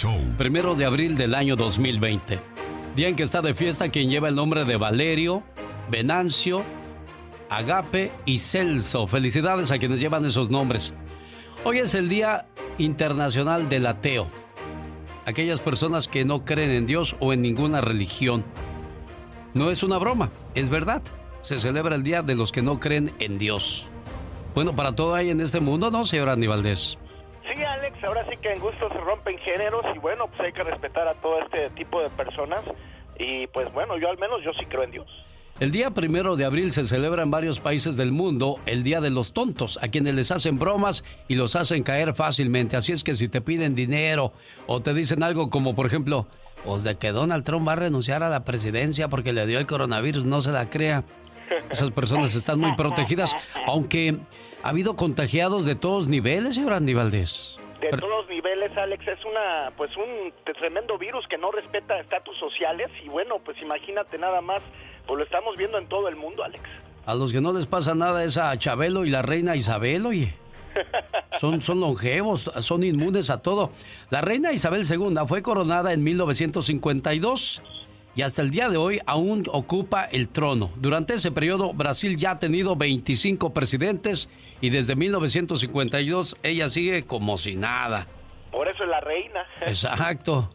Show. 0.00 0.18
Primero 0.38 0.74
de 0.76 0.86
abril 0.86 1.14
del 1.14 1.34
año 1.34 1.56
2020. 1.56 2.40
Día 2.96 3.08
en 3.08 3.16
que 3.16 3.22
está 3.22 3.42
de 3.42 3.52
fiesta 3.52 3.90
quien 3.90 4.08
lleva 4.08 4.30
el 4.30 4.34
nombre 4.34 4.64
de 4.64 4.78
Valerio, 4.78 5.42
Venancio, 5.90 6.64
Agape 7.50 8.10
y 8.24 8.38
Celso. 8.38 9.06
Felicidades 9.06 9.70
a 9.70 9.78
quienes 9.78 10.00
llevan 10.00 10.24
esos 10.24 10.48
nombres. 10.48 10.94
Hoy 11.64 11.80
es 11.80 11.94
el 11.94 12.08
Día 12.08 12.46
Internacional 12.78 13.68
del 13.68 13.84
Ateo. 13.84 14.28
Aquellas 15.26 15.60
personas 15.60 16.08
que 16.08 16.24
no 16.24 16.46
creen 16.46 16.70
en 16.70 16.86
Dios 16.86 17.14
o 17.20 17.34
en 17.34 17.42
ninguna 17.42 17.82
religión. 17.82 18.42
No 19.52 19.70
es 19.70 19.82
una 19.82 19.98
broma, 19.98 20.30
es 20.54 20.70
verdad. 20.70 21.02
Se 21.42 21.60
celebra 21.60 21.94
el 21.94 22.04
Día 22.04 22.22
de 22.22 22.36
los 22.36 22.52
que 22.52 22.62
no 22.62 22.80
creen 22.80 23.12
en 23.18 23.36
Dios. 23.36 23.86
Bueno, 24.54 24.74
para 24.74 24.94
todo 24.94 25.14
hay 25.14 25.28
en 25.28 25.42
este 25.42 25.60
mundo, 25.60 25.90
¿no, 25.90 26.06
señor 26.06 26.30
Aníbaldez? 26.30 26.96
Sí, 27.52 27.62
Alex, 27.64 28.04
ahora 28.04 28.24
sí 28.30 28.36
que 28.36 28.52
en 28.52 28.60
gusto 28.60 28.88
se 28.88 28.98
rompen 28.98 29.36
géneros 29.38 29.84
y 29.94 29.98
bueno, 29.98 30.28
pues 30.28 30.40
hay 30.40 30.52
que 30.52 30.62
respetar 30.62 31.08
a 31.08 31.14
todo 31.14 31.40
este 31.40 31.70
tipo 31.70 32.00
de 32.00 32.08
personas 32.10 32.60
y 33.18 33.46
pues 33.48 33.72
bueno, 33.72 33.98
yo 33.98 34.08
al 34.08 34.18
menos 34.18 34.42
yo 34.44 34.52
sí 34.52 34.66
creo 34.66 34.84
en 34.84 34.92
Dios. 34.92 35.08
El 35.58 35.72
día 35.72 35.90
primero 35.90 36.36
de 36.36 36.44
abril 36.44 36.72
se 36.72 36.84
celebra 36.84 37.22
en 37.22 37.30
varios 37.30 37.58
países 37.60 37.96
del 37.96 38.12
mundo 38.12 38.58
el 38.66 38.82
Día 38.82 39.00
de 39.00 39.10
los 39.10 39.32
Tontos, 39.32 39.78
a 39.82 39.88
quienes 39.88 40.14
les 40.14 40.30
hacen 40.30 40.58
bromas 40.58 41.04
y 41.28 41.34
los 41.34 41.56
hacen 41.56 41.82
caer 41.82 42.14
fácilmente. 42.14 42.76
Así 42.76 42.92
es 42.92 43.04
que 43.04 43.14
si 43.14 43.28
te 43.28 43.40
piden 43.40 43.74
dinero 43.74 44.32
o 44.66 44.80
te 44.80 44.94
dicen 44.94 45.22
algo 45.22 45.50
como, 45.50 45.74
por 45.74 45.86
ejemplo, 45.86 46.28
pues 46.64 46.84
de 46.84 46.96
que 46.96 47.10
Donald 47.10 47.44
Trump 47.44 47.66
va 47.66 47.72
a 47.72 47.76
renunciar 47.76 48.22
a 48.22 48.30
la 48.30 48.44
presidencia 48.44 49.08
porque 49.08 49.32
le 49.32 49.46
dio 49.46 49.58
el 49.58 49.66
coronavirus, 49.66 50.24
no 50.24 50.40
se 50.40 50.52
la 50.52 50.70
crea. 50.70 51.04
Esas 51.68 51.90
personas 51.90 52.34
están 52.34 52.60
muy 52.60 52.74
protegidas, 52.76 53.34
aunque 53.66 54.16
ha 54.62 54.68
habido 54.68 54.96
contagiados 54.96 55.64
de 55.64 55.74
todos 55.74 56.08
niveles, 56.08 56.54
señor 56.54 56.74
Andy 56.74 56.94
Valdés. 56.94 57.56
De 57.80 57.88
todos 57.90 58.28
niveles, 58.28 58.76
Alex, 58.76 59.08
es 59.08 59.24
una, 59.24 59.72
pues 59.76 59.90
un 59.96 60.32
tremendo 60.60 60.98
virus 60.98 61.26
que 61.28 61.38
no 61.38 61.50
respeta 61.50 61.98
estatus 61.98 62.36
sociales 62.38 62.88
y 63.02 63.08
bueno, 63.08 63.38
pues 63.42 63.56
imagínate 63.62 64.18
nada 64.18 64.42
más, 64.42 64.60
pues 65.06 65.18
lo 65.18 65.24
estamos 65.24 65.56
viendo 65.56 65.78
en 65.78 65.88
todo 65.88 66.08
el 66.08 66.16
mundo, 66.16 66.44
Alex. 66.44 66.62
A 67.06 67.14
los 67.14 67.32
que 67.32 67.40
no 67.40 67.52
les 67.52 67.66
pasa 67.66 67.94
nada 67.94 68.22
es 68.22 68.36
a 68.36 68.56
Chabelo 68.58 69.06
y 69.06 69.10
la 69.10 69.22
reina 69.22 69.56
Isabel, 69.56 70.04
oye. 70.06 70.34
Son, 71.40 71.62
son 71.62 71.80
longevos, 71.80 72.48
son 72.60 72.84
inmunes 72.84 73.30
a 73.30 73.42
todo. 73.42 73.72
La 74.10 74.20
reina 74.20 74.52
Isabel 74.52 74.84
II 74.88 75.16
fue 75.26 75.42
coronada 75.42 75.92
en 75.92 76.04
1952 76.04 77.62
y 78.14 78.22
hasta 78.22 78.42
el 78.42 78.50
día 78.50 78.68
de 78.68 78.76
hoy 78.76 79.00
aún 79.06 79.46
ocupa 79.50 80.04
el 80.04 80.28
trono. 80.28 80.70
Durante 80.76 81.14
ese 81.14 81.30
periodo 81.30 81.72
Brasil 81.72 82.16
ya 82.16 82.32
ha 82.32 82.38
tenido 82.38 82.76
25 82.76 83.52
presidentes 83.52 84.28
y 84.60 84.70
desde 84.70 84.96
1952 84.96 86.36
ella 86.42 86.68
sigue 86.68 87.04
como 87.04 87.38
si 87.38 87.56
nada. 87.56 88.06
Por 88.50 88.68
eso 88.68 88.84
es 88.84 88.90
la 88.90 89.00
reina. 89.00 89.46
Exacto. 89.62 90.50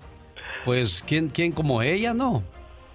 Pues 0.63 1.03
quién 1.07 1.29
quién 1.29 1.51
como 1.51 1.81
ella, 1.81 2.13
¿no? 2.13 2.43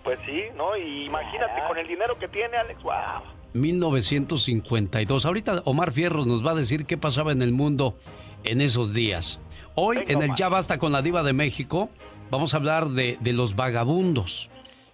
Pues 0.05 0.19
sí, 0.27 0.45
¿no? 0.57 0.77
Y 0.77 1.07
imagínate 1.07 1.61
con 1.67 1.79
el 1.79 1.87
dinero 1.87 2.19
que 2.19 2.29
tiene 2.29 2.57
Alex, 2.57 2.83
wow. 2.83 3.23
1952. 3.53 5.27
Ahorita 5.27 5.63
Omar 5.65 5.93
Fierros 5.93 6.27
nos 6.27 6.45
va 6.47 6.53
a 6.53 6.55
decir 6.55 6.87
qué 6.87 6.97
pasaba 6.97 7.33
en 7.33 7.43
el 7.43 7.53
mundo 7.53 7.97
en 8.45 8.61
esos 8.61 8.93
días. 8.93 9.41
Hoy 9.75 10.05
en 10.09 10.23
el 10.23 10.35
Ya 10.35 10.49
Basta 10.49 10.79
con 10.79 10.93
la 10.93 11.03
Diva 11.03 11.23
de 11.23 11.33
México 11.33 11.91
vamos 12.31 12.55
a 12.55 12.59
hablar 12.59 12.89
de, 12.89 13.19
de 13.21 13.33
los 13.33 13.57
vagabundos. 13.57 14.51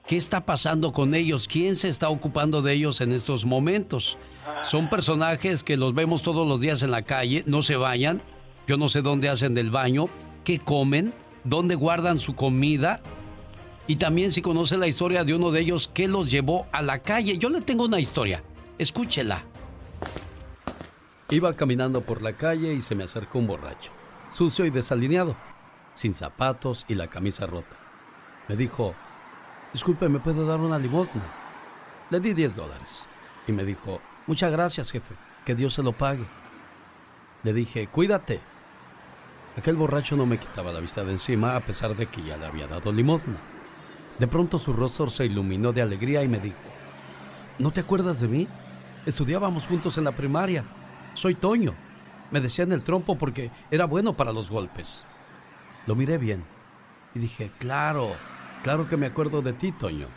¿Qué 0.07 0.17
está 0.17 0.47
pasando 0.47 0.93
con 0.93 1.15
ellos? 1.17 1.49
¿Quién 1.49 1.75
se 1.75 1.89
está 1.89 2.09
ocupando 2.11 2.63
de 2.63 2.75
ellos 2.75 3.01
en 3.01 3.11
estos 3.11 3.45
momentos? 3.45 4.17
Son 4.63 4.89
personajes 4.89 5.65
que 5.65 5.77
los 5.77 5.95
vemos 5.95 6.23
todos 6.23 6.47
los 6.47 6.61
días 6.61 6.85
en 6.85 6.93
la 6.93 7.03
calle, 7.03 7.43
no 7.47 7.61
se 7.63 7.75
bañan, 7.75 8.23
yo 8.69 8.77
no 8.77 8.89
sé 8.89 9.03
dónde 9.03 9.29
hacen 9.29 9.55
del 9.55 9.71
baño, 9.71 10.09
qué 10.45 10.61
comen, 10.61 11.13
dónde 11.43 11.75
guardan 11.75 12.21
su 12.21 12.37
comida 12.37 13.01
y 13.89 13.97
también 13.97 14.31
si 14.31 14.43
conoce 14.43 14.77
la 14.77 14.87
historia 14.87 15.25
de 15.25 15.35
uno 15.35 15.51
de 15.51 15.61
ellos 15.61 15.91
que 15.93 16.07
los 16.07 16.31
llevó 16.31 16.69
a 16.71 16.83
la 16.83 17.01
calle. 17.01 17.37
Yo 17.39 17.49
le 17.49 17.61
tengo 17.61 17.85
una 17.85 17.99
historia, 17.99 18.45
escúchela. 18.79 19.45
Iba 21.31 21.57
caminando 21.57 22.01
por 22.03 22.23
la 22.23 22.33
calle 22.35 22.73
y 22.75 22.81
se 22.81 22.95
me 22.95 23.03
acercó 23.03 23.41
un 23.41 23.49
borracho, 23.49 23.91
sucio 24.31 24.67
y 24.67 24.71
desalineado, 24.71 25.35
sin 25.95 26.15
zapatos 26.15 26.85
y 26.87 26.95
la 26.95 27.09
camisa 27.09 27.47
rota. 27.47 27.77
Me 28.49 28.55
dijo, 28.55 28.95
disculpe, 29.73 30.09
¿me 30.09 30.21
puede 30.21 30.45
dar 30.45 30.61
una 30.61 30.79
limosna? 30.79 31.23
Le 32.11 32.21
di 32.21 32.35
10 32.35 32.57
dólares 32.57 33.05
y 33.47 33.53
me 33.53 33.65
dijo, 33.65 34.01
muchas 34.27 34.53
gracias 34.53 34.91
jefe, 34.91 35.15
que 35.45 35.55
Dios 35.55 35.75
se 35.75 35.83
lo 35.83 35.93
pague. 35.93 36.27
Le 37.43 37.53
dije, 37.53 37.87
cuídate. 37.89 38.41
Aquel 39.57 39.77
borracho 39.77 40.17
no 40.17 40.27
me 40.27 40.39
quitaba 40.39 40.73
la 40.73 40.81
vista 40.81 41.03
de 41.05 41.13
encima 41.13 41.57
a 41.57 41.61
pesar 41.61 41.97
de 41.97 42.07
que 42.07 42.23
ya 42.23 42.37
le 42.37 42.47
había 42.47 42.67
dado 42.67 42.93
limosna. 42.93 43.37
De 44.19 44.27
pronto 44.27 44.59
su 44.59 44.73
rostro 44.73 45.11
se 45.11 45.25
iluminó 45.25 45.73
de 45.73 45.83
alegría 45.83 46.23
y 46.23 46.29
me 46.29 46.41
dijo, 46.41 46.57
¿no 47.59 47.71
te 47.71 47.81
acuerdas 47.81 48.21
de 48.21 48.29
mí? 48.29 48.49
Estudiábamos 49.07 49.67
juntos 49.67 49.97
en 49.99 50.05
la 50.05 50.13
primaria. 50.13 50.65
Soy 51.15 51.35
Toño. 51.35 51.75
Me 52.31 52.41
decían 52.41 52.73
el 52.73 52.83
trompo 52.83 53.17
porque 53.17 53.51
era 53.71 53.85
bueno 53.85 54.15
para 54.15 54.33
los 54.33 54.51
golpes. 54.51 55.05
Lo 55.87 55.95
miré 55.95 56.19
bien 56.19 56.45
y 57.15 57.19
dije, 57.19 57.53
claro, 57.59 58.15
claro 58.67 58.89
que 58.89 58.97
me 58.97 59.07
acuerdo 59.07 59.43
de 59.43 59.53
ti, 59.53 59.71
Toño. 59.71 60.09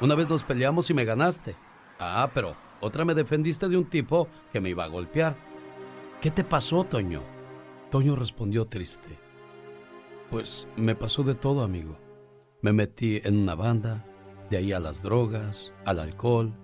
Una 0.00 0.14
vez 0.14 0.28
nos 0.28 0.44
peleamos 0.44 0.88
y 0.88 0.94
me 0.94 1.04
ganaste. 1.04 1.56
Ah, 1.98 2.30
pero 2.32 2.54
otra 2.80 3.04
me 3.04 3.12
defendiste 3.12 3.68
de 3.68 3.76
un 3.76 3.86
tipo 3.86 4.28
que 4.52 4.60
me 4.60 4.68
iba 4.68 4.84
a 4.84 4.88
golpear. 4.88 5.36
¿Qué 6.20 6.30
te 6.30 6.44
pasó, 6.44 6.84
Toño? 6.84 7.24
Toño 7.90 8.14
respondió 8.14 8.66
triste. 8.66 9.18
Pues 10.30 10.68
me 10.76 10.94
pasó 10.94 11.24
de 11.24 11.34
todo, 11.34 11.64
amigo. 11.64 11.98
Me 12.62 12.72
metí 12.72 13.20
en 13.24 13.36
una 13.36 13.56
banda, 13.56 14.06
de 14.48 14.58
ahí 14.58 14.72
a 14.72 14.78
las 14.78 15.02
drogas, 15.02 15.72
al 15.84 15.98
alcohol, 15.98 16.54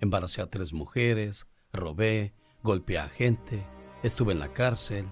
embaracé 0.00 0.42
a 0.42 0.50
tres 0.50 0.74
mujeres, 0.74 1.46
robé, 1.72 2.34
golpeé 2.62 2.98
a 2.98 3.08
gente, 3.08 3.66
estuve 4.02 4.34
en 4.34 4.40
la 4.40 4.52
cárcel, 4.52 5.06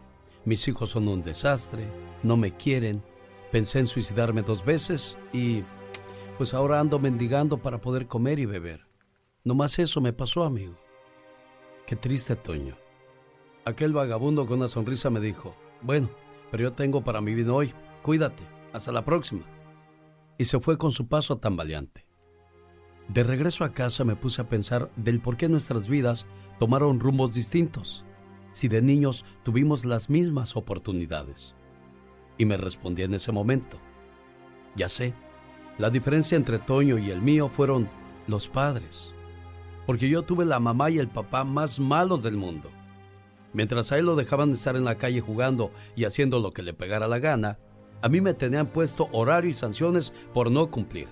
mis 0.45 0.69
hijos 0.69 0.91
son 0.91 1.09
un 1.09 1.23
desastre, 1.23 1.91
no 2.23 2.37
me 2.37 2.55
quieren, 2.55 3.03
pensé 3.51 3.81
en 3.81 3.87
suicidarme 3.87 4.43
dos 4.43 4.65
veces 4.65 5.19
y 5.33 5.63
pues 6.39 6.55
ahora 6.55 6.81
ando 6.81 6.99
mendigando 6.99 7.59
para 7.59 7.81
poder 7.81 8.07
comer 8.07 8.39
y 8.39 8.47
beber. 8.47 8.87
No 9.45 9.55
más 9.55 9.79
eso 9.79 10.01
me 10.01 10.13
pasó, 10.13 10.45
amigo. 10.45 10.77
Qué 11.87 11.97
triste, 11.97 12.37
Toño. 12.37 12.77
Aquel 13.65 13.93
vagabundo 13.93 14.47
con 14.47 14.59
una 14.59 14.69
sonrisa 14.69 15.11
me 15.11 15.21
dijo, 15.21 15.55
bueno, 15.83 16.11
pero 16.51 16.65
yo 16.65 16.73
tengo 16.73 17.03
para 17.05 17.21
mi 17.21 17.35
vida 17.35 17.53
hoy, 17.53 17.75
cuídate, 18.03 18.43
hasta 18.73 18.93
la 18.93 19.05
próxima. 19.05 19.45
Y 20.39 20.45
se 20.45 20.61
fue 20.61 20.79
con 20.79 20.93
su 20.93 21.09
paso 21.09 21.39
tambaleante. 21.39 22.07
De 23.09 23.25
regreso 23.25 23.65
a 23.65 23.73
casa 23.73 24.05
me 24.05 24.17
puse 24.17 24.41
a 24.41 24.49
pensar 24.49 24.91
del 24.97 25.21
por 25.21 25.37
qué 25.37 25.49
nuestras 25.49 25.89
vidas 25.89 26.27
tomaron 26.59 27.01
rumbos 27.01 27.35
distintos, 27.35 28.05
si 28.53 28.69
de 28.69 28.83
niños 28.83 29.25
tuvimos 29.43 29.85
las 29.85 30.09
mismas 30.09 30.57
oportunidades. 30.57 31.55
Y 32.41 32.47
me 32.47 32.57
respondí 32.57 33.03
en 33.03 33.13
ese 33.13 33.33
momento, 33.33 33.77
ya 34.75 34.89
sé, 34.89 35.13
la 35.77 35.91
diferencia 35.91 36.37
entre 36.37 36.59
Toño 36.59 36.97
y 36.97 37.11
el 37.11 37.21
mío 37.21 37.51
fueron 37.51 37.91
los 38.27 38.49
padres, 38.49 39.13
porque 39.85 40.09
yo 40.09 40.23
tuve 40.23 40.47
la 40.47 40.59
mamá 40.59 40.89
y 40.89 40.99
el 40.99 41.09
papá 41.09 41.45
más 41.45 41.79
malos 41.79 42.23
del 42.23 42.39
mundo. 42.39 42.71
Mientras 43.53 43.93
a 43.93 43.99
él 43.99 44.07
lo 44.07 44.17
dejaban 44.17 44.53
estar 44.53 44.75
en 44.75 44.87
la 44.87 44.95
calle 44.95 45.21
jugando 45.21 45.71
y 45.95 46.05
haciendo 46.05 46.39
lo 46.39 46.55
que 46.55 46.63
le 46.63 46.73
pegara 46.73 47.09
la 47.09 47.19
gana, 47.19 47.59
a 48.01 48.09
mí 48.09 48.23
me 48.23 48.33
tenían 48.33 48.69
puesto 48.69 49.11
horario 49.13 49.51
y 49.51 49.53
sanciones 49.53 50.15
por 50.33 50.51
no 50.51 50.71
cumplir. 50.71 51.09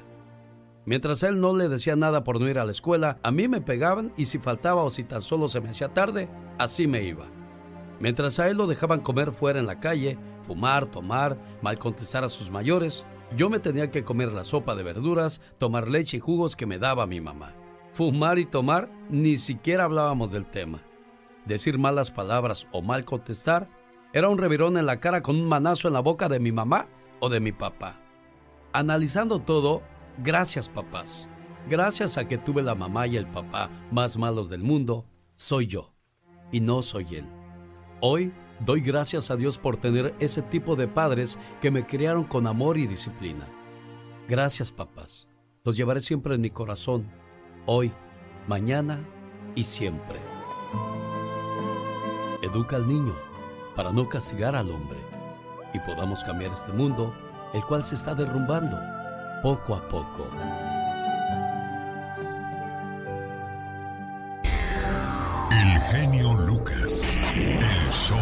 Mientras 0.86 1.22
a 1.24 1.28
él 1.28 1.42
no 1.42 1.54
le 1.54 1.68
decía 1.68 1.94
nada 1.94 2.24
por 2.24 2.40
no 2.40 2.48
ir 2.48 2.58
a 2.58 2.64
la 2.64 2.72
escuela, 2.72 3.18
a 3.22 3.30
mí 3.30 3.48
me 3.48 3.60
pegaban 3.60 4.14
y 4.16 4.24
si 4.24 4.38
faltaba 4.38 4.82
o 4.82 4.88
si 4.88 5.04
tan 5.04 5.20
solo 5.20 5.50
se 5.50 5.60
me 5.60 5.68
hacía 5.68 5.92
tarde, 5.92 6.26
así 6.56 6.86
me 6.86 7.02
iba. 7.02 7.26
Mientras 8.00 8.38
a 8.38 8.48
él 8.48 8.56
lo 8.56 8.66
dejaban 8.66 9.00
comer 9.00 9.32
fuera 9.32 9.60
en 9.60 9.66
la 9.66 9.80
calle, 9.80 10.16
fumar, 10.48 10.86
tomar, 10.86 11.38
mal 11.60 11.78
contestar 11.78 12.24
a 12.24 12.30
sus 12.30 12.50
mayores, 12.50 13.04
yo 13.36 13.50
me 13.50 13.58
tenía 13.58 13.90
que 13.90 14.02
comer 14.02 14.32
la 14.32 14.44
sopa 14.44 14.74
de 14.74 14.82
verduras, 14.82 15.42
tomar 15.58 15.88
leche 15.88 16.16
y 16.16 16.20
jugos 16.20 16.56
que 16.56 16.64
me 16.64 16.78
daba 16.78 17.06
mi 17.06 17.20
mamá. 17.20 17.54
Fumar 17.92 18.38
y 18.38 18.46
tomar, 18.46 18.90
ni 19.10 19.36
siquiera 19.36 19.84
hablábamos 19.84 20.32
del 20.32 20.46
tema. 20.46 20.82
Decir 21.44 21.78
malas 21.78 22.10
palabras 22.10 22.66
o 22.72 22.80
mal 22.80 23.04
contestar 23.04 23.68
era 24.14 24.30
un 24.30 24.38
revirón 24.38 24.78
en 24.78 24.86
la 24.86 25.00
cara 25.00 25.22
con 25.22 25.36
un 25.36 25.46
manazo 25.46 25.86
en 25.86 25.94
la 25.94 26.00
boca 26.00 26.28
de 26.30 26.40
mi 26.40 26.50
mamá 26.50 26.86
o 27.20 27.28
de 27.28 27.40
mi 27.40 27.52
papá. 27.52 28.00
Analizando 28.72 29.40
todo, 29.40 29.82
gracias 30.18 30.68
papás. 30.70 31.26
Gracias 31.68 32.16
a 32.16 32.26
que 32.26 32.38
tuve 32.38 32.62
la 32.62 32.74
mamá 32.74 33.06
y 33.06 33.18
el 33.18 33.26
papá 33.26 33.68
más 33.90 34.16
malos 34.16 34.48
del 34.48 34.62
mundo, 34.62 35.04
soy 35.36 35.66
yo 35.66 35.92
y 36.50 36.60
no 36.60 36.80
soy 36.80 37.16
él. 37.16 37.26
Hoy 38.00 38.32
doy 38.64 38.80
gracias 38.80 39.30
a 39.30 39.36
Dios 39.36 39.58
por 39.58 39.76
tener 39.76 40.14
ese 40.18 40.42
tipo 40.42 40.76
de 40.76 40.88
padres 40.88 41.38
que 41.60 41.70
me 41.70 41.86
criaron 41.86 42.24
con 42.24 42.46
amor 42.46 42.78
y 42.78 42.86
disciplina. 42.86 43.48
Gracias 44.28 44.72
papás. 44.72 45.26
Los 45.64 45.76
llevaré 45.76 46.00
siempre 46.00 46.34
en 46.34 46.40
mi 46.40 46.50
corazón, 46.50 47.08
hoy, 47.66 47.92
mañana 48.46 49.04
y 49.54 49.64
siempre. 49.64 50.20
Educa 52.42 52.76
al 52.76 52.86
niño 52.86 53.14
para 53.74 53.92
no 53.92 54.08
castigar 54.08 54.54
al 54.54 54.70
hombre 54.70 54.98
y 55.74 55.78
podamos 55.80 56.24
cambiar 56.24 56.52
este 56.52 56.72
mundo 56.72 57.14
el 57.52 57.64
cual 57.64 57.84
se 57.84 57.94
está 57.94 58.14
derrumbando 58.14 58.78
poco 59.42 59.74
a 59.74 59.88
poco. 59.88 60.26
El 65.78 65.96
genio 65.96 66.34
Lucas, 66.34 67.06
el 67.36 67.92
show. 67.92 68.18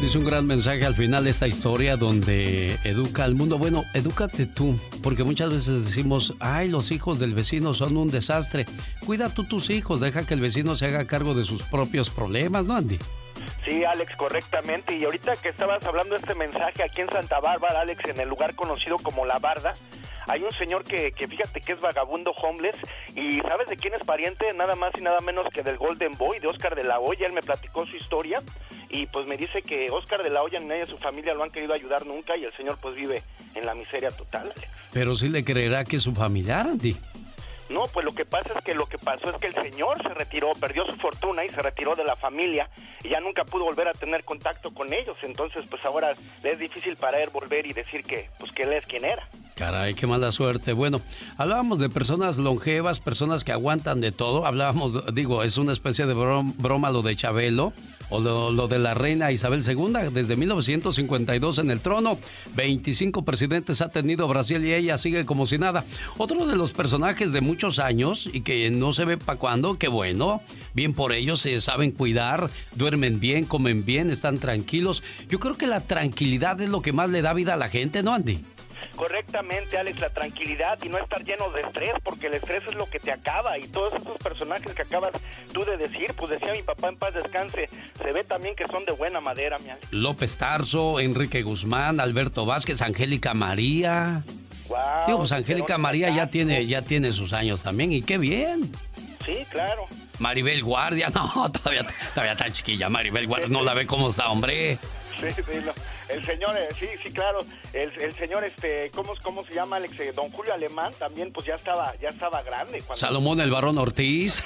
Dice 0.00 0.16
un 0.16 0.24
gran 0.24 0.46
mensaje 0.46 0.86
al 0.86 0.94
final 0.94 1.24
de 1.24 1.30
esta 1.30 1.48
historia 1.48 1.96
donde 1.96 2.78
educa 2.84 3.24
al 3.24 3.34
mundo. 3.34 3.58
Bueno, 3.58 3.84
edúcate 3.94 4.46
tú, 4.46 4.78
porque 5.02 5.24
muchas 5.24 5.50
veces 5.50 5.86
decimos, 5.86 6.34
ay, 6.38 6.68
los 6.68 6.92
hijos 6.92 7.18
del 7.18 7.34
vecino 7.34 7.74
son 7.74 7.96
un 7.96 8.08
desastre. 8.08 8.64
Cuida 9.04 9.28
tú 9.34 9.42
tus 9.42 9.70
hijos, 9.70 9.98
deja 9.98 10.24
que 10.24 10.34
el 10.34 10.40
vecino 10.40 10.76
se 10.76 10.86
haga 10.86 11.04
cargo 11.08 11.34
de 11.34 11.44
sus 11.44 11.64
propios 11.64 12.10
problemas, 12.10 12.64
¿no, 12.64 12.76
Andy? 12.76 12.98
Sí, 13.64 13.82
Alex, 13.84 14.14
correctamente. 14.14 14.96
Y 14.96 15.04
ahorita 15.04 15.34
que 15.34 15.48
estabas 15.48 15.82
hablando 15.84 16.14
de 16.14 16.20
este 16.20 16.36
mensaje 16.36 16.84
aquí 16.84 17.00
en 17.00 17.10
Santa 17.10 17.40
Bárbara, 17.40 17.80
Alex, 17.80 18.08
en 18.08 18.20
el 18.20 18.28
lugar 18.28 18.54
conocido 18.54 18.98
como 18.98 19.26
La 19.26 19.40
Barda, 19.40 19.74
hay 20.28 20.42
un 20.42 20.52
señor 20.52 20.84
que, 20.84 21.12
que 21.12 21.26
fíjate 21.26 21.60
que 21.60 21.72
es 21.72 21.80
vagabundo 21.80 22.30
homeless 22.32 22.76
y 23.14 23.40
¿sabes 23.40 23.68
de 23.68 23.76
quién 23.76 23.94
es 23.94 24.02
pariente? 24.04 24.52
Nada 24.52 24.76
más 24.76 24.92
y 24.96 25.00
nada 25.00 25.20
menos 25.20 25.46
que 25.52 25.62
del 25.62 25.78
Golden 25.78 26.12
Boy, 26.16 26.38
de 26.38 26.48
Oscar 26.48 26.74
de 26.74 26.84
la 26.84 27.00
Hoya. 27.00 27.26
Él 27.26 27.32
me 27.32 27.42
platicó 27.42 27.86
su 27.86 27.96
historia 27.96 28.40
y 28.90 29.06
pues 29.06 29.26
me 29.26 29.36
dice 29.36 29.62
que 29.62 29.90
Oscar 29.90 30.22
de 30.22 30.30
la 30.30 30.42
Hoya 30.42 30.60
ni 30.60 30.66
nadie 30.66 30.82
de 30.82 30.86
su 30.86 30.98
familia 30.98 31.34
lo 31.34 31.42
han 31.42 31.50
querido 31.50 31.72
ayudar 31.72 32.06
nunca 32.06 32.36
y 32.36 32.44
el 32.44 32.52
señor 32.52 32.78
pues 32.80 32.94
vive 32.94 33.22
en 33.54 33.66
la 33.66 33.74
miseria 33.74 34.10
total. 34.10 34.52
Pero 34.92 35.16
sí 35.16 35.28
le 35.28 35.44
creerá 35.44 35.84
que 35.84 35.96
es 35.96 36.02
su 36.02 36.14
familiar, 36.14 36.66
Andy. 36.66 36.96
No, 37.70 37.84
pues 37.92 38.04
lo 38.04 38.14
que 38.14 38.24
pasa 38.24 38.50
es 38.56 38.64
que 38.64 38.74
lo 38.74 38.86
que 38.86 38.98
pasó 38.98 39.30
es 39.30 39.36
que 39.36 39.48
el 39.48 39.54
señor 39.54 40.00
se 40.02 40.08
retiró, 40.14 40.52
perdió 40.54 40.86
su 40.86 40.96
fortuna 40.96 41.44
y 41.44 41.50
se 41.50 41.60
retiró 41.60 41.94
de 41.96 42.04
la 42.04 42.16
familia 42.16 42.70
y 43.04 43.10
ya 43.10 43.20
nunca 43.20 43.44
pudo 43.44 43.64
volver 43.64 43.88
a 43.88 43.92
tener 43.92 44.24
contacto 44.24 44.72
con 44.72 44.92
ellos. 44.92 45.16
Entonces, 45.22 45.64
pues 45.68 45.84
ahora 45.84 46.14
le 46.42 46.52
es 46.52 46.58
difícil 46.58 46.96
para 46.96 47.20
él 47.20 47.30
volver 47.30 47.66
y 47.66 47.72
decir 47.72 48.04
que, 48.04 48.30
pues 48.38 48.52
que 48.52 48.62
él 48.62 48.72
es 48.72 48.86
quien 48.86 49.04
era. 49.04 49.28
Caray, 49.54 49.94
qué 49.94 50.06
mala 50.06 50.32
suerte. 50.32 50.72
Bueno, 50.72 51.00
hablábamos 51.36 51.78
de 51.78 51.88
personas 51.90 52.38
longevas, 52.38 53.00
personas 53.00 53.44
que 53.44 53.52
aguantan 53.52 54.00
de 54.00 54.12
todo. 54.12 54.46
Hablábamos, 54.46 55.14
digo, 55.14 55.42
es 55.42 55.56
una 55.58 55.72
especie 55.72 56.06
de 56.06 56.14
broma 56.14 56.90
lo 56.90 57.02
de 57.02 57.16
Chabelo 57.16 57.72
o 58.10 58.20
lo, 58.20 58.68
de 58.68 58.78
la 58.78 58.94
reina 58.94 59.32
Isabel 59.32 59.64
II. 59.66 60.10
Desde 60.12 60.36
1952 60.36 61.58
en 61.58 61.70
el 61.70 61.80
trono, 61.80 62.18
25 62.54 63.24
presidentes 63.24 63.80
ha 63.80 63.88
tenido 63.88 64.28
Brasil 64.28 64.64
y 64.64 64.74
ella 64.74 64.98
sigue 64.98 65.24
como 65.24 65.46
si 65.46 65.58
nada. 65.58 65.84
Otro 66.16 66.46
de 66.46 66.56
los 66.56 66.72
personajes 66.72 67.32
de 67.32 67.40
muchos 67.40 67.78
años 67.78 68.28
y 68.32 68.42
que 68.42 68.70
no 68.70 68.92
se 68.92 69.04
ve 69.04 69.16
para 69.16 69.38
cuándo, 69.38 69.78
qué 69.78 69.88
bueno. 69.88 70.42
Bien 70.74 70.92
por 70.92 71.12
ellos, 71.12 71.40
se 71.40 71.60
saben 71.60 71.90
cuidar, 71.90 72.50
duermen 72.74 73.20
bien, 73.20 73.44
comen 73.44 73.84
bien, 73.84 74.10
están 74.10 74.38
tranquilos. 74.38 75.02
Yo 75.28 75.40
creo 75.40 75.56
que 75.56 75.66
la 75.66 75.80
tranquilidad 75.80 76.60
es 76.60 76.68
lo 76.68 76.82
que 76.82 76.92
más 76.92 77.10
le 77.10 77.22
da 77.22 77.32
vida 77.32 77.54
a 77.54 77.56
la 77.56 77.68
gente, 77.68 78.02
¿no, 78.02 78.12
Andy? 78.14 78.38
Correctamente, 78.96 79.78
Alex, 79.78 80.00
la 80.00 80.10
tranquilidad 80.10 80.78
y 80.82 80.88
no 80.88 80.98
estar 80.98 81.24
lleno 81.24 81.50
de 81.50 81.62
estrés, 81.62 81.94
porque 82.02 82.26
el 82.28 82.34
estrés 82.34 82.62
es 82.66 82.74
lo 82.74 82.88
que 82.88 82.98
te 83.00 83.12
acaba 83.12 83.58
y 83.58 83.68
todos 83.68 83.94
esos 83.94 84.16
personajes 84.18 84.74
que 84.74 84.82
acabas 84.82 85.12
tú 85.52 85.64
de 85.64 85.76
decir, 85.76 86.12
pues 86.16 86.30
decía 86.30 86.52
mi 86.52 86.62
papá 86.62 86.88
en 86.88 86.96
paz 86.96 87.14
descanse, 87.14 87.68
se 88.00 88.12
ve 88.12 88.24
también 88.24 88.54
que 88.54 88.66
son 88.66 88.84
de 88.84 88.92
buena 88.92 89.20
madera, 89.20 89.58
mi 89.58 89.70
Alex. 89.70 89.86
López 89.90 90.36
Tarso, 90.36 91.00
Enrique 91.00 91.42
Guzmán, 91.42 92.00
Alberto 92.00 92.46
Vázquez, 92.46 92.82
Angélica 92.82 93.34
María. 93.34 94.22
Wow, 94.68 94.78
Digo, 95.06 95.18
pues 95.18 95.32
Angélica 95.32 95.78
María 95.78 96.10
ya 96.10 96.26
tiene, 96.26 96.66
ya 96.66 96.82
tiene 96.82 97.12
sus 97.12 97.32
años 97.32 97.62
también 97.62 97.92
y 97.92 98.02
qué 98.02 98.18
bien. 98.18 98.70
Sí, 99.24 99.46
claro. 99.50 99.84
Maribel 100.18 100.62
Guardia, 100.62 101.08
no, 101.14 101.50
todavía, 101.50 101.86
todavía 102.14 102.32
está 102.32 102.50
chiquilla. 102.50 102.88
Maribel 102.88 103.26
Guardia, 103.26 103.48
no 103.48 103.62
la 103.62 103.74
ve 103.74 103.86
cómo 103.86 104.10
está, 104.10 104.28
hombre. 104.30 104.78
Sí, 105.28 105.28
sí, 105.34 105.42
el 106.08 106.24
señor, 106.24 106.56
eh, 106.56 106.68
sí, 106.78 106.86
sí, 107.02 107.12
claro, 107.12 107.44
el, 107.72 107.90
el 108.00 108.14
señor, 108.14 108.44
este, 108.44 108.90
¿cómo, 108.94 109.12
¿cómo 109.22 109.44
se 109.44 109.52
llama, 109.52 109.76
Alex? 109.76 109.98
Eh, 110.00 110.12
don 110.14 110.30
Julio 110.30 110.54
Alemán 110.54 110.92
también, 110.98 111.32
pues 111.32 111.46
ya 111.46 111.56
estaba, 111.56 111.92
ya 112.00 112.10
estaba 112.10 112.42
grande. 112.42 112.82
Salomón 112.94 113.40
el 113.40 113.50
Barón 113.50 113.78
Ortiz. 113.78 114.42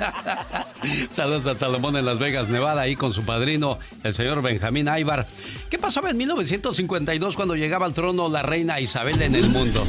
Saludos 1.10 1.46
a 1.46 1.58
Salomón 1.58 1.96
en 1.96 2.06
Las 2.06 2.18
Vegas, 2.18 2.48
Nevada, 2.48 2.82
ahí 2.82 2.96
con 2.96 3.12
su 3.12 3.24
padrino, 3.24 3.78
el 4.02 4.14
señor 4.14 4.40
Benjamín 4.40 4.88
Aybar. 4.88 5.26
¿Qué 5.68 5.78
pasaba 5.78 6.10
en 6.10 6.16
1952 6.16 7.36
cuando 7.36 7.54
llegaba 7.54 7.86
al 7.86 7.94
trono 7.94 8.28
la 8.28 8.42
reina 8.42 8.80
Isabel 8.80 9.20
en 9.20 9.34
el 9.34 9.48
mundo? 9.50 9.82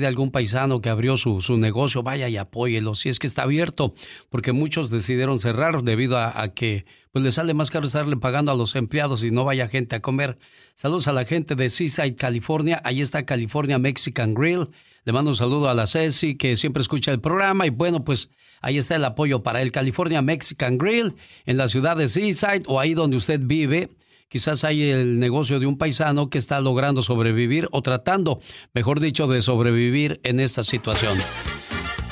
De 0.00 0.06
algún 0.06 0.30
paisano 0.32 0.80
que 0.80 0.88
abrió 0.88 1.16
su, 1.16 1.40
su, 1.40 1.56
negocio, 1.56 2.02
vaya 2.02 2.28
y 2.28 2.36
apóyelo, 2.36 2.94
si 2.94 3.08
es 3.08 3.18
que 3.18 3.26
está 3.26 3.42
abierto, 3.42 3.94
porque 4.28 4.52
muchos 4.52 4.90
decidieron 4.90 5.38
cerrar 5.38 5.82
debido 5.82 6.18
a, 6.18 6.48
que 6.54 6.84
pues 7.12 7.24
le 7.24 7.32
sale 7.32 7.54
más 7.54 7.70
caro 7.70 7.86
estarle 7.86 8.16
pagando 8.16 8.50
a 8.50 8.56
los 8.56 8.74
empleados 8.74 9.22
y 9.22 9.30
no 9.30 9.44
vaya 9.44 9.68
gente 9.68 9.96
a 9.96 10.00
comer. 10.00 10.38
Saludos 10.74 11.08
a 11.08 11.12
la 11.12 11.24
gente 11.24 11.54
de 11.54 11.70
Seaside, 11.70 12.16
California, 12.16 12.80
ahí 12.84 13.00
está 13.00 13.24
California 13.24 13.78
Mexican 13.78 14.34
Grill. 14.34 14.68
Le 15.04 15.12
mando 15.12 15.30
un 15.30 15.36
saludo 15.36 15.68
a 15.68 15.74
la 15.74 15.86
Ceci 15.86 16.36
que 16.36 16.56
siempre 16.56 16.82
escucha 16.82 17.10
el 17.10 17.20
programa 17.20 17.66
y 17.66 17.70
bueno, 17.70 18.04
pues 18.04 18.30
ahí 18.60 18.78
está 18.78 18.96
el 18.96 19.04
apoyo 19.04 19.42
para 19.42 19.62
el 19.62 19.72
California 19.72 20.20
Mexican 20.22 20.78
Grill 20.78 21.14
en 21.46 21.56
la 21.56 21.68
ciudad 21.68 21.96
de 21.96 22.08
Seaside 22.08 22.62
o 22.66 22.80
ahí 22.80 22.94
donde 22.94 23.16
usted 23.16 23.40
vive. 23.42 23.90
Quizás 24.30 24.62
hay 24.62 24.88
el 24.88 25.18
negocio 25.18 25.58
de 25.58 25.66
un 25.66 25.76
paisano 25.76 26.30
que 26.30 26.38
está 26.38 26.60
logrando 26.60 27.02
sobrevivir 27.02 27.68
o 27.72 27.82
tratando, 27.82 28.38
mejor 28.72 29.00
dicho, 29.00 29.26
de 29.26 29.42
sobrevivir 29.42 30.20
en 30.22 30.38
esta 30.38 30.62
situación. 30.62 31.18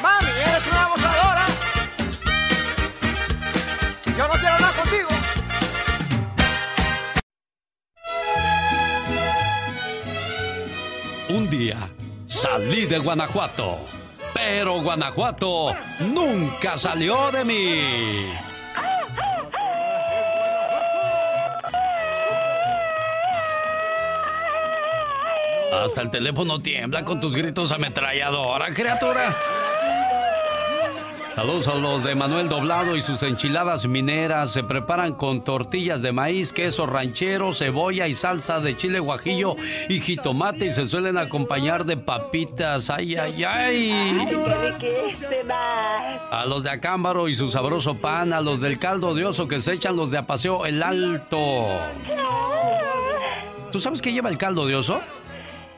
Mami, 0.00 0.28
eres 0.48 0.68
una 0.70 0.84
abusadora. 0.84 1.46
Yo 4.16 4.28
no 4.28 4.34
quiero 4.34 4.54
hablar 4.54 4.72
contigo. 4.76 5.08
Un 11.28 11.50
día 11.50 11.90
salí 12.26 12.86
de 12.86 13.00
Guanajuato 13.00 14.03
pero 14.34 14.82
Guanajuato 14.82 15.74
nunca 16.00 16.76
salió 16.76 17.30
de 17.30 17.44
mí. 17.44 18.32
Hasta 25.72 26.02
el 26.02 26.10
teléfono 26.10 26.60
tiembla 26.60 27.04
con 27.04 27.20
tus 27.20 27.34
gritos 27.34 27.72
ametralladora, 27.72 28.72
criatura. 28.74 29.34
Saludos 31.34 31.66
a 31.66 31.74
los 31.74 32.04
de 32.04 32.14
Manuel 32.14 32.48
Doblado 32.48 32.94
y 32.94 33.00
sus 33.00 33.24
enchiladas 33.24 33.88
mineras. 33.88 34.52
Se 34.52 34.62
preparan 34.62 35.14
con 35.14 35.42
tortillas 35.42 36.00
de 36.00 36.12
maíz, 36.12 36.52
queso 36.52 36.86
ranchero, 36.86 37.52
cebolla 37.52 38.06
y 38.06 38.14
salsa 38.14 38.60
de 38.60 38.76
chile 38.76 39.00
guajillo 39.00 39.56
y 39.88 39.98
jitomate 39.98 40.66
y 40.66 40.72
se 40.72 40.86
suelen 40.86 41.18
acompañar 41.18 41.86
de 41.86 41.96
papitas. 41.96 42.88
¡Ay, 42.88 43.16
ay, 43.16 43.42
ay! 43.42 44.28
A 46.30 46.46
los 46.46 46.62
de 46.62 46.70
Acámbaro 46.70 47.26
y 47.26 47.34
su 47.34 47.50
sabroso 47.50 47.96
pan, 47.96 48.32
a 48.32 48.40
los 48.40 48.60
del 48.60 48.78
caldo 48.78 49.12
de 49.12 49.24
oso 49.24 49.48
que 49.48 49.60
se 49.60 49.72
echan 49.72 49.96
los 49.96 50.12
de 50.12 50.18
Apaseo 50.18 50.66
El 50.66 50.84
Alto. 50.84 51.66
¿Tú 53.72 53.80
sabes 53.80 54.00
qué 54.00 54.12
lleva 54.12 54.30
el 54.30 54.38
caldo 54.38 54.68
de 54.68 54.76
oso? 54.76 55.00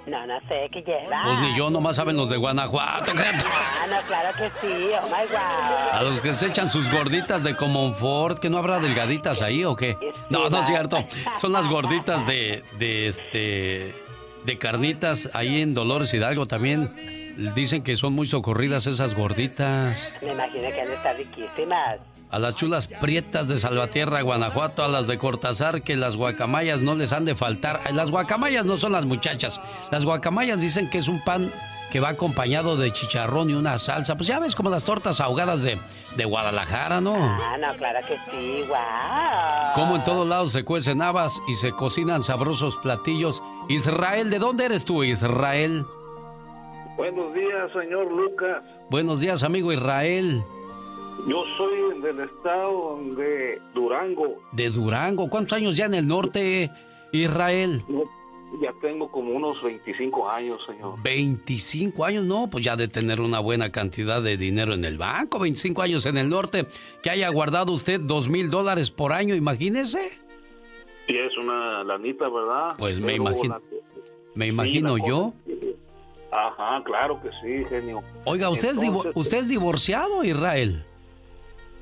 No, 0.07 0.25
no 0.25 0.39
sé 0.49 0.69
qué 0.73 0.83
lleva. 0.83 1.23
Pues 1.25 1.39
ni 1.41 1.57
yo, 1.59 1.69
nomás 1.69 1.97
saben 1.97 2.17
los 2.17 2.29
de 2.29 2.37
Guanajuato. 2.37 3.13
Ah, 3.17 3.87
no, 3.91 4.01
claro 4.07 4.37
que 4.37 4.51
sí, 4.61 4.91
oh 5.03 5.07
my 5.07 5.27
God. 5.29 5.93
A 5.93 6.03
los 6.03 6.21
que 6.21 6.35
se 6.35 6.47
echan 6.47 6.71
sus 6.71 6.91
gorditas 6.93 7.43
de 7.43 7.57
Comonfort, 7.57 8.39
que 8.39 8.49
no 8.49 8.59
habrá 8.59 8.79
delgaditas 8.79 9.43
ahí 9.43 9.65
o 9.65 9.75
qué. 9.75 9.97
No, 10.31 10.49
no 10.49 10.61
es 10.61 10.67
cierto. 10.67 11.05
Son 11.41 11.53
las 11.53 11.69
gorditas 11.69 12.25
de, 12.27 12.63
de 12.79 13.09
este, 13.09 13.95
de 14.45 14.59
carnitas 14.59 15.29
ahí 15.35 15.61
en 15.61 15.75
Dolores 15.75 16.15
Hidalgo 16.15 16.47
también. 16.47 16.95
Dicen 17.55 17.83
que 17.83 17.97
son 17.97 18.13
muy 18.13 18.27
socorridas 18.29 18.87
esas 18.87 19.15
gorditas. 19.15 20.13
Me 20.23 20.33
imagino 20.33 20.69
que 20.69 20.81
han 20.81 20.87
de 20.87 20.95
estar 20.95 21.17
riquísimas 21.17 21.99
a 22.31 22.39
las 22.39 22.57
chulas 22.57 22.87
prietas 22.87 23.49
de 23.49 23.57
Salvatierra, 23.57 24.23
Guanajuato, 24.23 24.85
a 24.85 24.89
las 24.89 25.07
de 25.07 25.19
Cortázar, 25.19 25.83
que 25.83 25.97
las 25.97 26.17
guacamayas 26.17 26.83
no 26.83 26.95
les 26.95 27.13
han 27.13 27.25
de 27.25 27.35
faltar. 27.35 27.81
Las 27.93 28.11
guacamayas 28.11 28.65
no 28.67 28.77
son 28.77 28.93
las 28.93 29.05
muchachas. 29.05 29.61
Las 29.91 30.05
guacamayas 30.05 30.61
dicen 30.61 30.91
que 30.91 30.99
es 30.99 31.09
un 31.09 31.23
pan 31.25 31.51
que 31.91 32.01
va 32.01 32.09
acompañado 32.09 32.77
de 32.77 32.93
chicharrón 32.93 33.51
y 33.51 33.55
una 33.55 33.79
salsa. 33.79 34.17
Pues 34.17 34.29
ya 34.29 34.41
ves 34.41 34.55
como 34.55 34.71
las 34.71 34.85
tortas 34.85 35.21
ahogadas 35.21 35.63
de, 35.63 35.79
de 36.17 36.25
Guadalajara, 36.25 37.01
¿no? 37.01 37.15
Ah, 37.17 37.57
no, 37.59 37.73
claro 37.77 38.01
que 38.07 38.19
sí, 38.19 38.65
guau. 38.67 39.75
Como 39.75 39.97
en 39.97 40.05
todos 40.05 40.27
lados 40.27 40.53
se 40.53 40.65
cuecen 40.65 41.01
habas 41.01 41.33
y 41.49 41.55
se 41.55 41.73
cocinan 41.73 42.23
sabrosos 42.23 42.77
platillos. 42.77 43.43
Israel, 43.69 44.31
¿de 44.31 44.39
dónde 44.39 44.65
eres 44.67 44.85
tú, 44.85 45.05
Israel? 45.05 45.85
Buenos 46.97 47.33
días, 47.35 47.71
señor 47.73 48.11
Lucas. 48.11 48.63
Buenos 48.91 49.21
días, 49.21 49.43
amigo 49.43 49.73
Israel. 49.73 50.43
Yo 51.27 51.45
soy 51.57 52.01
del 52.01 52.21
estado 52.21 52.99
de 53.17 53.61
Durango. 53.75 54.37
¿De 54.53 54.71
Durango? 54.71 55.29
¿Cuántos 55.29 55.55
años 55.55 55.77
ya 55.77 55.87
en 55.87 55.95
el 55.95 56.07
norte, 56.07 56.71
Israel? 57.13 57.83
ya 58.63 58.73
tengo 58.81 59.11
como 59.11 59.33
unos 59.33 59.61
25 59.63 60.31
años, 60.31 60.61
señor. 60.67 61.03
25 61.03 62.05
años, 62.05 62.25
no, 62.25 62.49
pues 62.49 62.65
ya 62.65 62.77
de 62.77 62.87
tener 62.89 63.21
una 63.21 63.41
buena 63.41 63.71
cantidad 63.73 64.23
de 64.23 64.37
dinero 64.37 64.73
en 64.73 64.85
el 64.85 64.97
banco, 64.99 65.39
25 65.41 65.83
años 65.83 66.07
en 66.07 66.17
el 66.17 66.29
norte, 66.29 66.67
que 67.03 67.11
haya 67.11 67.29
guardado 67.29 67.73
usted 67.73 68.01
dos 68.01 68.29
mil 68.29 68.49
dólares 68.49 68.91
por 68.91 69.13
año, 69.13 69.35
imagínese. 69.35 70.13
Sí, 71.07 71.19
es 71.19 71.37
una 71.37 71.83
lanita, 71.85 72.29
¿verdad? 72.29 72.77
Pues 72.79 73.01
me 73.01 73.15
imagino, 73.17 73.49
la- 73.59 73.61
me 74.35 74.47
imagino 74.47 74.97
Sí, 74.97 75.03
yo. 75.07 75.35
Ajá, 76.31 76.83
claro 76.85 77.21
que 77.21 77.31
sí, 77.43 77.65
genio. 77.69 78.03
Oiga, 78.25 78.49
¿usted, 78.49 78.71
es 78.71 78.79
divo- 78.81 79.11
¿usted 79.15 79.39
es 79.39 79.49
divorciado, 79.49 80.23
Israel? 80.25 80.85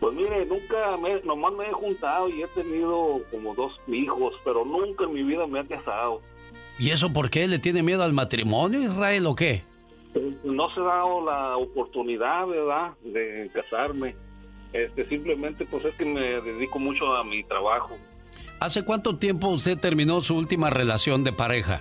Pues 0.04 0.16
mire, 0.16 0.44
nunca 0.44 0.98
me, 0.98 1.18
nomás 1.22 1.54
me 1.54 1.64
he 1.64 1.72
juntado 1.72 2.28
y 2.28 2.42
he 2.42 2.46
tenido 2.48 3.22
como 3.30 3.54
dos 3.54 3.72
hijos, 3.88 4.34
pero 4.44 4.62
nunca 4.62 5.04
en 5.04 5.14
mi 5.14 5.22
vida 5.22 5.46
me 5.46 5.60
he 5.60 5.66
casado. 5.66 6.20
¿Y 6.78 6.90
eso 6.90 7.10
por 7.10 7.30
qué? 7.30 7.48
¿Le 7.48 7.58
tiene 7.58 7.82
miedo 7.82 8.02
al 8.02 8.12
matrimonio, 8.12 8.82
Israel, 8.82 9.24
o 9.24 9.34
qué? 9.34 9.62
No 10.44 10.68
se 10.74 10.80
ha 10.80 10.84
dado 10.84 11.24
la 11.24 11.56
oportunidad, 11.56 12.46
¿verdad?, 12.46 12.92
de 13.02 13.50
casarme. 13.54 14.14
Este, 14.74 15.08
simplemente 15.08 15.64
pues 15.64 15.86
es 15.86 15.96
que 15.96 16.04
me 16.04 16.20
dedico 16.42 16.78
mucho 16.78 17.16
a 17.16 17.24
mi 17.24 17.42
trabajo. 17.42 17.96
¿Hace 18.60 18.84
cuánto 18.84 19.16
tiempo 19.16 19.48
usted 19.48 19.78
terminó 19.78 20.20
su 20.20 20.36
última 20.36 20.68
relación 20.68 21.24
de 21.24 21.32
pareja? 21.32 21.80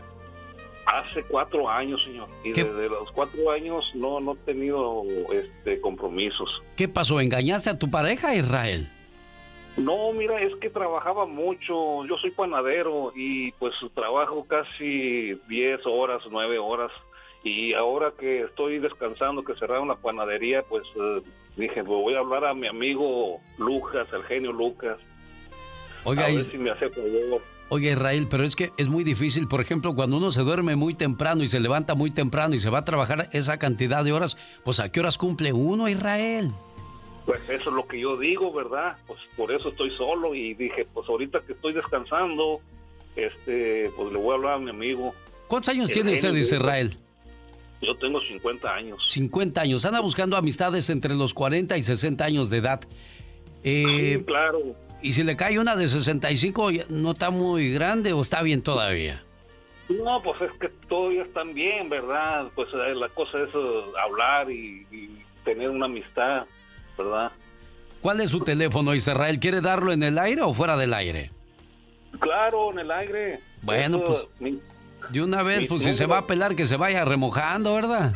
Hace 0.94 1.24
cuatro 1.24 1.68
años, 1.68 2.04
señor. 2.04 2.28
Y 2.44 2.54
¿Qué? 2.54 2.64
desde 2.64 2.88
los 2.88 3.12
cuatro 3.12 3.50
años 3.50 3.96
no, 3.96 4.20
no 4.20 4.34
he 4.34 4.46
tenido 4.46 5.04
este, 5.34 5.82
compromisos. 5.82 6.62
¿Qué 6.76 6.88
pasó? 6.88 7.20
¿Engañaste 7.20 7.72
a 7.72 7.80
tu 7.80 7.90
pareja, 7.90 8.36
Israel? 8.36 8.88
No, 9.78 10.14
mira, 10.14 10.40
es 10.40 10.56
que 10.58 10.70
trabajaba 10.70 11.26
mucho. 11.26 12.06
Yo 12.06 12.16
soy 12.18 12.30
panadero 12.30 13.12
y 13.16 13.52
pues 13.54 13.74
trabajo 13.96 14.46
casi 14.46 15.34
10 15.50 15.82
horas, 15.88 16.22
9 16.30 16.60
horas. 16.60 16.92
Y 17.44 17.74
ahora 17.74 18.14
que 18.18 18.44
estoy 18.44 18.78
descansando, 18.78 19.44
que 19.44 19.56
cerraron 19.56 19.88
la 19.88 19.96
panadería, 19.96 20.62
pues 20.62 20.84
eh, 20.96 21.22
dije, 21.58 21.84
pues 21.84 21.88
voy 21.88 22.14
a 22.14 22.20
hablar 22.20 22.46
a 22.46 22.54
mi 22.54 22.68
amigo 22.68 23.42
Lucas, 23.58 24.14
el 24.14 24.22
genio 24.24 24.52
Lucas. 24.52 25.00
Oiga, 26.04 26.26
a 26.26 26.28
ver 26.28 26.44
si 26.44 26.58
me 26.58 26.70
hace 26.70 26.90
favor. 26.90 27.42
Oiga, 27.74 27.90
Israel, 27.90 28.28
pero 28.30 28.44
es 28.44 28.56
que 28.56 28.72
es 28.78 28.88
muy 28.88 29.04
difícil, 29.04 29.48
por 29.48 29.60
ejemplo, 29.60 29.96
cuando 29.96 30.18
uno 30.18 30.30
se 30.30 30.42
duerme 30.42 30.76
muy 30.76 30.94
temprano 30.94 31.42
y 31.42 31.48
se 31.48 31.60
levanta 31.60 31.96
muy 31.96 32.12
temprano 32.12 32.54
y 32.54 32.60
se 32.60 32.70
va 32.70 32.78
a 32.78 32.86
trabajar 32.86 33.30
esa 33.32 33.58
cantidad 33.58 34.04
de 34.04 34.12
horas, 34.12 34.38
pues 34.64 34.80
¿a 34.80 34.92
qué 34.92 35.00
horas 35.00 35.18
cumple 35.18 35.54
uno, 35.54 35.90
Israel? 35.90 36.52
Pues 37.26 37.50
eso 37.50 37.72
es 37.72 37.76
lo 37.76 37.88
que 37.88 38.00
yo 38.00 38.16
digo, 38.16 38.54
¿verdad? 38.54 38.96
Pues 39.08 39.20
por 39.36 39.52
eso 39.52 39.70
estoy 39.70 39.90
solo 39.90 40.36
y 40.36 40.54
dije, 40.54 40.86
pues 40.94 41.10
ahorita 41.10 41.40
que 41.48 41.54
estoy 41.54 41.74
descansando, 41.74 42.62
este, 43.16 43.90
pues 43.98 44.14
le 44.14 44.20
voy 44.20 44.34
a 44.34 44.36
hablar 44.36 44.54
a 44.54 44.60
mi 44.60 44.70
amigo. 44.70 45.16
¿Cuántos 45.48 45.70
años 45.70 45.90
tiene 45.90 46.14
usted, 46.14 46.32
dice. 46.32 46.58
Israel? 46.58 46.96
Yo 47.82 47.96
tengo 47.96 48.22
50 48.22 48.72
años. 48.72 49.12
50 49.12 49.60
años. 49.60 49.84
Anda 49.84 50.00
buscando 50.00 50.38
amistades 50.38 50.92
entre 50.92 51.16
los 51.16 51.34
40 51.34 51.76
y 51.76 51.82
60 51.82 52.24
años 52.24 52.52
de 52.52 52.58
edad. 52.58 52.82
Eh, 53.64 54.22
claro. 54.28 54.76
Y 55.04 55.14
si 55.14 55.24
le 55.24 55.36
cae 55.36 55.60
una 55.60 55.76
de 55.76 55.88
65, 55.88 56.72
ya 56.72 56.86
¿no 56.90 57.12
está 57.12 57.30
muy 57.30 57.72
grande 57.74 58.14
o 58.14 58.22
está 58.22 58.42
bien 58.42 58.62
todavía? 58.62 59.24
No, 59.90 60.22
pues 60.24 60.42
es 60.42 60.52
que 60.54 60.70
todavía 60.88 61.24
están 61.24 61.54
bien, 61.54 61.90
¿verdad? 61.90 62.48
Pues 62.56 62.70
eh, 62.74 62.96
la 62.96 63.10
cosa 63.10 63.40
es 63.42 63.50
eh, 63.54 63.82
hablar 64.02 64.50
y, 64.50 64.88
y 64.92 65.10
tener 65.44 65.70
una 65.70 65.86
amistad, 65.86 66.46
¿verdad? 66.98 67.32
¿Cuál 68.02 68.22
es 68.22 68.32
su 68.32 68.40
teléfono, 68.40 68.96
Israel? 68.96 69.40
¿Quiere 69.40 69.62
darlo 69.62 69.92
en 69.92 70.04
el 70.04 70.18
aire 70.18 70.42
o 70.42 70.54
fuera 70.54 70.76
del 70.78 70.94
aire? 70.94 71.32
Claro, 72.20 72.72
en 72.72 72.80
el 72.80 72.92
aire. 72.92 73.40
Bueno, 73.62 73.98
Eso, 73.98 74.06
pues- 74.06 74.42
mi- 74.42 74.60
De 75.10 75.22
una 75.22 75.44
vez, 75.44 75.68
pues 75.68 75.84
si 75.84 75.94
se 75.94 76.06
va 76.06 76.20
a 76.20 76.28
pelar, 76.28 76.56
que 76.56 76.66
se 76.66 76.78
vaya 76.78 77.04
remojando, 77.06 77.74
¿verdad? 77.76 78.14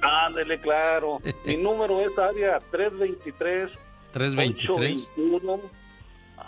Ándele, 0.00 0.58
claro. 0.58 1.20
Mi 1.44 1.56
número 1.62 2.00
es 2.00 2.16
área 2.18 2.58
323 2.70 3.70
323. 4.12 5.08
821 5.16 5.60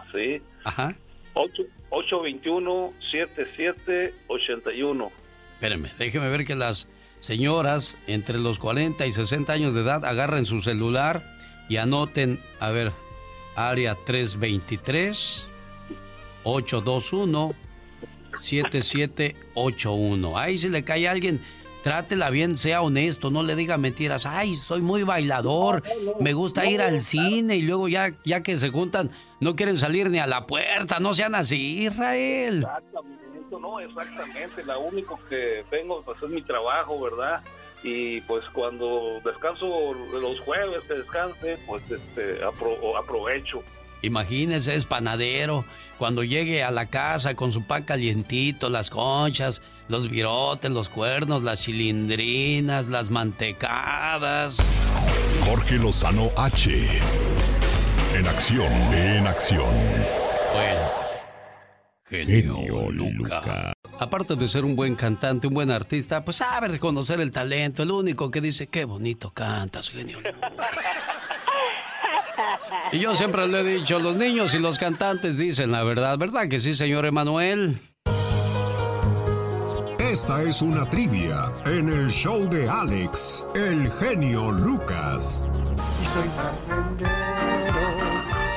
así, 0.09 0.41
Ajá. 0.65 0.95
8, 1.35 1.63
821 1.91 2.91
7781. 3.11 5.11
Espérenme, 5.55 5.91
déjeme 5.99 6.29
ver 6.29 6.47
que 6.47 6.55
las 6.55 6.87
señoras 7.21 7.97
entre 8.07 8.39
los 8.39 8.59
40 8.59 9.07
y 9.07 9.13
60 9.13 9.53
años 9.53 9.75
de 9.75 9.81
edad 9.83 10.05
agarren 10.05 10.47
su 10.47 10.63
celular 10.63 11.23
y 11.69 11.79
anoten, 11.79 12.39
a 12.61 12.71
ver, 12.71 12.93
área 13.57 13.97
323 14.07 15.45
821 16.45 17.55
7781. 18.41 20.39
Ahí 20.39 20.59
si 20.59 20.69
le 20.69 20.85
cae 20.85 21.09
a 21.09 21.13
alguien, 21.13 21.41
trátela 21.83 22.29
bien, 22.31 22.57
sea 22.59 22.83
honesto, 22.83 23.31
no 23.31 23.43
le 23.43 23.57
diga 23.57 23.79
mentiras. 23.79 24.27
Ay, 24.27 24.57
soy 24.57 24.83
muy 24.83 25.03
bailador, 25.03 25.83
me 26.21 26.35
gusta 26.35 26.67
ir 26.67 26.83
al 26.83 27.01
cine 27.03 27.57
y 27.57 27.63
luego 27.63 27.89
ya, 27.89 28.13
ya 28.25 28.43
que 28.43 28.57
se 28.57 28.71
juntan, 28.71 29.11
no 29.41 29.55
quieren 29.57 29.77
salir 29.77 30.11
ni 30.11 30.19
a 30.19 30.27
la 30.27 30.47
puerta, 30.47 30.99
no 31.01 31.15
sean 31.15 31.35
así, 31.35 31.85
Israel. 31.85 32.59
Exactamente, 32.59 33.57
no, 33.61 33.81
exactamente. 33.81 34.63
Lo 34.65 34.81
único 34.81 35.19
que 35.29 35.65
tengo 35.71 36.03
pues, 36.03 36.23
es 36.23 36.29
mi 36.29 36.43
trabajo, 36.43 37.01
¿verdad? 37.01 37.43
Y 37.83 38.21
pues 38.23 38.45
cuando 38.53 39.21
descanso 39.25 39.95
los 40.21 40.41
jueves 40.41 40.81
que 40.89 40.95
descanse, 40.95 41.59
pues 41.67 41.83
este, 41.91 42.43
apro- 42.43 42.99
aprovecho. 42.99 43.63
Imagínese, 44.03 44.75
es 44.75 44.85
panadero. 44.85 45.65
Cuando 45.99 46.23
llegue 46.25 46.63
a 46.63 46.71
la 46.71 46.87
casa 46.87 47.35
con 47.35 47.53
su 47.53 47.67
pan 47.67 47.85
calientito, 47.85 48.69
las 48.69 48.91
conchas, 48.91 49.63
los 49.89 50.11
virotes, 50.11 50.71
los 50.71 50.89
cuernos, 50.89 51.43
las 51.43 51.61
chilindrinas, 51.63 52.89
las 52.89 53.11
mantecadas. 53.11 54.57
Jorge 55.45 55.77
Lozano 55.77 56.29
H. 56.37 57.01
En 58.17 58.27
acción, 58.27 58.73
en 58.95 59.27
acción. 59.27 59.75
Bueno, 60.55 60.81
genio, 62.09 62.57
Genio 62.57 62.91
Luca. 62.91 63.41
Luca. 63.41 63.73
Aparte 63.99 64.37
de 64.37 64.49
ser 64.49 64.65
un 64.65 64.75
buen 64.75 64.95
cantante, 64.95 65.47
un 65.47 65.53
buen 65.53 65.71
artista, 65.71 66.25
pues 66.25 66.39
sabe 66.39 66.69
reconocer 66.69 67.21
el 67.21 67.31
talento. 67.31 67.83
El 67.83 67.91
único 67.91 68.31
que 68.31 68.41
dice, 68.41 68.69
qué 68.69 68.87
bonito 68.87 69.33
cantas, 69.33 69.91
genio 69.91 70.19
Luca. 70.23 70.51
Y 72.91 73.01
yo 73.01 73.15
siempre 73.17 73.47
le 73.49 73.61
he 73.61 73.65
dicho, 73.81 73.99
los 73.99 74.17
niños 74.17 74.55
y 74.55 74.61
los 74.61 74.79
cantantes 74.79 75.37
dicen 75.37 75.71
la 75.71 75.83
verdad, 75.83 76.17
¿verdad 76.17 76.49
que 76.49 76.59
sí, 76.59 76.75
señor 76.75 77.05
Emanuel? 77.05 77.79
Esta 79.99 80.43
es 80.43 80.63
una 80.63 80.89
trivia 80.89 81.53
en 81.67 81.91
el 81.91 82.09
show 82.09 82.49
de 82.49 82.67
Alex, 82.67 83.47
el 83.55 83.93
genio 83.93 84.51
Lucas. 84.53 85.45
Y 86.03 86.07
soy 86.07 86.25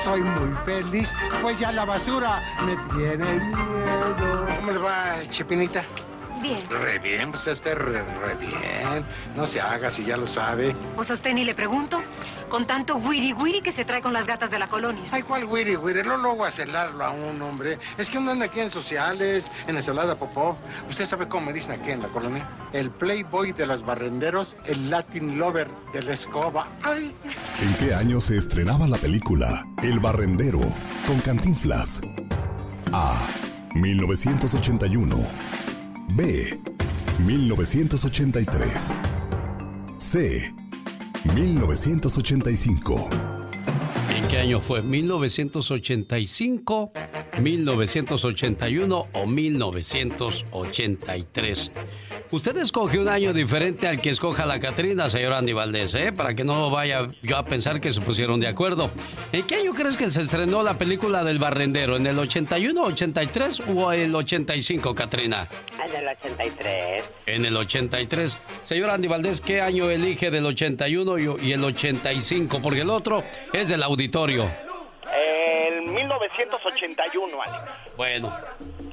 soy 0.03 0.22
muy 0.22 0.56
feliz, 0.65 1.13
pues 1.41 1.60
ya 1.60 1.72
la 1.72 1.86
basura 1.86 2.41
me 2.65 2.75
tiene 2.98 3.39
miedo. 3.39 4.48
¿Cómo 4.58 4.72
le 4.72 4.77
va, 4.77 5.15
Chepinita? 5.29 5.84
Bien. 6.41 6.60
Re 6.69 7.00
bien, 7.00 7.31
pues 7.31 7.48
este 7.48 7.75
re, 7.75 8.01
re 8.01 8.36
bien. 8.39 9.05
No 9.36 9.46
se 9.46 9.60
haga 9.60 9.89
si 9.89 10.05
ya 10.05 10.17
lo 10.17 10.27
sabe. 10.27 10.75
Pues 10.96 11.12
a 11.12 11.13
usted 11.13 11.34
ni 11.34 11.43
le 11.43 11.53
pregunto. 11.53 12.01
Con 12.50 12.65
tanto 12.65 12.96
wiri 12.96 13.34
wiri 13.34 13.62
que 13.62 13.72
se 13.72 13.86
trae 13.86 14.01
con 14.01 14.12
las 14.12 14.25
gatas 14.25 14.50
de 14.50 14.58
la 14.58 14.67
colonia. 14.67 15.03
Ay, 15.12 15.22
¿cuál 15.22 15.46
güiri, 15.46 15.75
güiri? 15.75 16.01
No 16.01 16.17
luego 16.17 16.46
a 16.46 16.51
celarlo 16.51 17.05
a 17.05 17.12
un 17.12 17.39
hombre. 17.41 17.77
Es 17.98 18.10
que 18.10 18.17
uno 18.17 18.31
anda 18.31 18.46
aquí 18.46 18.60
en 18.60 18.69
sociales, 18.72 19.50
en 19.67 19.77
ensalada 19.77 20.15
popó. 20.15 20.58
¿Usted 20.89 21.05
sabe 21.05 21.27
cómo 21.27 21.48
me 21.48 21.53
dicen 21.53 21.79
aquí 21.79 21.91
en 21.91 22.01
la 22.01 22.08
colonia? 22.08 22.48
El 22.74 22.89
playboy 22.89 23.51
de 23.51 23.67
los 23.67 23.86
barrenderos, 23.86 24.55
el 24.65 24.89
latin 24.89 25.38
lover 25.38 25.69
de 25.93 26.01
la 26.01 26.13
escoba. 26.13 26.67
Ay, 26.81 27.13
¿En 27.62 27.74
qué 27.75 27.93
año 27.93 28.19
se 28.19 28.38
estrenaba 28.38 28.88
la 28.88 28.98
película 28.98 29.65
El 29.84 30.00
Barrendero 30.00 30.62
con 31.05 31.19
Cantinflas? 31.19 32.01
A. 32.93 33.27
1981. 33.75 35.68
B. 36.16 36.58
1983. 37.25 38.94
C. 39.98 40.54
1985. 41.36 43.10
¿En 44.16 44.28
qué 44.28 44.38
año 44.38 44.60
fue? 44.60 44.84
¿1985, 44.84 46.92
1981 47.42 49.08
o 49.13 49.28
1983? 49.28 51.72
Usted 52.31 52.55
escoge 52.57 53.00
un 53.00 53.07
año 53.07 53.33
diferente 53.33 53.88
al 53.88 54.00
que 54.00 54.12
escoja 54.12 54.45
la 54.45 54.59
Catrina, 54.59 55.09
señor 55.09 55.33
Andy 55.33 55.51
Valdés, 55.51 55.95
¿eh? 55.95 56.12
Para 56.12 56.36
que 56.36 56.43
no 56.43 56.69
vaya 56.69 57.07
yo 57.24 57.38
a 57.38 57.43
pensar 57.43 57.81
que 57.81 57.91
se 57.91 58.01
pusieron 58.01 58.39
de 58.39 58.48
acuerdo. 58.48 58.91
¿En 59.31 59.48
qué 59.48 59.55
año 59.55 59.74
crees 59.74 59.98
que 59.98 60.07
se 60.09 60.21
estrenó 60.21 60.62
la 60.62 60.77
película 60.77 61.24
del 61.24 61.39
barrendero? 61.39 61.95
¿En 61.95 62.05
el 62.05 62.19
81, 62.19 62.83
83 62.83 63.62
o 63.75 63.91
el 63.91 64.13
85, 64.13 64.93
Catrina? 64.93 65.48
En 65.83 65.95
el 65.95 66.07
83. 66.07 67.03
En 67.25 67.45
el 67.45 67.57
83. 67.57 68.38
Señor 68.62 68.91
Andy 68.91 69.07
Valdés, 69.07 69.41
¿qué 69.41 69.62
año 69.62 69.89
elige 69.89 70.29
del 70.29 70.45
81 70.45 71.17
y 71.17 71.50
y 71.50 71.51
el 71.53 71.63
85? 71.63 72.59
Porque 72.62 72.81
el 72.81 72.91
otro 72.91 73.24
es 73.53 73.67
del 73.67 73.81
auditorio. 73.81 74.68
En 75.16 75.94
1981, 75.94 77.42
Alex. 77.42 77.62
Bueno, 77.98 78.32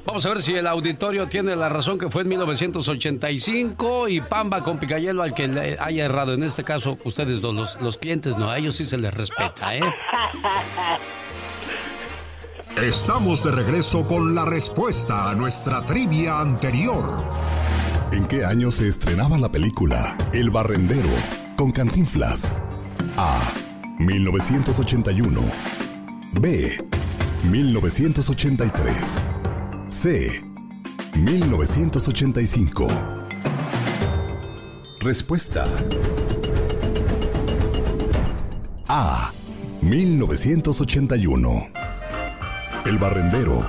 vamos 0.04 0.24
a 0.24 0.28
ver 0.30 0.42
si 0.42 0.54
el 0.54 0.66
auditorio 0.66 1.26
tiene 1.26 1.54
la 1.56 1.68
razón 1.68 1.98
que 1.98 2.08
fue 2.10 2.22
en 2.22 2.28
1985 2.28 4.08
y 4.08 4.20
Pamba 4.20 4.62
con 4.62 4.78
Picayelo 4.78 5.22
al 5.22 5.34
que 5.34 5.48
le 5.48 5.76
haya 5.78 6.04
errado. 6.04 6.34
En 6.34 6.42
este 6.42 6.64
caso, 6.64 6.98
ustedes 7.04 7.42
los, 7.42 7.80
los 7.80 7.98
clientes 7.98 8.36
no, 8.36 8.50
a 8.50 8.58
ellos 8.58 8.76
sí 8.76 8.84
se 8.84 8.98
les 8.98 9.12
respeta, 9.12 9.76
¿eh? 9.76 9.80
Estamos 12.82 13.42
de 13.42 13.52
regreso 13.52 14.06
con 14.06 14.34
la 14.34 14.44
respuesta 14.44 15.30
a 15.30 15.34
nuestra 15.34 15.86
trivia 15.86 16.40
anterior. 16.40 17.24
¿En 18.12 18.28
qué 18.28 18.44
año 18.44 18.70
se 18.70 18.86
estrenaba 18.86 19.38
la 19.38 19.50
película 19.50 20.14
El 20.34 20.50
Barrendero 20.50 21.08
con 21.56 21.72
Cantinflas? 21.72 22.52
A. 23.16 23.50
1981. 23.98 25.85
B. 26.32 26.78
1983. 27.44 29.18
C. 29.88 30.42
1985. 31.14 32.88
Respuesta. 35.00 35.66
A. 38.88 39.32
1981. 39.80 41.68
El 42.84 42.98
Barrendero 42.98 43.64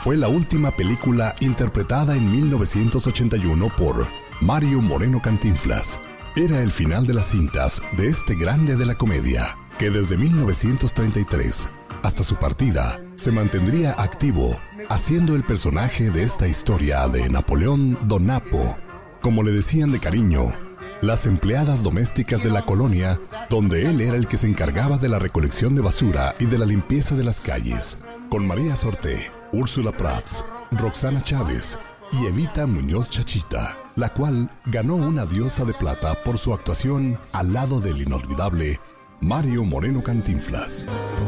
fue 0.00 0.16
la 0.16 0.28
última 0.28 0.70
película 0.70 1.34
interpretada 1.40 2.16
en 2.16 2.30
1981 2.30 3.72
por 3.76 4.06
Mario 4.40 4.80
Moreno 4.80 5.20
Cantinflas. 5.20 6.00
Era 6.36 6.62
el 6.62 6.70
final 6.70 7.06
de 7.06 7.14
las 7.14 7.26
cintas 7.26 7.82
de 7.96 8.06
este 8.08 8.34
grande 8.36 8.76
de 8.76 8.86
la 8.86 8.94
comedia, 8.94 9.58
que 9.78 9.90
desde 9.90 10.16
1933 10.16 11.68
hasta 12.08 12.24
su 12.24 12.36
partida 12.36 12.98
se 13.16 13.30
mantendría 13.30 13.92
activo 13.92 14.58
haciendo 14.88 15.36
el 15.36 15.44
personaje 15.44 16.10
de 16.10 16.22
esta 16.22 16.48
historia 16.48 17.06
de 17.06 17.28
Napoleón 17.28 17.98
Donapo, 18.08 18.78
como 19.20 19.42
le 19.42 19.50
decían 19.52 19.92
de 19.92 20.00
cariño, 20.00 20.54
las 21.02 21.26
empleadas 21.26 21.82
domésticas 21.82 22.42
de 22.42 22.48
la 22.48 22.64
colonia, 22.64 23.20
donde 23.50 23.84
él 23.84 24.00
era 24.00 24.16
el 24.16 24.26
que 24.26 24.38
se 24.38 24.46
encargaba 24.46 24.96
de 24.96 25.10
la 25.10 25.18
recolección 25.18 25.74
de 25.74 25.82
basura 25.82 26.34
y 26.40 26.46
de 26.46 26.56
la 26.56 26.64
limpieza 26.64 27.14
de 27.14 27.24
las 27.24 27.40
calles, 27.40 27.98
con 28.30 28.46
María 28.46 28.74
Sorte, 28.74 29.30
Úrsula 29.52 29.92
Prats, 29.92 30.46
Roxana 30.70 31.20
Chávez 31.20 31.78
y 32.10 32.24
Evita 32.24 32.66
Muñoz 32.66 33.10
Chachita, 33.10 33.76
la 33.96 34.14
cual 34.14 34.50
ganó 34.64 34.94
una 34.94 35.26
diosa 35.26 35.66
de 35.66 35.74
plata 35.74 36.14
por 36.24 36.38
su 36.38 36.54
actuación 36.54 37.18
al 37.34 37.52
lado 37.52 37.82
del 37.82 38.00
inolvidable 38.00 38.80
Mario 39.20 39.64
Moreno 39.64 40.02
Cantinflas. 40.02 40.86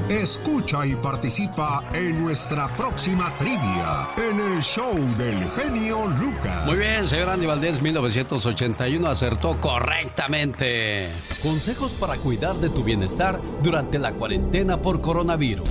Escucha 0.08 0.86
y 0.86 0.94
participa 0.94 1.84
en 1.92 2.22
nuestra 2.22 2.68
próxima 2.76 3.32
trivia 3.36 4.08
en 4.16 4.40
el 4.40 4.62
show 4.62 4.94
del 5.18 5.50
genio 5.50 6.06
Lucas. 6.06 6.66
Muy 6.66 6.78
bien, 6.78 7.08
señor 7.08 7.30
Andy 7.30 7.46
Valdés, 7.46 7.82
1981 7.82 9.08
acertó 9.08 9.60
correctamente. 9.60 11.10
Consejos 11.42 11.92
para 11.92 12.16
cuidar 12.16 12.56
de 12.56 12.70
tu 12.70 12.84
bienestar 12.84 13.40
durante 13.62 13.98
la 13.98 14.12
cuarentena 14.12 14.76
por 14.76 15.00
coronavirus. 15.00 15.68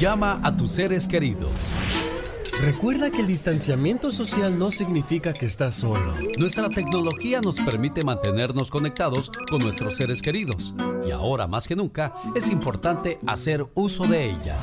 Llama 0.00 0.40
a 0.42 0.56
tus 0.56 0.72
seres 0.72 1.06
queridos. 1.06 1.52
Recuerda 2.60 3.10
que 3.10 3.20
el 3.20 3.28
distanciamiento 3.28 4.10
social 4.10 4.58
no 4.58 4.72
significa 4.72 5.32
que 5.32 5.46
estás 5.46 5.74
solo. 5.74 6.14
Nuestra 6.38 6.68
tecnología 6.68 7.40
nos 7.40 7.60
permite 7.60 8.02
mantenernos 8.02 8.70
conectados 8.70 9.30
con 9.48 9.62
nuestros 9.62 9.96
seres 9.96 10.20
queridos 10.20 10.74
y 11.06 11.12
ahora 11.12 11.46
más 11.46 11.68
que 11.68 11.76
nunca 11.76 12.14
es 12.34 12.50
importante 12.50 13.20
hacer 13.26 13.64
uso 13.74 14.08
de 14.08 14.30
ella. 14.30 14.56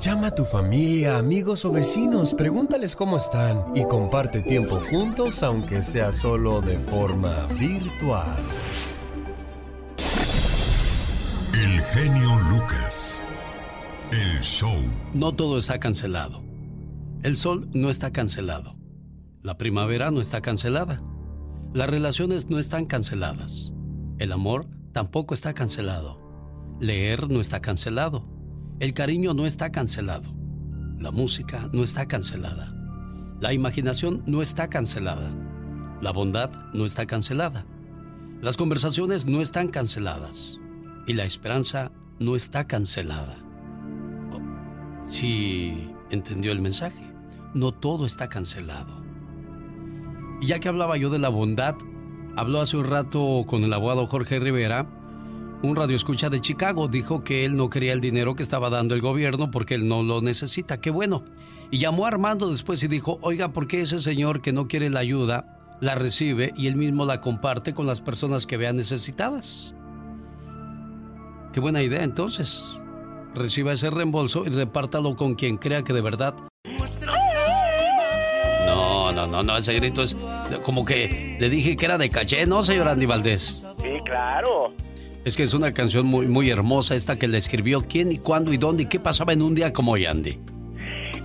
Llama 0.00 0.28
a 0.28 0.34
tu 0.34 0.44
familia, 0.44 1.18
amigos 1.18 1.64
o 1.64 1.72
vecinos, 1.72 2.32
pregúntales 2.32 2.94
cómo 2.94 3.16
están 3.16 3.64
y 3.74 3.84
comparte 3.84 4.42
tiempo 4.42 4.78
juntos 4.78 5.42
aunque 5.42 5.82
sea 5.82 6.12
solo 6.12 6.60
de 6.60 6.78
forma 6.78 7.46
virtual. 7.58 8.36
El 11.54 11.80
genio 11.80 12.38
Lucas. 12.50 13.20
El 14.12 14.40
show. 14.40 14.80
No 15.12 15.32
todo 15.32 15.58
está 15.58 15.80
cancelado. 15.80 16.47
El 17.24 17.36
sol 17.36 17.68
no 17.74 17.90
está 17.90 18.12
cancelado. 18.12 18.76
La 19.42 19.58
primavera 19.58 20.12
no 20.12 20.20
está 20.20 20.40
cancelada. 20.40 21.02
Las 21.74 21.90
relaciones 21.90 22.48
no 22.48 22.60
están 22.60 22.86
canceladas. 22.86 23.72
El 24.20 24.30
amor 24.30 24.68
tampoco 24.92 25.34
está 25.34 25.52
cancelado. 25.52 26.20
Leer 26.78 27.28
no 27.28 27.40
está 27.40 27.60
cancelado. 27.60 28.24
El 28.78 28.94
cariño 28.94 29.34
no 29.34 29.46
está 29.46 29.72
cancelado. 29.72 30.32
La 30.96 31.10
música 31.10 31.68
no 31.72 31.82
está 31.82 32.06
cancelada. 32.06 32.72
La 33.40 33.52
imaginación 33.52 34.22
no 34.26 34.40
está 34.40 34.68
cancelada. 34.68 35.32
La 36.00 36.12
bondad 36.12 36.52
no 36.72 36.86
está 36.86 37.04
cancelada. 37.06 37.66
Las 38.40 38.56
conversaciones 38.56 39.26
no 39.26 39.42
están 39.42 39.68
canceladas. 39.68 40.60
Y 41.08 41.14
la 41.14 41.24
esperanza 41.24 41.90
no 42.20 42.36
está 42.36 42.68
cancelada. 42.68 43.36
Si 45.02 45.90
entendió 46.10 46.52
el 46.52 46.60
mensaje 46.60 47.07
no 47.54 47.72
todo 47.72 48.06
está 48.06 48.28
cancelado. 48.28 49.02
Y 50.40 50.46
ya 50.46 50.60
que 50.60 50.68
hablaba 50.68 50.96
yo 50.96 51.10
de 51.10 51.18
la 51.18 51.28
bondad, 51.28 51.74
habló 52.36 52.60
hace 52.60 52.76
un 52.76 52.84
rato 52.84 53.44
con 53.46 53.64
el 53.64 53.72
abogado 53.72 54.06
Jorge 54.06 54.38
Rivera, 54.38 54.86
un 55.62 55.74
radioescucha 55.74 56.30
de 56.30 56.40
Chicago, 56.40 56.86
dijo 56.86 57.24
que 57.24 57.44
él 57.44 57.56
no 57.56 57.68
quería 57.68 57.92
el 57.92 58.00
dinero 58.00 58.36
que 58.36 58.44
estaba 58.44 58.70
dando 58.70 58.94
el 58.94 59.00
gobierno 59.00 59.50
porque 59.50 59.74
él 59.74 59.88
no 59.88 60.04
lo 60.04 60.22
necesita. 60.22 60.80
Qué 60.80 60.90
bueno. 60.90 61.24
Y 61.70 61.78
llamó 61.78 62.04
a 62.04 62.08
Armando 62.08 62.48
después 62.48 62.82
y 62.84 62.88
dijo, 62.88 63.18
oiga, 63.22 63.52
¿por 63.52 63.66
qué 63.66 63.82
ese 63.82 63.98
señor 63.98 64.40
que 64.40 64.52
no 64.52 64.68
quiere 64.68 64.88
la 64.88 65.00
ayuda 65.00 65.56
la 65.80 65.94
recibe 65.96 66.52
y 66.56 66.68
él 66.68 66.76
mismo 66.76 67.04
la 67.04 67.20
comparte 67.20 67.74
con 67.74 67.86
las 67.86 68.00
personas 68.00 68.46
que 68.46 68.56
vean 68.56 68.76
necesitadas? 68.76 69.74
Qué 71.52 71.58
buena 71.58 71.82
idea 71.82 72.04
entonces. 72.04 72.62
Reciba 73.34 73.72
ese 73.72 73.90
reembolso 73.90 74.44
y 74.46 74.50
repártalo 74.50 75.16
con 75.16 75.34
quien 75.34 75.58
crea 75.58 75.82
que 75.82 75.92
de 75.92 76.00
verdad 76.00 76.34
no, 79.18 79.26
no, 79.26 79.42
no, 79.42 79.56
ese 79.56 79.74
grito 79.74 80.02
es 80.02 80.16
como 80.64 80.84
que 80.84 81.36
le 81.40 81.50
dije 81.50 81.76
que 81.76 81.84
era 81.84 81.98
de 81.98 82.08
caché, 82.08 82.46
¿no, 82.46 82.62
señor 82.62 82.88
Andy 82.88 83.06
Valdés? 83.06 83.64
Sí, 83.80 83.90
claro. 84.04 84.72
Es 85.24 85.36
que 85.36 85.42
es 85.42 85.54
una 85.54 85.72
canción 85.72 86.06
muy, 86.06 86.26
muy 86.26 86.50
hermosa 86.50 86.94
esta 86.94 87.18
que 87.18 87.26
le 87.26 87.38
escribió 87.38 87.84
quién 87.88 88.12
y 88.12 88.18
cuándo 88.18 88.52
y 88.52 88.56
dónde 88.56 88.84
y 88.84 88.86
qué 88.86 89.00
pasaba 89.00 89.32
en 89.32 89.42
un 89.42 89.54
día 89.54 89.72
como 89.72 89.92
hoy, 89.92 90.06
Andy. 90.06 90.38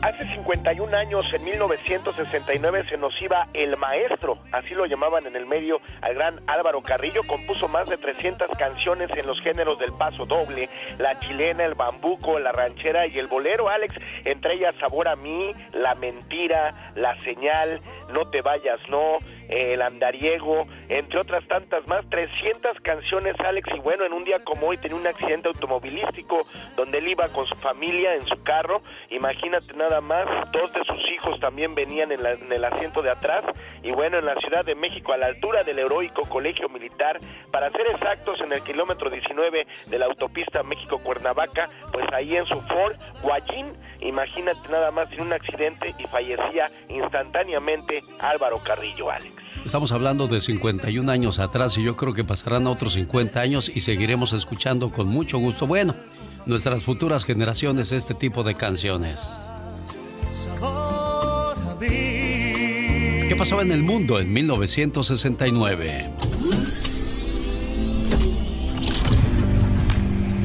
Hace 0.04 0.26
51 0.36 0.98
años, 0.98 1.26
en 1.34 1.46
1969, 1.46 2.84
se 2.90 2.98
nos 2.98 3.22
iba 3.22 3.48
el 3.54 3.78
maestro, 3.78 4.38
así 4.52 4.74
lo 4.74 4.86
llamaban 4.86 5.26
en 5.26 5.38
el 5.38 5.46
medio 5.46 5.80
al 6.02 6.16
gran 6.16 6.42
Álvaro 6.46 6.82
Carrillo, 6.82 7.22
compuso 7.26 7.70
más 7.70 7.88
de 7.88 7.96
300 7.96 8.50
canciones 8.58 9.10
en 9.16 9.26
los 9.26 9.40
géneros 9.40 9.80
del 9.80 9.94
paso 9.94 10.26
doble, 10.26 10.68
la 10.98 11.18
chilena, 11.22 11.64
el 11.64 11.76
bambuco, 11.76 12.38
la 12.38 12.52
ranchera 12.52 13.08
y 13.08 13.18
el 13.18 13.28
bolero, 13.28 13.70
Alex, 13.70 13.96
entre 14.26 14.56
ellas 14.56 14.76
Sabor 14.78 15.08
a 15.08 15.16
mí, 15.16 15.54
La 15.74 15.96
mentira, 15.96 16.92
La 16.96 17.18
señal, 17.22 17.80
No 18.14 18.30
te 18.30 18.42
vayas, 18.42 18.82
no, 18.90 19.20
el 19.48 19.82
andariego, 19.82 20.68
entre 20.94 21.20
otras 21.20 21.44
tantas 21.48 21.88
más, 21.88 22.08
300 22.10 22.80
canciones, 22.82 23.36
Alex, 23.40 23.68
y 23.76 23.80
bueno, 23.80 24.06
en 24.06 24.14
un 24.14 24.24
día 24.24 24.38
como 24.44 24.68
hoy 24.68 24.78
tenía 24.78 24.96
un 24.96 25.08
accidente 25.08 25.48
automovilístico 25.48 26.42
donde 26.76 27.00
él 27.00 27.08
iba 27.08 27.28
con 27.30 27.48
su 27.48 27.56
familia 27.56 28.14
en 28.14 28.24
su 28.28 28.44
carro, 28.44 28.84
imagínate 29.10 29.74
nada 29.76 30.02
más, 30.02 30.28
dos 30.52 30.72
de 30.72 30.84
sus 30.84 31.00
hijos 31.12 31.40
también 31.40 31.74
venían 31.74 32.12
en, 32.12 32.22
el 32.52 32.66
asiento 32.66 33.02
de 33.02 33.10
atrás, 33.10 33.44
y 33.82 33.92
bueno, 33.92 34.20
en 34.20 34.26
la 34.26 34.36
Ciudad 34.36 34.64
de 34.64 34.76
México, 34.76 35.14
a 35.14 35.18
la 35.18 35.26
altura 35.26 35.64
del 35.64 35.80
heroico 35.80 36.30
Colegio 36.30 36.70
Militar, 36.70 37.20
para 37.50 37.72
ser 37.72 37.88
exactos, 37.88 38.40
en 38.42 38.54
el 38.54 38.62
kilómetro 38.62 39.10
19 39.10 39.66
de 39.88 39.98
la 40.00 40.06
autopista 40.06 40.62
México-Cuernavaca, 40.62 41.70
pues 41.92 42.06
ahí 42.14 42.38
en 42.38 42.46
su 42.46 42.62
Ford 42.62 42.96
Guayín, 43.24 43.74
imagínate 44.00 44.70
nada 44.70 44.92
más, 44.92 45.12
en 45.12 45.22
un 45.22 45.34
accidente 45.34 45.96
y 45.98 46.04
fallecía 46.04 46.68
instantáneamente 46.88 48.02
Álvaro 48.20 48.60
Carrillo, 48.60 49.10
Alex. 49.10 49.43
Estamos 49.66 49.92
hablando 49.92 50.28
de 50.28 50.42
51 50.42 51.10
años 51.12 51.40
atrás 51.40 51.78
y 51.78 51.84
yo 51.84 51.96
creo 51.96 52.14
que 52.14 52.24
pasarán 52.24 52.68
otros 52.68 52.94
50 52.94 53.40
años 53.40 53.72
y 53.74 53.82
seguiremos 53.82 54.34
escuchando 54.34 54.90
con 54.90 55.08
mucho 55.08 55.38
gusto. 55.38 55.66
Bueno, 55.68 55.96
nuestras 56.46 56.84
futuras 56.84 57.24
generaciones 57.24 57.92
este 57.92 58.14
tipo 58.14 58.44
de 58.44 58.56
canciones. 58.56 59.22
¿Qué 61.80 63.36
pasaba 63.38 63.62
en 63.62 63.72
el 63.72 63.82
mundo 63.82 64.20
en 64.20 64.32
1969? 64.34 66.10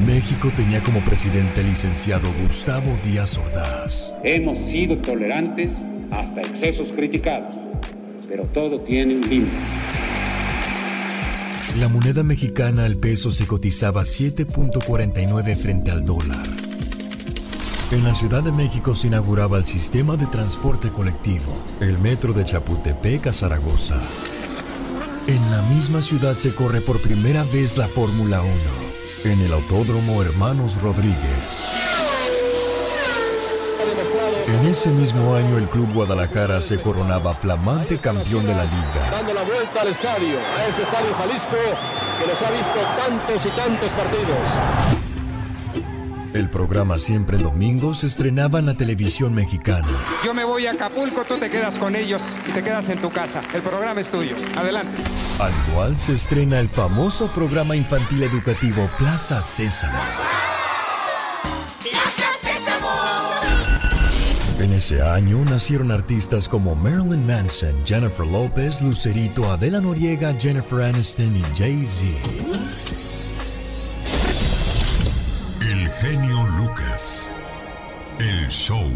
México 0.05 0.51
tenía 0.55 0.81
como 0.81 1.03
presidente 1.03 1.61
el 1.61 1.67
licenciado 1.67 2.27
Gustavo 2.41 2.95
Díaz 3.03 3.37
Ordaz. 3.37 4.15
Hemos 4.23 4.57
sido 4.57 4.97
tolerantes 4.97 5.85
hasta 6.11 6.41
excesos 6.41 6.87
criticados 6.87 7.59
pero 8.29 8.45
todo 8.53 8.79
tiene 8.81 9.15
un 9.15 9.21
límite. 9.21 9.57
La 11.79 11.87
moneda 11.87 12.23
mexicana 12.23 12.85
al 12.85 12.97
peso 12.97 13.31
se 13.31 13.47
cotizaba 13.47 14.03
7.49 14.03 15.55
frente 15.55 15.91
al 15.91 16.05
dólar. 16.05 16.45
En 17.91 18.03
la 18.03 18.13
Ciudad 18.13 18.43
de 18.43 18.51
México 18.51 18.93
se 18.93 19.07
inauguraba 19.07 19.57
el 19.57 19.65
sistema 19.65 20.15
de 20.15 20.27
transporte 20.27 20.89
colectivo, 20.89 21.51
el 21.81 21.97
metro 21.97 22.33
de 22.33 22.45
Chapultepec 22.45 23.27
a 23.27 23.33
Zaragoza. 23.33 23.99
En 25.25 25.51
la 25.51 25.63
misma 25.63 26.01
ciudad 26.01 26.35
se 26.35 26.53
corre 26.53 26.81
por 26.81 27.01
primera 27.01 27.43
vez 27.45 27.77
la 27.77 27.87
Fórmula 27.87 28.41
1, 29.23 29.31
en 29.31 29.41
el 29.41 29.53
Autódromo 29.53 30.21
Hermanos 30.21 30.79
Rodríguez. 30.81 31.98
En 34.49 34.65
ese 34.65 34.89
mismo 34.89 35.35
año 35.35 35.59
el 35.59 35.69
Club 35.69 35.93
Guadalajara 35.93 36.59
se 36.59 36.81
coronaba 36.81 37.35
flamante 37.35 37.99
campeón 37.99 38.47
de 38.47 38.55
la 38.55 38.63
liga. 38.63 39.11
Dando 39.11 39.31
la 39.31 39.43
vuelta 39.43 39.81
al 39.81 39.89
estadio, 39.89 40.39
a 40.39 40.65
ese 40.65 40.81
estadio 40.81 41.13
Jalisco 41.15 41.57
que 42.19 42.27
los 42.27 42.41
ha 42.41 42.49
visto 42.49 42.79
tantos 42.97 43.45
y 43.45 43.49
tantos 43.49 43.91
partidos. 43.91 44.37
El 46.33 46.49
programa 46.49 46.97
Siempre 46.97 47.37
en 47.37 47.43
Domingo 47.43 47.93
se 47.93 48.07
estrenaba 48.07 48.57
en 48.57 48.65
la 48.65 48.73
televisión 48.75 49.35
mexicana. 49.35 49.87
Yo 50.25 50.33
me 50.33 50.43
voy 50.43 50.65
a 50.65 50.71
Acapulco, 50.71 51.23
tú 51.25 51.35
te 51.37 51.51
quedas 51.51 51.77
con 51.77 51.95
ellos 51.95 52.23
y 52.47 52.51
te 52.51 52.63
quedas 52.63 52.89
en 52.89 52.99
tu 52.99 53.11
casa. 53.11 53.43
El 53.53 53.61
programa 53.61 54.01
es 54.01 54.09
tuyo. 54.09 54.35
Adelante. 54.57 54.97
Al 55.39 55.51
igual 55.69 55.95
se 55.97 56.13
estrena 56.13 56.59
el 56.59 56.69
famoso 56.69 57.31
programa 57.31 57.75
infantil 57.75 58.23
educativo 58.23 58.89
Plaza 58.97 59.43
Sésamo. 59.43 59.99
Ese 64.79 65.01
año 65.01 65.43
nacieron 65.43 65.91
artistas 65.91 66.47
como 66.47 66.73
Marilyn 66.73 67.27
Manson, 67.27 67.75
Jennifer 67.85 68.25
Lopez, 68.25 68.81
Lucerito, 68.81 69.51
Adela 69.51 69.81
Noriega, 69.81 70.33
Jennifer 70.39 70.83
Aniston 70.83 71.35
y 71.35 71.41
Jay-Z. 71.53 72.05
El 75.69 75.89
genio 75.89 76.37
Lucas. 76.57 77.29
El 78.19 78.47
show. 78.47 78.89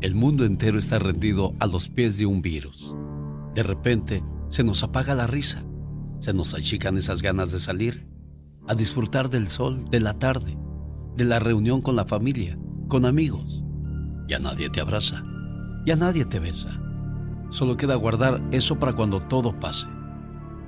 El 0.00 0.14
mundo 0.14 0.46
entero 0.46 0.78
está 0.78 0.98
rendido 0.98 1.52
a 1.60 1.66
los 1.66 1.90
pies 1.90 2.16
de 2.16 2.24
un 2.24 2.40
virus. 2.40 2.90
De 3.54 3.62
repente 3.62 4.24
se 4.48 4.64
nos 4.64 4.82
apaga 4.82 5.14
la 5.14 5.26
risa, 5.26 5.62
se 6.20 6.32
nos 6.32 6.54
achican 6.54 6.96
esas 6.96 7.20
ganas 7.20 7.52
de 7.52 7.60
salir, 7.60 8.06
a 8.66 8.74
disfrutar 8.74 9.28
del 9.28 9.48
sol, 9.48 9.84
de 9.90 10.00
la 10.00 10.18
tarde, 10.18 10.56
de 11.18 11.24
la 11.24 11.38
reunión 11.38 11.82
con 11.82 11.96
la 11.96 12.06
familia, 12.06 12.58
con 12.88 13.04
amigos. 13.04 13.63
Ya 14.26 14.38
nadie 14.38 14.70
te 14.70 14.80
abraza, 14.80 15.22
ya 15.84 15.96
nadie 15.96 16.24
te 16.24 16.40
besa. 16.40 16.70
Solo 17.50 17.76
queda 17.76 17.94
guardar 17.94 18.40
eso 18.50 18.78
para 18.78 18.94
cuando 18.94 19.20
todo 19.20 19.58
pase. 19.60 19.86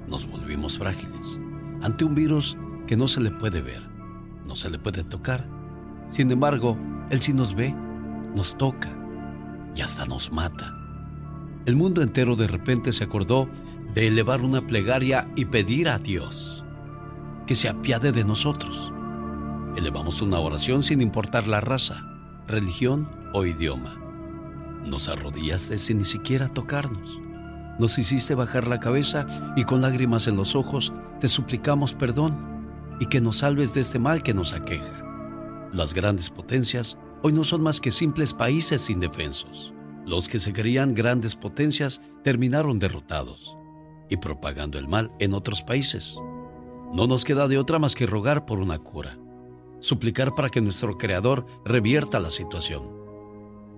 Nos 0.08 0.28
volvimos 0.28 0.78
frágiles 0.78 1.38
ante 1.82 2.04
un 2.04 2.14
virus 2.14 2.56
que 2.86 2.96
no 2.96 3.08
se 3.08 3.20
le 3.20 3.30
puede 3.30 3.62
ver, 3.62 3.82
no 4.46 4.56
se 4.56 4.70
le 4.70 4.78
puede 4.78 5.04
tocar. 5.04 5.46
Sin 6.08 6.30
embargo, 6.30 6.76
él 7.10 7.20
sí 7.20 7.32
nos 7.32 7.54
ve, 7.54 7.74
nos 8.34 8.56
toca 8.56 8.90
y 9.74 9.80
hasta 9.80 10.04
nos 10.04 10.32
mata. 10.32 10.74
El 11.64 11.76
mundo 11.76 12.02
entero 12.02 12.36
de 12.36 12.46
repente 12.46 12.92
se 12.92 13.04
acordó 13.04 13.48
de 13.94 14.06
elevar 14.06 14.42
una 14.42 14.66
plegaria 14.66 15.28
y 15.36 15.46
pedir 15.46 15.88
a 15.88 15.98
Dios 15.98 16.64
que 17.46 17.54
se 17.54 17.68
apiade 17.68 18.12
de 18.12 18.24
nosotros. 18.24 18.92
Elevamos 19.76 20.22
una 20.22 20.38
oración 20.38 20.82
sin 20.82 21.00
importar 21.00 21.46
la 21.46 21.60
raza, 21.60 22.04
religión 22.46 23.08
o 23.36 23.44
idioma. 23.44 23.94
Nos 24.86 25.10
arrodillaste 25.10 25.76
sin 25.76 25.98
ni 25.98 26.06
siquiera 26.06 26.48
tocarnos. 26.48 27.20
Nos 27.78 27.98
hiciste 27.98 28.34
bajar 28.34 28.66
la 28.66 28.80
cabeza 28.80 29.26
y 29.56 29.64
con 29.64 29.82
lágrimas 29.82 30.26
en 30.26 30.36
los 30.36 30.56
ojos 30.56 30.90
te 31.20 31.28
suplicamos 31.28 31.92
perdón 31.92 32.34
y 32.98 33.06
que 33.06 33.20
nos 33.20 33.38
salves 33.38 33.74
de 33.74 33.82
este 33.82 33.98
mal 33.98 34.22
que 34.22 34.32
nos 34.32 34.54
aqueja. 34.54 35.04
Las 35.74 35.92
grandes 35.92 36.30
potencias 36.30 36.96
hoy 37.22 37.34
no 37.34 37.44
son 37.44 37.60
más 37.60 37.78
que 37.78 37.90
simples 37.90 38.32
países 38.32 38.88
indefensos. 38.88 39.74
Los 40.06 40.28
que 40.28 40.38
se 40.38 40.54
creían 40.54 40.94
grandes 40.94 41.34
potencias 41.34 42.00
terminaron 42.24 42.78
derrotados 42.78 43.54
y 44.08 44.16
propagando 44.16 44.78
el 44.78 44.88
mal 44.88 45.12
en 45.18 45.34
otros 45.34 45.62
países. 45.62 46.16
No 46.94 47.06
nos 47.06 47.26
queda 47.26 47.48
de 47.48 47.58
otra 47.58 47.78
más 47.78 47.94
que 47.94 48.06
rogar 48.06 48.46
por 48.46 48.60
una 48.60 48.78
cura, 48.78 49.18
suplicar 49.80 50.34
para 50.34 50.48
que 50.48 50.62
nuestro 50.62 50.96
Creador 50.96 51.44
revierta 51.66 52.18
la 52.18 52.30
situación. 52.30 52.95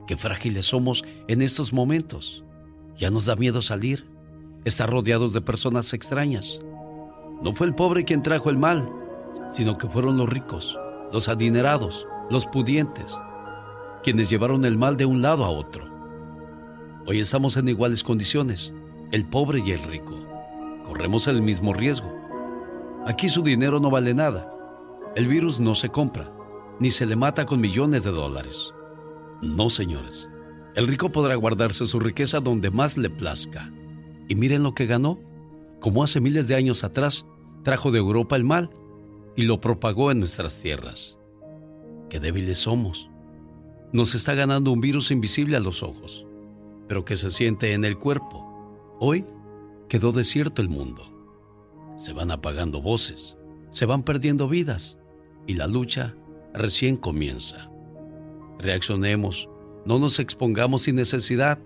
Qué 0.09 0.17
frágiles 0.17 0.65
somos 0.65 1.05
en 1.29 1.43
estos 1.43 1.75
momentos. 1.75 2.43
Ya 2.97 3.11
nos 3.11 3.27
da 3.27 3.37
miedo 3.37 3.61
salir, 3.61 4.07
estar 4.65 4.89
rodeados 4.89 5.35
de 5.35 5.43
personas 5.43 5.93
extrañas. 5.93 6.61
No 7.43 7.55
fue 7.55 7.67
el 7.67 7.75
pobre 7.75 8.07
quien 8.07 8.23
trajo 8.23 8.49
el 8.49 8.57
mal, 8.57 8.91
sino 9.53 9.77
que 9.77 9.87
fueron 9.87 10.17
los 10.17 10.27
ricos, 10.27 10.79
los 11.13 11.29
adinerados, 11.29 12.07
los 12.31 12.47
pudientes, 12.47 13.15
quienes 14.03 14.31
llevaron 14.31 14.65
el 14.65 14.79
mal 14.79 14.97
de 14.97 15.05
un 15.05 15.21
lado 15.21 15.45
a 15.45 15.51
otro. 15.51 15.87
Hoy 17.07 17.21
estamos 17.21 17.59
en 17.59 17.69
iguales 17.69 18.03
condiciones, 18.03 18.73
el 19.13 19.27
pobre 19.27 19.61
y 19.61 19.73
el 19.73 19.83
rico. 19.83 20.17
Corremos 20.87 21.29
el 21.29 21.43
mismo 21.43 21.75
riesgo. 21.75 22.11
Aquí 23.05 23.29
su 23.29 23.43
dinero 23.43 23.79
no 23.79 23.91
vale 23.91 24.15
nada. 24.15 24.51
El 25.15 25.29
virus 25.29 25.61
no 25.61 25.75
se 25.75 25.91
compra, 25.91 26.33
ni 26.81 26.91
se 26.91 27.05
le 27.05 27.15
mata 27.15 27.45
con 27.45 27.61
millones 27.61 28.05
de 28.05 28.11
dólares. 28.11 28.73
No, 29.43 29.71
señores. 29.71 30.29
El 30.75 30.87
rico 30.87 31.11
podrá 31.11 31.35
guardarse 31.37 31.87
su 31.87 32.01
riqueza 32.01 32.41
donde 32.41 32.71
más 32.71 32.97
le 32.97 33.11
plazca. 33.11 33.73
Y 34.29 34.35
miren 34.35 34.63
lo 34.63 34.75
que 34.75 34.87
ganó. 34.87 35.19
Como 35.81 36.03
hace 36.03 36.21
miles 36.21 36.49
de 36.49 36.57
años 36.57 36.85
atrás, 36.85 37.25
trajo 37.63 37.91
de 37.91 37.99
Europa 37.99 38.37
el 38.37 38.45
mal 38.45 38.71
y 39.37 39.43
lo 39.43 39.61
propagó 39.61 40.11
en 40.11 40.19
nuestras 40.19 40.61
tierras. 40.61 41.17
Qué 42.11 42.19
débiles 42.19 42.59
somos. 42.59 43.09
Nos 43.93 44.15
está 44.15 44.35
ganando 44.35 44.73
un 44.73 44.81
virus 44.81 45.11
invisible 45.11 45.57
a 45.57 45.61
los 45.61 45.83
ojos, 45.83 46.27
pero 46.89 47.05
que 47.05 47.17
se 47.17 47.31
siente 47.31 47.73
en 47.73 47.85
el 47.85 47.97
cuerpo. 47.99 48.97
Hoy 48.99 49.25
quedó 49.89 50.13
desierto 50.13 50.61
el 50.61 50.69
mundo. 50.69 51.05
Se 51.97 52.13
van 52.13 52.31
apagando 52.31 52.83
voces, 52.83 53.37
se 53.71 53.87
van 53.87 54.03
perdiendo 54.03 54.49
vidas 54.49 54.99
y 55.47 55.55
la 55.55 55.67
lucha 55.67 56.15
recién 56.53 56.97
comienza. 56.97 57.68
Reaccionemos, 58.59 59.49
no 59.85 59.99
nos 59.99 60.19
expongamos 60.19 60.83
sin 60.83 60.97
necesidad. 60.97 61.59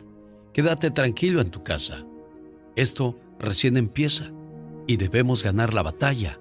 Quédate 0.52 0.90
tranquilo 0.90 1.40
en 1.40 1.50
tu 1.50 1.62
casa. 1.62 2.04
Esto 2.76 3.18
recién 3.38 3.76
empieza 3.76 4.30
y 4.86 4.96
debemos 4.96 5.42
ganar 5.42 5.74
la 5.74 5.82
batalla 5.82 6.38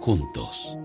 juntos. 0.00 0.76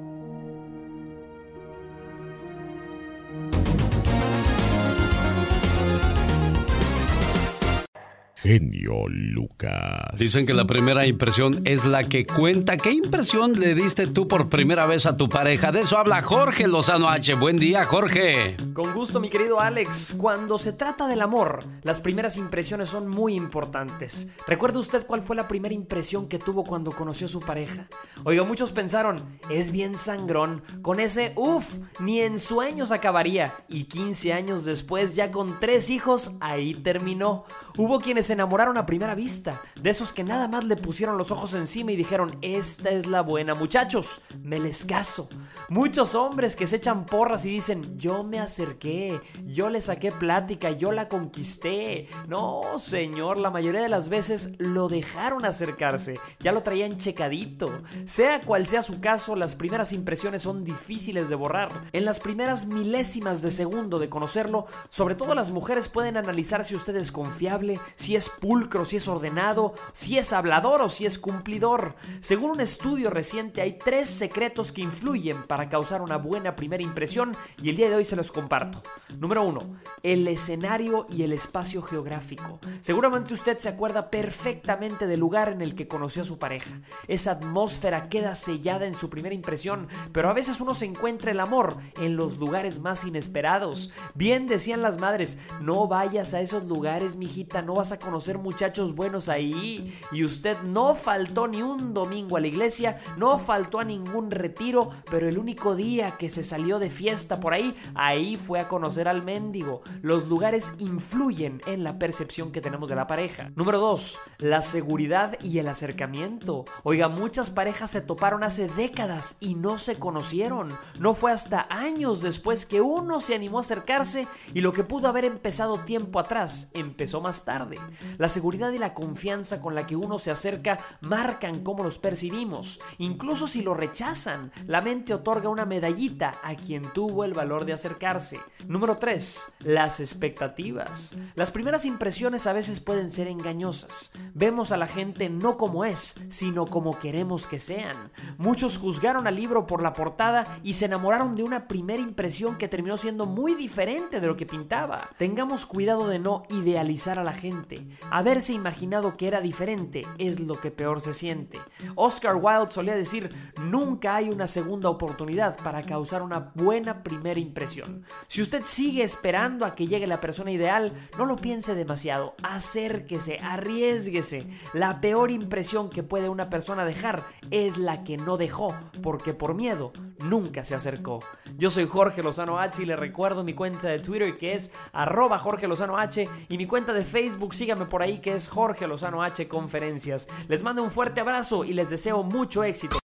Genio 8.45 9.07
Lucas. 9.09 10.19
Dicen 10.19 10.45
que 10.45 10.53
la 10.53 10.67
primera 10.67 11.07
impresión 11.07 11.63
es 11.65 11.83
la 11.83 12.07
que 12.07 12.27
cuenta. 12.27 12.77
¿Qué 12.77 12.91
impresión 12.91 13.53
le 13.53 13.73
diste 13.73 14.05
tú 14.05 14.27
por 14.27 14.49
primera 14.49 14.85
vez 14.85 15.07
a 15.07 15.17
tu 15.17 15.27
pareja? 15.27 15.71
De 15.71 15.79
eso 15.79 15.97
habla 15.97 16.21
Jorge 16.21 16.67
Lozano 16.67 17.09
H. 17.09 17.33
Buen 17.33 17.57
día, 17.57 17.83
Jorge. 17.85 18.55
Con 18.75 18.93
gusto, 18.93 19.19
mi 19.19 19.31
querido 19.31 19.59
Alex. 19.59 20.15
Cuando 20.19 20.59
se 20.59 20.73
trata 20.73 21.07
del 21.07 21.21
amor, 21.21 21.65
las 21.81 22.01
primeras 22.01 22.37
impresiones 22.37 22.89
son 22.89 23.07
muy 23.07 23.33
importantes. 23.33 24.27
¿Recuerda 24.45 24.77
usted 24.77 25.07
cuál 25.07 25.23
fue 25.23 25.35
la 25.35 25.47
primera 25.47 25.73
impresión 25.73 26.27
que 26.27 26.37
tuvo 26.37 26.65
cuando 26.65 26.91
conoció 26.91 27.25
a 27.25 27.29
su 27.29 27.39
pareja? 27.39 27.87
Oiga, 28.25 28.43
muchos 28.43 28.71
pensaron, 28.71 29.39
es 29.49 29.71
bien 29.71 29.97
sangrón. 29.97 30.61
Con 30.83 30.99
ese, 30.99 31.33
uff, 31.35 31.77
ni 31.99 32.19
en 32.21 32.37
sueños 32.37 32.91
acabaría. 32.91 33.55
Y 33.67 33.85
15 33.85 34.33
años 34.33 34.65
después, 34.65 35.15
ya 35.15 35.31
con 35.31 35.59
tres 35.59 35.89
hijos, 35.89 36.33
ahí 36.41 36.75
terminó. 36.75 37.45
Hubo 37.77 37.99
quienes 37.99 38.27
se 38.27 38.34
enamoraron 38.35 38.77
a 38.77 38.85
primera 38.85 39.15
vista, 39.15 39.61
de 39.81 39.89
esos 39.89 40.13
que 40.13 40.23
nada 40.23 40.47
más 40.47 40.63
le 40.63 40.77
pusieron 40.77 41.17
los 41.17 41.31
ojos 41.31 41.53
encima 41.53 41.91
y 41.91 41.95
dijeron, 41.95 42.37
esta 42.41 42.89
es 42.89 43.07
la 43.07 43.21
buena, 43.21 43.55
muchachos, 43.55 44.21
me 44.41 44.59
les 44.59 44.85
caso. 44.85 45.27
Muchos 45.69 46.15
hombres 46.15 46.55
que 46.55 46.67
se 46.67 46.75
echan 46.75 47.05
porras 47.05 47.45
y 47.45 47.49
dicen, 47.49 47.97
yo 47.97 48.23
me 48.23 48.39
acerqué, 48.39 49.19
yo 49.45 49.69
le 49.69 49.81
saqué 49.81 50.11
plática, 50.11 50.71
yo 50.71 50.91
la 50.91 51.07
conquisté. 51.07 52.07
No, 52.27 52.77
señor, 52.77 53.37
la 53.37 53.49
mayoría 53.49 53.81
de 53.81 53.89
las 53.89 54.09
veces 54.09 54.51
lo 54.59 54.87
dejaron 54.87 55.45
acercarse, 55.45 56.19
ya 56.39 56.51
lo 56.51 56.63
traían 56.63 56.97
checadito. 56.97 57.81
Sea 58.05 58.41
cual 58.41 58.67
sea 58.67 58.81
su 58.81 58.99
caso, 58.99 59.35
las 59.35 59.55
primeras 59.55 59.93
impresiones 59.93 60.43
son 60.43 60.63
difíciles 60.63 61.29
de 61.29 61.35
borrar. 61.35 61.85
En 61.93 62.05
las 62.05 62.19
primeras 62.19 62.65
milésimas 62.65 63.41
de 63.41 63.51
segundo 63.51 63.97
de 63.99 64.09
conocerlo, 64.09 64.67
sobre 64.89 65.15
todo 65.15 65.35
las 65.35 65.51
mujeres 65.51 65.87
pueden 65.87 66.17
analizar 66.17 66.63
si 66.63 66.75
usted 66.75 66.95
es 66.95 67.11
confiable, 67.11 67.79
si 67.95 68.15
es 68.15 68.24
pulcro, 68.29 68.85
si 68.85 68.97
es 68.97 69.07
ordenado, 69.07 69.73
si 69.93 70.17
es 70.17 70.33
hablador 70.33 70.81
o 70.81 70.89
si 70.89 71.05
es 71.05 71.19
cumplidor. 71.19 71.95
Según 72.19 72.51
un 72.51 72.61
estudio 72.61 73.09
reciente, 73.09 73.61
hay 73.61 73.77
tres 73.77 74.09
secretos 74.09 74.71
que 74.71 74.81
influyen 74.81 75.43
para 75.43 75.69
causar 75.69 76.01
una 76.01 76.17
buena 76.17 76.55
primera 76.55 76.83
impresión 76.83 77.35
y 77.61 77.69
el 77.69 77.77
día 77.77 77.89
de 77.89 77.95
hoy 77.95 78.05
se 78.05 78.15
los 78.15 78.31
comparto. 78.31 78.81
Número 79.17 79.43
uno, 79.43 79.77
el 80.03 80.27
escenario 80.27 81.05
y 81.09 81.23
el 81.23 81.33
espacio 81.33 81.81
geográfico. 81.81 82.59
Seguramente 82.81 83.33
usted 83.33 83.57
se 83.57 83.69
acuerda 83.69 84.09
perfectamente 84.09 85.07
del 85.07 85.19
lugar 85.19 85.49
en 85.49 85.61
el 85.61 85.75
que 85.75 85.87
conoció 85.87 86.23
a 86.23 86.25
su 86.25 86.39
pareja. 86.39 86.81
Esa 87.07 87.31
atmósfera 87.31 88.09
queda 88.09 88.33
sellada 88.33 88.85
en 88.85 88.95
su 88.95 89.09
primera 89.09 89.35
impresión, 89.35 89.87
pero 90.11 90.29
a 90.29 90.33
veces 90.33 90.59
uno 90.61 90.73
se 90.73 90.85
encuentra 90.85 91.31
el 91.31 91.39
amor 91.39 91.77
en 91.99 92.15
los 92.15 92.37
lugares 92.37 92.79
más 92.79 93.05
inesperados. 93.05 93.91
Bien 94.13 94.47
decían 94.47 94.81
las 94.81 94.99
madres, 94.99 95.37
no 95.61 95.87
vayas 95.87 96.33
a 96.33 96.41
esos 96.41 96.63
lugares, 96.65 97.15
mijita, 97.15 97.61
no 97.61 97.75
vas 97.75 97.91
a 97.91 97.99
conocer 97.99 98.14
muchachos 98.37 98.95
buenos 98.95 99.29
ahí. 99.29 99.93
Y 100.11 100.23
usted 100.23 100.57
no 100.61 100.95
faltó 100.95 101.47
ni 101.47 101.61
un 101.61 101.93
domingo 101.93 102.37
a 102.37 102.39
la 102.39 102.47
iglesia, 102.47 102.97
no 103.17 103.39
faltó 103.39 103.79
a 103.79 103.83
ningún 103.83 104.31
retiro, 104.31 104.89
pero 105.09 105.27
el 105.27 105.37
único 105.37 105.75
día 105.75 106.17
que 106.17 106.29
se 106.29 106.43
salió 106.43 106.79
de 106.79 106.89
fiesta 106.89 107.39
por 107.39 107.53
ahí, 107.53 107.75
ahí 107.93 108.37
fue 108.37 108.59
a 108.59 108.67
conocer 108.67 109.07
al 109.07 109.23
mendigo. 109.23 109.81
Los 110.01 110.27
lugares 110.27 110.73
influyen 110.79 111.61
en 111.65 111.83
la 111.83 111.99
percepción 111.99 112.51
que 112.51 112.61
tenemos 112.61 112.89
de 112.89 112.95
la 112.95 113.07
pareja. 113.07 113.51
Número 113.55 113.79
2. 113.79 114.19
La 114.39 114.61
seguridad 114.61 115.37
y 115.41 115.59
el 115.59 115.67
acercamiento. 115.67 116.65
Oiga, 116.83 117.07
muchas 117.09 117.51
parejas 117.51 117.91
se 117.91 118.01
toparon 118.01 118.43
hace 118.43 118.67
décadas 118.67 119.35
y 119.39 119.55
no 119.55 119.77
se 119.77 119.97
conocieron. 119.97 120.77
No 120.99 121.13
fue 121.13 121.31
hasta 121.31 121.67
años 121.69 122.21
después 122.21 122.65
que 122.65 122.81
uno 122.81 123.19
se 123.19 123.35
animó 123.35 123.57
a 123.57 123.61
acercarse 123.61 124.27
y 124.53 124.61
lo 124.61 124.73
que 124.73 124.83
pudo 124.83 125.07
haber 125.07 125.25
empezado 125.25 125.79
tiempo 125.79 126.19
atrás 126.19 126.71
empezó 126.73 127.21
más 127.21 127.45
tarde. 127.45 127.77
La 128.17 128.27
seguridad 128.27 128.71
y 128.71 128.77
la 128.77 128.93
confianza 128.93 129.61
con 129.61 129.75
la 129.75 129.85
que 129.85 129.95
uno 129.95 130.19
se 130.19 130.31
acerca 130.31 130.79
marcan 131.01 131.63
cómo 131.63 131.83
los 131.83 131.99
percibimos. 131.99 132.79
Incluso 132.97 133.47
si 133.47 133.61
lo 133.61 133.73
rechazan, 133.73 134.51
la 134.67 134.81
mente 134.81 135.13
otorga 135.13 135.49
una 135.49 135.65
medallita 135.65 136.39
a 136.43 136.55
quien 136.55 136.91
tuvo 136.93 137.23
el 137.23 137.33
valor 137.33 137.65
de 137.65 137.73
acercarse. 137.73 138.39
Número 138.67 138.97
3. 138.97 139.53
Las 139.59 139.99
expectativas. 139.99 141.15
Las 141.35 141.51
primeras 141.51 141.85
impresiones 141.85 142.47
a 142.47 142.53
veces 142.53 142.79
pueden 142.79 143.09
ser 143.09 143.27
engañosas. 143.27 144.11
Vemos 144.33 144.71
a 144.71 144.77
la 144.77 144.87
gente 144.87 145.29
no 145.29 145.57
como 145.57 145.85
es, 145.85 146.15
sino 146.27 146.67
como 146.67 146.99
queremos 146.99 147.47
que 147.47 147.59
sean. 147.59 148.11
Muchos 148.37 148.77
juzgaron 148.77 149.27
al 149.27 149.35
libro 149.35 149.65
por 149.65 149.81
la 149.81 149.93
portada 149.93 150.59
y 150.63 150.73
se 150.73 150.85
enamoraron 150.85 151.35
de 151.35 151.43
una 151.43 151.67
primera 151.67 152.01
impresión 152.01 152.57
que 152.57 152.67
terminó 152.67 152.97
siendo 152.97 153.25
muy 153.25 153.55
diferente 153.55 154.19
de 154.19 154.27
lo 154.27 154.35
que 154.35 154.45
pintaba. 154.45 155.09
Tengamos 155.17 155.65
cuidado 155.65 156.07
de 156.07 156.19
no 156.19 156.43
idealizar 156.49 157.19
a 157.19 157.23
la 157.23 157.33
gente. 157.33 157.84
Haberse 158.11 158.53
imaginado 158.53 159.17
que 159.17 159.27
era 159.27 159.41
diferente 159.41 160.03
es 160.17 160.39
lo 160.39 160.59
que 160.59 160.71
peor 160.71 161.01
se 161.01 161.13
siente. 161.13 161.59
Oscar 161.95 162.35
Wilde 162.35 162.71
solía 162.71 162.95
decir, 162.95 163.33
nunca 163.61 164.15
hay 164.15 164.29
una 164.29 164.47
segunda 164.47 164.89
oportunidad 164.89 165.57
para 165.57 165.85
causar 165.85 166.21
una 166.21 166.51
buena 166.55 167.03
primera 167.03 167.39
impresión. 167.39 168.03
Si 168.27 168.41
usted 168.41 168.63
sigue 168.65 169.03
esperando 169.03 169.65
a 169.65 169.75
que 169.75 169.87
llegue 169.87 170.07
la 170.07 170.21
persona 170.21 170.51
ideal, 170.51 170.93
no 171.17 171.25
lo 171.25 171.37
piense 171.37 171.75
demasiado, 171.75 172.35
acérquese, 172.43 173.39
arriesguese. 173.39 174.47
La 174.73 175.01
peor 175.01 175.31
impresión 175.31 175.89
que 175.89 176.03
puede 176.03 176.29
una 176.29 176.49
persona 176.49 176.85
dejar 176.85 177.25
es 177.51 177.77
la 177.77 178.03
que 178.03 178.17
no 178.17 178.37
dejó, 178.37 178.75
porque 179.01 179.33
por 179.33 179.55
miedo 179.55 179.93
nunca 180.23 180.63
se 180.63 180.75
acercó. 180.75 181.19
Yo 181.57 181.69
soy 181.69 181.87
Jorge 181.87 182.23
Lozano 182.23 182.59
H 182.59 182.81
y 182.81 182.85
le 182.85 182.95
recuerdo 182.95 183.43
mi 183.43 183.53
cuenta 183.53 183.89
de 183.89 183.99
Twitter 183.99 184.37
que 184.37 184.53
es 184.53 184.71
arroba 184.93 185.39
Jorge 185.39 185.67
Lozano 185.67 185.97
H 185.97 186.27
y 186.49 186.57
mi 186.57 186.65
cuenta 186.65 186.93
de 186.93 187.03
Facebook, 187.03 187.53
síganme 187.75 187.89
por 187.89 188.01
ahí 188.01 188.19
que 188.19 188.33
es 188.33 188.47
Jorge 188.47 188.87
Lozano 188.87 189.21
H 189.21 189.47
Conferencias. 189.47 190.27
Les 190.47 190.63
mando 190.63 190.81
un 190.81 190.89
fuerte 190.89 191.21
abrazo 191.21 191.65
y 191.65 191.73
les 191.73 191.89
deseo 191.89 192.23
mucho 192.23 192.63
éxito. 192.63 192.97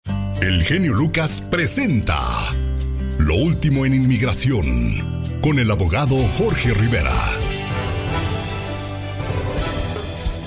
El 0.40 0.62
genio 0.62 0.94
Lucas 0.94 1.40
presenta 1.50 2.18
Lo 3.18 3.34
último 3.34 3.86
en 3.86 3.94
inmigración 3.94 4.64
con 5.40 5.58
el 5.58 5.70
abogado 5.70 6.16
Jorge 6.36 6.74
Rivera. 6.74 7.14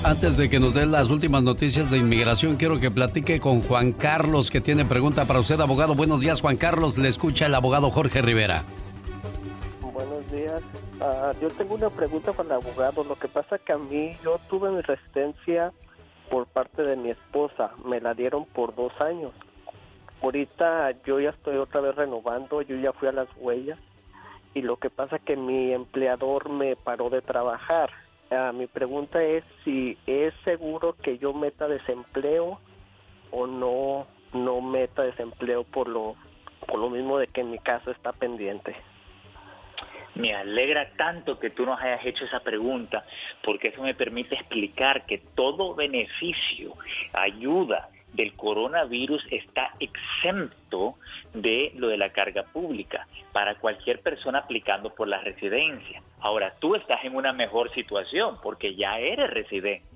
Antes 0.04 0.36
de 0.36 0.50
que 0.50 0.58
nos 0.58 0.74
den 0.74 0.90
las 0.90 1.10
últimas 1.10 1.42
noticias 1.42 1.90
de 1.90 1.98
inmigración, 1.98 2.56
quiero 2.56 2.78
que 2.78 2.90
platique 2.90 3.38
con 3.40 3.62
Juan 3.62 3.92
Carlos, 3.92 4.50
que 4.50 4.60
tiene 4.60 4.84
pregunta 4.84 5.24
para 5.26 5.40
usted, 5.40 5.60
abogado. 5.60 5.94
Buenos 5.94 6.20
días, 6.20 6.40
Juan 6.40 6.56
Carlos. 6.56 6.98
Le 6.98 7.08
escucha 7.08 7.46
el 7.46 7.54
abogado 7.54 7.90
Jorge 7.90 8.20
Rivera. 8.20 8.64
Días. 10.32 10.62
Ah, 11.00 11.32
yo 11.40 11.48
tengo 11.50 11.74
una 11.74 11.90
pregunta 11.90 12.32
para 12.32 12.48
el 12.48 12.64
abogado. 12.64 13.04
Lo 13.04 13.16
que 13.16 13.28
pasa 13.28 13.58
que 13.58 13.72
a 13.72 13.78
mí, 13.78 14.16
yo 14.24 14.38
tuve 14.50 14.70
mi 14.70 14.80
residencia 14.80 15.72
por 16.30 16.46
parte 16.46 16.82
de 16.82 16.96
mi 16.96 17.10
esposa. 17.10 17.72
Me 17.84 18.00
la 18.00 18.14
dieron 18.14 18.46
por 18.46 18.74
dos 18.74 18.92
años. 19.00 19.32
Ahorita 20.22 20.92
yo 21.04 21.20
ya 21.20 21.30
estoy 21.30 21.56
otra 21.56 21.80
vez 21.80 21.94
renovando. 21.94 22.62
Yo 22.62 22.76
ya 22.76 22.92
fui 22.92 23.08
a 23.08 23.12
las 23.12 23.28
huellas. 23.36 23.78
Y 24.54 24.62
lo 24.62 24.76
que 24.78 24.90
pasa 24.90 25.18
que 25.18 25.36
mi 25.36 25.72
empleador 25.72 26.48
me 26.48 26.76
paró 26.76 27.10
de 27.10 27.22
trabajar 27.22 27.90
Ah, 28.34 28.50
mi 28.50 28.66
pregunta 28.66 29.22
es 29.22 29.44
si 29.62 29.98
es 30.06 30.32
seguro 30.42 30.96
que 31.02 31.18
yo 31.18 31.34
meta 31.34 31.68
desempleo 31.68 32.60
o 33.30 33.46
no 33.46 34.06
no 34.32 34.62
meta 34.62 35.02
desempleo 35.02 35.64
por 35.64 35.86
lo 35.86 36.16
por 36.66 36.78
lo 36.78 36.88
mismo 36.88 37.18
de 37.18 37.26
que 37.26 37.42
en 37.42 37.50
mi 37.50 37.58
caso 37.58 37.90
está 37.90 38.12
pendiente. 38.12 38.74
Me 40.14 40.34
alegra 40.34 40.90
tanto 40.96 41.38
que 41.38 41.50
tú 41.50 41.64
nos 41.64 41.80
hayas 41.80 42.04
hecho 42.04 42.24
esa 42.24 42.40
pregunta, 42.40 43.04
porque 43.42 43.68
eso 43.68 43.82
me 43.82 43.94
permite 43.94 44.34
explicar 44.34 45.06
que 45.06 45.18
todo 45.18 45.74
beneficio, 45.74 46.74
ayuda 47.12 47.88
del 48.12 48.34
coronavirus 48.34 49.24
está 49.30 49.70
exento 49.80 50.96
de 51.32 51.72
lo 51.76 51.88
de 51.88 51.96
la 51.96 52.10
carga 52.10 52.42
pública 52.44 53.06
para 53.32 53.54
cualquier 53.54 54.00
persona 54.00 54.40
aplicando 54.40 54.94
por 54.94 55.08
la 55.08 55.18
residencia. 55.20 56.02
Ahora, 56.20 56.54
tú 56.58 56.74
estás 56.74 57.04
en 57.04 57.16
una 57.16 57.32
mejor 57.32 57.72
situación 57.72 58.36
porque 58.42 58.74
ya 58.74 58.98
eres 58.98 59.30
residente. 59.30 59.86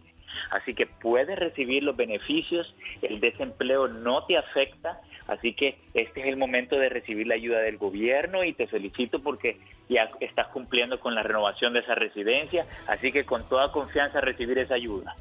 Así 0.50 0.74
que 0.74 0.86
puedes 0.86 1.38
recibir 1.38 1.82
los 1.82 1.96
beneficios, 1.96 2.74
el 3.02 3.20
desempleo 3.20 3.88
no 3.88 4.24
te 4.24 4.36
afecta, 4.36 5.00
así 5.28 5.54
que 5.54 5.78
este 5.94 6.20
es 6.20 6.26
el 6.26 6.36
momento 6.36 6.76
de 6.76 6.88
recibir 6.88 7.26
la 7.26 7.34
ayuda 7.34 7.60
del 7.60 7.78
gobierno 7.78 8.44
y 8.44 8.52
te 8.52 8.66
felicito 8.66 9.20
porque 9.20 9.58
ya 9.88 10.10
estás 10.20 10.48
cumpliendo 10.48 10.98
con 11.00 11.14
la 11.14 11.22
renovación 11.22 11.72
de 11.72 11.80
esa 11.80 11.94
residencia, 11.94 12.66
así 12.88 13.12
que 13.12 13.24
con 13.24 13.48
toda 13.48 13.72
confianza 13.72 14.20
recibir 14.20 14.58
esa 14.58 14.74
ayuda. 14.74 15.14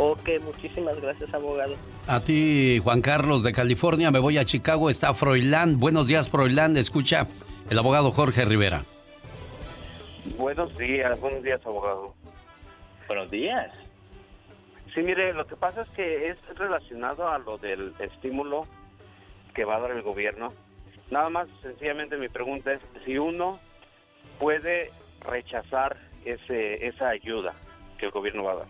Ok, 0.00 0.30
muchísimas 0.44 1.00
gracias, 1.00 1.34
abogado. 1.34 1.74
A 2.06 2.20
ti, 2.20 2.78
Juan 2.84 3.00
Carlos 3.02 3.42
de 3.42 3.52
California, 3.52 4.12
me 4.12 4.20
voy 4.20 4.38
a 4.38 4.44
Chicago, 4.44 4.90
está 4.90 5.12
Froilán. 5.12 5.80
Buenos 5.80 6.06
días, 6.06 6.28
Froilán. 6.28 6.76
Escucha 6.76 7.26
el 7.68 7.78
abogado 7.78 8.12
Jorge 8.12 8.44
Rivera. 8.44 8.84
Buenos 10.36 10.76
días, 10.78 11.18
buenos 11.20 11.42
días, 11.42 11.60
abogado. 11.64 12.14
Buenos 13.08 13.30
días. 13.30 13.72
Sí, 14.98 15.04
mire, 15.04 15.32
lo 15.32 15.46
que 15.46 15.54
pasa 15.54 15.82
es 15.82 15.88
que 15.90 16.28
es 16.28 16.36
relacionado 16.56 17.28
a 17.28 17.38
lo 17.38 17.56
del 17.56 17.94
estímulo 18.00 18.66
que 19.54 19.64
va 19.64 19.76
a 19.76 19.80
dar 19.80 19.92
el 19.92 20.02
gobierno. 20.02 20.52
Nada 21.08 21.30
más, 21.30 21.46
sencillamente 21.62 22.16
mi 22.16 22.28
pregunta 22.28 22.72
es 22.72 22.80
si 23.04 23.16
uno 23.16 23.60
puede 24.40 24.90
rechazar 25.24 25.96
ese, 26.24 26.84
esa 26.84 27.10
ayuda 27.10 27.54
que 27.96 28.06
el 28.06 28.10
gobierno 28.10 28.42
va 28.42 28.52
a 28.52 28.56
dar. 28.56 28.66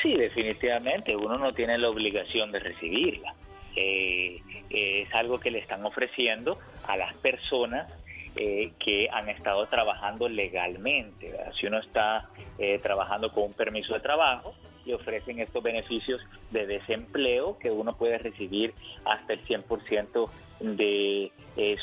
Sí, 0.00 0.14
definitivamente, 0.14 1.16
uno 1.16 1.38
no 1.38 1.52
tiene 1.52 1.76
la 1.76 1.88
obligación 1.88 2.52
de 2.52 2.60
recibirla. 2.60 3.34
Eh, 3.74 4.40
es 4.70 5.12
algo 5.12 5.40
que 5.40 5.50
le 5.50 5.58
están 5.58 5.84
ofreciendo 5.84 6.56
a 6.86 6.96
las 6.96 7.14
personas 7.14 7.92
eh, 8.36 8.70
que 8.78 9.08
han 9.10 9.28
estado 9.28 9.66
trabajando 9.66 10.28
legalmente. 10.28 11.36
Si 11.58 11.66
uno 11.66 11.80
está 11.80 12.28
eh, 12.58 12.78
trabajando 12.78 13.32
con 13.32 13.42
un 13.42 13.52
permiso 13.54 13.94
de 13.94 13.98
trabajo, 13.98 14.54
le 14.88 14.94
ofrecen 14.94 15.38
estos 15.38 15.62
beneficios 15.62 16.20
de 16.50 16.66
desempleo 16.66 17.58
que 17.58 17.70
uno 17.70 17.94
puede 17.94 18.16
recibir 18.16 18.72
hasta 19.04 19.34
el 19.34 19.44
100% 19.44 20.30
de 20.60 21.30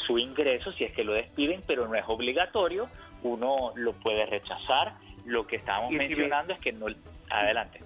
su 0.06 0.18
ingreso 0.18 0.72
si 0.74 0.86
es 0.86 0.91
que 0.91 1.04
lo 1.04 1.13
despiden, 1.13 1.62
pero 1.68 1.88
no 1.88 1.94
es 1.94 2.04
obligatorio, 2.08 2.89
uno 3.22 3.72
lo 3.76 3.94
puede 3.94 4.26
rechazar. 4.26 4.96
Lo 5.26 5.46
que 5.46 5.58
estamos 5.58 5.91
mencionando 5.91 6.54
es 6.54 6.60
que 6.60 6.74
no... 6.74 6.88
Adelante. 7.30 7.80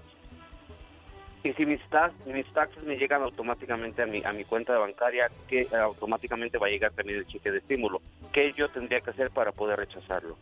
Y 1.44 1.54
si 1.54 1.66
mis, 1.66 1.80
mis 2.26 2.46
taxes 2.54 2.84
me 2.84 2.98
llegan 2.98 3.22
automáticamente 3.22 4.02
a 4.02 4.06
mi, 4.06 4.22
a 4.24 4.34
mi 4.34 4.44
cuenta 4.46 4.78
bancaria, 4.78 5.30
que 5.48 5.68
automáticamente 5.74 6.58
va 6.58 6.68
a 6.68 6.70
llegar 6.70 6.92
también 6.92 7.20
el 7.20 7.28
cheque 7.28 7.52
de 7.52 7.60
estímulo. 7.60 8.02
¿Qué 8.32 8.54
yo 8.54 8.70
tendría 8.70 9.02
que 9.02 9.10
hacer 9.10 9.32
para 9.32 9.52
poder 9.52 9.80
rechazarlo? 9.80 10.38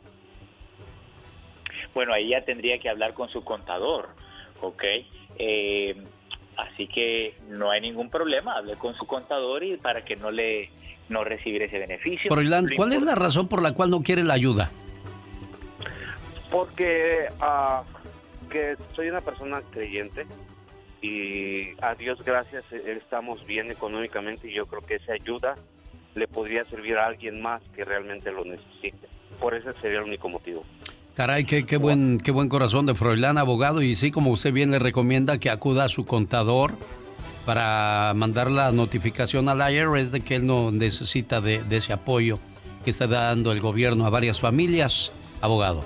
Bueno, 1.94 2.14
ahí 2.14 2.30
ya 2.30 2.44
tendría 2.44 2.80
que 2.80 2.90
hablar 2.90 3.14
con 3.14 3.30
su 3.30 3.44
contador, 3.44 4.10
¿ok? 4.62 4.84
Eh, 5.40 5.96
así 6.58 6.88
que 6.88 7.36
no 7.50 7.72
hay 7.72 7.82
ningún 7.82 8.10
problema, 8.10 8.58
hable 8.58 8.76
con 8.76 8.96
su 8.96 9.06
contador 9.06 9.64
y 9.64 9.78
para 9.78 10.04
que 10.04 10.16
no 10.16 10.32
le 10.32 10.70
no 11.10 11.24
recibir 11.24 11.62
ese 11.62 11.80
beneficio. 11.80 12.30
Pero, 12.30 12.66
¿cuál 12.76 12.94
es 12.94 13.02
la 13.02 13.16
razón 13.16 13.48
por 13.48 13.62
la 13.62 13.74
cual 13.74 13.90
no 13.90 14.02
quiere 14.02 14.24
la 14.24 14.34
ayuda? 14.34 14.70
Porque 16.52 17.28
ah, 17.40 17.84
que 18.50 18.78
soy 18.96 19.10
una 19.10 19.22
persona 19.22 19.62
creyente 19.72 20.26
y 21.02 21.70
a 21.82 21.96
Dios 21.96 22.24
gracias 22.24 22.64
eh, 22.72 22.98
estamos 22.98 23.46
bien 23.46 23.70
económicamente 23.72 24.50
y 24.50 24.54
yo 24.54 24.66
creo 24.66 24.86
que 24.86 24.96
esa 24.96 25.14
ayuda 25.14 25.56
le 26.16 26.28
podría 26.28 26.66
servir 26.66 26.98
a 26.98 27.06
alguien 27.06 27.42
más 27.42 27.62
que 27.76 27.86
realmente 27.86 28.32
lo 28.32 28.44
necesite. 28.44 29.08
Por 29.40 29.54
ese 29.54 29.74
sería 29.82 30.00
el 30.00 30.06
único 30.06 30.30
motivo. 30.30 30.66
Caray, 31.18 31.46
qué, 31.46 31.66
qué, 31.66 31.78
buen, 31.78 32.20
qué 32.20 32.30
buen 32.30 32.48
corazón 32.48 32.86
de 32.86 32.94
Froilán, 32.94 33.40
abogado. 33.40 33.82
Y 33.82 33.96
sí, 33.96 34.12
como 34.12 34.30
usted 34.30 34.54
bien 34.54 34.70
le 34.70 34.78
recomienda, 34.78 35.40
que 35.40 35.50
acuda 35.50 35.86
a 35.86 35.90
su 35.90 36.06
contador 36.06 36.76
para 37.44 38.14
mandar 38.16 38.52
la 38.52 38.72
notificación 38.72 39.50
al 39.50 39.74
IRS 39.74 40.12
de 40.12 40.22
que 40.22 40.36
él 40.36 40.46
no 40.46 40.72
necesita 40.72 41.42
de, 41.42 41.64
de 41.64 41.78
ese 41.78 41.92
apoyo 41.92 42.38
que 42.84 42.92
está 42.92 43.08
dando 43.08 43.52
el 43.52 43.62
gobierno 43.62 44.06
a 44.06 44.12
varias 44.12 44.40
familias, 44.40 45.12
abogado. 45.42 45.84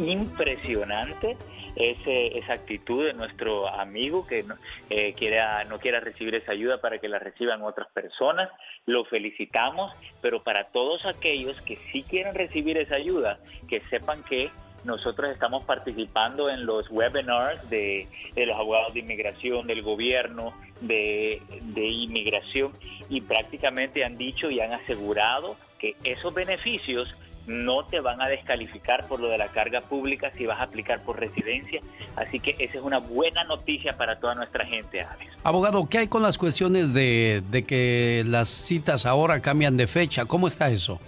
Impresionante 0.00 1.36
ese, 1.76 2.38
esa 2.38 2.54
actitud 2.54 3.04
de 3.04 3.12
nuestro 3.12 3.68
amigo 3.68 4.26
que 4.26 4.42
no, 4.42 4.56
eh, 4.88 5.14
quiera, 5.14 5.64
no 5.64 5.78
quiera 5.78 6.00
recibir 6.00 6.34
esa 6.34 6.52
ayuda 6.52 6.80
para 6.80 6.98
que 6.98 7.08
la 7.08 7.18
reciban 7.18 7.62
otras 7.62 7.88
personas. 7.92 8.50
Lo 8.86 9.04
felicitamos, 9.04 9.92
pero 10.20 10.42
para 10.42 10.64
todos 10.64 11.04
aquellos 11.06 11.60
que 11.62 11.76
sí 11.92 12.02
quieren 12.02 12.34
recibir 12.34 12.78
esa 12.78 12.96
ayuda, 12.96 13.38
que 13.68 13.80
sepan 13.90 14.22
que 14.24 14.50
nosotros 14.84 15.30
estamos 15.30 15.64
participando 15.64 16.48
en 16.48 16.64
los 16.64 16.90
webinars 16.90 17.68
de, 17.68 18.08
de 18.34 18.46
los 18.46 18.56
abogados 18.56 18.94
de 18.94 19.00
inmigración, 19.00 19.66
del 19.66 19.82
gobierno, 19.82 20.54
de, 20.80 21.42
de 21.62 21.86
inmigración, 21.86 22.72
y 23.08 23.20
prácticamente 23.20 24.04
han 24.04 24.16
dicho 24.16 24.50
y 24.50 24.60
han 24.60 24.72
asegurado 24.72 25.56
que 25.78 25.96
esos 26.04 26.32
beneficios 26.32 27.14
no 27.50 27.84
te 27.84 27.98
van 28.00 28.22
a 28.22 28.28
descalificar 28.28 29.06
por 29.08 29.18
lo 29.18 29.28
de 29.28 29.36
la 29.36 29.48
carga 29.48 29.80
pública 29.80 30.30
si 30.36 30.46
vas 30.46 30.60
a 30.60 30.62
aplicar 30.62 31.02
por 31.02 31.18
residencia. 31.18 31.80
Así 32.14 32.38
que 32.38 32.54
esa 32.58 32.78
es 32.78 32.82
una 32.82 32.98
buena 32.98 33.42
noticia 33.44 33.96
para 33.96 34.20
toda 34.20 34.36
nuestra 34.36 34.64
gente, 34.64 35.02
Alex. 35.02 35.32
Abogado, 35.42 35.88
¿qué 35.88 35.98
hay 35.98 36.08
con 36.08 36.22
las 36.22 36.38
cuestiones 36.38 36.94
de, 36.94 37.42
de 37.50 37.64
que 37.64 38.22
las 38.24 38.48
citas 38.48 39.04
ahora 39.04 39.40
cambian 39.40 39.76
de 39.76 39.88
fecha? 39.88 40.26
¿Cómo 40.26 40.46
está 40.46 40.70
eso? 40.70 41.00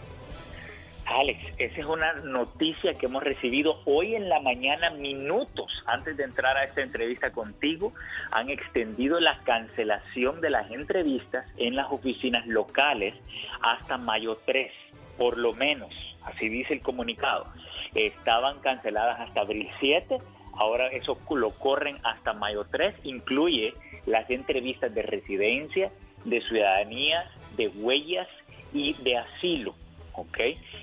Alex, 1.06 1.38
esa 1.58 1.80
es 1.80 1.86
una 1.86 2.12
noticia 2.24 2.94
que 2.94 3.06
hemos 3.06 3.22
recibido 3.22 3.80
hoy 3.84 4.14
en 4.16 4.28
la 4.28 4.40
mañana, 4.40 4.90
minutos 4.90 5.70
antes 5.86 6.16
de 6.16 6.24
entrar 6.24 6.56
a 6.56 6.64
esta 6.64 6.80
entrevista 6.80 7.30
contigo. 7.30 7.92
Han 8.32 8.50
extendido 8.50 9.20
la 9.20 9.38
cancelación 9.44 10.40
de 10.40 10.50
las 10.50 10.70
entrevistas 10.72 11.46
en 11.56 11.76
las 11.76 11.92
oficinas 11.92 12.46
locales 12.46 13.14
hasta 13.60 13.98
mayo 13.98 14.38
3, 14.44 14.72
por 15.18 15.38
lo 15.38 15.52
menos 15.52 16.11
así 16.24 16.48
dice 16.48 16.74
el 16.74 16.80
comunicado, 16.80 17.46
estaban 17.94 18.60
canceladas 18.60 19.20
hasta 19.20 19.40
abril 19.40 19.68
7, 19.80 20.18
ahora 20.54 20.88
eso 20.88 21.18
lo 21.30 21.50
corren 21.50 21.98
hasta 22.02 22.32
mayo 22.32 22.66
3, 22.70 22.94
incluye 23.04 23.74
las 24.06 24.28
entrevistas 24.30 24.94
de 24.94 25.02
residencia, 25.02 25.92
de 26.24 26.40
ciudadanía, 26.42 27.30
de 27.56 27.68
huellas 27.68 28.28
y 28.72 28.94
de 28.94 29.16
asilo. 29.18 29.74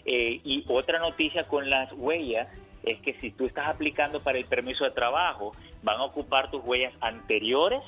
Eh, 0.05 0.41
y 0.43 0.65
otra 0.67 0.99
noticia 0.99 1.43
con 1.47 1.69
las 1.69 1.91
huellas 1.93 2.47
es 2.83 2.99
que 3.01 3.13
si 3.15 3.31
tú 3.31 3.45
estás 3.45 3.67
aplicando 3.67 4.21
para 4.21 4.37
el 4.37 4.45
permiso 4.45 4.83
de 4.83 4.91
trabajo, 4.91 5.53
van 5.83 5.99
a 5.99 6.03
ocupar 6.03 6.49
tus 6.49 6.63
huellas 6.63 6.93
anteriores 7.01 7.81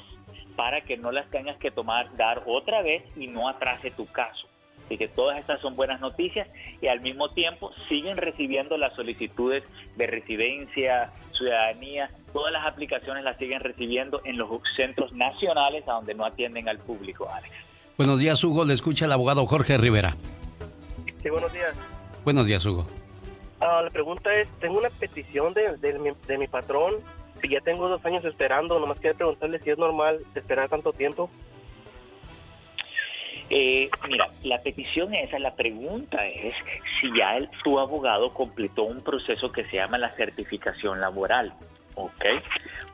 para 0.56 0.82
que 0.82 0.98
no 0.98 1.12
las 1.12 1.30
tengas 1.30 1.58
que 1.58 1.72
tomar, 1.72 2.16
dar 2.16 2.44
otra 2.46 2.82
vez 2.82 3.04
y 3.16 3.28
no 3.28 3.48
atrase 3.48 3.92
tu 3.92 4.06
caso. 4.06 4.48
Así 4.86 4.98
que 4.98 5.08
todas 5.08 5.38
estas 5.38 5.60
son 5.62 5.76
buenas 5.76 6.02
noticias 6.02 6.48
y 6.82 6.88
al 6.88 7.02
mismo 7.02 7.30
tiempo 7.30 7.72
siguen 7.88 8.18
recibiendo 8.18 8.78
las 8.78 8.94
solicitudes 8.96 9.64
de 9.96 10.08
residencia, 10.08 11.12
ciudadanía, 11.32 12.10
todas 12.34 12.52
las 12.52 12.66
aplicaciones 12.66 13.24
las 13.24 13.38
siguen 13.38 13.62
recibiendo 13.62 14.22
en 14.26 14.38
los 14.38 14.50
centros 14.76 15.14
nacionales 15.14 15.88
a 15.88 15.94
donde 15.94 16.14
no 16.14 16.26
atienden 16.26 16.68
al 16.68 16.78
público, 16.78 17.30
Alex. 17.30 17.54
Buenos 17.98 18.20
días, 18.20 18.44
Hugo. 18.44 18.66
Le 18.66 18.74
escucha 18.74 19.06
el 19.06 19.12
abogado 19.12 19.46
Jorge 19.46 19.78
Rivera. 19.78 20.16
Sí, 21.22 21.30
buenos 21.30 21.54
días. 21.54 21.74
Buenos 22.24 22.48
días, 22.48 22.66
Hugo. 22.66 22.86
Ah, 23.60 23.82
la 23.84 23.90
pregunta 23.92 24.34
es, 24.36 24.48
tengo 24.60 24.80
una 24.80 24.90
petición 24.90 25.54
de, 25.54 25.78
de, 25.78 26.00
mi, 26.00 26.12
de 26.28 26.38
mi 26.38 26.48
patrón 26.48 26.96
y 27.44 27.50
ya 27.50 27.62
tengo 27.62 27.88
dos 27.88 28.04
años 28.06 28.26
esperando. 28.26 28.80
Nomás 28.80 29.00
quería 29.00 29.16
preguntarle 29.16 29.60
si 29.60 29.70
es 29.70 29.78
normal 29.78 30.20
esperar 30.34 30.70
tanto 30.70 30.94
tiempo. 30.94 31.30
Eh, 33.54 33.90
mira, 34.08 34.28
la 34.44 34.60
petición 34.60 35.14
esa, 35.14 35.38
la 35.38 35.56
pregunta 35.56 36.26
es 36.26 36.54
si 37.02 37.10
ya 37.18 37.36
el, 37.36 37.50
tu 37.66 37.80
abogado 37.80 38.34
completó 38.34 38.84
un 38.84 39.04
proceso 39.04 39.52
que 39.52 39.66
se 39.66 39.76
llama 39.76 39.98
la 39.98 40.10
certificación 40.12 41.02
laboral, 41.02 41.54
¿ok? 41.96 42.26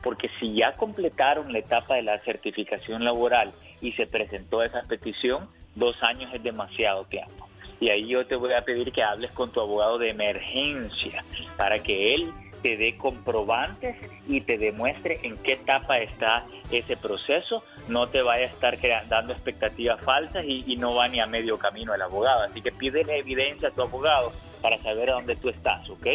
Porque 0.02 0.28
si 0.40 0.56
ya 0.56 0.72
completaron 0.72 1.52
la 1.52 1.60
etapa 1.60 1.94
de 1.94 2.02
la 2.02 2.18
certificación 2.24 3.04
laboral 3.04 3.52
y 3.80 3.92
se 3.92 4.08
presentó 4.08 4.64
esa 4.64 4.82
petición, 4.82 5.48
dos 5.76 5.96
años 6.02 6.34
es 6.34 6.42
demasiado 6.42 7.04
tiempo. 7.04 7.48
Y 7.78 7.90
ahí 7.90 8.08
yo 8.08 8.26
te 8.26 8.34
voy 8.34 8.52
a 8.52 8.62
pedir 8.62 8.90
que 8.90 9.04
hables 9.04 9.30
con 9.30 9.52
tu 9.52 9.60
abogado 9.60 9.96
de 9.98 10.10
emergencia 10.10 11.24
para 11.56 11.78
que 11.78 12.14
él 12.14 12.32
te 12.62 12.76
dé 12.76 12.96
comprobantes 12.96 13.96
y 14.26 14.40
te 14.40 14.58
demuestre 14.58 15.20
en 15.22 15.36
qué 15.38 15.54
etapa 15.54 15.98
está 15.98 16.46
ese 16.70 16.96
proceso. 16.96 17.62
No 17.88 18.08
te 18.08 18.22
vaya 18.22 18.46
a 18.46 18.48
estar 18.48 18.76
dando 19.08 19.32
expectativas 19.32 20.00
falsas 20.02 20.44
y, 20.44 20.64
y, 20.66 20.76
no 20.76 20.94
va 20.94 21.08
ni 21.08 21.20
a 21.20 21.26
medio 21.26 21.58
camino 21.58 21.94
el 21.94 22.02
abogado. 22.02 22.44
Así 22.44 22.60
que 22.60 22.72
pídele 22.72 23.18
evidencia 23.18 23.68
a 23.68 23.70
tu 23.70 23.82
abogado 23.82 24.32
para 24.62 24.78
saber 24.82 25.10
a 25.10 25.14
dónde 25.14 25.36
tú 25.36 25.48
estás, 25.48 25.88
¿ok? 25.88 26.06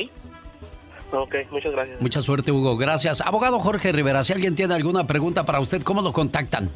Ok, 1.12 1.36
muchas 1.52 1.72
gracias. 1.72 2.02
Mucha 2.02 2.22
suerte, 2.22 2.52
Hugo. 2.52 2.76
Gracias. 2.76 3.22
Abogado 3.22 3.60
Jorge 3.60 3.92
Rivera, 3.92 4.24
si 4.24 4.34
alguien 4.34 4.56
tiene 4.56 4.74
alguna 4.74 5.06
pregunta 5.06 5.44
para 5.46 5.60
usted, 5.60 5.84
¿cómo 5.84 6.02
lo 6.02 6.12
contactan? 6.12 6.70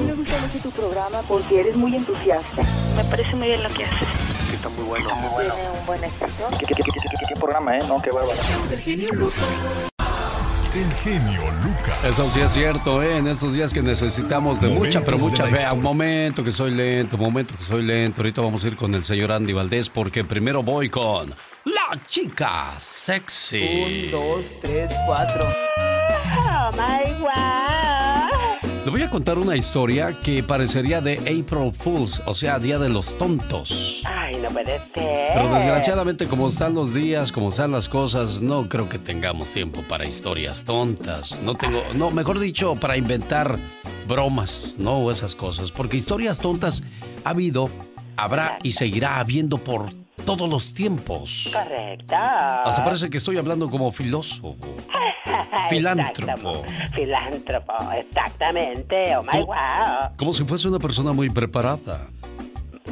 me 0.05 0.13
gusta 0.13 0.37
mucho 0.39 0.59
tu 0.63 0.71
programa 0.71 1.21
porque 1.27 1.59
eres 1.61 1.75
muy 1.75 1.95
entusiasta. 1.95 2.61
Me 2.97 3.03
parece 3.09 3.35
muy 3.35 3.47
bien 3.47 3.63
lo 3.63 3.69
que 3.69 3.85
haces. 3.85 4.07
Está 4.53 4.69
muy 4.69 4.83
bueno. 4.83 5.07
Tiene 5.07 5.69
un 5.79 5.85
buen 5.85 6.03
escritor. 6.03 6.51
¿Qué, 6.59 6.65
qué, 6.65 6.75
qué, 6.75 6.83
qué 7.29 7.35
programa, 7.39 7.77
eh? 7.77 7.81
No, 7.87 8.01
qué 8.01 8.09
bárbaro. 8.11 8.37
El 10.75 10.93
genio 10.93 11.41
Lucas. 11.63 12.03
Eso 12.03 12.23
sí 12.23 12.41
es 12.41 12.51
cierto, 12.51 13.01
¿eh? 13.01 13.17
En 13.17 13.27
estos 13.27 13.53
días 13.53 13.73
que 13.73 13.82
necesitamos 13.82 14.62
de 14.62 14.67
Momentos 14.67 15.01
mucha, 15.01 15.05
pero 15.05 15.17
mucha 15.17 15.45
fe. 15.45 15.67
Un 15.73 15.82
momento 15.82 16.43
que 16.43 16.51
soy 16.51 16.71
lento, 16.71 17.15
un 17.15 17.23
momento 17.23 17.55
que 17.58 17.63
soy 17.63 17.82
lento. 17.82 18.21
Ahorita 18.21 18.41
vamos 18.41 18.63
a 18.63 18.67
ir 18.67 18.75
con 18.75 18.93
el 18.93 19.03
señor 19.03 19.32
Andy 19.32 19.51
Valdés 19.51 19.89
porque 19.89 20.23
primero 20.23 20.62
voy 20.62 20.88
con 20.89 21.34
la 21.65 21.99
chica 22.08 22.75
sexy. 22.77 24.12
Un, 24.12 24.12
dos, 24.12 24.53
tres, 24.62 24.91
cuatro. 25.08 25.47
Oh 26.38 26.69
my 26.73 27.13
wow. 27.19 27.98
Le 28.89 28.93
voy 28.93 29.04
a 29.04 29.10
contar 29.12 29.38
una 29.38 29.56
historia 29.56 30.19
que 30.19 30.41
parecería 30.41 30.99
de 30.99 31.19
April 31.19 31.71
Fools, 31.71 32.23
o 32.25 32.34
sea, 32.34 32.58
Día 32.58 32.80
de 32.80 32.89
los 32.89 33.15
Tontos. 33.19 34.02
Ay, 34.04 34.41
no 34.41 34.49
puede 34.49 34.80
ser. 34.80 35.30
Pero 35.36 35.54
desgraciadamente, 35.54 36.25
como 36.25 36.47
están 36.47 36.73
los 36.73 36.91
días, 36.91 37.32
como 37.32 37.49
están 37.49 37.71
las 37.71 37.88
cosas, 37.88 38.41
no 38.41 38.67
creo 38.67 38.89
que 38.89 38.97
tengamos 38.97 39.52
tiempo 39.52 39.84
para 39.88 40.08
historias 40.08 40.63
tontas. 40.63 41.39
No 41.43 41.54
tengo, 41.54 41.84
no, 41.93 42.10
mejor 42.10 42.39
dicho, 42.39 42.73
para 42.78 42.97
inventar 42.97 43.60
bromas, 44.08 44.73
no 44.80 45.12
esas 45.12 45.36
cosas. 45.36 45.71
Porque 45.71 45.95
historias 45.95 46.39
tontas 46.39 46.82
ha 47.25 47.30
habido, 47.30 47.69
habrá 48.17 48.58
y 48.63 48.71
seguirá 48.71 49.19
habiendo 49.19 49.60
por 49.60 49.86
todos 50.25 50.49
los 50.49 50.73
tiempos. 50.73 51.49
Correcto. 51.53 52.15
Hasta 52.15 52.84
parece 52.84 53.10
que 53.10 53.17
estoy 53.17 53.38
hablando 53.38 53.69
como 53.69 53.91
filósofo. 53.91 54.55
filántropo. 55.69 56.63
Filántropo, 56.93 57.73
exactamente. 57.93 59.15
Oh 59.15 59.23
my 59.23 59.43
wow. 59.43 60.12
Como 60.17 60.34
si 60.34 60.43
fuese 60.43 60.67
una 60.67 60.79
persona 60.79 61.13
muy 61.13 61.29
preparada. 61.29 62.08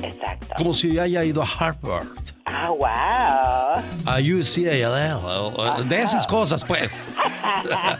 Exacto. 0.01 0.55
Como 0.57 0.73
si 0.73 0.99
haya 0.99 1.23
ido 1.23 1.41
a 1.41 1.47
Harvard, 1.47 2.07
Ah, 2.49 2.69
wow. 2.69 3.83
a 4.05 4.19
o 4.19 5.83
de 5.83 6.01
esas 6.01 6.25
cosas, 6.25 6.63
pues. 6.63 7.03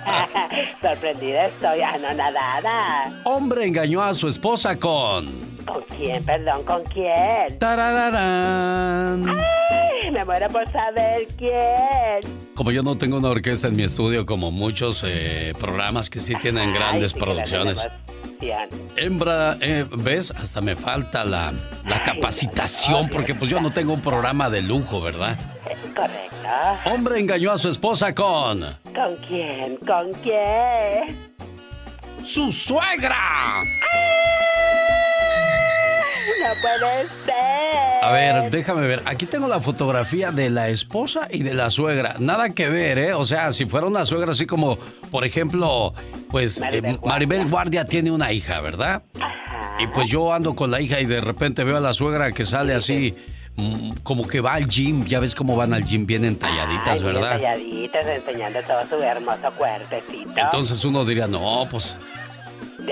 Sorprendida 0.82 1.48
estoy, 1.48 1.82
anonadada. 1.82 3.22
Hombre 3.26 3.66
engañó 3.66 4.02
a 4.02 4.14
su 4.14 4.30
esposa 4.30 4.78
con... 4.78 5.57
¿Con 5.68 5.84
quién, 5.84 6.24
perdón? 6.24 6.64
¿Con 6.64 6.84
quién? 6.86 7.60
Tarararán. 7.60 9.24
Ay, 9.70 10.12
me 10.12 10.24
muero 10.24 10.48
por 10.50 10.68
saber 10.70 11.28
quién. 11.38 12.22
Como 12.56 12.72
yo 12.72 12.82
no 12.84 12.98
tengo 12.98 13.18
una 13.18 13.30
orquesta 13.30 13.68
en 13.68 13.76
mi 13.76 13.84
estudio, 13.84 14.26
como 14.26 14.52
muchos 14.52 15.04
eh, 15.06 15.54
programas 15.60 16.10
que 16.10 16.22
sí 16.22 16.36
tienen 16.36 16.74
grandes 16.74 17.14
Ay, 17.14 17.20
sí 17.20 17.20
producciones. 17.20 17.88
Hembra, 18.96 19.58
eh, 19.62 19.86
¿ves? 19.92 20.32
Hasta 20.32 20.62
me 20.62 20.76
falta 20.76 21.26
la, 21.26 21.52
la 21.86 22.04
capacitación, 22.04 23.10
porque 23.10 23.34
pues 23.34 23.50
yo 23.50 23.60
no 23.60 23.72
tengo 23.72 23.94
un 23.94 24.02
programa 24.02 24.50
de 24.50 24.62
lujo, 24.62 25.02
¿verdad? 25.02 25.36
Correcto. 25.96 26.38
Hombre 26.86 27.20
engañó 27.20 27.52
a 27.52 27.60
su 27.60 27.70
esposa 27.70 28.14
con... 28.14 28.62
¿Con 28.62 29.16
quién? 29.28 29.78
¿Con 29.78 30.14
quién? 30.22 31.18
¡Su 32.24 32.52
suegra! 32.52 33.64
No 33.64 34.87
puede 36.62 37.08
ser. 37.26 38.04
A 38.04 38.12
ver, 38.12 38.52
déjame 38.52 38.88
ver. 38.88 39.02
Aquí 39.06 39.26
tengo 39.26 39.48
la 39.48 39.60
fotografía 39.60 40.32
de 40.32 40.50
la 40.50 40.70
esposa 40.70 41.28
y 41.32 41.44
de 41.44 41.54
la 41.54 41.70
suegra. 41.70 42.16
Nada 42.20 42.50
que 42.50 42.70
ver, 42.70 42.98
¿eh? 42.98 43.14
O 43.14 43.26
sea, 43.26 43.52
si 43.54 43.66
fuera 43.66 43.88
una 43.88 44.06
suegra 44.06 44.32
así 44.32 44.46
como, 44.46 44.78
por 45.12 45.26
ejemplo, 45.26 45.94
pues 46.30 46.60
Maribel 46.60 46.96
eh, 46.96 47.00
Maribel 47.04 47.50
Guardia 47.50 47.86
tiene 47.86 48.12
una 48.12 48.32
hija, 48.32 48.62
¿verdad? 48.62 49.04
Y 49.80 49.88
pues 49.88 50.10
yo 50.10 50.34
ando 50.34 50.56
con 50.56 50.72
la 50.72 50.82
hija 50.82 51.00
y 51.00 51.06
de 51.06 51.22
repente 51.22 51.64
veo 51.64 51.78
a 51.78 51.82
la 51.82 51.94
suegra 51.94 52.32
que 52.32 52.46
sale 52.46 52.74
así, 52.74 53.14
mm, 53.56 53.92
como 54.04 54.28
que 54.28 54.42
va 54.42 54.54
al 54.54 54.68
gym. 54.68 55.06
Ya 55.06 55.20
ves 55.20 55.36
cómo 55.36 55.56
van 55.56 55.74
al 55.74 55.84
gym 55.84 56.06
bien 56.06 56.26
entalladitas, 56.26 56.88
Ay, 56.88 57.00
bien 57.02 57.14
¿verdad? 57.14 57.40
Talladitas, 57.42 58.08
enseñando 58.08 58.60
todo 58.64 58.88
su 58.88 59.04
hermoso 59.04 59.52
cuerpecito. 59.58 60.34
Entonces 60.36 60.84
uno 60.86 61.06
diría, 61.06 61.28
no, 61.28 61.68
pues, 61.70 61.96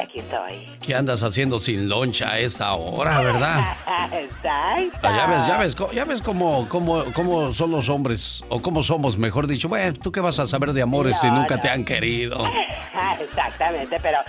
Aquí 0.01 0.19
estoy. 0.19 0.67
¿qué 0.85 0.93
andas 0.93 1.23
haciendo 1.23 1.59
sin 1.59 1.89
loncha 1.89 2.31
a 2.31 2.39
esta 2.39 2.73
hora, 2.73 3.21
verdad? 3.21 3.77
Exacto. 4.11 4.99
Ah, 5.01 5.17
ya 5.17 5.25
ves, 5.27 5.47
ya 5.47 5.57
ves, 5.57 5.95
ya 5.95 6.05
ves 6.05 6.21
cómo, 6.21 6.67
cómo, 6.69 7.05
cómo 7.13 7.53
son 7.53 7.71
los 7.71 7.89
hombres, 7.89 8.43
o 8.49 8.61
cómo 8.61 8.83
somos, 8.83 9.17
mejor 9.17 9.47
dicho. 9.47 9.67
Bueno, 9.67 9.93
¿tú 9.93 10.11
qué 10.11 10.19
vas 10.19 10.39
a 10.39 10.47
saber 10.47 10.73
de 10.73 10.81
amores 10.81 11.19
si 11.19 11.27
nunca 11.31 11.55
no. 11.55 11.61
te 11.61 11.69
han 11.69 11.83
querido? 11.83 12.43
Exactamente, 13.19 13.97
pero 14.01 14.19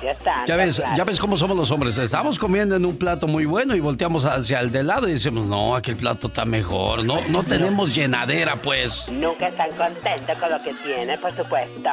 Dios 0.00 0.16
santo. 0.22 0.46
Ya 0.46 0.56
ves, 0.56 0.76
claro. 0.76 0.96
ya 0.96 1.04
ves 1.04 1.18
cómo 1.18 1.36
somos 1.36 1.56
los 1.56 1.70
hombres. 1.70 1.96
Estamos 1.98 2.38
comiendo 2.38 2.76
en 2.76 2.84
un 2.84 2.96
plato 2.96 3.26
muy 3.26 3.44
bueno 3.44 3.74
y 3.74 3.80
volteamos 3.80 4.24
hacia 4.24 4.60
el 4.60 4.70
de 4.70 4.82
lado 4.82 5.08
y 5.08 5.12
decimos, 5.12 5.46
no, 5.46 5.74
aquel 5.74 5.96
plato 5.96 6.28
está 6.28 6.44
mejor. 6.44 7.04
No, 7.04 7.16
no 7.28 7.42
tenemos 7.42 7.94
llenadera, 7.94 8.56
pues. 8.56 9.08
Nunca 9.08 9.48
están 9.48 9.70
contentos 9.72 10.36
con 10.38 10.50
lo 10.50 10.62
que 10.62 10.74
tienen, 10.74 11.18
por 11.20 11.32
supuesto. 11.32 11.90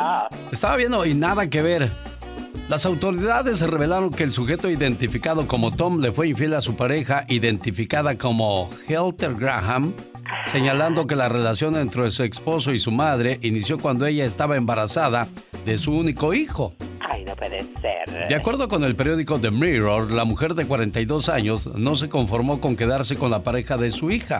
Estaba 0.51 0.75
viendo 0.75 1.05
y 1.05 1.13
nada 1.13 1.49
que 1.49 1.61
ver. 1.61 2.10
Las 2.71 2.85
autoridades 2.85 3.59
revelaron 3.59 4.11
que 4.11 4.23
el 4.23 4.31
sujeto 4.31 4.69
identificado 4.69 5.45
como 5.45 5.71
Tom 5.71 5.99
le 5.99 6.13
fue 6.13 6.29
infiel 6.29 6.53
a 6.53 6.61
su 6.61 6.77
pareja, 6.77 7.25
identificada 7.27 8.17
como 8.17 8.69
Helter 8.87 9.35
Graham, 9.35 9.91
señalando 10.53 11.05
que 11.05 11.17
la 11.17 11.27
relación 11.27 11.75
entre 11.75 12.09
su 12.11 12.23
esposo 12.23 12.71
y 12.71 12.79
su 12.79 12.89
madre 12.89 13.39
inició 13.41 13.77
cuando 13.77 14.05
ella 14.05 14.23
estaba 14.23 14.55
embarazada 14.55 15.27
de 15.65 15.77
su 15.77 15.93
único 15.93 16.33
hijo. 16.33 16.73
Ay, 17.01 17.25
no 17.25 17.35
puede 17.35 17.59
ser. 17.81 18.29
De 18.29 18.35
acuerdo 18.35 18.69
con 18.69 18.85
el 18.85 18.95
periódico 18.95 19.37
The 19.37 19.51
Mirror, 19.51 20.09
la 20.09 20.23
mujer 20.23 20.55
de 20.55 20.65
42 20.65 21.27
años 21.27 21.67
no 21.75 21.97
se 21.97 22.07
conformó 22.07 22.61
con 22.61 22.77
quedarse 22.77 23.17
con 23.17 23.31
la 23.31 23.43
pareja 23.43 23.75
de 23.75 23.91
su 23.91 24.11
hija, 24.11 24.39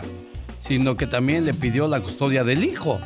sino 0.60 0.96
que 0.96 1.06
también 1.06 1.44
le 1.44 1.52
pidió 1.52 1.86
la 1.86 2.00
custodia 2.00 2.44
del 2.44 2.64
hijo. 2.64 2.98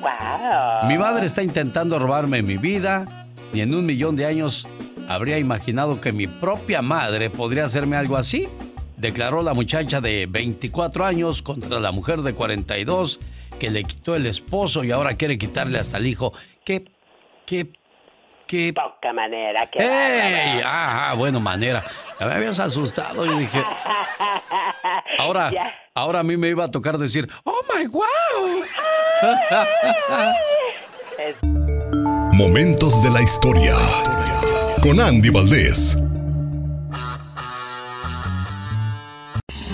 Wow. 0.00 0.88
Mi 0.88 0.96
madre 0.96 1.26
está 1.26 1.42
intentando 1.42 1.98
robarme 1.98 2.40
mi 2.42 2.56
vida. 2.56 3.26
Ni 3.52 3.60
en 3.62 3.74
un 3.74 3.84
millón 3.86 4.16
de 4.16 4.26
años 4.26 4.66
habría 5.08 5.38
imaginado 5.38 6.00
que 6.00 6.12
mi 6.12 6.26
propia 6.26 6.82
madre 6.82 7.30
podría 7.30 7.64
hacerme 7.64 7.96
algo 7.96 8.16
así. 8.16 8.48
Declaró 8.96 9.42
la 9.42 9.54
muchacha 9.54 10.00
de 10.00 10.26
24 10.26 11.04
años 11.04 11.42
contra 11.42 11.80
la 11.80 11.90
mujer 11.90 12.20
de 12.22 12.34
42 12.34 13.18
que 13.58 13.70
le 13.70 13.82
quitó 13.84 14.14
el 14.14 14.26
esposo 14.26 14.84
y 14.84 14.90
ahora 14.92 15.14
quiere 15.14 15.38
quitarle 15.38 15.78
hasta 15.78 15.96
el 15.98 16.06
hijo. 16.06 16.32
¿Qué? 16.64 16.84
¿Qué? 17.46 17.72
¿Qué? 18.46 18.72
Poca 18.74 19.12
manera, 19.12 19.68
qué 19.70 19.78
¡Ey! 19.80 20.60
Ah, 20.64 21.10
ah, 21.10 21.14
bueno, 21.14 21.40
manera. 21.40 21.84
Me 22.18 22.26
habías 22.26 22.58
asustado 22.58 23.24
y 23.24 23.38
dije, 23.40 23.62
ahora, 25.18 25.50
Ya. 25.52 25.74
ahora 25.94 26.20
a 26.20 26.22
mí 26.22 26.36
me 26.36 26.48
iba 26.48 26.64
a 26.64 26.70
tocar 26.70 26.98
decir, 26.98 27.28
¡Oh, 27.44 27.60
my 27.72 27.86
wow! 27.86 28.04
Momentos 32.40 33.02
de 33.02 33.10
la 33.10 33.20
historia. 33.20 33.76
Con 34.80 34.98
Andy 34.98 35.28
Valdés. 35.28 35.98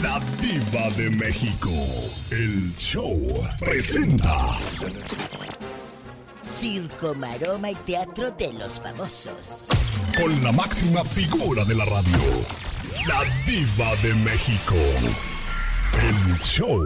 La 0.02 0.20
diva 0.40 0.90
de 0.96 1.08
México. 1.10 1.70
El 2.32 2.74
show 2.74 3.22
presenta. 3.60 4.36
Circo, 6.42 7.14
maroma 7.14 7.70
y 7.70 7.76
teatro 7.76 8.32
de 8.32 8.52
los 8.54 8.80
famosos. 8.80 9.68
Con 10.20 10.42
la 10.42 10.50
máxima 10.50 11.04
figura 11.04 11.64
de 11.64 11.76
la 11.76 11.84
radio. 11.84 12.18
La 13.06 13.22
diva 13.46 13.94
de 14.02 14.12
México. 14.24 14.74
El 16.02 16.36
show. 16.40 16.84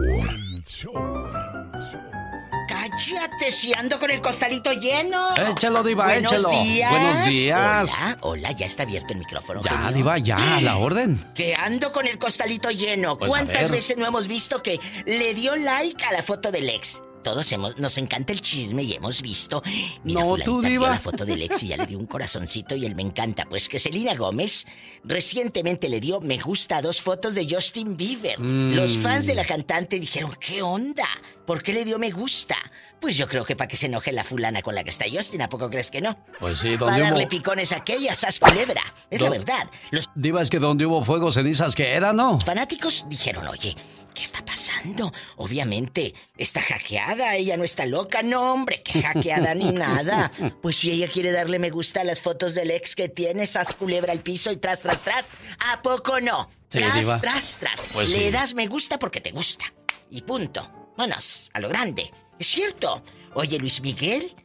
Cállate 2.89 3.51
si 3.51 3.73
ando 3.75 3.99
con 3.99 4.09
el 4.09 4.21
costalito 4.21 4.73
lleno. 4.73 5.35
Échalo, 5.35 5.83
diva, 5.83 6.05
Buenos 6.05 6.33
échalo. 6.33 6.49
días. 6.63 6.91
Buenos 6.91 7.27
días. 7.27 7.89
Hola, 7.93 8.17
hola, 8.21 8.51
ya 8.53 8.65
está 8.65 8.83
abierto 8.83 9.13
el 9.13 9.19
micrófono. 9.19 9.61
Ya, 9.61 9.91
diva, 9.91 10.17
ya, 10.17 10.57
a 10.57 10.61
la 10.61 10.77
orden. 10.77 11.23
Que 11.35 11.53
ando 11.53 11.91
con 11.91 12.07
el 12.07 12.17
costalito 12.17 12.71
lleno. 12.71 13.19
Pues, 13.19 13.29
¿Cuántas 13.29 13.69
veces 13.69 13.97
no 13.97 14.07
hemos 14.07 14.27
visto 14.27 14.63
que 14.63 14.79
le 15.05 15.33
dio 15.35 15.55
like 15.55 16.03
a 16.03 16.11
la 16.11 16.23
foto 16.23 16.51
del 16.51 16.69
ex? 16.69 17.03
Todos 17.23 17.51
hemos, 17.51 17.77
nos 17.77 17.97
encanta 17.97 18.33
el 18.33 18.41
chisme 18.41 18.83
y 18.83 18.93
hemos 18.93 19.21
visto. 19.21 19.61
Mira, 20.03 20.21
No, 20.21 20.37
tú, 20.37 20.61
diva. 20.61 20.89
la 20.89 20.99
foto 20.99 21.25
del 21.25 21.41
ex 21.43 21.63
y 21.63 21.67
ya 21.69 21.77
le 21.77 21.85
dio 21.85 21.97
un 21.99 22.05
corazoncito 22.07 22.75
y 22.75 22.85
él 22.85 22.95
me 22.95 23.01
encanta. 23.03 23.45
Pues 23.49 23.69
que 23.69 23.79
Selena 23.79 24.15
Gómez 24.15 24.65
recientemente 25.03 25.89
le 25.89 25.99
dio 25.99 26.21
me 26.21 26.37
gusta 26.37 26.77
a 26.77 26.81
dos 26.81 27.01
fotos 27.01 27.35
de 27.35 27.47
Justin 27.49 27.95
Bieber. 27.97 28.39
Mm. 28.39 28.73
Los 28.75 28.97
fans 28.97 29.25
de 29.27 29.35
la 29.35 29.45
cantante 29.45 29.99
dijeron, 29.99 30.35
¿qué 30.39 30.61
onda? 30.61 31.07
¿Por 31.45 31.61
qué 31.63 31.73
le 31.73 31.85
dio 31.85 31.99
me 31.99 32.11
gusta? 32.11 32.55
Pues 33.01 33.17
yo 33.17 33.27
creo 33.27 33.43
que 33.43 33.55
para 33.55 33.67
que 33.67 33.77
se 33.77 33.87
enoje 33.87 34.11
la 34.11 34.23
fulana 34.23 34.61
con 34.61 34.75
la 34.75 34.83
que 34.83 34.91
está 34.91 35.05
Justin, 35.11 35.41
¿a 35.41 35.49
poco 35.49 35.71
crees 35.71 35.89
que 35.89 36.01
no? 36.01 36.23
Pues 36.39 36.59
sí, 36.59 36.77
Para 36.77 36.91
donde 36.91 37.01
darle 37.01 37.23
hubo... 37.23 37.29
picones 37.29 37.71
a 37.71 37.77
aquella, 37.77 38.13
sas 38.13 38.39
culebra. 38.39 38.83
Es 39.09 39.19
la 39.19 39.31
verdad. 39.31 39.67
Los 39.89 40.07
Diva, 40.13 40.39
es 40.41 40.51
que 40.51 40.59
donde 40.59 40.85
hubo 40.85 41.03
fuego, 41.03 41.31
cenizas 41.31 41.75
que 41.75 41.93
era, 41.93 42.13
¿no? 42.13 42.39
fanáticos 42.39 43.05
dijeron, 43.09 43.47
oye, 43.47 43.75
¿qué 44.13 44.21
está 44.21 44.45
pasando? 44.45 45.11
Obviamente, 45.37 46.13
está 46.37 46.61
hackeada, 46.61 47.35
ella 47.35 47.57
no 47.57 47.63
está 47.63 47.87
loca. 47.87 48.21
No, 48.21 48.53
hombre, 48.53 48.83
que 48.83 49.01
hackeada 49.01 49.55
ni 49.55 49.71
nada. 49.71 50.31
Pues 50.61 50.75
si 50.75 50.91
ella 50.91 51.07
quiere 51.07 51.31
darle 51.31 51.57
me 51.57 51.71
gusta 51.71 52.01
a 52.01 52.03
las 52.03 52.21
fotos 52.21 52.53
del 52.53 52.69
ex 52.69 52.95
que 52.95 53.09
tiene, 53.09 53.47
sas 53.47 53.73
culebra 53.75 54.11
al 54.11 54.19
piso 54.19 54.51
y 54.51 54.57
tras, 54.57 54.79
tras, 54.79 55.01
tras, 55.01 55.25
¿a 55.71 55.81
poco 55.81 56.21
no? 56.21 56.49
Sí, 56.69 56.79
tras, 56.79 56.95
diva. 56.99 57.19
tras, 57.19 57.57
tras. 57.57 57.81
Pues 57.93 58.09
Le 58.09 58.25
sí. 58.25 58.31
das 58.31 58.53
me 58.53 58.67
gusta 58.67 58.99
porque 58.99 59.21
te 59.21 59.31
gusta. 59.31 59.65
Y 60.11 60.21
punto. 60.21 60.69
Vámonos, 60.97 61.49
a 61.53 61.59
lo 61.59 61.69
grande. 61.69 62.11
Es 62.41 62.47
cierto. 62.47 63.03
Oye, 63.35 63.59
Luis 63.59 63.81
Miguel 63.81 64.35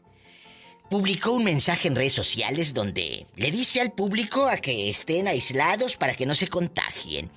publicó 0.91 1.31
un 1.31 1.45
mensaje 1.45 1.89
en 1.89 1.97
redes 1.97 2.13
sociales 2.13 2.75
donde 2.75 3.27
le 3.37 3.51
dice 3.51 3.81
al 3.81 3.93
público 3.93 4.47
a 4.47 4.59
que 4.59 4.91
estén 4.91 5.27
aislados 5.29 5.97
para 5.97 6.15
que 6.15 6.27
no 6.27 6.35
se 6.35 6.49
contagien. 6.49 7.31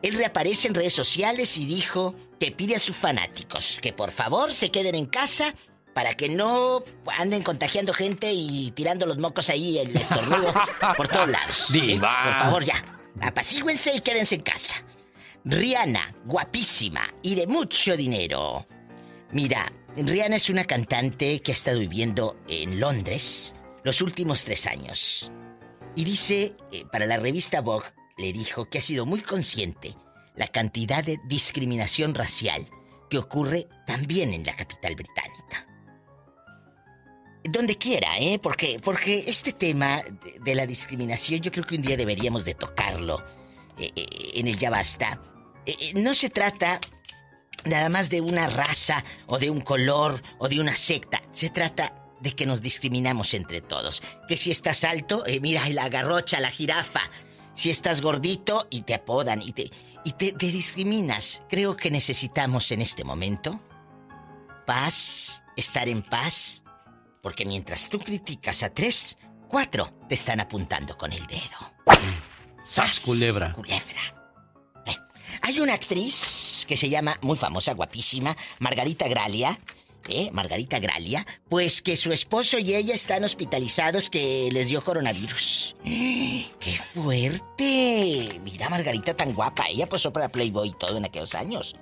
Él 0.00 0.14
reaparece 0.14 0.68
en 0.68 0.74
redes 0.74 0.94
sociales 0.94 1.58
y 1.58 1.66
dijo 1.66 2.14
que 2.40 2.50
pide 2.50 2.76
a 2.76 2.78
sus 2.78 2.96
fanáticos 2.96 3.78
que 3.82 3.92
por 3.92 4.10
favor 4.10 4.54
se 4.54 4.70
queden 4.70 4.94
en 4.94 5.04
casa 5.04 5.54
para 5.92 6.14
que 6.14 6.30
no 6.30 6.82
anden 7.18 7.42
contagiando 7.42 7.92
gente 7.92 8.32
y 8.32 8.70
tirando 8.70 9.04
los 9.04 9.18
mocos 9.18 9.50
ahí 9.50 9.76
el 9.76 9.94
estornudo 9.94 10.54
por 10.96 11.08
todos 11.08 11.28
lados. 11.28 11.66
¿eh? 11.74 11.98
Por 12.00 12.34
favor, 12.34 12.64
ya. 12.64 12.82
Apacíguense 13.20 13.94
y 13.94 14.00
quédense 14.00 14.36
en 14.36 14.40
casa. 14.40 14.76
Rihanna, 15.44 16.14
guapísima 16.24 17.02
y 17.20 17.34
de 17.34 17.46
mucho 17.46 17.94
dinero. 17.98 18.66
Mira, 19.32 19.70
Rihanna 20.04 20.36
es 20.36 20.50
una 20.50 20.64
cantante 20.64 21.40
que 21.40 21.52
ha 21.52 21.54
estado 21.54 21.78
viviendo 21.78 22.36
en 22.48 22.80
Londres 22.80 23.54
los 23.82 24.02
últimos 24.02 24.44
tres 24.44 24.66
años. 24.66 25.32
Y 25.94 26.04
dice, 26.04 26.54
eh, 26.70 26.84
para 26.92 27.06
la 27.06 27.16
revista 27.16 27.62
Vogue, 27.62 27.86
le 28.18 28.32
dijo 28.32 28.68
que 28.68 28.78
ha 28.78 28.82
sido 28.82 29.06
muy 29.06 29.22
consciente 29.22 29.94
la 30.34 30.48
cantidad 30.48 31.02
de 31.02 31.18
discriminación 31.26 32.14
racial 32.14 32.68
que 33.08 33.16
ocurre 33.16 33.68
también 33.86 34.34
en 34.34 34.44
la 34.44 34.54
capital 34.54 34.96
británica. 34.96 35.66
Donde 37.44 37.78
quiera, 37.78 38.18
¿eh? 38.18 38.38
Porque, 38.38 38.78
porque 38.82 39.24
este 39.28 39.52
tema 39.52 40.02
de, 40.44 40.54
la 40.54 40.66
discriminación 40.66 41.40
yo 41.40 41.50
creo 41.50 41.64
que 41.64 41.76
un 41.76 41.82
día 41.82 41.96
deberíamos 41.96 42.44
de 42.44 42.54
tocarlo 42.54 43.24
eh, 43.78 43.92
eh, 43.96 44.06
en 44.34 44.48
el 44.48 44.58
Ya 44.58 44.68
Basta. 44.68 45.22
No 45.94 46.12
se 46.14 46.28
trata 46.28 46.80
nada 47.64 47.88
más 47.88 48.10
de 48.10 48.20
una 48.20 48.46
raza 48.46 49.04
o 49.26 49.38
de 49.38 49.50
un 49.50 49.60
color 49.60 50.22
o 50.38 50.48
de 50.48 50.60
una 50.60 50.76
secta. 50.76 51.22
Se 51.32 51.50
trata 51.50 51.94
de 52.20 52.32
que 52.32 52.46
nos 52.46 52.60
discriminamos 52.60 53.34
entre 53.34 53.60
todos. 53.60 54.02
Que 54.28 54.36
si 54.36 54.50
estás 54.50 54.84
alto, 54.84 55.24
eh, 55.26 55.40
mira 55.40 55.68
la 55.70 55.88
garrocha, 55.88 56.40
la 56.40 56.50
jirafa. 56.50 57.02
Si 57.54 57.70
estás 57.70 58.00
gordito 58.00 58.66
y 58.70 58.82
te 58.82 58.94
apodan 58.94 59.42
y 59.42 59.52
te, 59.52 59.70
y 60.04 60.12
te, 60.12 60.32
te 60.32 60.46
discriminas. 60.46 61.42
Creo 61.48 61.76
que 61.76 61.90
necesitamos 61.90 62.70
en 62.72 62.82
este 62.82 63.04
momento 63.04 63.60
paz, 64.66 65.42
estar 65.56 65.88
en 65.88 66.02
paz. 66.02 66.62
Porque 67.22 67.46
mientras 67.46 67.88
tú 67.88 67.98
criticas 67.98 68.62
a 68.62 68.70
tres, 68.70 69.16
cuatro 69.48 69.92
te 70.08 70.14
están 70.14 70.40
apuntando 70.40 70.96
con 70.98 71.12
el 71.12 71.26
dedo. 71.26 71.74
Sas, 72.62 73.00
culebra. 73.00 73.52
Culebra. 73.52 74.15
Hay 75.42 75.60
una 75.60 75.74
actriz 75.74 76.64
que 76.66 76.76
se 76.76 76.88
llama, 76.88 77.18
muy 77.22 77.36
famosa, 77.36 77.74
guapísima, 77.74 78.36
Margarita 78.58 79.08
Gralia. 79.08 79.58
¿Eh? 80.08 80.30
Margarita 80.32 80.78
Gralia, 80.78 81.26
pues 81.48 81.82
que 81.82 81.96
su 81.96 82.12
esposo 82.12 82.60
y 82.60 82.76
ella 82.76 82.94
están 82.94 83.24
hospitalizados 83.24 84.08
que 84.08 84.48
les 84.52 84.68
dio 84.68 84.80
coronavirus. 84.80 85.74
¡Qué 85.82 86.78
fuerte! 86.94 88.40
Mira, 88.44 88.68
Margarita 88.68 89.14
tan 89.14 89.34
guapa. 89.34 89.66
Ella 89.68 89.88
posó 89.88 90.12
para 90.12 90.28
Playboy 90.28 90.76
todo 90.78 90.96
en 90.96 91.06
aquellos 91.06 91.34
años. 91.34 91.74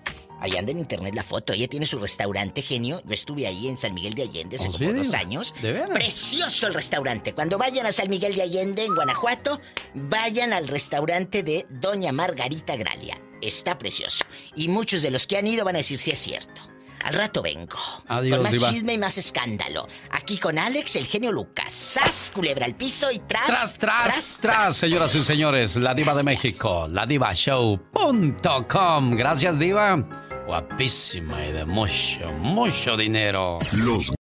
Ahí 0.45 0.59
anda 0.59 0.73
en 0.73 0.79
internet 0.79 1.15
la 1.15 1.23
foto. 1.23 1.55
Ella 1.55 1.69
tiene 1.69 1.87
su 1.87 1.99
restaurante, 1.99 2.61
genio. 2.61 3.01
Yo 3.07 3.15
estuve 3.15 3.47
ahí 3.47 3.67
en 3.67 3.79
San 3.79 3.95
Miguel 3.95 4.13
de 4.13 4.25
Allende 4.25 4.57
hace 4.57 4.69
¿Oh, 4.69 4.73
como 4.73 4.91
sí? 4.91 4.95
dos 4.95 5.15
años. 5.15 5.55
¿De 5.63 5.73
veras? 5.73 5.89
Precioso 5.89 6.67
el 6.67 6.75
restaurante. 6.75 7.33
Cuando 7.33 7.57
vayan 7.57 7.87
a 7.87 7.93
San 7.93 8.11
Miguel 8.11 8.35
de 8.35 8.43
Allende, 8.43 8.85
en 8.85 8.95
Guanajuato, 8.95 9.59
vayan 9.95 10.53
al 10.53 10.69
restaurante 10.69 11.43
de 11.43 11.65
Doña 11.71 12.13
Margarita 12.13 12.77
Gralia. 12.77 13.19
Está 13.41 13.79
precioso. 13.79 14.23
Y 14.55 14.69
muchos 14.69 15.01
de 15.01 15.11
los 15.11 15.27
que 15.27 15.39
han 15.39 15.47
ido 15.47 15.65
van 15.65 15.77
a 15.77 15.79
decir 15.79 15.99
si 15.99 16.11
es 16.11 16.19
cierto. 16.19 16.61
Al 17.05 17.15
rato 17.15 17.43
vengo. 17.43 17.77
Adiós, 18.09 18.37
con 18.37 18.43
más 18.45 18.53
diva. 18.53 18.71
chisme 18.71 18.95
y 18.95 18.99
más 18.99 19.19
escándalo. 19.19 19.87
Aquí 20.11 20.39
con 20.39 20.59
Alex, 20.59 20.97
el 20.97 21.07
genio 21.07 21.33
Lucas. 21.33 21.75
¡Sas! 21.75 22.33
Culebra 22.35 22.65
al 22.65 22.75
piso 22.77 23.11
y 23.13 23.19
tras. 23.19 23.47
Tras, 23.47 23.75
tras, 23.79 24.39
tras, 24.41 24.75
señoras 24.77 25.15
y 25.15 25.23
señores, 25.23 25.77
la 25.77 25.93
diva 25.93 26.15
de 26.15 26.23
México, 26.23 26.89
la 26.89 27.05
divashow.com. 27.05 29.17
Gracias, 29.17 29.59
diva. 29.59 30.24
Guapísima 30.47 31.47
y 31.47 31.53
de 31.53 31.65
mucho, 31.65 32.31
mucho 32.39 32.97
dinero. 32.97 33.59
Los 33.73 34.13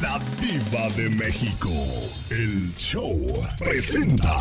La 0.00 0.18
Diva 0.40 0.88
de 0.96 1.10
México. 1.10 1.68
El 2.30 2.72
show 2.74 3.20
presenta. 3.58 4.34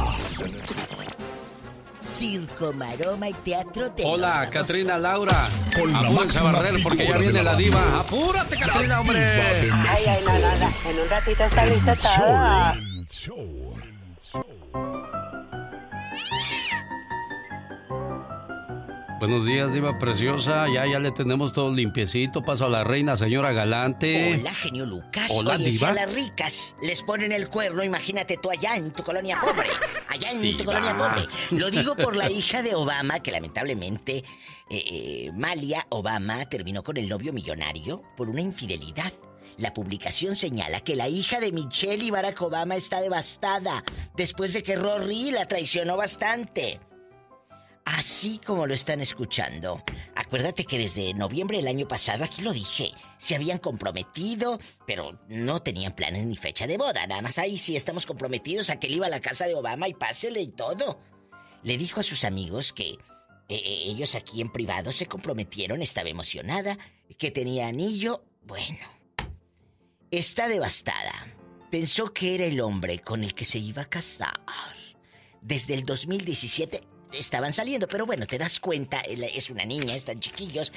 Circo, 1.99 2.72
maroma 2.74 3.30
y 3.30 3.34
teatro 3.34 3.89
de 3.89 4.03
Hola, 4.05 4.49
Catrina 4.49 4.97
Laura. 4.97 5.49
Con 5.76 5.91
la 5.91 5.99
Apúrense 5.99 6.43
barrer 6.43 6.84
porque 6.84 7.07
ya 7.07 7.18
viene 7.18 7.43
la 7.43 7.51
la 7.51 7.55
diva. 7.57 7.99
Apúrate, 7.99 8.57
Catrina, 8.57 9.01
hombre. 9.01 9.20
Ay, 9.20 10.03
ay, 10.07 10.24
no, 10.26 10.32
no, 10.32 10.39
no. 10.39 10.89
En 10.89 10.99
un 10.99 11.09
ratito 11.09 11.43
está 11.43 11.66
lista 11.66 11.95
todo. 11.95 12.93
Buenos 19.24 19.45
días, 19.45 19.71
diva 19.71 19.97
preciosa. 19.99 20.65
Ya, 20.67 20.86
ya 20.86 20.99
le 20.99 21.09
tenemos 21.11 21.53
todo 21.53 21.71
limpiecito. 21.71 22.43
Paso 22.43 22.65
a 22.65 22.69
la 22.69 22.84
reina, 22.84 23.15
señora 23.15 23.53
Galante. 23.53 24.38
Hola, 24.38 24.53
genio 24.53 24.86
Lucas. 24.86 25.32
Hola, 25.34 25.55
Oye, 25.55 25.71
si 25.71 25.78
diva. 25.78 25.91
a 25.91 25.93
las 25.93 26.13
ricas 26.13 26.76
les 26.82 27.01
ponen 27.03 27.32
el 27.32 27.47
cuerno, 27.47 27.86
imagínate 27.86 28.36
tú 28.36 28.51
allá 28.51 28.76
en 28.76 28.91
tu 28.91 29.01
colonia 29.01 29.39
pobre. 29.39 29.69
Allá 30.09 30.32
en 30.32 30.57
tu 30.57 30.65
colonia 30.65 30.97
pobre. 30.97 31.26
Lo 31.51 31.71
digo 31.71 31.95
por 31.95 32.17
la 32.17 32.30
hija 32.30 32.61
de 32.61 32.76
Obama, 32.76 33.21
que 33.21 33.32
lamentablemente 33.32 34.17
eh, 34.17 34.24
eh, 34.69 35.32
Malia 35.34 35.88
Obama 35.88 36.43
terminó 36.49 36.84
con 36.84 36.97
el 36.97 37.07
novio 37.07 37.32
millonario 37.32 38.03
por 38.17 38.28
una 38.28 38.41
infidelidad. 38.41 39.13
La 39.55 39.74
publicación 39.74 40.36
señala 40.36 40.82
que 40.82 40.97
la 40.97 41.07
hija 41.07 41.39
de 41.39 41.53
Michelle 41.53 42.03
y 42.03 42.11
Barack 42.11 42.41
Obama 42.41 42.76
está 42.76 42.99
devastada 42.99 43.86
después 44.17 44.51
de 44.51 44.63
que 44.63 44.76
Rory 44.76 45.32
la 45.32 45.47
traicionó 45.47 45.95
bastante. 45.95 46.82
Así 47.86 48.40
como 48.46 48.66
lo 48.66 48.74
están 48.74 49.02
escuchando. 49.02 49.84
Acuérdate 50.16 50.64
que 50.66 50.78
desde 50.78 51.14
noviembre 51.14 51.58
del 51.58 51.68
año 51.68 51.88
pasado, 51.88 52.24
aquí 52.24 52.42
lo 52.42 52.54
dije, 52.54 52.92
se 53.18 53.36
habían 53.36 53.58
comprometido, 53.58 54.60
pero 54.88 55.20
no 55.28 55.62
tenían 55.62 55.94
planes 55.94 56.26
ni 56.26 56.38
fecha 56.38 56.66
de 56.66 56.78
boda. 56.78 57.06
Nada 57.08 57.22
más 57.22 57.38
ahí 57.40 57.58
sí 57.58 57.76
estamos 57.76 58.06
comprometidos 58.06 58.70
a 58.70 58.80
que 58.80 58.88
él 58.88 58.96
iba 58.96 59.08
a 59.08 59.10
la 59.10 59.20
casa 59.20 59.46
de 59.46 59.56
Obama 59.56 59.88
y 59.90 59.94
pásele 59.94 60.42
y 60.42 60.48
todo. 60.48 61.00
Le 61.64 61.78
dijo 61.78 62.00
a 62.00 62.04
sus 62.04 62.24
amigos 62.24 62.72
que 62.72 62.90
eh, 62.92 62.98
eh, 63.50 63.84
ellos 63.86 64.16
aquí 64.16 64.40
en 64.40 64.52
privado 64.52 64.92
se 64.92 65.06
comprometieron, 65.06 65.82
estaba 65.82 66.10
emocionada, 66.10 66.78
que 67.18 67.32
tenía 67.32 67.68
anillo. 67.68 68.24
Bueno, 68.44 68.88
está 70.10 70.48
devastada. 70.48 71.28
Pensó 71.70 72.14
que 72.14 72.36
era 72.36 72.46
el 72.46 72.62
hombre 72.62 73.00
con 73.00 73.24
el 73.24 73.34
que 73.34 73.46
se 73.46 73.60
iba 73.60 73.82
a 73.82 73.90
casar. 73.90 74.40
Desde 75.42 75.74
el 75.74 75.86
2017 75.86 76.93
estaban 77.14 77.53
saliendo, 77.53 77.88
pero 77.88 78.05
bueno, 78.05 78.26
te 78.26 78.38
das 78.38 78.59
cuenta, 78.59 79.01
es 79.01 79.49
una 79.49 79.66
niña, 79.66 79.95
están 79.95 80.20
chiquillos. 80.20 80.72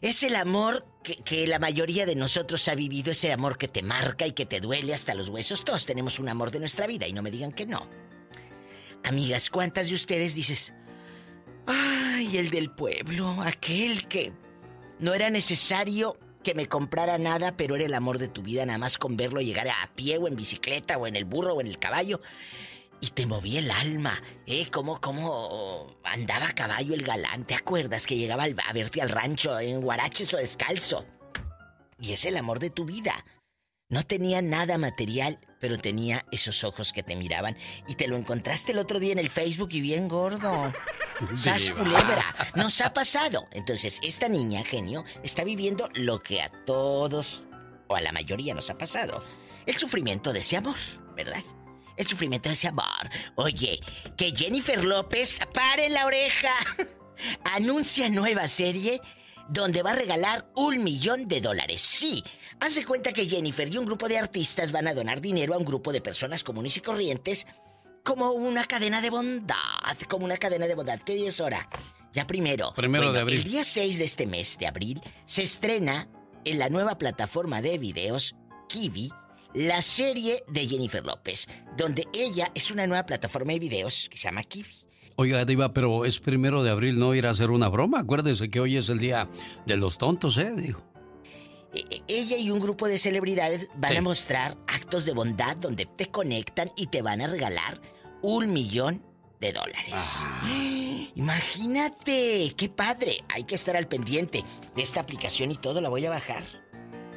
Es 0.00 0.22
el 0.22 0.34
amor 0.36 0.86
que, 1.02 1.16
que 1.16 1.46
la 1.46 1.58
mayoría 1.58 2.06
de 2.06 2.14
nosotros 2.16 2.66
ha 2.68 2.74
vivido, 2.74 3.12
ese 3.12 3.32
amor 3.32 3.58
que 3.58 3.68
te 3.68 3.82
marca 3.82 4.26
y 4.26 4.32
que 4.32 4.46
te 4.46 4.60
duele 4.60 4.94
hasta 4.94 5.14
los 5.14 5.28
huesos. 5.28 5.64
Todos 5.64 5.84
tenemos 5.84 6.18
un 6.18 6.28
amor 6.28 6.50
de 6.50 6.60
nuestra 6.60 6.86
vida 6.86 7.06
y 7.06 7.12
no 7.12 7.22
me 7.22 7.30
digan 7.30 7.52
que 7.52 7.66
no. 7.66 7.88
Amigas, 9.04 9.50
¿cuántas 9.50 9.88
de 9.88 9.94
ustedes 9.94 10.34
dices, 10.34 10.72
ay, 11.66 12.36
el 12.36 12.50
del 12.50 12.70
pueblo, 12.70 13.42
aquel 13.42 14.08
que 14.08 14.32
no 14.98 15.14
era 15.14 15.30
necesario 15.30 16.18
que 16.42 16.54
me 16.54 16.66
comprara 16.66 17.18
nada, 17.18 17.56
pero 17.56 17.76
era 17.76 17.84
el 17.84 17.94
amor 17.94 18.18
de 18.18 18.28
tu 18.28 18.42
vida, 18.42 18.64
nada 18.64 18.78
más 18.78 18.98
con 18.98 19.16
verlo 19.16 19.40
llegar 19.40 19.68
a 19.68 19.90
pie 19.94 20.18
o 20.18 20.28
en 20.28 20.36
bicicleta 20.36 20.96
o 20.96 21.06
en 21.06 21.16
el 21.16 21.24
burro 21.24 21.54
o 21.54 21.60
en 21.60 21.66
el 21.66 21.78
caballo? 21.78 22.20
Y 23.00 23.08
te 23.08 23.26
movía 23.26 23.60
el 23.60 23.70
alma, 23.70 24.20
¿eh? 24.46 24.68
Cómo, 24.70 25.00
cómo 25.00 25.96
andaba 26.04 26.48
a 26.48 26.54
caballo 26.54 26.94
el 26.94 27.02
galán. 27.02 27.44
¿Te 27.44 27.54
acuerdas 27.54 28.06
que 28.06 28.16
llegaba 28.16 28.44
a 28.44 28.72
verte 28.72 29.00
al 29.00 29.08
rancho 29.08 29.58
en 29.58 29.80
guaraches 29.80 30.34
o 30.34 30.36
descalzo? 30.36 31.06
Y 31.98 32.12
es 32.12 32.24
el 32.26 32.36
amor 32.36 32.58
de 32.58 32.70
tu 32.70 32.84
vida. 32.84 33.24
No 33.88 34.04
tenía 34.04 34.40
nada 34.40 34.78
material, 34.78 35.40
pero 35.60 35.78
tenía 35.78 36.24
esos 36.30 36.62
ojos 36.62 36.92
que 36.92 37.02
te 37.02 37.16
miraban. 37.16 37.56
Y 37.88 37.96
te 37.96 38.06
lo 38.06 38.16
encontraste 38.16 38.72
el 38.72 38.78
otro 38.78 39.00
día 39.00 39.12
en 39.12 39.18
el 39.18 39.30
Facebook 39.30 39.70
y 39.72 39.80
bien 39.80 40.06
gordo. 40.06 40.72
¡Sas 41.36 41.70
culebra! 41.70 42.52
Nos 42.54 42.80
ha 42.80 42.92
pasado. 42.92 43.48
Entonces, 43.50 43.98
esta 44.02 44.28
niña, 44.28 44.62
genio, 44.64 45.04
está 45.22 45.42
viviendo 45.42 45.88
lo 45.94 46.20
que 46.20 46.40
a 46.40 46.50
todos, 46.64 47.42
o 47.88 47.96
a 47.96 48.00
la 48.00 48.12
mayoría, 48.12 48.54
nos 48.54 48.70
ha 48.70 48.78
pasado. 48.78 49.24
El 49.66 49.76
sufrimiento 49.76 50.32
de 50.32 50.40
ese 50.40 50.56
amor, 50.56 50.76
¿verdad? 51.16 51.42
El 52.00 52.06
sufrimiento 52.06 52.48
de 52.48 52.54
ese 52.54 52.66
amor. 52.66 53.10
Oye, 53.34 53.78
que 54.16 54.34
Jennifer 54.34 54.82
López, 54.82 55.38
pare 55.52 55.90
la 55.90 56.06
oreja, 56.06 56.54
anuncia 57.44 58.08
nueva 58.08 58.48
serie 58.48 59.02
donde 59.50 59.82
va 59.82 59.90
a 59.90 59.96
regalar 59.96 60.50
un 60.56 60.82
millón 60.82 61.28
de 61.28 61.42
dólares. 61.42 61.82
Sí, 61.82 62.24
hace 62.58 62.86
cuenta 62.86 63.12
que 63.12 63.26
Jennifer 63.26 63.68
y 63.68 63.76
un 63.76 63.84
grupo 63.84 64.08
de 64.08 64.16
artistas 64.16 64.72
van 64.72 64.88
a 64.88 64.94
donar 64.94 65.20
dinero 65.20 65.52
a 65.52 65.58
un 65.58 65.66
grupo 65.66 65.92
de 65.92 66.00
personas 66.00 66.42
comunes 66.42 66.74
y 66.78 66.80
corrientes 66.80 67.46
como 68.02 68.30
una 68.32 68.64
cadena 68.64 69.02
de 69.02 69.10
bondad, 69.10 69.98
como 70.08 70.24
una 70.24 70.38
cadena 70.38 70.66
de 70.66 70.76
bondad. 70.76 71.00
¿Qué 71.04 71.16
día 71.16 71.28
es 71.28 71.38
hora? 71.38 71.68
Ya 72.14 72.26
primero. 72.26 72.72
Primero 72.72 73.12
de 73.12 73.20
abril. 73.20 73.40
El 73.40 73.44
día 73.44 73.62
6 73.62 73.98
de 73.98 74.04
este 74.06 74.26
mes 74.26 74.56
de 74.58 74.68
abril 74.68 75.02
se 75.26 75.42
estrena 75.42 76.08
en 76.46 76.58
la 76.58 76.70
nueva 76.70 76.96
plataforma 76.96 77.60
de 77.60 77.76
videos 77.76 78.34
Kiwi 78.70 79.12
la 79.54 79.82
serie 79.82 80.42
de 80.48 80.66
Jennifer 80.68 81.04
López, 81.04 81.46
donde 81.76 82.06
ella 82.12 82.50
es 82.54 82.70
una 82.70 82.86
nueva 82.86 83.06
plataforma 83.06 83.52
de 83.52 83.58
videos 83.58 84.08
que 84.10 84.16
se 84.16 84.24
llama 84.24 84.42
Kiwi. 84.44 84.70
Oiga, 85.16 85.44
Diva, 85.44 85.72
pero 85.74 86.04
es 86.04 86.18
primero 86.18 86.62
de 86.62 86.70
abril, 86.70 86.98
no 86.98 87.14
ir 87.14 87.26
a 87.26 87.30
hacer 87.30 87.50
una 87.50 87.68
broma. 87.68 88.00
Acuérdese 88.00 88.48
que 88.48 88.60
hoy 88.60 88.76
es 88.76 88.88
el 88.88 88.98
día 88.98 89.28
de 89.66 89.76
los 89.76 89.98
tontos, 89.98 90.38
¿eh? 90.38 90.50
Dijo. 90.56 90.82
E- 91.74 91.84
e- 91.90 92.02
Ella 92.08 92.36
y 92.38 92.50
un 92.50 92.58
grupo 92.58 92.88
de 92.88 92.96
celebridades 92.98 93.68
van 93.76 93.92
Sí. 93.92 93.96
a 93.98 94.02
mostrar 94.02 94.56
actos 94.66 95.04
de 95.04 95.12
bondad 95.12 95.56
donde 95.56 95.84
te 95.86 96.06
conectan 96.06 96.70
y 96.76 96.86
te 96.86 97.02
van 97.02 97.20
a 97.20 97.26
regalar 97.26 97.80
un 98.22 98.52
millón 98.52 99.04
de 99.40 99.52
dólares. 99.52 99.94
Imagínate, 101.16 102.54
qué 102.56 102.68
padre. 102.68 103.22
Hay 103.28 103.44
que 103.44 103.54
estar 103.54 103.76
al 103.76 103.88
pendiente 103.88 104.42
de 104.74 104.82
esta 104.82 105.00
aplicación 105.00 105.50
y 105.50 105.56
todo. 105.56 105.80
La 105.80 105.88
voy 105.88 106.04
a 106.06 106.10
bajar. 106.10 106.44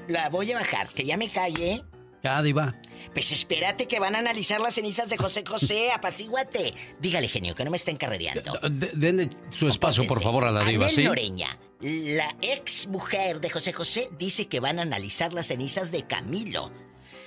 La 0.07 0.29
voy 0.29 0.51
a 0.51 0.59
bajar, 0.59 0.89
que 0.89 1.05
ya 1.05 1.15
me 1.17 1.29
calle. 1.29 1.83
Ya, 2.23 2.41
Diva. 2.41 2.73
Pues 3.13 3.33
espérate 3.33 3.85
que 3.85 3.99
van 3.99 4.15
a 4.15 4.19
analizar 4.19 4.61
las 4.61 4.75
cenizas 4.75 5.09
de 5.09 5.17
José 5.17 5.43
José, 5.45 5.91
apacíguate. 5.93 6.73
Dígale, 6.99 7.27
genio, 7.27 7.53
que 7.53 7.65
no 7.65 7.71
me 7.71 7.77
estén 7.77 7.97
carrereando. 7.97 8.59
Denle 8.69 9.29
su 9.49 9.67
espacio, 9.67 10.07
por 10.07 10.23
favor, 10.23 10.45
a 10.45 10.51
la 10.51 10.63
Diva, 10.63 10.85
Anel 10.85 10.95
¿sí? 10.95 11.03
Noreña, 11.03 11.59
la 11.81 12.35
ex 12.41 12.87
mujer 12.87 13.41
de 13.41 13.49
José 13.49 13.73
José, 13.73 14.09
dice 14.17 14.47
que 14.47 14.61
van 14.61 14.79
a 14.79 14.83
analizar 14.83 15.33
las 15.33 15.47
cenizas 15.47 15.91
de 15.91 16.07
Camilo. 16.07 16.71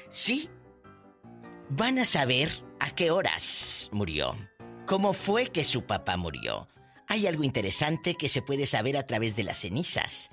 Sí, 0.09 0.49
van 1.69 1.99
a 1.99 2.07
saber 2.07 2.51
a 2.81 2.95
qué 2.95 3.11
horas 3.11 3.91
murió, 3.93 4.35
cómo 4.87 5.13
fue 5.13 5.49
que 5.49 5.63
su 5.63 5.85
papá 5.85 6.17
murió. 6.17 6.69
Hay 7.07 7.27
algo 7.27 7.45
interesante 7.45 8.15
que 8.15 8.31
se 8.31 8.41
puede 8.41 8.67
saber 8.67 8.97
a 8.97 9.07
través 9.07 9.37
de 9.37 9.45
las 9.45 9.59
cenizas. 9.59 10.31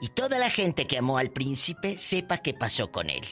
Y 0.00 0.08
toda 0.08 0.38
la 0.38 0.50
gente 0.50 0.86
que 0.86 0.98
amó 0.98 1.16
al 1.16 1.30
príncipe 1.30 1.96
sepa 1.96 2.38
qué 2.38 2.52
pasó 2.52 2.92
con 2.92 3.08
él. 3.08 3.24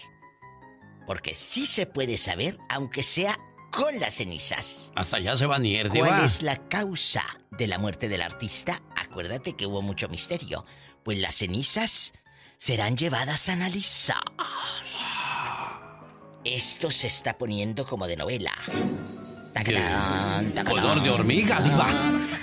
Porque 1.06 1.34
sí 1.34 1.66
se 1.66 1.86
puede 1.86 2.16
saber, 2.16 2.58
aunque 2.68 3.02
sea 3.02 3.38
con 3.70 3.98
las 3.98 4.14
cenizas. 4.14 4.92
Hasta 4.94 5.16
allá 5.16 5.36
se 5.36 5.46
van 5.46 5.62
a 5.62 5.66
ir, 5.66 5.88
¿Cuál 5.88 6.24
es 6.24 6.42
la 6.42 6.68
causa 6.68 7.24
de 7.50 7.66
la 7.66 7.78
muerte 7.78 8.08
del 8.08 8.22
artista? 8.22 8.82
Acuérdate 8.96 9.54
que 9.54 9.66
hubo 9.66 9.82
mucho 9.82 10.08
misterio. 10.08 10.64
Pues 11.02 11.18
las 11.18 11.36
cenizas 11.36 12.12
serán 12.58 12.96
llevadas 12.96 13.48
a 13.48 13.54
analizar. 13.54 14.22
Esto 16.44 16.90
se 16.90 17.06
está 17.06 17.38
poniendo 17.38 17.86
como 17.86 18.06
de 18.06 18.16
novela. 18.16 18.52
Color 20.64 21.02
de 21.02 21.10
hormiga, 21.10 21.60
diva. 21.60 21.88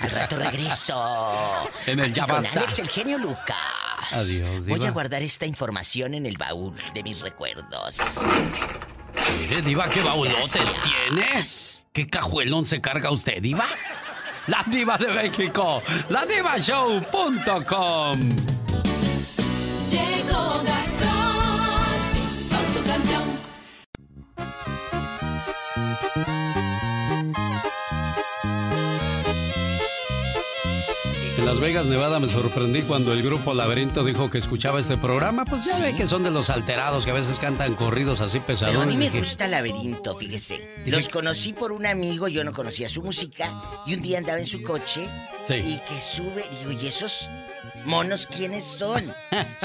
Al 0.00 0.10
rato 0.10 0.38
regreso. 0.38 1.68
En 1.86 1.98
el 2.00 2.12
ya 2.12 2.26
Con. 2.26 2.46
Alex, 2.46 2.78
el 2.78 2.88
genio 2.88 3.18
Lucas. 3.18 3.56
Adiós, 4.12 4.66
Voy 4.66 4.78
diva. 4.78 4.88
a 4.88 4.90
guardar 4.92 5.22
esta 5.22 5.46
información 5.46 6.14
en 6.14 6.26
el 6.26 6.36
baúl 6.38 6.74
de 6.94 7.02
mis 7.02 7.20
recuerdos. 7.20 7.98
Mire, 9.38 9.62
diva, 9.62 9.88
qué 9.88 10.02
Gracias. 10.02 10.82
tienes. 11.08 11.84
¿Qué 11.92 12.08
cajuelón 12.08 12.64
se 12.64 12.80
carga 12.80 13.10
usted, 13.10 13.42
diva? 13.42 13.66
La 14.46 14.64
diva 14.66 14.96
de 14.96 15.08
México, 15.08 15.82
la 16.08 16.24
divashow.com. 16.24 18.18
Llegó 18.20 18.59
En 31.40 31.46
Las 31.46 31.58
Vegas, 31.58 31.86
Nevada, 31.86 32.18
me 32.20 32.28
sorprendí 32.28 32.82
cuando 32.82 33.14
el 33.14 33.22
grupo 33.22 33.54
Laberinto 33.54 34.04
dijo 34.04 34.30
que 34.30 34.36
escuchaba 34.36 34.78
este 34.78 34.98
programa. 34.98 35.46
Pues 35.46 35.64
ya 35.64 35.72
Sí. 35.76 35.82
ve 35.84 35.96
que 35.96 36.06
son 36.06 36.22
de 36.22 36.30
los 36.30 36.50
alterados 36.50 37.06
que 37.06 37.12
a 37.12 37.14
veces 37.14 37.38
cantan 37.38 37.74
corridos 37.76 38.20
así 38.20 38.42
Pero 38.46 38.82
a 38.82 38.84
mí 38.86 38.94
me 38.98 39.06
Dije, 39.06 39.18
gusta 39.20 39.48
Laberinto, 39.48 40.14
fíjese. 40.16 40.82
Los 40.84 41.08
conocí 41.08 41.54
por 41.54 41.72
un 41.72 41.86
amigo, 41.86 42.28
yo 42.28 42.44
no 42.44 42.52
conocía 42.52 42.90
su 42.90 43.02
música, 43.02 43.58
y 43.86 43.94
un 43.94 44.02
día 44.02 44.18
andaba 44.18 44.38
en 44.38 44.44
su 44.46 44.62
coche 44.62 45.08
Sí. 45.48 45.54
y 45.54 45.78
que 45.88 45.98
sube, 46.02 46.44
digo, 46.60 46.72
¿y 46.72 46.86
esos 46.86 47.26
monos 47.86 48.26
quiénes 48.26 48.62
son? 48.64 49.10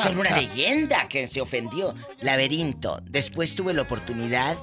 Son 0.02 0.18
una 0.18 0.30
leyenda 0.38 1.10
que 1.10 1.28
se 1.28 1.42
ofendió. 1.42 1.94
Laberinto. 2.22 3.00
Después 3.04 3.54
tuve 3.54 3.74
la 3.74 3.82
oportunidad 3.82 4.56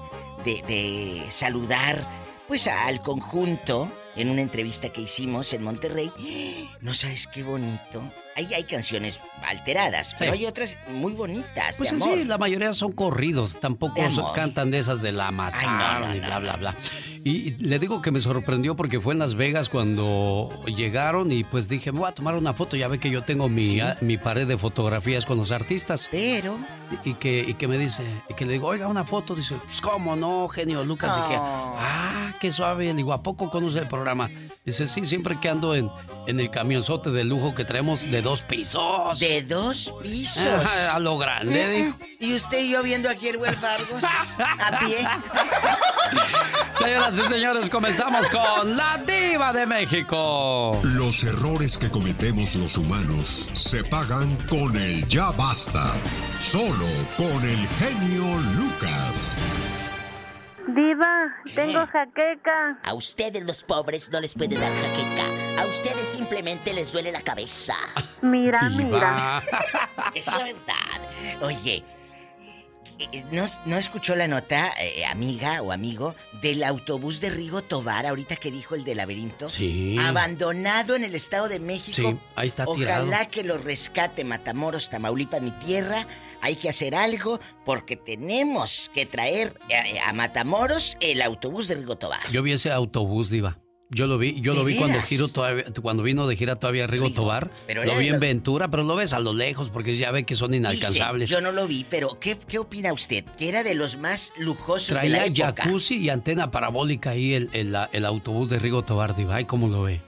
de, 0.46 0.62
de 0.66 1.26
saludar, 1.30 2.06
pues, 2.48 2.66
al 2.68 3.02
conjunto 3.02 3.92
en 4.16 4.28
una 4.30 4.42
entrevista 4.42 4.88
que 4.90 5.00
hicimos 5.02 5.52
en 5.52 5.62
Monterrey. 5.64 6.10
No 6.82 6.94
sabes 6.94 7.28
qué 7.28 7.44
bonito. 7.44 8.02
Ahí 8.34 8.48
hay 8.54 8.64
canciones 8.64 9.20
alteradas, 9.44 10.16
pero 10.18 10.32
hay 10.32 10.46
otras 10.46 10.78
muy 10.88 11.12
bonitas, 11.12 11.76
Pues 11.76 11.92
de 11.92 12.00
sí, 12.00 12.24
la 12.24 12.38
mayoría 12.38 12.72
son 12.72 12.90
corridos, 12.92 13.60
tampoco 13.60 14.00
De 14.02 14.10
cantan 14.34 14.70
de 14.72 14.78
esas 14.78 15.00
de 15.02 15.12
la 15.12 15.30
mataron 15.30 16.08
no, 16.08 16.16
y 16.16 16.18
no, 16.20 16.26
bla, 16.26 16.34
no. 16.36 16.40
bla, 16.40 16.56
bla. 16.56 16.76
Y, 17.24 17.30
y 17.30 17.50
le 17.58 17.78
digo 17.78 18.02
que 18.02 18.10
me 18.10 18.20
sorprendió 18.20 18.74
porque 18.74 19.00
fue 19.00 19.12
en 19.12 19.20
Las 19.20 19.34
Vegas 19.34 19.68
cuando 19.68 20.48
llegaron 20.66 21.30
y 21.30 21.44
pues 21.44 21.68
dije, 21.68 21.90
voy 21.92 22.08
a 22.08 22.12
tomar 22.12 22.34
una 22.34 22.52
foto, 22.52 22.74
ya 22.74 22.88
ve 22.88 22.98
que 22.98 23.10
yo 23.10 23.22
tengo 23.22 23.48
mi, 23.48 23.64
Sí. 23.64 23.80
a- 23.80 23.96
mi 24.00 24.16
pared 24.18 24.46
de 24.48 24.58
fotografías 24.58 25.24
con 25.26 25.36
los 25.38 25.52
artistas. 25.52 26.08
Pero... 26.10 26.58
Y, 27.04 27.14
que, 27.14 27.40
y 27.46 27.54
que 27.54 27.68
me 27.68 27.78
dice, 27.78 28.02
y 28.28 28.34
que 28.34 28.44
le 28.46 28.52
digo, 28.54 28.68
oiga, 28.68 28.86
una 28.88 29.04
foto, 29.04 29.34
dice, 29.34 29.54
pues 29.66 29.80
cómo 29.80 30.16
no, 30.16 30.48
genio 30.48 30.84
Lucas. 30.84 31.14
Dije, 31.16 31.38
Oh. 31.40 31.76
ah, 31.78 32.32
qué 32.40 32.52
suave, 32.52 32.84
le 32.86 32.94
digo, 32.94 33.12
¿a 33.12 33.22
poco 33.22 33.50
conoce 33.50 33.78
el 33.78 33.88
programa? 33.88 34.28
Dice, 34.64 34.86
sí, 34.88 35.04
siempre 35.04 35.38
que 35.40 35.48
ando 35.48 35.74
en, 35.74 35.90
en 36.26 36.38
el 36.40 36.50
camionzote 36.50 37.10
de 37.10 37.24
lujo 37.24 37.54
que 37.54 37.64
traemos 37.64 38.02
de 38.10 38.22
dos 38.22 38.42
pisos. 38.42 39.18
De 39.18 39.42
dos 39.42 39.92
pisos. 40.02 40.46
A 40.92 40.98
lo 40.98 41.18
grande, 41.18 41.68
dijo. 41.68 41.96
Y 42.20 42.34
usted 42.34 42.60
y 42.62 42.70
yo 42.70 42.82
viendo 42.82 43.08
aquí 43.10 43.28
el 43.28 43.38
Fargos 43.56 44.04
a 44.38 44.78
pie. 44.78 44.98
Señoras 46.78 47.18
y 47.18 47.22
señores, 47.22 47.70
comenzamos 47.70 48.28
con 48.28 48.76
la 48.76 48.98
diva 48.98 49.52
de 49.52 49.66
México. 49.66 50.78
Los 50.82 51.22
errores 51.24 51.76
que 51.78 51.90
cometemos 51.90 52.54
los 52.54 52.76
humanos 52.76 53.48
se 53.54 53.84
pagan 53.84 54.36
con 54.48 54.76
el 54.76 55.06
ya 55.08 55.30
basta. 55.30 55.92
Solo 56.36 56.81
con 57.16 57.44
el 57.44 57.66
genio 57.68 58.38
Lucas. 58.54 59.38
Diva, 60.68 61.34
tengo 61.54 61.86
jaqueca. 61.86 62.78
A 62.84 62.94
ustedes 62.94 63.44
los 63.44 63.62
pobres 63.64 64.10
no 64.10 64.20
les 64.20 64.34
puede 64.34 64.56
dar 64.56 64.70
jaqueca. 64.72 65.60
A 65.62 65.66
ustedes 65.66 66.08
simplemente 66.08 66.72
les 66.72 66.92
duele 66.92 67.12
la 67.12 67.20
cabeza. 67.20 67.74
Mira, 68.22 68.68
mira. 68.70 69.42
Es 70.14 70.26
la 70.26 70.38
verdad. 70.44 71.42
Oye, 71.42 71.82
eh, 72.98 73.24
¿no, 73.32 73.44
no 73.66 73.76
escuchó 73.76 74.14
la 74.14 74.28
nota, 74.28 74.70
eh, 74.80 75.04
amiga 75.06 75.62
o 75.62 75.72
amigo, 75.72 76.14
del 76.42 76.62
autobús 76.64 77.20
de 77.20 77.30
Rigo 77.30 77.62
Tobar, 77.62 78.06
ahorita 78.06 78.36
que 78.36 78.50
dijo 78.50 78.74
el 78.74 78.84
de 78.84 78.94
laberinto? 78.94 79.50
Sí. 79.50 79.96
Abandonado 79.98 80.94
en 80.94 81.04
el 81.04 81.14
Estado 81.14 81.48
de 81.48 81.58
México. 81.58 82.08
Sí, 82.08 82.18
ahí 82.36 82.48
está 82.48 82.64
Ojalá 82.66 83.04
tirado. 83.04 83.30
que 83.30 83.42
lo 83.42 83.58
rescate 83.58 84.24
Matamoros, 84.24 84.90
Tamaulipas, 84.90 85.40
mi 85.42 85.50
tierra. 85.52 86.06
Hay 86.42 86.56
que 86.56 86.68
hacer 86.68 86.94
algo 86.94 87.40
porque 87.64 87.96
tenemos 87.96 88.90
que 88.92 89.06
traer 89.06 89.58
eh, 89.70 89.98
a, 90.04 90.12
Matamoros 90.12 90.96
el 91.00 91.22
autobús 91.22 91.68
de 91.68 91.76
Rigo 91.76 91.96
Tobar. 91.96 92.20
Yo 92.30 92.42
vi 92.42 92.52
ese 92.52 92.70
autobús, 92.70 93.30
diva. 93.30 93.58
Yo 93.94 94.06
lo 94.06 94.16
vi, 94.16 94.40
yo 94.40 94.52
¿De 94.52 94.58
lo 94.58 94.64
vi 94.64 94.76
cuando 94.76 95.00
giro 95.02 95.28
todavía, 95.28 95.64
cuando 95.82 96.02
vino 96.02 96.26
de 96.26 96.34
gira 96.34 96.56
todavía 96.56 96.86
Rigo, 96.86 97.10
Tobar. 97.12 97.50
pero 97.66 97.84
lo 97.84 97.94
vi 97.98 98.08
en 98.08 98.20
Ventura, 98.20 98.70
pero 98.70 98.84
lo 98.84 98.96
ves 98.96 99.12
a 99.12 99.20
lo 99.20 99.34
lejos 99.34 99.68
porque 99.68 99.98
ya 99.98 100.10
ve 100.10 100.24
que 100.24 100.34
son 100.34 100.54
inalcanzables. 100.54 101.28
Dice, 101.28 101.38
yo 101.38 101.42
no 101.42 101.52
lo 101.52 101.66
vi, 101.66 101.84
pero 101.88 102.18
¿qué, 102.18 102.38
qué 102.48 102.58
opina 102.58 102.92
usted? 102.94 103.22
Que 103.38 103.50
era 103.50 103.62
de 103.62 103.74
los 103.74 103.98
más 103.98 104.32
lujosos 104.38 104.88
de 104.88 105.08
la 105.10 105.18
Traía 105.18 105.44
época. 105.48 105.62
jacuzzi 105.64 105.98
y 105.98 106.08
antena 106.08 106.50
parabólica 106.50 107.10
ahí 107.10 107.34
el, 107.34 107.50
el- 107.52 107.76
el 107.92 108.04
autobús 108.06 108.48
de 108.48 108.58
Rigo 108.58 108.82
Tobar, 108.82 109.14
diva. 109.14 109.36
Ay, 109.36 109.44
cómo 109.44 109.68
lo 109.68 109.82
ve. 109.82 110.00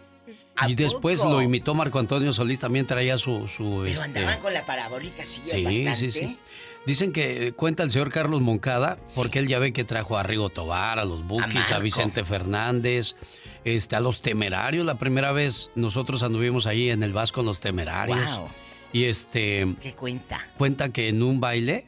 Y 0.68 0.74
después 0.74 1.20
poco? 1.20 1.32
lo 1.32 1.42
imitó 1.42 1.74
Marco 1.74 1.98
Antonio 1.98 2.32
Solís, 2.32 2.60
también 2.60 2.86
traía 2.86 3.18
su... 3.18 3.48
su 3.48 3.80
Pero 3.84 3.86
este, 3.86 4.02
andaban 4.04 4.40
con 4.40 4.54
la 4.54 4.64
parabólica 4.64 5.22
así 5.22 5.42
Sí, 5.44 5.64
bastante. 5.64 5.96
sí, 5.96 6.12
sí. 6.12 6.38
Dicen 6.86 7.12
que 7.12 7.46
eh, 7.48 7.52
cuenta 7.52 7.82
el 7.82 7.90
señor 7.90 8.10
Carlos 8.10 8.40
Moncada, 8.42 8.98
porque 9.16 9.38
él 9.38 9.48
ya 9.48 9.58
ve 9.58 9.72
que 9.72 9.84
trajo 9.84 10.18
a 10.18 10.22
Rigo 10.22 10.50
Tobar, 10.50 10.98
a 10.98 11.04
los 11.04 11.26
Bukis, 11.26 11.72
a. 11.72 11.78
Vicente 11.78 12.24
Fernández, 12.24 13.16
este, 13.64 13.96
a 13.96 14.00
los 14.00 14.20
Temerarios. 14.20 14.84
La 14.84 14.96
primera 14.96 15.32
vez 15.32 15.70
nosotros 15.74 16.22
anduvimos 16.22 16.66
ahí 16.66 16.90
en 16.90 17.02
el 17.02 17.12
Vasco 17.14 17.36
con 17.36 17.46
los 17.46 17.58
Temerarios. 17.60 18.18
Wow. 18.38 18.48
Y 18.92 19.04
este 19.04 19.74
¿Qué 19.80 19.94
cuenta? 19.94 20.46
cuenta 20.58 20.90
que 20.90 21.08
en 21.08 21.22
un 21.22 21.40
baile, 21.40 21.86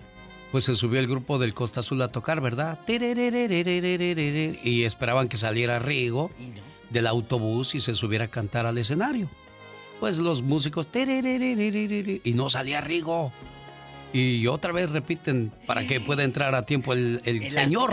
pues 0.50 0.64
se 0.64 0.74
subió 0.74 0.98
el 0.98 1.06
grupo 1.06 1.38
del 1.38 1.52
Costa 1.54 1.80
Azul 1.80 2.00
a 2.00 2.08
tocar, 2.08 2.40
¿verdad? 2.40 2.80
Y 2.88 4.82
esperaban 4.84 5.28
que 5.28 5.36
saliera 5.36 5.78
Rigo 5.78 6.30
del 6.90 7.06
autobús 7.06 7.74
y 7.74 7.80
se 7.80 7.94
subiera 7.94 8.26
a 8.26 8.28
cantar 8.28 8.66
al 8.66 8.78
escenario. 8.78 9.28
Pues 10.00 10.18
los 10.18 10.42
músicos 10.42 10.88
y 10.92 12.32
no 12.34 12.50
salía 12.50 12.80
Rigo. 12.80 13.32
Y 14.12 14.46
otra 14.46 14.72
vez 14.72 14.90
repiten 14.90 15.52
para 15.66 15.86
que 15.86 16.00
pueda 16.00 16.22
entrar 16.22 16.54
a 16.54 16.64
tiempo 16.64 16.92
el, 16.92 17.20
el 17.24 17.42
El 17.42 17.48
señor. 17.48 17.92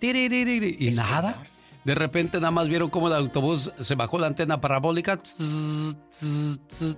Y 0.00 0.90
nada. 0.92 1.42
De 1.84 1.94
repente 1.94 2.38
nada 2.38 2.52
más 2.52 2.68
vieron 2.68 2.90
cómo 2.90 3.08
el 3.08 3.14
autobús 3.14 3.72
se 3.80 3.94
bajó 3.94 4.18
la 4.18 4.28
antena 4.28 4.60
parabólica. 4.60 5.16
tss, 5.16 5.96
tss, 6.10 6.60
tss. 6.68 6.96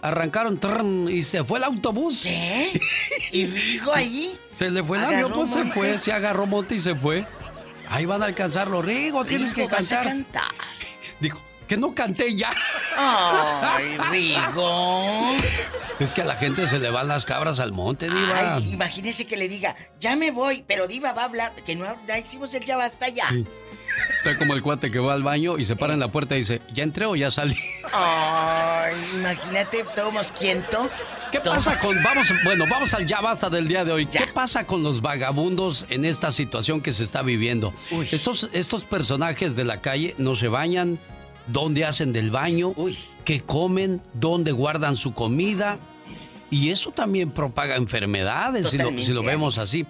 Arrancaron 0.00 1.08
y 1.10 1.22
se 1.22 1.42
fue 1.44 1.58
el 1.58 1.64
autobús. 1.64 2.22
¿Qué? 2.22 2.80
¿Y 3.32 3.46
Rigo 3.46 3.92
ahí? 3.92 4.38
Se 4.54 4.70
le 4.70 4.82
fue 4.82 4.98
el 4.98 5.04
avión, 5.04 5.32
pues 5.32 5.50
se 5.50 5.64
fue, 5.66 5.98
se 5.98 6.12
agarró 6.12 6.46
monte 6.46 6.76
y 6.76 6.78
se 6.78 6.94
fue. 6.94 7.26
Ahí 7.90 8.04
van 8.06 8.22
a 8.22 8.26
alcanzarlo. 8.26 8.82
Rigo, 8.82 9.24
tienes 9.24 9.54
que 9.54 9.62
Rigo, 9.62 9.74
vas 9.74 9.92
a 9.92 10.02
cantar. 10.02 10.42
cantar. 10.44 10.66
Dijo, 11.20 11.40
que 11.66 11.76
no 11.76 11.94
canté 11.94 12.34
ya. 12.34 12.50
Ay, 12.96 13.96
Rigo. 14.10 15.32
Es 15.98 16.12
que 16.12 16.22
a 16.22 16.24
la 16.24 16.36
gente 16.36 16.68
se 16.68 16.78
le 16.78 16.90
van 16.90 17.08
las 17.08 17.24
cabras 17.24 17.58
al 17.60 17.72
monte, 17.72 18.08
diva. 18.08 18.54
Ay, 18.56 18.72
imagínese 18.72 19.26
que 19.26 19.36
le 19.36 19.48
diga, 19.48 19.74
ya 20.00 20.16
me 20.16 20.30
voy, 20.30 20.64
pero 20.66 20.86
Diva 20.86 21.12
va 21.12 21.22
a 21.22 21.24
hablar, 21.24 21.52
que 21.66 21.74
no, 21.74 21.86
no 22.06 22.16
hicimos 22.16 22.54
el 22.54 22.64
ya 22.64 22.76
basta 22.76 23.08
ya. 23.08 23.28
Sí. 23.28 23.44
Está 24.18 24.36
como 24.36 24.54
el 24.54 24.62
cuate 24.62 24.90
que 24.90 24.98
va 24.98 25.14
al 25.14 25.22
baño 25.22 25.58
y 25.58 25.64
se 25.64 25.76
para 25.76 25.94
en 25.94 26.00
la 26.00 26.08
puerta 26.08 26.34
y 26.34 26.40
dice, 26.40 26.60
¿ya 26.74 26.82
entré 26.82 27.06
o 27.06 27.14
ya 27.14 27.30
salí? 27.30 27.56
Ay, 27.92 28.94
imagínate, 29.14 29.84
todo 29.94 30.10
mosquiento. 30.10 30.88
¿Qué 31.30 31.40
pasa 31.40 31.76
con, 31.76 32.02
vamos, 32.02 32.28
bueno, 32.44 32.64
vamos 32.68 32.94
al 32.94 33.06
ya 33.06 33.20
basta 33.20 33.50
del 33.50 33.68
día 33.68 33.84
de 33.84 33.92
hoy. 33.92 34.06
¿Qué 34.06 34.26
pasa 34.32 34.64
con 34.64 34.82
los 34.82 35.00
vagabundos 35.02 35.86
en 35.88 36.04
esta 36.04 36.30
situación 36.32 36.80
que 36.80 36.92
se 36.92 37.04
está 37.04 37.22
viviendo? 37.22 37.72
Estos, 38.10 38.48
estos 38.52 38.84
personajes 38.84 39.54
de 39.54 39.64
la 39.64 39.80
calle 39.80 40.14
no 40.18 40.36
se 40.36 40.48
bañan, 40.48 40.98
dónde 41.46 41.84
hacen 41.84 42.12
del 42.12 42.30
baño, 42.30 42.74
qué 43.24 43.42
comen, 43.42 44.02
dónde 44.14 44.52
guardan 44.52 44.96
su 44.96 45.12
comida. 45.14 45.78
Y 46.50 46.70
eso 46.70 46.92
también 46.92 47.30
propaga 47.30 47.76
enfermedades, 47.76 48.68
si 48.68 48.78
lo, 48.78 48.84
Totalmente, 48.84 49.06
si 49.06 49.12
lo 49.12 49.22
vemos 49.22 49.58
así. 49.58 49.86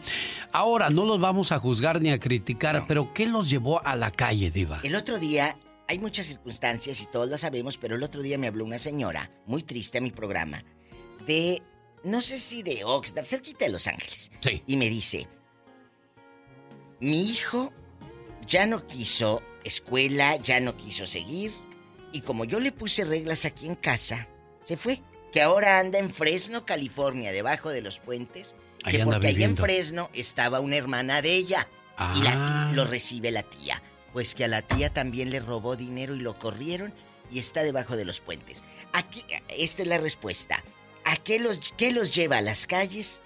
Ahora, 0.53 0.91
no 0.91 1.05
los 1.05 1.21
vamos 1.21 1.53
a 1.53 1.59
juzgar 1.59 2.01
ni 2.01 2.11
a 2.11 2.19
criticar, 2.19 2.85
pero 2.89 3.13
¿qué 3.15 3.27
los 3.27 3.49
llevó 3.49 3.85
a 3.87 3.95
la 3.95 4.11
calle, 4.11 4.51
Diva? 4.51 4.81
El 4.83 4.97
otro 4.97 5.19
día, 5.19 5.57
hay 5.87 5.99
muchas 5.99 6.27
circunstancias 6.27 7.01
y 7.01 7.07
todos 7.07 7.29
las 7.29 7.43
sabemos, 7.43 7.79
pero 7.79 7.97
el 7.97 8.03
otro 8.03 8.23
día 8.23 8.39
me 8.39 8.49
habló 8.49 8.65
una 8.65 8.79
señora, 8.79 9.31
muy 9.47 9.63
triste 9.63 9.99
a 9.99 10.01
mi 10.01 10.11
programa, 10.11 10.65
de, 11.27 11.63
no 12.03 12.21
sé 12.21 12.39
si 12.39 12.63
de 12.63 12.83
Oxnard, 12.85 13.27
cerquita 13.27 13.65
de 13.65 13.73
Los 13.73 13.87
Ángeles. 13.87 14.31
Sí. 14.41 14.63
Y 14.67 14.77
me 14.77 14.91
dice, 14.91 15.29
mi 17.01 17.31
hijo 17.31 17.73
ya 18.47 18.67
no 18.67 18.87
quiso 18.87 19.43
escuela, 19.63 20.37
ya 20.37 20.59
no 20.59 20.77
quiso 20.77 21.07
seguir, 21.07 21.53
y 22.13 22.23
como 22.23 22.45
yo 22.45 22.59
le 22.59 22.73
puse 22.73 23.05
reglas 23.05 23.45
aquí 23.45 23.67
en 23.67 23.77
casa, 23.77 24.27
se 24.65 24.77
fue. 24.77 25.03
Que 25.33 25.43
ahora 25.43 25.79
anda 25.79 25.99
en 25.99 26.11
Fresno, 26.11 26.65
California, 26.65 27.33
debajo 27.33 27.71
de 27.71 27.83
los 27.83 27.99
puentes. 28.01 28.55
Ahí 28.85 28.97
que 28.97 29.05
porque 29.05 29.29
allá 29.29 29.45
en. 29.47 29.57
Fresno 29.57 30.11
estaba 30.15 30.61
una 30.61 30.77
hermana 30.77 31.21
de 31.23 31.35
ella. 31.35 31.69
Y 32.15 32.23
la 32.23 32.33
Ah. 32.33 32.65
tía- 32.67 32.77
lo 32.77 32.85
recibe 32.85 33.31
la 33.31 33.43
tía. 33.43 33.83
Pues 34.13 34.35
que 34.35 34.45
a 34.45 34.49
la 34.49 34.63
tía 34.63 34.93
también 34.93 35.31
le 35.31 35.41
robó 35.41 35.77
dinero 35.77 36.15
y 36.15 36.21
lo 36.21 36.39
corrieron 36.39 36.95
y 37.31 37.39
está 37.41 37.63
debajo 37.63 37.97
de 37.97 38.05
los 38.05 38.21
puentes. 38.21 38.63
Aquí, 38.93 39.23
esta 39.51 39.83
es 39.83 39.89
la 39.89 39.99
respuesta. 39.99 40.63
¿A 41.05 41.17
qué 41.17 41.39
los, 41.39 41.59
qué 41.77 41.93
los 41.93 42.11
lleva 42.15 42.39
a 42.39 42.43
las 42.43 42.67
calles? 42.67 43.21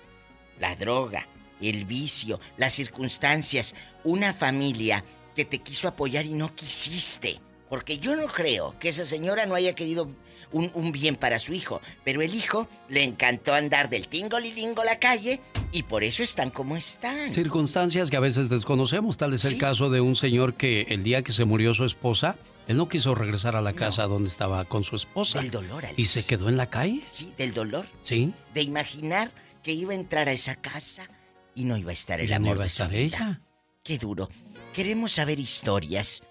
La 0.58 0.74
droga, 0.74 1.28
el 1.60 1.84
vicio, 1.84 2.40
las 2.56 2.72
circunstancias, 2.74 3.74
una 4.04 4.32
familia 4.32 5.04
que 5.36 5.44
te 5.44 5.58
quiso 5.58 5.86
apoyar 5.88 6.24
y 6.26 6.32
no 6.32 6.54
quisiste. 6.54 7.40
Porque 7.68 7.98
yo 7.98 8.16
no 8.16 8.26
creo 8.26 8.76
que 8.78 8.88
esa 8.88 9.06
señora 9.06 9.46
no 9.46 9.54
haya 9.54 9.74
querido 9.74 10.10
un, 10.52 10.70
un 10.74 10.92
bien 10.92 11.16
para 11.16 11.38
su 11.38 11.52
hijo, 11.54 11.80
pero 12.04 12.22
el 12.22 12.34
hijo 12.34 12.68
le 12.88 13.02
encantó 13.02 13.54
andar 13.54 13.90
del 13.90 14.08
tingo 14.08 14.38
lilingo 14.38 14.82
a 14.82 14.84
la 14.84 14.98
calle 14.98 15.40
y 15.72 15.82
por 15.84 16.04
eso 16.04 16.22
están 16.22 16.50
como 16.50 16.76
están. 16.76 17.30
Circunstancias 17.30 18.10
que 18.10 18.16
a 18.16 18.20
veces 18.20 18.48
desconocemos. 18.48 19.16
Tal 19.16 19.34
es 19.34 19.44
el 19.44 19.58
caso 19.58 19.90
de 19.90 20.00
un 20.00 20.16
señor 20.16 20.54
que 20.54 20.82
el 20.88 21.02
día 21.02 21.22
que 21.22 21.32
se 21.32 21.44
murió 21.44 21.74
su 21.74 21.84
esposa, 21.84 22.36
él 22.68 22.76
no 22.76 22.88
quiso 22.88 23.14
regresar 23.14 23.56
a 23.56 23.60
la 23.60 23.72
casa 23.72 24.04
donde 24.04 24.28
estaba 24.28 24.64
con 24.66 24.84
su 24.84 24.96
esposa. 24.96 25.40
Del 25.40 25.50
dolor, 25.50 25.84
Alex. 25.84 25.98
Y 25.98 26.04
se 26.04 26.24
quedó 26.26 26.48
en 26.48 26.56
la 26.56 26.70
calle. 26.70 27.02
Sí, 27.10 27.32
del 27.36 27.54
dolor. 27.54 27.86
Sí. 28.04 28.32
De 28.54 28.62
imaginar 28.62 29.32
que 29.62 29.72
iba 29.72 29.92
a 29.92 29.96
entrar 29.96 30.28
a 30.28 30.32
esa 30.32 30.54
casa 30.56 31.08
y 31.54 31.64
no 31.64 31.76
iba 31.76 31.90
a 31.90 31.94
estar 31.94 32.20
el 32.20 32.30
no 32.30 32.36
amor 32.36 32.56
iba 32.56 32.62
a 32.62 32.64
de 32.64 32.70
su 32.70 32.82
estar 32.82 32.90
vida. 32.90 33.16
ella. 33.16 33.40
Qué 33.82 33.98
duro. 33.98 34.28
Queremos 34.72 35.12
saber 35.12 35.38
historias. 35.40 36.22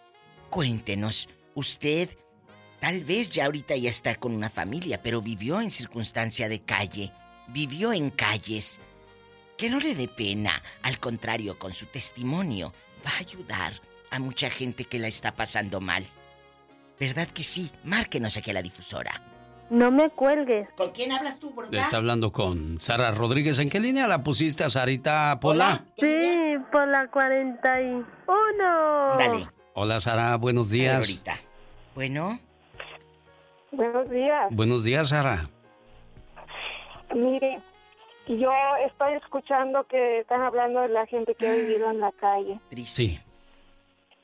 Cuéntenos, 0.49 1.29
usted 1.53 2.09
tal 2.81 3.05
vez 3.05 3.29
ya 3.29 3.45
ahorita 3.45 3.75
ya 3.77 3.89
está 3.89 4.15
con 4.15 4.33
una 4.33 4.49
familia, 4.49 5.01
pero 5.01 5.21
vivió 5.21 5.61
en 5.61 5.71
circunstancia 5.71 6.49
de 6.49 6.59
calle, 6.61 7.13
vivió 7.47 7.93
en 7.93 8.09
calles. 8.09 8.81
Que 9.57 9.69
no 9.69 9.79
le 9.79 9.95
dé 9.95 10.07
pena, 10.07 10.61
al 10.81 10.99
contrario, 10.99 11.57
con 11.59 11.73
su 11.73 11.85
testimonio 11.85 12.73
va 13.05 13.11
a 13.11 13.19
ayudar 13.19 13.73
a 14.09 14.19
mucha 14.19 14.49
gente 14.49 14.85
que 14.85 14.99
la 14.99 15.07
está 15.07 15.35
pasando 15.35 15.79
mal. 15.79 16.05
¿Verdad 16.99 17.27
que 17.27 17.43
sí? 17.43 17.71
Márquenos 17.83 18.35
aquí 18.37 18.49
a 18.49 18.53
la 18.53 18.61
difusora. 18.61 19.21
No 19.69 19.89
me 19.89 20.09
cuelgues. 20.09 20.67
¿Con 20.75 20.91
quién 20.91 21.13
hablas 21.13 21.39
tú, 21.39 21.53
Está 21.71 21.95
hablando 21.97 22.31
con 22.33 22.81
Sara 22.81 23.11
Rodríguez. 23.11 23.57
¿En 23.59 23.69
qué 23.69 23.79
línea 23.79 24.05
la 24.05 24.21
pusiste 24.21 24.65
a 24.65 24.69
Sarita 24.69 25.39
Pola? 25.39 25.85
Sí, 25.97 26.57
por 26.71 26.87
la 26.89 27.07
41. 27.09 28.05
Dale. 29.17 29.47
Hola 29.73 30.01
Sara, 30.01 30.35
buenos 30.35 30.69
días. 30.69 30.97
ahorita. 30.97 31.39
Bueno. 31.95 32.39
Buenos 33.71 34.09
días. 34.09 34.55
Buenos 34.55 34.83
días, 34.83 35.09
Sara. 35.09 35.47
Mire, 37.13 37.59
yo 38.27 38.51
estoy 38.85 39.13
escuchando 39.15 39.83
que 39.85 40.19
están 40.19 40.41
hablando 40.41 40.81
de 40.81 40.89
la 40.89 41.05
gente 41.05 41.35
que 41.35 41.47
ha 41.47 41.53
vivido 41.53 41.89
en 41.89 41.99
la 41.99 42.11
calle. 42.13 42.59
Sí. 42.85 43.19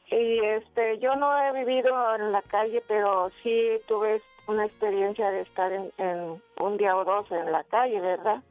Y 0.09 0.39
este, 0.39 0.99
yo 0.99 1.15
no 1.15 1.37
he 1.37 1.51
vivido 1.65 2.15
en 2.15 2.31
la 2.31 2.41
calle, 2.43 2.81
pero 2.87 3.29
sí 3.43 3.79
tuve 3.87 4.21
una 4.47 4.65
experiencia 4.65 5.29
de 5.31 5.41
estar 5.41 5.71
en, 5.71 5.91
en 5.97 6.41
un 6.59 6.77
día 6.77 6.95
o 6.95 7.03
dos 7.03 7.29
en 7.31 7.51
la 7.51 7.63
calle, 7.65 7.99
¿verdad? 7.99 8.41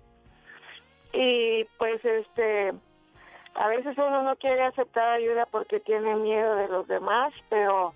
Y 1.12 1.64
pues 1.78 2.04
este, 2.04 2.74
a 3.54 3.68
veces 3.68 3.96
uno 3.96 4.22
no 4.22 4.36
quiere 4.36 4.64
aceptar 4.64 5.14
ayuda 5.14 5.46
porque 5.46 5.80
tiene 5.80 6.14
miedo 6.16 6.56
de 6.56 6.68
los 6.68 6.86
demás, 6.88 7.32
pero 7.48 7.94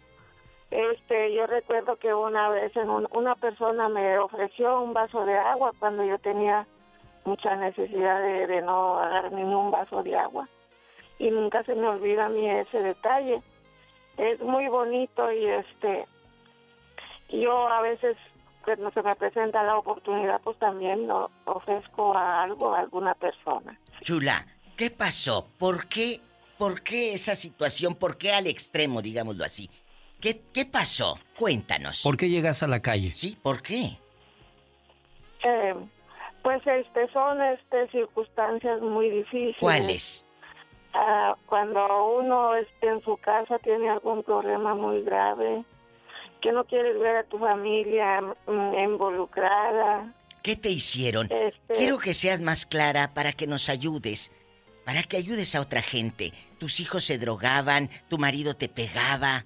este, 0.71 1.35
yo 1.35 1.47
recuerdo 1.47 1.97
que 1.97 2.15
una 2.15 2.49
vez 2.49 2.75
en 2.77 2.89
un- 2.91 3.09
una 3.13 3.35
persona 3.35 3.89
me 3.89 4.19
ofreció 4.19 4.81
un 4.83 4.93
vaso 4.93 5.25
de 5.25 5.37
agua 5.37 5.73
cuando 5.79 6.05
yo 6.05 6.19
tenía 6.19 6.67
mucha 7.25 7.57
necesidad 7.57 8.21
de, 8.23 8.63
no 8.63 8.99
agarrar 8.99 9.33
ni 9.33 9.43
un 9.43 9.71
vaso 9.71 10.03
de 10.03 10.17
agua. 10.17 10.49
Y 11.19 11.31
nunca 11.31 11.63
se 11.65 11.75
me 11.75 11.87
olvida 11.89 12.27
a 12.27 12.29
mí 12.29 12.49
ese 12.49 12.79
detalle. 12.81 13.43
Es 14.17 14.41
muy 14.41 14.69
bonito 14.69 15.31
y 15.33 15.45
este, 15.47 16.07
yo 17.31 17.69
a 17.69 17.83
veces 17.83 18.17
cuando 18.65 18.91
se 18.91 19.03
me 19.03 19.15
presenta 19.17 19.63
la 19.63 19.77
oportunidad, 19.79 20.41
pues 20.43 20.59
también 20.59 21.07
lo 21.09 21.31
ofrezco 21.47 22.15
a 22.17 22.43
algo, 22.43 22.75
a 22.75 22.81
alguna 22.81 23.15
persona. 23.15 23.79
Chula, 24.03 24.47
¿qué 24.77 24.91
pasó? 24.91 25.49
¿Por 25.59 25.89
qué? 25.89 26.21
¿Por 26.59 26.83
qué 26.83 27.15
esa 27.15 27.35
situación? 27.35 27.95
¿Por 27.95 28.19
qué 28.19 28.33
al 28.33 28.47
extremo, 28.47 29.01
digámoslo 29.01 29.45
así? 29.45 29.71
¿Qué, 30.21 30.43
qué 30.53 30.67
pasó? 30.67 31.19
Cuéntanos. 31.39 32.03
¿Por 32.03 32.17
qué 32.17 32.29
llegas 32.29 32.63
a 32.63 32.67
la 32.67 32.81
calle? 32.81 33.13
Sí, 33.13 33.37
¿por 33.43 33.63
qué? 33.63 33.97
Eh, 35.43 35.75
pues 36.43 36.61
este 36.67 37.11
son 37.13 37.41
este 37.43 37.89
circunstancias 37.91 38.81
muy 38.83 39.11
difíciles. 39.11 39.57
¿Cuáles? 39.59 40.27
Ah, 40.93 41.37
cuando 41.47 41.81
uno 42.19 42.55
este, 42.57 42.89
en 42.89 43.03
su 43.03 43.17
casa 43.17 43.59
tiene 43.59 43.89
algún 43.89 44.23
problema 44.23 44.75
muy 44.75 45.03
grave, 45.03 45.65
que 46.43 46.53
no 46.53 46.65
quieres 46.65 46.99
ver 46.99 47.17
a 47.19 47.25
tu 47.25 47.39
familia 47.39 48.21
mm, 48.47 48.75
involucrada. 48.75 50.13
¿Qué 50.43 50.57
te 50.57 50.71
hicieron? 50.71 51.29
Este- 51.31 51.75
Quiero 51.75 51.99
que 51.99 52.15
seas 52.15 52.41
más 52.41 52.67
clara 52.67 53.13
para 53.15 53.33
que 53.33 53.47
nos 53.47 53.69
ayudes. 53.69 54.33
Para 54.85 55.03
que 55.03 55.17
ayudes 55.19 55.55
a 55.55 55.61
otra 55.61 55.83
gente. 55.83 56.33
Tus 56.59 56.81
hijos 56.81 57.05
se 57.05 57.19
drogaban, 57.19 57.91
tu 58.09 58.19
marido 58.19 58.55
te 58.55 58.69
pegaba. 58.69 59.45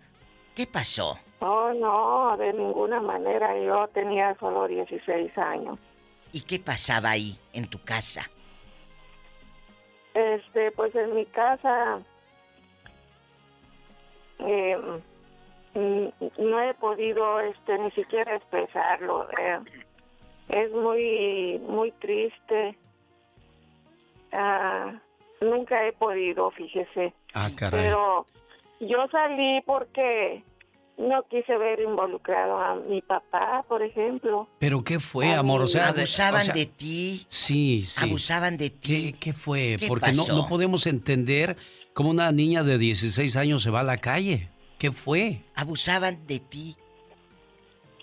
¿Qué 0.55 0.67
pasó? 0.67 1.19
Oh, 1.41 1.73
no, 1.75 2.37
de 2.37 2.53
ninguna 2.53 3.01
manera. 3.01 3.59
Yo 3.61 3.89
tenía 3.89 4.35
solo 4.39 4.67
16 4.69 5.37
años. 5.37 5.79
¿Y 6.33 6.43
qué 6.43 6.59
pasaba 6.59 7.11
ahí, 7.11 7.39
en 7.53 7.67
tu 7.69 7.79
casa? 7.83 8.29
Este, 10.15 10.71
pues 10.73 10.95
en 10.95 11.15
mi 11.15 11.27
casa 11.27 11.99
eh, 14.39 14.77
mm, 15.75 16.07
no 16.39 16.61
he 16.61 16.75
podido, 16.75 17.41
este, 17.41 17.79
ni 17.79 17.91
siquiera 17.93 18.37
expresarlo. 18.37 19.29
eh. 19.39 19.59
es 20.49 20.71
muy, 20.73 21.59
muy 21.69 21.91
triste. 21.93 22.77
Ah, 24.33 24.93
nunca 25.41 25.87
he 25.87 25.93
podido, 25.93 26.51
fíjese. 26.53 27.13
Ah, 27.35 27.49
caray. 27.57 27.83
Pero 27.85 28.27
yo 28.89 29.07
salí 29.11 29.61
porque 29.67 30.43
no 30.97 31.23
quise 31.29 31.57
ver 31.59 31.81
involucrado 31.81 32.59
a 32.59 32.77
mi 32.77 33.03
papá, 33.03 33.65
por 33.69 33.83
ejemplo. 33.83 34.49
¿Pero 34.59 34.85
qué 34.85 35.01
fue, 35.01 35.35
amor? 35.35 35.63
O 35.63 35.69
sea, 35.69 35.89
Abusaban 35.89 36.43
o 36.43 36.45
sea, 36.45 36.55
de 36.55 36.67
ti. 36.67 37.27
Sí, 37.29 37.83
sí. 37.85 38.05
Abusaban 38.05 38.57
de 38.57 38.71
ti. 38.71 39.13
¿Qué, 39.13 39.19
qué 39.19 39.33
fue? 39.33 39.77
¿Qué 39.79 39.89
Porque 39.89 40.13
no, 40.13 40.19
pasó? 40.23 40.37
no 40.37 40.49
podemos 40.49 40.87
entender 40.87 41.57
cómo 41.93 42.11
una 42.11 42.31
niña 42.33 42.63
de 42.63 42.79
16 42.79 43.37
años 43.37 43.63
se 43.63 43.71
va 43.71 43.81
a 43.81 43.85
la 43.85 43.99
calle. 43.99 44.51
¿Qué 44.79 44.93
fue? 44.93 45.43
Abusaban 45.55 46.27
de 46.27 46.39
ti. 46.41 46.77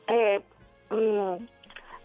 Eh, 0.07 0.41
mm, 0.89 1.45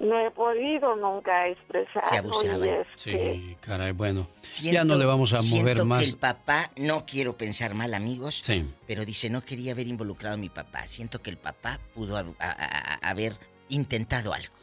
no 0.01 0.19
he 0.21 0.31
podido 0.31 0.95
nunca 0.97 1.49
expresarlo. 1.49 2.33
Se 2.35 2.49
abusaban. 2.51 2.85
Sí, 2.97 3.57
caray, 3.61 3.93
bueno. 3.93 4.29
ya 4.63 4.85
no 4.85 4.97
le 4.97 5.05
vamos 5.07 5.33
a 5.33 5.41
siento 5.43 5.61
mover 5.63 5.85
más. 5.85 6.03
que 6.03 6.09
el 6.09 6.17
papá, 6.17 6.71
no 6.77 7.07
quiero 7.07 7.37
pensar 7.37 7.75
mal, 7.75 7.95
amigos, 7.95 8.41
Sí. 8.45 8.65
pero 8.87 9.05
dice, 9.05 9.31
no 9.31 9.43
quería 9.45 9.73
haber 9.73 9.87
involucrado 9.89 10.35
a 10.35 10.39
mi 10.39 10.49
papá. 10.51 10.87
Siento 10.87 11.23
que 11.23 11.31
el 11.31 11.39
papá 11.39 11.81
pudo 11.95 12.17
hab- 12.19 12.35
a- 12.39 12.51
a- 12.51 12.95
a- 13.07 13.11
haber 13.11 13.37
intentado 13.69 14.33
algo. 14.33 14.55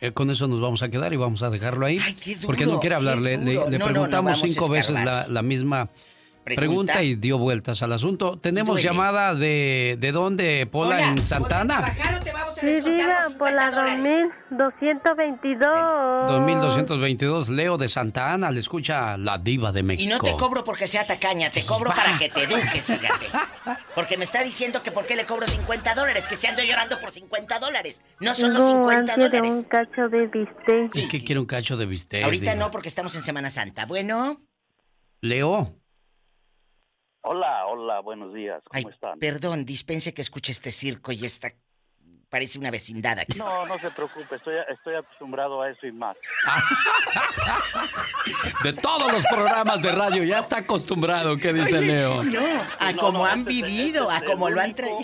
Eh, 0.00 0.12
con 0.12 0.30
eso 0.30 0.46
nos 0.48 0.60
vamos 0.60 0.82
a 0.82 0.90
quedar 0.90 1.12
y 1.12 1.16
vamos 1.16 1.42
a 1.42 1.48
dejarlo 1.50 1.86
ahí. 1.86 1.98
qué 2.22 2.34
duro, 2.34 2.46
porque 2.48 2.66
no 2.66 2.78
quiere 2.80 2.96
hablar. 2.96 3.16
qué 3.16 3.22
Le, 3.22 3.36
le- 3.38 3.54
duro. 3.54 3.70
le 3.70 3.78
No, 3.78 3.84
no, 3.86 3.86
no, 3.86 3.92
preguntamos 3.92 4.40
cinco 4.40 4.68
veces 4.68 4.90
la 4.94 5.42
misma 5.42 5.88
Pregunta. 6.44 6.60
pregunta. 6.94 7.02
y 7.02 7.14
dio 7.16 7.38
vueltas 7.38 7.82
al 7.82 7.92
asunto. 7.92 8.38
Tenemos 8.38 8.74
duele. 8.76 8.88
llamada 8.88 9.34
de, 9.34 9.96
de 9.98 10.12
dónde, 10.12 10.66
Pola, 10.70 11.00
en 11.08 11.24
Santana. 11.24 11.94
Sí, 12.60 12.80
diga, 12.80 13.26
por 13.38 13.52
la 13.52 13.70
2222. 14.50 16.30
2222, 16.30 17.48
Leo 17.48 17.76
de 17.76 17.88
Santa 17.88 18.32
Ana, 18.32 18.50
le 18.50 18.60
escucha 18.60 19.16
la 19.16 19.38
diva 19.38 19.72
de 19.72 19.80
Y 19.80 19.82
México. 19.82 20.14
no 20.14 20.20
te 20.20 20.36
cobro 20.36 20.64
porque 20.64 20.86
sea 20.86 21.06
tacaña, 21.06 21.50
te 21.50 21.64
cobro 21.64 21.90
para 21.94 22.18
que 22.18 22.28
te 22.28 22.44
eduques, 22.44 22.86
fíjate. 22.86 23.26
Porque 23.94 24.16
me 24.18 24.24
está 24.24 24.42
diciendo 24.42 24.82
que 24.82 24.90
por 24.92 25.06
qué 25.06 25.16
le 25.16 25.24
cobro 25.26 25.46
50 25.46 25.94
dólares, 25.94 26.26
que 26.28 26.36
se 26.36 26.48
ando 26.48 26.62
llorando 26.62 26.98
por 27.00 27.10
50 27.10 27.58
dólares. 27.58 28.00
No 28.20 28.34
son 28.34 28.54
los 28.54 28.66
Tengo 28.68 28.84
50 28.90 29.12
ansia 29.12 29.28
de 29.28 29.38
dólares. 29.38 29.52
un 29.54 29.62
cacho 29.64 30.08
de 30.08 30.26
bistec. 30.26 30.96
¿Y 30.96 31.08
qué 31.08 31.24
quiere 31.24 31.40
un 31.40 31.46
cacho 31.46 31.76
de 31.76 31.86
bistec? 31.86 32.24
Ahorita 32.24 32.52
diva? 32.52 32.64
no, 32.64 32.70
porque 32.70 32.88
estamos 32.88 33.14
en 33.16 33.22
Semana 33.22 33.50
Santa. 33.50 33.86
Bueno. 33.86 34.40
Leo. 35.20 35.74
Hola, 37.26 37.66
hola, 37.66 38.00
buenos 38.00 38.34
días. 38.34 38.62
¿Cómo 38.68 38.90
están? 38.90 39.18
Perdón, 39.18 39.64
dispense 39.64 40.12
que 40.12 40.20
escuche 40.22 40.52
este 40.52 40.70
circo 40.70 41.10
y 41.10 41.24
esta... 41.24 41.50
Parece 42.28 42.58
una 42.58 42.70
vecindad 42.70 43.18
aquí. 43.20 43.38
No, 43.38 43.64
no 43.64 43.78
se 43.78 43.90
preocupe, 43.92 44.34
estoy, 44.36 44.56
estoy 44.68 44.96
acostumbrado 44.96 45.62
a 45.62 45.70
eso 45.70 45.86
y 45.86 45.92
más. 45.92 46.16
De 48.64 48.72
todos 48.72 49.12
los 49.12 49.24
programas 49.26 49.80
de 49.82 49.92
radio, 49.92 50.24
ya 50.24 50.40
está 50.40 50.58
acostumbrado, 50.58 51.36
¿qué 51.36 51.52
dice 51.52 51.78
Oye, 51.78 51.86
Leo? 51.86 52.22
No, 52.24 52.40
a 52.80 52.92
No, 52.92 52.98
como 52.98 53.18
no, 53.20 53.26
han 53.26 53.40
este 53.40 53.50
es- 53.52 53.62
vivido, 53.62 54.10
este 54.10 54.24
a 54.24 54.32
como 54.32 54.50
lo 54.50 54.60
han 54.60 54.74
traído. 54.74 54.98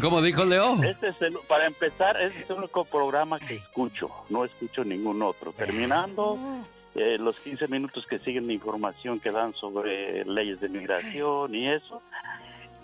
¿Cómo 0.00 0.22
dijo 0.22 0.44
Leo? 0.44 0.82
Este 0.82 1.08
es 1.08 1.16
el- 1.20 1.38
para 1.46 1.66
empezar, 1.66 2.20
este 2.20 2.40
es 2.40 2.50
el 2.50 2.56
único 2.56 2.84
programa 2.86 3.38
que 3.38 3.56
escucho, 3.56 4.08
no 4.30 4.44
escucho 4.44 4.82
ningún 4.82 5.22
otro. 5.22 5.52
Terminando, 5.52 6.38
eh, 6.94 7.18
los 7.18 7.38
15 7.40 7.68
minutos 7.68 8.06
que 8.06 8.18
siguen 8.20 8.46
la 8.46 8.52
información 8.52 9.20
que 9.20 9.30
dan 9.30 9.54
sobre 9.54 10.24
leyes 10.24 10.60
de 10.60 10.68
migración 10.68 11.54
y 11.54 11.68
eso, 11.68 12.02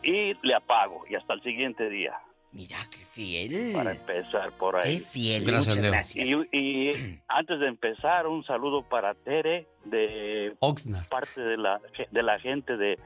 y 0.03 0.35
le 0.47 0.55
apago 0.55 1.05
y 1.09 1.15
hasta 1.17 1.35
el 1.35 1.43
siguiente 1.43 1.89
día. 1.89 2.15
Mira, 2.53 2.79
qué 2.91 3.05
fiel. 3.05 3.73
Para 3.75 3.91
empezar 3.91 4.53
por 4.53 4.77
ahí. 4.77 4.99
Qué 4.99 5.05
fiel, 5.05 5.45
Gracias, 5.45 5.77
muchas 5.77 5.91
gracias. 5.91 6.29
Y, 6.29 6.57
y 6.57 7.21
antes 7.29 7.61
de 7.61 7.67
empezar, 7.67 8.27
un 8.27 8.45
saludo 8.45 8.83
para 8.83 9.15
Tere 9.15 9.67
de 9.85 10.55
Oxnard. 10.61 11.07
parte 11.09 11.41
de 11.41 11.59
la, 11.59 11.81
de 12.11 12.23
la 12.23 12.39
gente 12.39 12.79
de, 12.79 12.99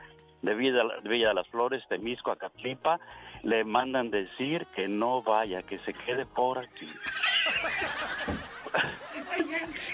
de, 0.42 0.54
Villa, 0.54 0.82
de 1.02 1.08
Villa 1.08 1.28
de 1.28 1.34
las 1.34 1.48
Flores, 1.48 1.82
Temisco, 1.88 2.30
Acatlipa. 2.30 3.00
Le 3.42 3.64
mandan 3.64 4.10
decir 4.10 4.66
que 4.76 4.86
no 4.86 5.22
vaya, 5.22 5.62
que 5.62 5.78
se 5.80 5.94
quede 5.94 6.26
por 6.26 6.58
aquí. 6.58 6.86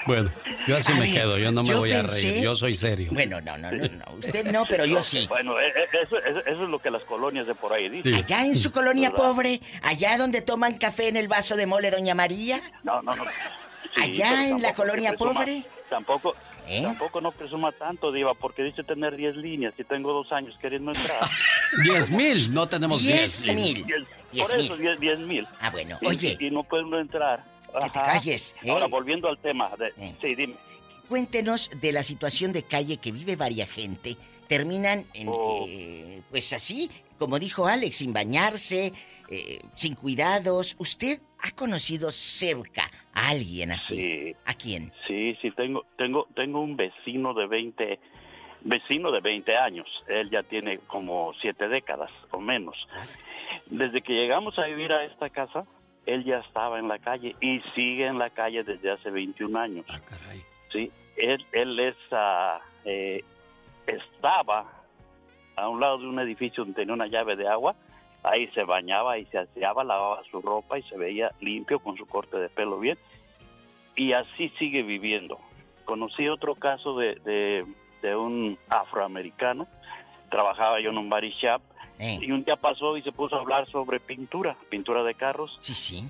Bueno, 0.07 0.31
yo 0.67 0.77
así 0.77 0.93
A 0.93 0.95
me 0.97 1.01
ver, 1.03 1.13
quedo, 1.15 1.39
yo 1.39 1.51
no 1.53 1.63
me 1.63 1.69
yo 1.69 1.79
voy 1.79 1.93
a 1.93 2.03
pensé- 2.03 2.23
reír, 2.33 2.45
yo 2.45 2.57
soy 2.57 2.77
serio. 2.77 3.11
Bueno, 3.13 3.41
no, 3.41 3.57
no, 3.59 3.71
no, 3.73 3.89
no. 3.89 4.05
Usted 4.19 4.47
no, 4.53 4.65
pero 4.67 4.85
yo 4.85 5.03
sí. 5.03 5.27
Bueno, 5.29 5.59
eh, 5.61 5.69
eh, 5.69 5.99
eso, 6.05 6.17
eso- 6.19 6.41
eso 6.47 6.65
es 6.65 6.69
lo 6.69 6.79
que 6.79 6.91
las 6.91 7.03
colonias 7.05 7.47
de 7.47 7.55
por 7.55 7.73
ahí 7.73 7.89
dicen. 7.89 8.15
Allá 8.15 8.45
en 8.45 8.55
su 8.55 8.71
colonia 8.71 9.11
¿Verdad? 9.11 9.25
pobre, 9.25 9.61
allá 9.83 10.17
donde 10.17 10.43
toman 10.43 10.79
café 10.79 11.09
en 11.09 11.17
el 11.17 11.29
vaso 11.29 11.57
de 11.57 11.67
mole 11.67 11.91
Doña 11.91 12.15
María, 12.15 12.61
No, 12.85 13.03
no, 13.03 13.15
no. 13.17 13.25
Sí, 13.25 14.03
allá 14.03 14.49
en 14.49 14.61
la 14.63 14.75
colonia 14.75 15.13
pobre. 15.15 15.65
Tampoco, 15.89 16.35
¿Eh? 16.67 16.83
tampoco 16.83 17.21
no 17.21 17.31
presuma 17.31 17.71
tanto, 17.71 18.11
Diva, 18.11 18.35
porque 18.35 18.65
dice 18.65 18.83
tener 18.83 19.15
10 19.17 19.37
líneas 19.37 19.73
y 19.79 19.85
tengo 19.85 20.13
dos 20.13 20.33
años 20.33 20.55
queriendo 20.61 20.91
entrar. 20.91 21.31
Diez 21.85 22.11
mil, 22.11 22.53
no 22.53 22.67
tenemos 22.69 23.01
diez. 23.01 23.43
Diez 23.43 23.57
mil. 23.57 23.87
Diez- 23.87 24.07
Diez 24.33 24.49
por 24.49 24.59
eso, 24.59 24.73
mil. 24.75 24.83
10 24.83 25.01
10 25.01 25.19
mil. 25.21 25.47
Ah, 25.61 25.71
bueno. 25.71 25.97
Y- 26.01 26.07
Oye, 26.09 26.37
Y, 26.41 26.51
no 26.51 26.65
pueden 26.65 26.93
entrar. 26.95 27.45
Que 27.85 27.91
te 27.91 28.01
calles, 28.01 28.57
¿eh? 28.63 28.71
Ahora, 28.71 28.87
volviendo 28.87 29.29
al 29.29 29.39
tema. 29.39 29.71
De, 29.77 29.93
Sí, 30.21 30.35
dime. 30.35 30.55
cuéntenos 31.09 31.71
de 31.81 31.93
la 31.93 32.03
situación 32.03 32.53
de 32.53 32.63
calle 32.63 32.97
que 32.99 33.13
vive 33.13 33.37
varia 33.37 33.67
gente. 33.67 34.17
Terminan 34.49 35.05
en, 35.15 35.29
Oh. 35.29 35.65
eh, 35.69 36.23
pues 36.31 36.53
así, 36.53 36.91
como 37.19 37.39
dijo 37.39 37.67
Alex, 37.67 37.97
sin 37.99 38.13
bañarse, 38.13 38.93
eh, 39.29 39.61
sin 39.75 39.95
cuidados. 39.95 40.77
¿Usted 40.79 41.21
ha 41.41 41.51
conocido 41.51 42.11
cerca 42.11 42.91
a 43.13 43.29
alguien 43.31 43.73
así? 43.73 43.97
Sí. 43.97 44.37
¿A 44.45 44.55
quién? 44.55 44.93
Sí, 45.07 45.37
sí, 45.43 45.51
tengo, 45.53 45.85
tengo, 45.99 46.29
tengo 46.35 46.61
un 46.61 46.77
vecino 46.77 47.35
de 47.35 47.47
20, 47.47 47.99
vecino 48.63 49.11
de 49.11 49.21
20 49.21 49.57
años. 49.57 49.87
Él 50.09 50.31
ya 50.31 50.43
tiene 50.45 50.79
como 50.87 51.33
siete 51.43 51.69
décadas 51.69 52.11
o 52.31 52.41
menos. 52.41 52.77
Desde 53.67 54.01
que 54.03 54.13
llegamos 54.13 54.57
a 54.59 54.67
vivir 54.67 54.93
a 54.93 55.05
esta 55.05 55.29
casa, 55.31 55.65
él 56.07 56.25
ya 56.25 56.39
estaba 56.39 56.79
en 56.79 56.89
la 56.89 56.99
calle 56.99 57.35
y 57.41 57.61
sigue 57.75 58.07
en 58.07 58.19
la 58.19 58.31
calle 58.31 58.63
desde 58.63 58.93
hace 58.93 59.11
21 59.11 59.59
años. 59.59 59.85
Sí, 60.73 60.91
él, 61.17 61.45
él 61.53 61.79
es, 61.81 61.97
ah, 62.13 62.61
eh, 62.85 63.25
estaba 63.87 64.67
a 65.57 65.69
un 65.69 65.81
lado 65.81 65.99
de 65.99 66.07
un 66.07 66.19
edificio 66.21 66.65
donde 66.65 66.81
tenía 66.81 66.95
una 66.95 67.09
llave 67.09 67.37
de 67.37 67.49
agua. 67.49 67.75
Ahí 68.23 68.49
se 68.49 68.65
bañaba 68.65 69.19
y 69.19 69.27
se 69.27 69.39
aseaba, 69.39 69.85
lavaba 69.85 70.23
su 70.31 70.41
ropa 70.41 70.79
y 70.79 70.83
se 70.85 70.97
veía 70.97 71.33
limpio 71.41 71.79
con 71.81 71.97
su 71.97 72.07
corte 72.07 72.39
de 72.39 72.49
pelo 72.49 72.79
bien. 72.79 72.99
Y 73.95 74.13
así 74.13 74.51
sigue 74.59 74.83
viviendo. 74.83 75.39
Conocí 75.85 76.29
otro 76.29 76.55
caso 76.55 76.97
de, 76.99 77.15
de, 77.25 77.65
de 78.03 78.17
un 78.17 78.59
afroamericano. 78.69 79.67
Trabajaba 80.29 80.81
yo 80.81 80.91
en 80.91 80.99
un 80.99 81.09
body 81.09 81.31
shop. 81.31 81.63
Y 81.99 82.31
un 82.31 82.45
día 82.45 82.57
pasó 82.57 82.97
y 82.97 83.03
se 83.03 83.13
puso 83.13 83.37
a 83.37 83.41
hablar 83.41 83.69
sobre 83.71 84.01
pintura, 84.01 84.57
pintura 84.69 85.03
de 85.03 85.15
carros. 85.15 85.57
Sí, 85.61 85.75
sí. 85.75 86.09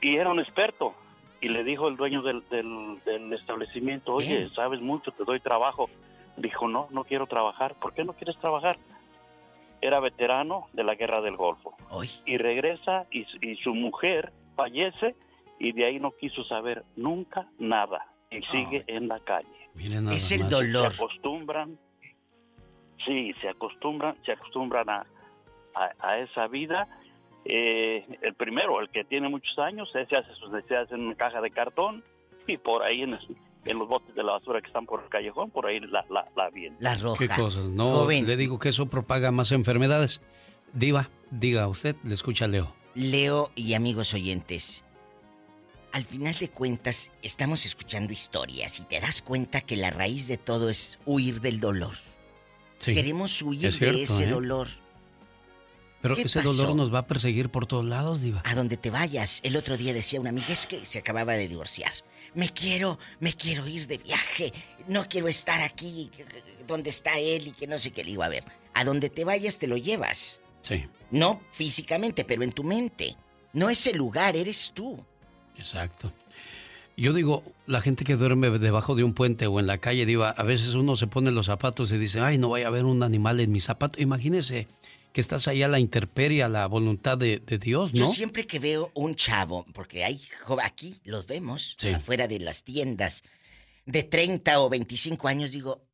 Y 0.00 0.16
era 0.16 0.30
un 0.30 0.38
experto. 0.40 0.94
Y 1.40 1.48
le 1.48 1.64
dijo 1.64 1.88
el 1.88 1.96
dueño 1.96 2.22
del, 2.22 2.42
del, 2.48 2.98
del 3.04 3.32
establecimiento, 3.32 4.14
oye, 4.14 4.36
Bien. 4.38 4.54
sabes 4.54 4.80
mucho, 4.80 5.10
te 5.12 5.24
doy 5.24 5.40
trabajo. 5.40 5.90
Dijo, 6.36 6.68
no, 6.68 6.88
no 6.90 7.04
quiero 7.04 7.26
trabajar. 7.26 7.74
¿Por 7.74 7.92
qué 7.94 8.04
no 8.04 8.12
quieres 8.14 8.36
trabajar? 8.38 8.78
Era 9.80 10.00
veterano 10.00 10.68
de 10.72 10.84
la 10.84 10.94
guerra 10.94 11.20
del 11.20 11.36
Golfo. 11.36 11.76
Y 12.24 12.38
regresa 12.38 13.06
y, 13.10 13.24
su- 13.24 13.38
y 13.42 13.56
su 13.56 13.74
mujer 13.74 14.32
fallece 14.56 15.14
y 15.58 15.72
de 15.72 15.84
ahí 15.84 15.98
no 16.00 16.12
quiso 16.12 16.44
saber 16.44 16.84
nunca 16.96 17.46
nada. 17.58 18.06
Y 18.30 18.40
sigue 18.50 18.84
en 18.86 19.08
la 19.08 19.20
calle. 19.20 19.48
Miren 19.74 20.08
Es 20.08 20.32
el 20.32 20.40
más. 20.42 20.50
dolor. 20.50 20.92
Se 20.92 20.96
acostumbran, 21.02 21.78
sí, 23.04 23.32
se 23.40 23.48
acostumbran, 23.48 24.16
se 24.24 24.32
acostumbran 24.32 24.88
a, 24.88 25.06
a, 25.74 25.90
a 25.98 26.18
esa 26.18 26.46
vida. 26.48 26.88
Eh, 27.44 28.06
el 28.22 28.34
primero, 28.34 28.80
el 28.80 28.88
que 28.88 29.04
tiene 29.04 29.28
muchos 29.28 29.58
años, 29.58 29.88
ese 29.94 30.16
hace 30.16 30.34
sus 30.36 30.50
necesidades 30.50 30.90
en 30.92 31.00
una 31.02 31.14
caja 31.14 31.40
de 31.40 31.50
cartón 31.50 32.02
y 32.46 32.56
por 32.56 32.82
ahí 32.82 33.02
en, 33.02 33.14
el- 33.14 33.36
en 33.66 33.78
los 33.78 33.88
botes 33.88 34.14
de 34.14 34.22
la 34.22 34.32
basura 34.32 34.60
que 34.60 34.66
están 34.68 34.86
por 34.86 35.02
el 35.02 35.08
callejón, 35.08 35.50
por 35.50 35.66
ahí 35.66 35.80
la, 35.80 36.04
la, 36.10 36.26
la. 36.36 36.50
La 36.80 36.94
roja. 36.96 37.18
¿Qué 37.18 37.28
cosas? 37.34 37.66
No, 37.66 37.88
Joven. 37.90 38.26
le 38.26 38.36
digo 38.36 38.58
que 38.58 38.70
eso 38.70 38.86
propaga 38.86 39.30
más 39.30 39.52
enfermedades. 39.52 40.20
Diva, 40.72 41.10
diga 41.30 41.68
usted, 41.68 41.96
le 42.02 42.14
escucha 42.14 42.46
Leo. 42.46 42.74
Leo 42.94 43.50
y 43.54 43.74
amigos 43.74 44.12
oyentes, 44.14 44.84
al 45.92 46.04
final 46.04 46.34
de 46.34 46.48
cuentas 46.48 47.12
estamos 47.22 47.64
escuchando 47.66 48.12
historias 48.12 48.80
y 48.80 48.84
te 48.84 49.00
das 49.00 49.22
cuenta 49.22 49.60
que 49.60 49.76
la 49.76 49.90
raíz 49.90 50.28
de 50.28 50.36
todo 50.38 50.68
es 50.70 50.98
huir 51.06 51.40
del 51.40 51.60
dolor. 51.60 51.94
Sí, 52.78 52.94
Queremos 52.94 53.40
huir 53.42 53.66
es 53.66 53.76
cierto, 53.78 53.96
de 53.98 54.02
ese 54.04 54.24
¿eh? 54.24 54.28
dolor. 54.28 54.68
Pero 56.04 56.16
¿Qué 56.16 56.22
ese 56.24 56.38
pasó? 56.40 56.52
dolor 56.52 56.76
nos 56.76 56.92
va 56.92 56.98
a 56.98 57.06
perseguir 57.06 57.48
por 57.48 57.64
todos 57.66 57.86
lados, 57.86 58.20
Diva. 58.20 58.42
A 58.44 58.54
donde 58.54 58.76
te 58.76 58.90
vayas. 58.90 59.40
El 59.42 59.56
otro 59.56 59.78
día 59.78 59.94
decía 59.94 60.20
una 60.20 60.28
amiga, 60.28 60.48
es 60.50 60.66
que 60.66 60.84
se 60.84 60.98
acababa 60.98 61.32
de 61.32 61.48
divorciar. 61.48 61.92
Me 62.34 62.50
quiero, 62.50 62.98
me 63.20 63.32
quiero 63.32 63.66
ir 63.66 63.86
de 63.86 63.96
viaje. 63.96 64.52
No 64.86 65.08
quiero 65.08 65.28
estar 65.28 65.62
aquí 65.62 66.10
donde 66.68 66.90
está 66.90 67.18
él 67.18 67.46
y 67.46 67.52
que 67.52 67.66
no 67.66 67.78
sé 67.78 67.90
qué. 67.92 68.04
Le 68.04 68.10
digo, 68.10 68.22
a 68.22 68.28
ver, 68.28 68.44
a 68.74 68.84
donde 68.84 69.08
te 69.08 69.24
vayas 69.24 69.58
te 69.58 69.66
lo 69.66 69.78
llevas. 69.78 70.42
Sí, 70.60 70.84
No 71.10 71.40
físicamente, 71.54 72.22
pero 72.26 72.42
en 72.42 72.52
tu 72.52 72.64
mente. 72.64 73.16
No 73.54 73.70
es 73.70 73.86
el 73.86 73.96
lugar, 73.96 74.36
eres 74.36 74.72
tú. 74.74 75.02
exacto. 75.56 76.12
Yo 76.98 77.14
digo, 77.14 77.42
la 77.66 77.80
gente 77.80 78.04
que 78.04 78.14
duerme 78.14 78.50
debajo 78.58 78.94
de 78.94 79.04
un 79.04 79.14
puente 79.14 79.46
o 79.46 79.58
en 79.58 79.66
la 79.66 79.78
calle, 79.78 80.04
Diva, 80.04 80.30
a 80.30 80.42
veces 80.42 80.74
uno 80.74 80.96
se 80.98 81.06
pone 81.06 81.30
los 81.32 81.46
zapatos 81.46 81.90
y 81.92 81.96
dice, 81.98 82.20
ay, 82.20 82.36
no 82.36 82.50
vaya 82.50 82.66
a 82.66 82.68
haber 82.68 82.84
un 82.84 83.02
animal 83.02 83.40
en 83.40 83.50
mi 83.52 83.60
zapato. 83.60 84.00
Imagínese 84.02 84.68
que 85.14 85.20
estás 85.20 85.46
ahí 85.46 85.62
a 85.62 85.68
la 85.68 85.78
intemperie, 85.78 86.42
a 86.42 86.48
la 86.48 86.66
voluntad 86.66 87.16
de, 87.16 87.38
de 87.38 87.56
Dios, 87.58 87.92
¿no? 87.94 88.00
Yo 88.00 88.06
siempre 88.06 88.48
que 88.48 88.58
veo 88.58 88.90
un 88.94 89.14
chavo, 89.14 89.64
porque 89.72 90.02
hay 90.02 90.20
aquí 90.60 91.00
los 91.04 91.26
vemos, 91.28 91.76
Sí. 91.78 91.90
afuera 91.90 92.26
de 92.26 92.40
las 92.40 92.64
tiendas, 92.64 93.22
de 93.86 94.02
30 94.02 94.60
o 94.60 94.68
25 94.68 95.28
años, 95.28 95.52
digo, 95.52 95.86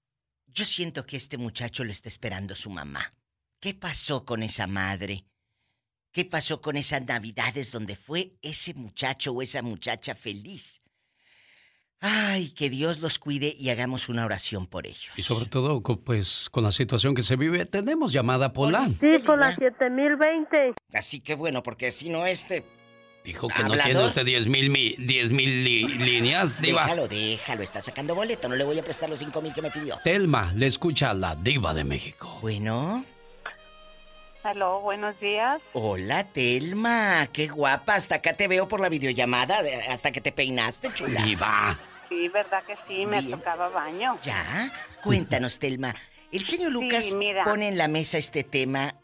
yo 0.47 0.64
siento 0.64 1.05
que 1.05 1.18
este 1.18 1.37
muchacho 1.37 1.85
lo 1.85 1.93
está 1.93 2.09
esperando 2.09 2.57
su 2.57 2.71
mamá. 2.71 3.12
¿Qué 3.61 3.75
pasó 3.75 4.25
con 4.25 4.43
esa 4.43 4.66
madre? 4.66 5.27
¿Qué 6.12 6.25
pasó 6.25 6.62
con 6.62 6.79
esas 6.79 7.05
navidades 7.05 7.73
donde 7.73 7.97
fue 7.97 8.39
ese 8.41 8.73
muchacho 8.73 9.33
o 9.33 9.43
esa 9.43 9.61
muchacha 9.61 10.14
feliz? 10.14 10.81
Ay, 12.03 12.51
que 12.53 12.70
Dios 12.70 13.01
los 13.01 13.18
cuide 13.18 13.55
y 13.59 13.68
hagamos 13.68 14.09
una 14.09 14.24
oración 14.24 14.66
por 14.66 14.86
ellos. 14.86 15.11
Y 15.16 15.22
sobre 15.22 15.44
todo, 15.46 15.82
pues, 15.82 16.48
con 16.51 16.64
la 16.64 16.72
situación 16.72 17.14
que 17.14 17.22
se 17.22 17.36
vive, 17.36 17.66
tenemos 17.66 18.12
llamada 18.12 18.53
Polan. 18.55 18.90
Sí, 18.90 19.18
por 19.18 19.38
la 19.38 19.55
7020. 19.55 20.72
Así 20.94 21.20
que 21.20 21.34
bueno, 21.34 21.62
porque 21.62 21.90
si 21.90 22.09
no 22.09 22.24
este... 22.26 22.64
Dijo 23.22 23.48
que 23.48 23.62
no 23.64 23.74
tiene 23.74 24.03
usted 24.03 24.24
10 24.24 24.46
mil 24.46 24.70
mi- 24.70 24.94
10 24.96 25.30
mil 25.30 25.62
li- 25.62 25.86
líneas, 25.98 26.59
Diva. 26.62 26.84
Déjalo, 26.84 27.07
déjalo, 27.07 27.62
está 27.62 27.82
sacando 27.82 28.14
boleto, 28.14 28.48
no 28.48 28.55
le 28.57 28.64
voy 28.64 28.78
a 28.78 28.82
prestar 28.82 29.11
los 29.11 29.18
5 29.18 29.42
mil 29.42 29.53
que 29.53 29.61
me 29.61 29.70
pidió. 29.70 29.98
Telma, 30.03 30.55
le 30.57 30.66
escucha 30.66 31.11
a 31.11 31.14
la 31.14 31.34
Diva 31.36 31.74
de 31.74 31.84
México. 31.84 32.38
Bueno. 32.40 33.05
Aló, 34.42 34.80
buenos 34.80 35.20
días. 35.20 35.61
Hola, 35.74 36.24
Telma. 36.32 37.26
Qué 37.30 37.48
guapa. 37.48 37.96
Hasta 37.96 38.14
acá 38.14 38.32
te 38.32 38.48
veo 38.48 38.68
por 38.68 38.80
la 38.80 38.88
videollamada. 38.88 39.62
de- 39.62 39.74
Hasta 39.82 40.12
que 40.12 40.22
te 40.22 40.32
peinaste, 40.32 40.88
chula. 40.94 41.22
Diva. 41.22 41.78
Sí, 42.11 42.29
verdad 42.29 42.63
que 42.65 42.77
sí, 42.87 43.07
me 43.07 43.21
Bien. 43.21 43.31
tocaba 43.31 43.71
baño. 43.71 44.19
¿Ya? 44.23 44.71
Cuéntanos, 45.03 45.59
Telma. 45.59 45.95
El 46.33 46.43
genio 46.45 46.69
Lucas 46.69 47.15
mira. 47.15 47.45
pone 47.45 47.69
en 47.69 47.79
la 47.79 47.89
mesa 47.89 48.19
este 48.19 48.45
tema 48.45 48.95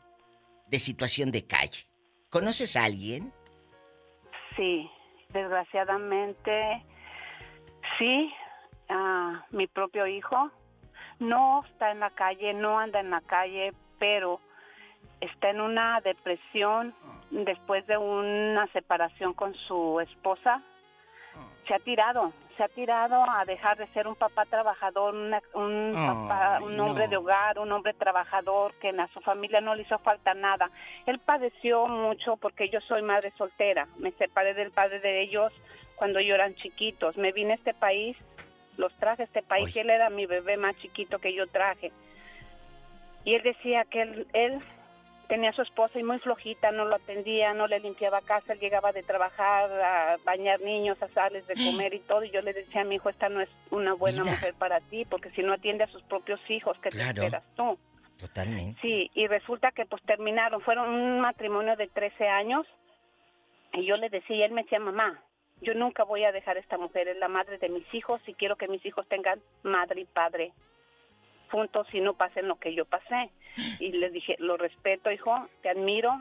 de 0.67 0.79
situación 0.79 1.31
de 1.31 1.47
calle. 1.47 1.87
¿Conoces 2.31 2.77
a 2.77 2.85
alguien? 2.85 3.33
Sí, 4.57 4.91
desgraciadamente, 5.33 6.85
sí, 7.99 8.33
ah, 8.89 9.45
mi 9.51 9.67
propio 9.69 10.07
hijo 10.07 10.51
no 11.19 11.65
está 11.65 11.93
en 11.93 12.01
la 12.01 12.11
calle, 12.11 12.53
no 12.55 12.79
anda 12.79 13.01
en 13.01 13.11
la 13.11 13.21
calle, 13.21 13.73
pero 13.99 14.41
está 15.21 15.51
en 15.51 15.61
una 15.61 16.01
depresión 16.01 16.95
después 17.31 17.87
de 17.87 17.97
una 17.97 18.67
separación 18.73 19.33
con 19.33 19.55
su 19.55 20.01
esposa. 20.01 20.61
Se 21.67 21.75
ha 21.75 21.79
tirado, 21.79 22.33
se 22.57 22.65
ha 22.65 22.69
tirado 22.69 23.23
a 23.29 23.45
dejar 23.45 23.77
de 23.77 23.87
ser 23.89 24.07
un 24.09 24.15
papá 24.15 24.45
trabajador, 24.47 25.15
una- 25.15 25.43
un, 25.55 25.93
papá, 25.95 26.59
un 26.63 26.79
hombre 26.81 27.07
de 27.09 27.17
hogar, 27.17 27.59
un 27.59 27.71
hombre 27.73 27.93
trabajador 27.95 28.73
que 28.81 28.89
a 28.91 29.09
su 29.09 29.21
familia 29.21 29.61
no 29.61 29.75
le 29.75 29.83
hizo 29.83 29.99
falta 29.99 30.35
nada. 30.35 30.71
Él 31.07 31.19
padeció 31.19 31.87
mucho 31.87 32.37
porque 32.37 32.69
yo 32.69 32.81
soy 32.81 33.03
madre 33.03 33.33
soltera. 33.37 33.87
Me 33.99 34.13
separé 34.13 34.55
del 34.55 34.71
padre 34.71 35.01
de 35.01 35.23
ellos 35.23 35.53
cuando 35.97 36.21
yo 36.21 36.35
eran 36.35 36.55
chiquitos. 36.55 37.17
Me 37.17 37.33
vine 37.33 37.53
a 37.53 37.57
este 37.57 37.75
país, 37.75 38.17
los 38.77 38.93
traje 38.95 39.23
a 39.23 39.25
este 39.27 39.43
país 39.43 39.75
y 39.75 39.79
él 39.81 39.91
era 39.91 40.11
mi 40.11 40.27
bebé 40.27 40.57
más 40.57 40.77
chiquito 40.79 41.19
que 41.19 41.35
yo 41.35 41.47
traje. 41.47 41.93
Y 43.25 43.35
él 43.35 43.43
decía 43.43 43.85
que 43.85 44.03
él, 44.03 44.27
él 44.33 44.61
tenía 45.29 45.51
a 45.51 45.53
su 45.53 45.63
esposa 45.63 45.99
y 45.99 46.03
muy 46.05 46.19
flojita, 46.19 46.71
no 46.73 46.85
lo 46.85 46.97
atendía, 46.97 47.53
no 47.55 47.67
le 47.67 47.81
limpiaba 47.81 48.21
casa, 48.21 48.53
él 48.53 48.61
llegaba 48.61 48.93
de 48.93 49.03
trabajar 49.03 49.71
a 49.71 50.17
bañar 50.25 50.61
niños, 50.61 51.01
a 51.03 51.09
darles 51.09 51.47
de 51.47 51.55
comer 51.55 51.95
y 51.95 52.01
todo, 52.01 52.25
y 52.25 52.31
yo 52.31 52.41
le 52.43 52.53
decía 52.53 52.83
a 52.83 52.85
mi 52.85 52.97
hijo, 52.97 53.09
esta 53.09 53.29
no 53.29 53.41
es 53.41 53.49
una 53.71 53.95
buena 53.95 54.25
mujer 54.25 54.55
para 54.55 54.81
ti, 54.81 55.05
porque 55.05 55.31
si 55.31 55.43
no 55.43 55.53
atiende 55.53 55.85
a 55.85 55.89
sus 55.89 56.03
propios 56.05 56.41
hijos, 56.49 56.77
¿qué 56.83 56.91
Claro. 56.91 57.15
te 57.15 57.27
esperas 57.27 57.45
tú? 57.57 57.79
Totalmente. 58.19 58.81
Sí, 58.81 59.11
y 59.15 59.27
resulta 59.27 59.73
que 59.73 59.85
pues 59.85 60.03
terminaron, 60.05 60.61
fueron 60.63 60.89
un 60.91 61.21
matrimonio 61.21 61.77
de 61.77 61.89
13 61.89 62.29
años, 62.29 62.67
y 63.73 63.85
yo 63.85 63.97
le 63.97 64.09
decía, 64.09 64.37
y 64.37 64.43
él 64.43 64.53
me 64.53 64.63
decía, 64.63 64.79
mamá, 64.79 65.23
yo 65.61 65.75
nunca 65.75 66.05
voy 66.05 66.25
a 66.25 66.33
dejar 66.33 66.57
a 66.57 66.61
esta 66.61 66.79
mujer, 66.79 67.09
es 67.09 67.17
la 67.19 67.29
madre 67.29 67.59
de 67.59 67.69
mis 67.69 67.93
hijos, 67.95 68.21
y 68.27 68.35
quiero 68.35 68.57
que 68.57 68.69
mis 68.69 68.85
hijos 68.87 69.07
tengan 69.09 69.41
madre 69.63 70.03
y 70.03 70.05
padre 70.07 70.53
juntos 71.51 71.87
y 71.93 72.01
no 72.01 72.15
pasen 72.15 72.49
lo 72.49 72.57
que 72.57 72.75
yo 72.75 72.85
pasé. 72.85 73.31
Y 73.81 73.93
le 73.93 74.11
dije, 74.11 74.37
lo 74.39 74.57
respeto, 74.57 75.11
hijo, 75.11 75.49
te 75.63 75.71
admiro, 75.71 76.13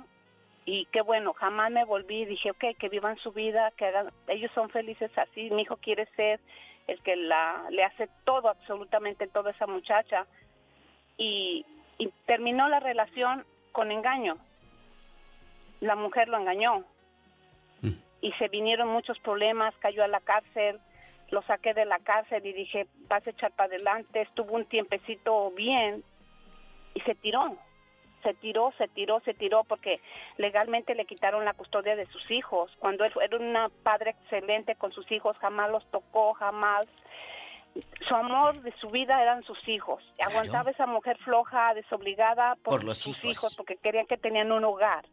y 0.66 0.86
qué 0.86 1.02
bueno, 1.02 1.34
jamás 1.34 1.72
me 1.72 1.86
volví, 1.86 2.26
dije, 2.26 2.52
ok, 2.52 2.78
que 2.80 2.90
vivan 2.90 3.18
su 3.18 3.32
vida, 3.32 3.72
que 3.78 3.86
hagan, 3.86 4.12
ellos 4.28 4.52
son 4.56 4.70
felices 4.70 5.12
así, 5.16 5.52
mi 5.52 5.62
hijo 5.62 5.78
quiere 5.78 6.08
ser 6.16 6.40
el 6.88 7.00
que 7.02 7.16
la, 7.16 7.66
le 7.70 7.84
hace 7.84 8.10
todo, 8.24 8.50
absolutamente 8.50 9.28
todo 9.28 9.50
a 9.50 9.52
esa 9.52 9.68
muchacha, 9.68 10.26
y, 11.18 11.66
y 11.98 12.08
terminó 12.26 12.68
la 12.68 12.80
relación 12.80 13.46
con 13.72 13.92
engaño. 13.92 14.38
La 15.82 15.96
mujer 15.96 16.30
lo 16.30 16.38
engañó. 16.38 16.84
Y 18.22 18.32
se 18.34 18.48
vinieron 18.48 18.88
muchos 18.88 19.20
problemas, 19.20 19.76
cayó 19.78 20.04
a 20.04 20.08
la 20.08 20.20
cárcel, 20.20 20.80
lo 21.30 21.42
saqué 21.44 21.74
de 21.74 21.86
la 21.86 22.00
cárcel 22.00 22.46
y 22.46 22.54
dije, 22.54 22.88
vas 23.10 23.26
a 23.26 23.30
echar 23.32 23.52
para 23.52 23.68
adelante, 23.68 24.22
estuvo 24.22 24.54
un 24.54 24.66
tiempecito 24.66 25.52
bien 25.52 26.04
y 26.94 27.02
se 27.02 27.16
tiró, 27.16 27.58
se 28.24 28.34
tiró, 28.34 28.74
se 28.78 28.88
tiró, 28.88 29.20
se 29.22 29.34
tiró 29.34 29.64
porque 29.64 30.02
legalmente 30.38 30.96
le 30.96 31.06
quitaron 31.06 31.46
la 31.46 31.54
custodia 31.54 31.96
de 31.96 32.06
sus 32.08 32.30
hijos, 32.32 32.72
cuando 32.80 33.06
él 33.06 33.12
era 33.22 33.38
un 33.38 33.72
padre 33.84 34.12
excelente 34.12 34.76
con 34.76 34.92
sus 34.92 35.12
hijos, 35.12 35.38
jamás 35.38 35.72
los 35.72 35.86
tocó, 35.92 36.34
jamás 36.34 36.88
su 38.08 38.16
amor 38.16 38.62
de 38.62 38.72
su 38.80 38.88
vida 38.88 39.22
eran 39.22 39.44
sus 39.44 39.68
hijos. 39.68 40.02
Aguantaba 40.26 40.72
esa 40.72 40.86
mujer 40.88 41.18
floja, 41.18 41.74
desobligada 41.74 42.56
por, 42.56 42.76
Por 42.76 42.84
los 42.86 42.98
sus 43.00 43.22
hijos. 43.26 43.54
porque 43.56 43.76
querían 43.76 44.06
que 44.06 44.18
tenían 44.18 44.52
un 44.52 44.64
hogar. 44.64 45.06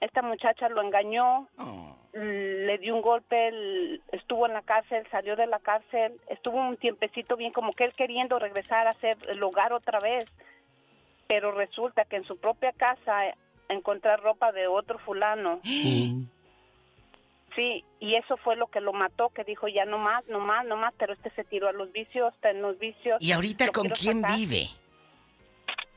Esta 0.00 0.22
muchacha 0.22 0.68
lo 0.68 0.80
engañó, 0.82 1.48
Oh. 1.58 1.96
le 2.12 2.78
dio 2.78 2.94
un 2.94 3.02
golpe, 3.02 4.00
estuvo 4.12 4.46
en 4.46 4.52
la 4.54 4.62
cárcel, 4.62 5.06
salió 5.10 5.36
de 5.36 5.46
la 5.46 5.58
cárcel, 5.58 6.14
estuvo 6.28 6.56
un 6.56 6.76
tiempecito 6.76 7.36
bien 7.36 7.52
como 7.52 7.72
que 7.72 7.84
él 7.84 7.92
queriendo 7.94 8.38
regresar 8.38 8.86
a 8.86 8.90
hacer 8.90 9.16
el 9.28 9.42
hogar 9.42 9.72
otra 9.72 10.00
vez, 10.00 10.24
pero 11.26 11.52
resulta 11.52 12.04
que 12.04 12.16
en 12.16 12.24
su 12.24 12.36
propia 12.38 12.72
casa 12.72 13.26
eh, 13.26 13.34
encontrar 13.68 14.20
ropa 14.22 14.52
de 14.52 14.66
otro 14.68 14.98
fulano. 14.98 15.60
Sí, 17.56 17.84
y 17.98 18.14
eso 18.14 18.36
fue 18.36 18.54
lo 18.54 18.68
que 18.68 18.80
lo 18.80 18.92
mató, 18.92 19.30
que 19.30 19.42
dijo 19.42 19.66
ya 19.66 19.84
no 19.84 19.98
más, 19.98 20.24
no 20.28 20.38
más, 20.38 20.64
no 20.64 20.76
más, 20.76 20.94
pero 20.96 21.12
este 21.12 21.30
se 21.30 21.42
tiró 21.42 21.66
a 21.68 21.72
los 21.72 21.90
vicios, 21.90 22.32
está 22.34 22.50
en 22.50 22.62
los 22.62 22.78
vicios. 22.78 23.16
¿Y 23.20 23.32
ahorita 23.32 23.68
con 23.70 23.88
quién 23.88 24.20
sacar. 24.20 24.36
vive? 24.36 24.66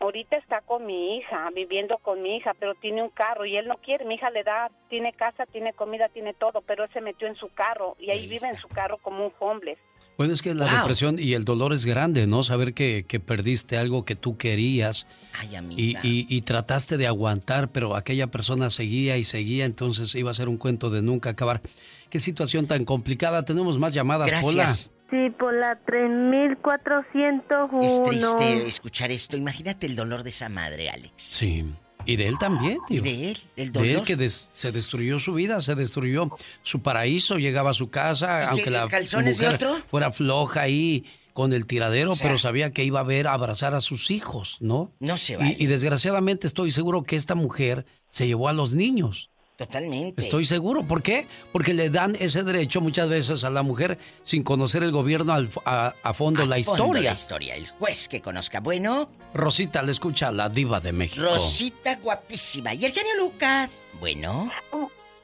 Ahorita 0.02 0.36
está 0.38 0.62
con 0.62 0.86
mi 0.86 1.18
hija, 1.18 1.50
viviendo 1.56 1.98
con 2.00 2.22
mi 2.24 2.36
hija, 2.38 2.54
pero 2.60 2.74
tiene 2.76 3.04
un 3.04 3.10
carro 3.10 3.46
y 3.46 3.56
él 3.56 3.68
no 3.68 3.76
quiere. 3.78 4.04
Mi 4.04 4.16
hija 4.16 4.32
le 4.32 4.44
da, 4.44 4.72
tiene 4.90 5.14
casa, 5.14 5.46
tiene 5.46 5.74
comida, 5.74 6.10
tiene 6.10 6.34
todo, 6.34 6.62
pero 6.62 6.84
él 6.86 6.90
se 6.92 7.02
metió 7.02 7.28
en 7.28 7.36
su 7.36 7.50
carro 7.50 7.96
y 8.00 8.10
ahí 8.10 8.28
vive 8.28 8.48
en 8.48 8.60
su 8.60 8.68
carro 8.68 8.98
como 8.98 9.28
un 9.28 9.32
homeless. 9.40 9.78
Bueno, 10.18 10.34
es 10.34 10.42
que 10.42 10.54
la 10.54 10.66
depresión 10.80 11.18
y 11.20 11.34
el 11.36 11.46
dolor 11.46 11.72
es 11.74 11.86
grande, 11.86 12.28
¿no? 12.28 12.44
Saber 12.44 12.74
que, 12.74 13.06
que 13.08 13.20
perdiste 13.20 13.78
algo 13.78 14.04
que 14.06 14.16
tú 14.16 14.38
querías 14.38 15.08
Ay, 15.40 15.56
y- 15.78 16.26
y 16.36 16.42
trataste 16.42 16.98
de 16.98 17.08
aguantar, 17.08 17.72
pero 17.72 17.96
aquella 17.96 18.28
persona 18.28 18.70
seguía 18.70 19.18
y 19.18 19.24
seguía, 19.24 19.66
entonces 19.66 20.14
iba 20.16 20.30
a 20.30 20.34
ser 20.34 20.50
un 20.50 20.58
cuento 20.58 20.90
de 20.90 21.02
nunca 21.02 21.30
acabar. 21.32 21.62
Qué 22.10 22.20
situación 22.20 22.68
tan 22.68 22.86
complicada. 22.86 23.46
Tenemos 23.46 23.80
más 23.80 23.94
llamadas, 23.94 24.28
Gracias. 24.30 24.91
Sí, 25.12 25.30
por 25.38 25.54
la 25.54 25.78
3401. 25.86 27.82
Es 27.86 28.04
triste 28.04 28.68
escuchar 28.68 29.12
esto. 29.12 29.38
Imagínate 29.38 29.86
el 29.86 29.96
dolor 29.96 30.24
de 30.24 30.30
esa 30.32 30.50
madre, 30.50 30.90
Alex. 30.90 31.14
Sí. 31.18 31.66
Y 32.06 32.16
de 32.16 32.28
él 32.28 32.38
también, 32.40 32.78
Y 32.90 32.94
tío. 32.96 33.02
de 33.04 33.32
él, 33.32 33.38
el 33.58 33.72
De 33.74 33.80
él 33.82 33.88
dolor. 33.94 34.06
que 34.08 34.16
des- 34.16 34.50
se 34.54 34.72
destruyó 34.72 35.20
su 35.20 35.34
vida, 35.36 35.62
se 35.62 35.76
destruyó 35.76 36.30
su 36.64 36.82
paraíso, 36.82 37.36
llegaba 37.38 37.70
a 37.72 37.74
su 37.76 37.90
casa, 37.92 38.40
¿Y 38.42 38.46
aunque 38.50 38.70
la 38.72 38.88
calzones 38.88 39.38
de 39.38 39.46
mujer 39.52 39.68
otro? 39.68 39.76
fuera 39.90 40.12
floja 40.12 40.62
ahí 40.62 41.06
con 41.34 41.54
el 41.54 41.66
tiradero, 41.68 42.14
O 42.14 42.16
sea- 42.16 42.28
pero 42.28 42.40
sabía 42.40 42.72
que 42.72 42.84
iba 42.84 43.02
a 43.02 43.04
ver 43.04 43.28
abrazar 43.28 43.76
a 43.76 43.82
sus 43.82 44.10
hijos, 44.12 44.58
¿no? 44.62 44.92
No 45.00 45.16
se 45.18 45.34
Y- 45.34 45.36
vale. 45.38 45.56
Y, 45.60 45.66
desgraciadamente 45.68 46.48
estoy 46.48 46.72
seguro 46.72 47.04
que 47.04 47.16
esta 47.18 47.36
mujer 47.36 47.86
se 48.10 48.26
llevó 48.28 48.48
a 48.50 48.54
los 48.54 48.74
niños. 48.74 49.30
Totalmente. 49.62 50.24
Estoy 50.24 50.46
seguro. 50.46 50.82
¿Por 50.82 51.04
qué? 51.04 51.28
Porque 51.52 51.76
le 51.76 51.92
dan 51.92 52.18
ese 52.20 52.42
derecho 52.42 52.82
muchas 52.82 53.08
veces 53.08 53.44
a 53.44 53.52
la 53.52 53.62
mujer 53.62 54.00
sin 54.24 54.42
conocer 54.42 54.82
el 54.82 54.92
gobierno 54.92 55.34
al 55.34 55.50
a, 55.66 55.94
a 56.02 56.14
fondo 56.16 56.48
la 56.48 56.56
Fondo 56.64 56.84
historia. 56.86 57.02
La 57.12 57.14
historia, 57.14 57.56
el 57.56 57.68
juez 57.68 58.08
que 58.08 58.22
conozca. 58.22 58.60
Bueno, 58.60 59.12
Rosita 59.36 59.84
le 59.84 59.92
escucha 59.92 60.30
a 60.30 60.32
la 60.32 60.50
diva 60.50 60.80
de 60.80 60.92
México. 60.94 61.24
Rosita 61.24 61.98
guapísima. 61.98 62.74
Y 62.74 62.86
el 62.86 62.92
genio 62.92 63.16
Lucas. 63.20 63.84
Bueno, 64.00 64.50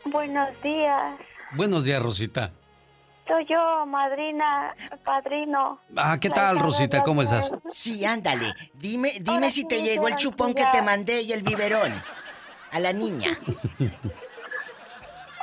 Buenos 0.05 0.49
días. 0.61 1.19
Buenos 1.53 1.83
días, 1.83 1.99
Rosita. 1.99 2.51
Soy 3.27 3.43
yo, 3.49 3.87
madrina, 3.87 4.75
padrino. 5.03 5.79
Ah, 5.95 6.19
¿qué 6.19 6.29
tal, 6.29 6.59
Rosita? 6.59 7.01
¿Cómo 7.01 7.23
estás? 7.23 7.51
sí, 7.71 8.05
ándale. 8.05 8.53
Dime, 8.75 9.13
dime 9.13 9.31
Ahora 9.31 9.49
si 9.49 9.61
sí 9.61 9.67
te 9.67 9.81
llegó 9.81 10.07
el 10.07 10.15
chupón 10.15 10.53
que 10.53 10.63
te 10.71 10.83
mandé 10.83 11.23
y 11.23 11.33
el 11.33 11.41
biberón. 11.41 11.91
A 12.71 12.79
la 12.79 12.93
niña. 12.93 13.31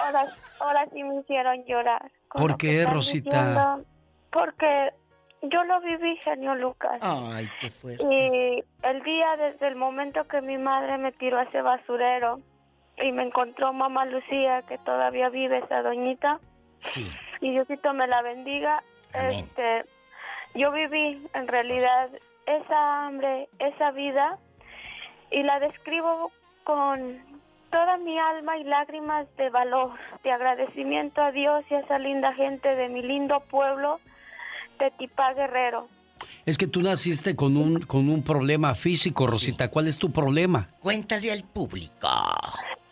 Ahora, 0.04 0.26
ahora 0.60 0.86
sí 0.92 1.02
me 1.02 1.20
hicieron 1.20 1.64
llorar. 1.64 2.10
¿Por 2.30 2.56
qué, 2.56 2.84
Rosita? 2.86 3.30
diciendo. 3.44 3.84
Porque 4.30 4.90
yo 5.42 5.62
lo 5.64 5.80
viví, 5.80 6.16
genio 6.24 6.54
Lucas. 6.54 6.98
Ay, 7.00 7.48
qué 7.60 7.70
fuerte. 7.70 8.02
Y 8.04 8.64
el 8.86 9.02
día 9.02 9.36
desde 9.36 9.68
el 9.68 9.76
momento 9.76 10.24
que 10.28 10.40
mi 10.40 10.58
madre 10.58 10.98
me 10.98 11.12
tiró 11.12 11.38
a 11.38 11.44
ese 11.44 11.62
basurero 11.62 12.40
y 13.02 13.12
me 13.12 13.22
encontró 13.24 13.72
mamá 13.72 14.04
Lucía, 14.06 14.62
que 14.62 14.78
todavía 14.78 15.28
vive 15.28 15.58
esa 15.58 15.82
doñita, 15.82 16.40
Sí. 16.78 17.10
y 17.40 17.50
Diosito 17.50 17.92
me 17.94 18.06
la 18.06 18.22
bendiga, 18.22 18.82
Amén. 19.14 19.30
este, 19.44 19.84
yo 20.54 20.70
viví 20.70 21.26
en 21.34 21.48
realidad 21.48 22.10
esa 22.46 23.06
hambre, 23.06 23.48
esa 23.58 23.90
vida, 23.92 24.38
y 25.30 25.42
la 25.42 25.58
describo 25.60 26.30
con 26.62 27.18
toda 27.74 27.96
mi 27.98 28.16
alma 28.16 28.56
y 28.56 28.62
lágrimas 28.62 29.26
de 29.36 29.50
valor, 29.50 29.90
de 30.22 30.30
agradecimiento 30.30 31.20
a 31.20 31.32
Dios 31.32 31.64
y 31.68 31.74
a 31.74 31.80
esa 31.80 31.98
linda 31.98 32.32
gente 32.34 32.68
de 32.76 32.88
mi 32.88 33.02
lindo 33.02 33.42
pueblo 33.50 33.98
de 34.78 34.92
Tipá 34.92 35.34
Guerrero. 35.34 35.88
Es 36.46 36.56
que 36.56 36.68
tú 36.68 36.82
naciste 36.82 37.34
con 37.34 37.56
un, 37.56 37.80
con 37.80 38.08
un 38.08 38.22
problema 38.22 38.76
físico, 38.76 39.26
Rosita. 39.26 39.70
¿Cuál 39.70 39.88
es 39.88 39.98
tu 39.98 40.12
problema? 40.12 40.68
Cuéntale 40.78 41.32
al 41.32 41.42
público. 41.42 42.06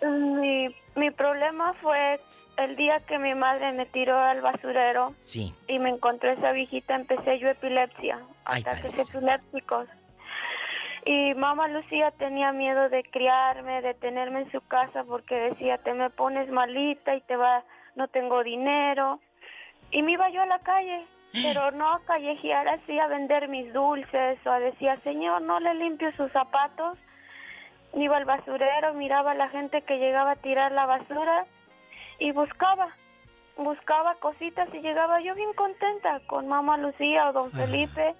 Mi, 0.03 0.66
mi 0.97 1.11
problema 1.12 1.74
fue 1.80 2.18
el 2.57 2.74
día 2.74 2.99
que 3.07 3.20
mi 3.20 3.37
madre 3.37 3.70
me 3.72 3.87
tiró 3.87 4.18
al 4.18 4.41
basurero 4.41 5.14
Sí. 5.20 5.55
y 5.68 5.78
me 5.78 5.91
encontré 5.91 6.33
esa 6.33 6.51
viejita, 6.51 6.97
empecé 6.97 7.39
yo 7.39 7.49
epilepsia, 7.51 8.18
Ay, 8.45 8.62
ataques 8.62 9.09
epilépticos. 9.09 9.87
Y 11.05 11.34
mamá 11.34 11.66
Lucía 11.68 12.12
tenía 12.12 12.53
miedo 12.53 12.88
de 12.88 13.03
criarme, 13.03 13.82
de 13.82 13.94
tenerme 13.94 14.42
en 14.42 14.53
su 14.53 14.61
casa 14.61 15.03
porque 15.05 15.34
decía, 15.34 15.78
te 15.78 15.94
me 15.94 16.11
pones 16.11 16.48
malita 16.50 17.16
y 17.16 17.20
te 17.22 17.36
va, 17.36 17.64
no 17.96 18.07
tengo 18.09 18.44
dinero. 18.44 19.18
Y 19.90 20.03
me 20.03 20.12
iba 20.12 20.30
yo 20.30 20.42
a 20.42 20.46
la 20.46 20.61
calle, 20.61 21.05
pero 21.42 21.72
no 21.72 21.92
a 21.92 22.00
callejear 22.05 22.68
así 22.68 22.98
a 23.00 23.09
vender 23.09 23.48
mis 23.48 23.72
dulces 23.72 24.38
o 24.46 24.50
a 24.50 24.61
decir, 24.61 24.90
señor, 25.03 25.42
no 25.42 25.59
le 25.59 25.74
limpio 25.74 26.12
sus 26.12 26.30
zapatos. 26.30 26.96
Iba 27.94 28.16
al 28.16 28.24
basurero, 28.24 28.94
miraba 28.94 29.32
a 29.32 29.34
la 29.34 29.48
gente 29.48 29.82
que 29.82 29.98
llegaba 29.98 30.32
a 30.32 30.36
tirar 30.36 30.70
la 30.70 30.86
basura 30.86 31.44
y 32.20 32.30
buscaba, 32.30 32.88
buscaba 33.57 34.14
cositas 34.14 34.72
y 34.72 34.78
llegaba 34.78 35.20
yo 35.20 35.34
bien 35.34 35.53
contenta 35.55 36.20
con 36.28 36.46
mamá 36.46 36.78
Lucía 36.78 37.28
o 37.28 37.32
don 37.32 37.50
Felipe 37.50 38.14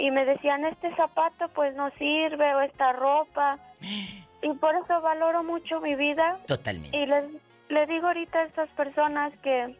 y 0.00 0.10
me 0.10 0.24
decían 0.24 0.64
este 0.64 0.94
zapato 0.96 1.48
pues 1.48 1.74
no 1.76 1.90
sirve 1.92 2.54
o 2.54 2.60
esta 2.62 2.92
ropa 2.92 3.58
y 4.42 4.52
por 4.54 4.74
eso 4.74 5.00
valoro 5.00 5.42
mucho 5.44 5.80
mi 5.80 5.94
vida 5.94 6.38
Totalmente. 6.46 6.96
y 6.96 7.06
les, 7.06 7.24
le 7.68 7.86
digo 7.86 8.08
ahorita 8.08 8.38
a 8.38 8.44
estas 8.44 8.68
personas 8.70 9.32
que 9.42 9.76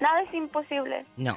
nada 0.00 0.22
es 0.22 0.32
imposible. 0.34 1.06
No. 1.16 1.36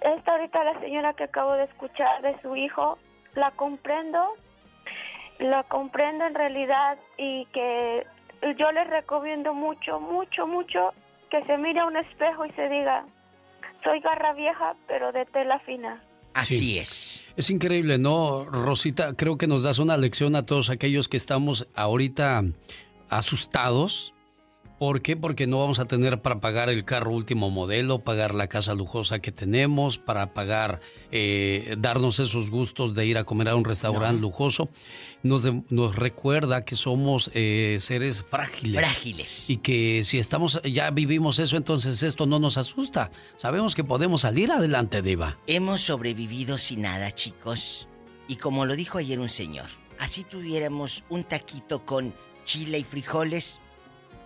Esta 0.00 0.32
ahorita 0.32 0.64
la 0.64 0.80
señora 0.80 1.14
que 1.14 1.24
acabo 1.24 1.52
de 1.52 1.64
escuchar 1.64 2.22
de 2.22 2.40
su 2.40 2.56
hijo, 2.56 2.98
la 3.34 3.50
comprendo, 3.52 4.34
la 5.38 5.62
comprendo 5.64 6.26
en 6.26 6.34
realidad 6.34 6.98
y 7.16 7.46
que 7.46 8.06
yo 8.56 8.72
les 8.72 8.88
recomiendo 8.88 9.54
mucho, 9.54 10.00
mucho, 10.00 10.46
mucho 10.46 10.92
que 11.30 11.44
se 11.44 11.56
mire 11.56 11.80
a 11.80 11.86
un 11.86 11.96
espejo 11.96 12.44
y 12.46 12.50
se 12.52 12.68
diga, 12.68 13.04
soy 13.84 14.00
garra 14.00 14.32
vieja 14.32 14.74
pero 14.88 15.12
de 15.12 15.24
tela 15.26 15.58
fina. 15.60 16.02
Así 16.34 16.78
es. 16.78 17.22
Es 17.36 17.50
increíble, 17.50 17.98
¿no, 17.98 18.44
Rosita? 18.44 19.14
Creo 19.14 19.36
que 19.36 19.46
nos 19.46 19.62
das 19.62 19.78
una 19.78 19.96
lección 19.96 20.36
a 20.36 20.46
todos 20.46 20.70
aquellos 20.70 21.08
que 21.08 21.16
estamos 21.16 21.66
ahorita 21.74 22.44
asustados. 23.08 24.14
¿Por 24.80 25.02
qué? 25.02 25.14
Porque 25.14 25.46
no 25.46 25.58
vamos 25.58 25.78
a 25.78 25.84
tener 25.84 26.22
para 26.22 26.40
pagar 26.40 26.70
el 26.70 26.86
carro 26.86 27.12
último 27.12 27.50
modelo, 27.50 27.98
pagar 27.98 28.34
la 28.34 28.46
casa 28.46 28.72
lujosa 28.72 29.18
que 29.18 29.30
tenemos, 29.30 29.98
para 29.98 30.32
pagar, 30.32 30.80
eh, 31.12 31.74
darnos 31.78 32.18
esos 32.18 32.48
gustos 32.48 32.94
de 32.94 33.04
ir 33.04 33.18
a 33.18 33.24
comer 33.24 33.50
a 33.50 33.56
un 33.56 33.64
restaurante 33.66 34.18
lujoso. 34.22 34.70
Nos, 35.22 35.42
de- 35.42 35.62
nos 35.68 35.96
recuerda 35.96 36.64
que 36.64 36.76
somos 36.76 37.30
eh, 37.34 37.76
seres 37.82 38.22
frágiles. 38.22 38.80
Frágiles. 38.80 39.50
Y 39.50 39.58
que 39.58 40.00
si 40.02 40.18
estamos, 40.18 40.58
ya 40.64 40.90
vivimos 40.90 41.38
eso, 41.40 41.58
entonces 41.58 42.02
esto 42.02 42.24
no 42.24 42.38
nos 42.38 42.56
asusta. 42.56 43.10
Sabemos 43.36 43.74
que 43.74 43.84
podemos 43.84 44.22
salir 44.22 44.50
adelante, 44.50 45.02
Diva. 45.02 45.36
Hemos 45.46 45.82
sobrevivido 45.82 46.56
sin 46.56 46.80
nada, 46.80 47.12
chicos. 47.12 47.86
Y 48.28 48.36
como 48.36 48.64
lo 48.64 48.74
dijo 48.76 48.96
ayer 48.96 49.20
un 49.20 49.28
señor, 49.28 49.66
así 49.98 50.24
tuviéramos 50.24 51.04
un 51.10 51.22
taquito 51.24 51.84
con 51.84 52.14
chile 52.46 52.78
y 52.78 52.84
frijoles, 52.84 53.60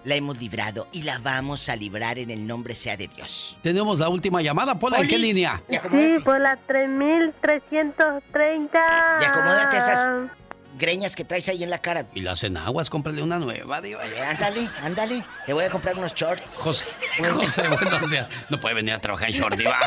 la 0.04 0.14
hemos 0.14 0.38
librado 0.38 0.86
y 0.92 1.02
la 1.02 1.18
vamos 1.18 1.68
a 1.68 1.76
librar 1.76 2.18
en 2.18 2.30
el 2.30 2.46
nombre 2.46 2.74
sea 2.74 2.96
de 2.96 3.08
Dios. 3.08 3.58
Tenemos 3.62 3.98
la 3.98 4.08
última 4.08 4.40
llamada, 4.42 4.78
Pola, 4.78 4.98
¿en 4.98 5.08
qué 5.08 5.18
línea? 5.18 5.62
Sí, 5.68 6.14
por 6.24 6.40
la 6.40 6.56
3330. 6.56 9.18
Y 9.20 9.24
acomódate 9.24 9.76
esas 9.76 10.30
greñas 10.78 11.16
que 11.16 11.24
traes 11.24 11.48
ahí 11.48 11.64
en 11.64 11.70
la 11.70 11.78
cara. 11.78 12.06
Y 12.14 12.20
las 12.20 12.42
enaguas, 12.44 12.90
cómprale 12.90 13.22
una 13.22 13.38
nueva, 13.38 13.80
Diva. 13.80 14.02
Ándale, 14.28 14.68
ándale. 14.82 15.24
Te 15.46 15.52
voy 15.52 15.64
a 15.64 15.70
comprar 15.70 15.96
unos 15.96 16.14
shorts. 16.14 16.58
José, 16.58 16.84
José, 17.18 17.62
buenos 17.68 18.10
días. 18.10 18.28
No 18.50 18.60
puede 18.60 18.74
venir 18.74 18.94
a 18.94 18.98
trabajar 18.98 19.30
en 19.30 19.34
short, 19.34 19.56
Diva. 19.56 19.78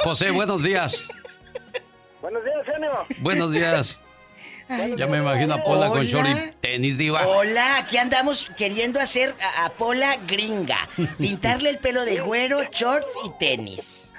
José, 0.00 0.30
buenos 0.30 0.62
días. 0.62 1.08
Buenos 2.20 2.44
días, 2.44 2.58
genio. 2.64 3.06
Buenos 3.18 3.52
días. 3.52 4.00
Ya 4.68 5.06
me 5.06 5.18
imagino 5.18 5.54
a 5.54 5.62
Pola 5.62 5.88
con 5.88 6.04
short 6.04 6.26
y 6.28 6.52
tenis, 6.60 6.96
Diva. 6.98 7.26
Hola, 7.26 7.78
aquí 7.78 7.96
andamos 7.98 8.50
queriendo 8.56 9.00
hacer 9.00 9.34
a, 9.40 9.66
a 9.66 9.70
Pola 9.70 10.16
gringa. 10.26 10.88
Pintarle 11.18 11.70
el 11.70 11.78
pelo 11.78 12.04
de 12.04 12.20
güero, 12.20 12.62
shorts 12.64 13.14
y 13.24 13.30
tenis. 13.38 14.12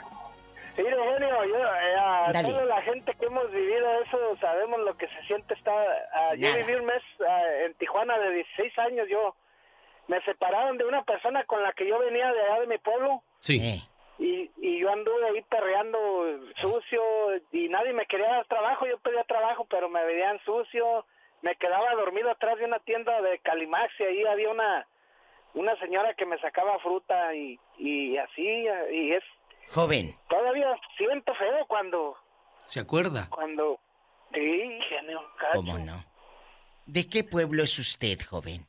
Sí, 0.76 0.84
genio, 0.84 1.44
yo, 1.46 1.56
eh, 1.58 1.96
a 2.00 2.32
Dale. 2.34 2.50
toda 2.50 2.66
la 2.66 2.82
gente 2.82 3.14
que 3.18 3.26
hemos 3.26 3.50
vivido 3.50 4.02
eso, 4.06 4.18
sabemos 4.42 4.80
lo 4.82 4.98
que 4.98 5.08
se 5.08 5.24
siente 5.26 5.54
estar... 5.54 5.88
ah, 6.14 6.30
Sin 6.32 6.42
yo 6.42 6.54
viví 6.58 6.74
un 6.74 6.86
mes 6.86 7.02
ah, 7.28 7.42
en 7.66 7.74
Tijuana 7.76 8.18
de 8.20 8.32
16 8.32 8.80
años, 8.80 9.08
yo... 9.10 9.36
Me 10.08 10.22
separaron 10.22 10.78
de 10.78 10.86
una 10.86 11.02
persona 11.04 11.44
con 11.46 11.64
la 11.64 11.72
que 11.74 11.88
yo 11.90 11.98
venía 11.98 12.32
de 12.32 12.40
allá 12.44 12.60
de 12.60 12.68
mi 12.68 12.78
pueblo 12.78 13.24
Sí. 13.40 13.58
Eh. 13.60 13.82
Y, 14.18 14.50
y 14.58 14.80
yo 14.80 14.90
anduve 14.92 15.28
ahí 15.28 15.42
perreando 15.44 16.00
sucio 16.62 17.02
y 17.52 17.68
nadie 17.70 17.94
me 17.94 18.06
quería 18.06 18.28
dar 18.28 18.46
trabajo, 18.48 18.86
yo 18.88 18.98
pedía 19.00 19.24
trabajo 19.24 19.66
pero 19.70 19.90
me 19.90 20.04
veían 20.06 20.40
sucio, 20.46 21.06
me 21.42 21.56
quedaba 21.56 21.94
dormido 21.96 22.32
atrás 22.32 22.58
de 22.58 22.66
una 22.66 22.80
tienda 22.80 23.22
de 23.22 23.40
Calimax 23.40 23.94
y 24.00 24.04
ahí 24.04 24.24
había 24.26 24.50
una 24.50 24.88
una 25.54 25.76
señora 25.80 26.14
que 26.16 26.26
me 26.26 26.38
sacaba 26.40 26.78
fruta 26.80 27.34
y, 27.34 27.60
y 27.78 28.18
así 28.18 28.66
y 28.92 29.12
es 29.14 29.24
Joven, 29.70 30.14
todavía 30.30 30.76
siento 30.98 31.34
feo 31.36 31.66
cuando 31.68 32.16
¿Se 32.66 32.80
acuerda? 32.80 33.28
cuando 33.30 33.80
sí 34.34 34.80
genio 34.90 35.22
cacho. 35.38 35.54
¿cómo 35.56 35.78
no? 35.80 36.04
¿De 36.86 37.10
qué 37.10 37.24
pueblo 37.24 37.64
es 37.64 37.78
usted, 37.80 38.20
joven? 38.30 38.66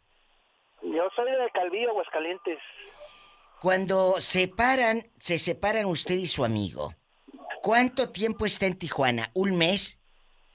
yo 0.82 1.08
soy 1.16 1.30
de 1.30 1.50
Calvillo 1.50 1.90
Aguascalientes 1.90 2.58
Cuando 3.66 4.20
separan, 4.20 4.98
se 5.18 5.40
separan 5.40 5.86
usted 5.86 6.14
y 6.14 6.28
su 6.28 6.44
amigo. 6.44 6.92
¿Cuánto 7.64 8.12
tiempo 8.12 8.46
está 8.46 8.66
en 8.66 8.78
Tijuana? 8.78 9.32
¿Un 9.34 9.58
mes? 9.58 9.98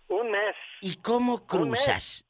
un 0.07 0.31
mes 0.31 0.55
¿Y 0.79 0.95
cómo 1.01 1.45
cruzas? 1.45 2.23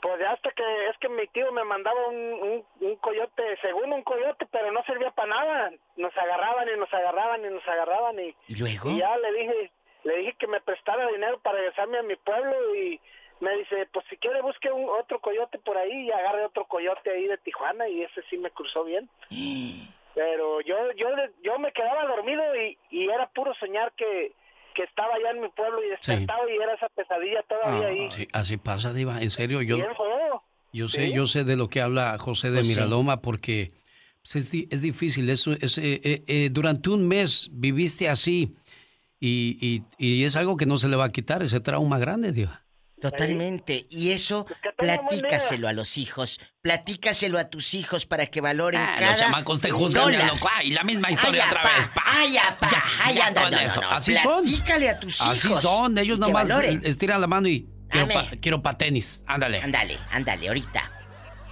Pues 0.00 0.20
ya 0.20 0.30
hasta 0.30 0.52
que 0.52 0.62
es 0.88 0.96
que 1.00 1.08
mi 1.08 1.26
tío 1.34 1.50
me 1.50 1.64
mandaba 1.64 1.98
un, 2.06 2.16
un, 2.16 2.64
un 2.80 2.96
coyote, 2.98 3.42
según 3.60 3.92
un 3.92 4.04
coyote, 4.04 4.46
pero 4.52 4.70
no 4.70 4.84
servía 4.84 5.10
para 5.10 5.30
nada. 5.30 5.72
Nos 5.96 6.16
agarraban 6.16 6.68
y 6.72 6.78
nos 6.78 6.94
agarraban 6.94 7.44
y 7.44 7.48
nos 7.48 7.66
agarraban 7.66 8.20
y, 8.20 8.36
¿Y 8.46 8.54
luego? 8.54 8.88
y 8.90 8.98
ya 8.98 9.18
le 9.18 9.32
dije, 9.32 9.72
le 10.04 10.16
dije 10.18 10.36
que 10.38 10.46
me 10.46 10.60
prestara 10.60 11.08
dinero 11.08 11.40
para 11.40 11.58
regresarme 11.58 11.98
a 11.98 12.02
mi 12.04 12.14
pueblo 12.14 12.76
y 12.76 13.00
me 13.40 13.56
dice, 13.58 13.88
pues 13.92 14.04
si 14.10 14.16
quiere 14.16 14.42
busque 14.42 14.70
un, 14.70 14.88
otro 15.00 15.20
coyote 15.20 15.58
por 15.58 15.76
ahí 15.78 16.06
y 16.06 16.10
agarre 16.10 16.44
otro 16.44 16.66
coyote 16.66 17.10
ahí 17.10 17.26
de 17.26 17.38
Tijuana 17.38 17.88
y 17.88 18.02
ese 18.02 18.22
sí 18.30 18.36
me 18.38 18.50
cruzó 18.50 18.84
bien. 18.84 19.08
Pero 20.14 20.60
yo 20.62 20.74
yo 20.96 21.06
yo 21.44 21.58
me 21.60 21.72
quedaba 21.72 22.04
dormido 22.06 22.42
y, 22.56 22.76
y 22.90 23.08
era 23.08 23.28
puro 23.30 23.54
soñar 23.54 23.92
que, 23.96 24.32
que 24.74 24.82
estaba 24.82 25.14
allá 25.14 25.30
en 25.30 25.40
mi 25.42 25.48
pueblo 25.50 25.84
y 25.84 25.90
despertaba 25.90 26.50
y 26.50 26.56
era 26.56 26.74
esa 26.74 26.88
pesadilla 26.88 27.42
todavía 27.42 27.88
ahí. 27.88 28.10
Sí, 28.10 28.26
así 28.32 28.56
pasa, 28.56 28.92
Diva. 28.92 29.22
En 29.22 29.30
serio, 29.30 29.62
yo, 29.62 29.76
yo 30.72 30.88
sé, 30.88 31.06
Sí. 31.06 31.12
yo 31.14 31.26
sé 31.28 31.44
de 31.44 31.56
lo 31.56 31.68
que 31.68 31.80
habla 31.80 32.16
José 32.18 32.50
de 32.50 32.58
José. 32.58 32.70
Miraloma 32.70 33.20
porque 33.20 33.70
pues, 34.22 34.34
es, 34.36 34.50
di- 34.50 34.66
es 34.72 34.82
difícil. 34.82 35.30
Es, 35.30 35.46
es, 35.46 35.78
eh, 35.78 36.00
eh, 36.02 36.22
eh, 36.26 36.48
durante 36.50 36.90
un 36.90 37.06
mes 37.06 37.48
viviste 37.52 38.08
así 38.08 38.56
y, 39.20 39.56
y, 39.60 39.82
y 40.04 40.24
es 40.24 40.34
algo 40.36 40.56
que 40.56 40.66
no 40.66 40.78
se 40.78 40.88
le 40.88 40.96
va 40.96 41.04
a 41.04 41.12
quitar, 41.12 41.42
ese 41.44 41.60
trauma 41.60 41.98
grande, 42.00 42.32
Diva. 42.32 42.62
Totalmente. 43.00 43.86
Y 43.90 44.10
eso, 44.10 44.46
día. 44.62 44.72
platícaselo 44.76 45.68
a 45.68 45.72
los 45.72 45.96
hijos. 45.98 46.40
Platícaselo 46.62 47.38
a 47.38 47.48
tus 47.48 47.74
hijos 47.74 48.06
para 48.06 48.26
que 48.26 48.40
valoren 48.40 48.80
Ah, 48.80 48.96
cada 48.98 49.12
los 49.12 49.20
chamacos 49.20 49.60
te 49.60 49.70
juzgan, 49.70 50.10
ya 50.12 50.18
dólar. 50.18 50.34
loco. 50.34 50.48
Ay, 50.54 50.70
la 50.70 50.82
misma 50.82 51.10
historia 51.10 51.44
Ay, 51.44 51.48
otra 51.50 51.60
apá, 51.62 51.76
vez. 51.76 51.88
pa. 51.88 52.02
Ay, 52.06 52.36
apá. 52.36 52.70
Ya, 52.70 52.82
Ay, 53.04 53.14
ya 53.16 53.30
no, 53.30 53.50
no, 53.50 53.58
eso. 53.60 53.80
no. 53.80 53.88
Así 53.90 54.14
son. 54.14 54.42
Platícale 54.44 54.88
a 54.90 55.00
tus 55.00 55.20
Así 55.20 55.48
hijos. 55.48 55.62
son. 55.62 55.96
Ellos 55.98 56.18
nomás 56.18 56.48
valoren. 56.48 56.80
estiran 56.84 57.20
la 57.20 57.26
mano 57.26 57.48
y 57.48 57.68
quiero 57.88 58.08
pa, 58.08 58.26
quiero 58.40 58.62
pa 58.62 58.76
tenis. 58.76 59.22
Ándale. 59.26 59.60
Ándale, 59.62 59.98
ándale, 60.10 60.48
ahorita. 60.48 60.92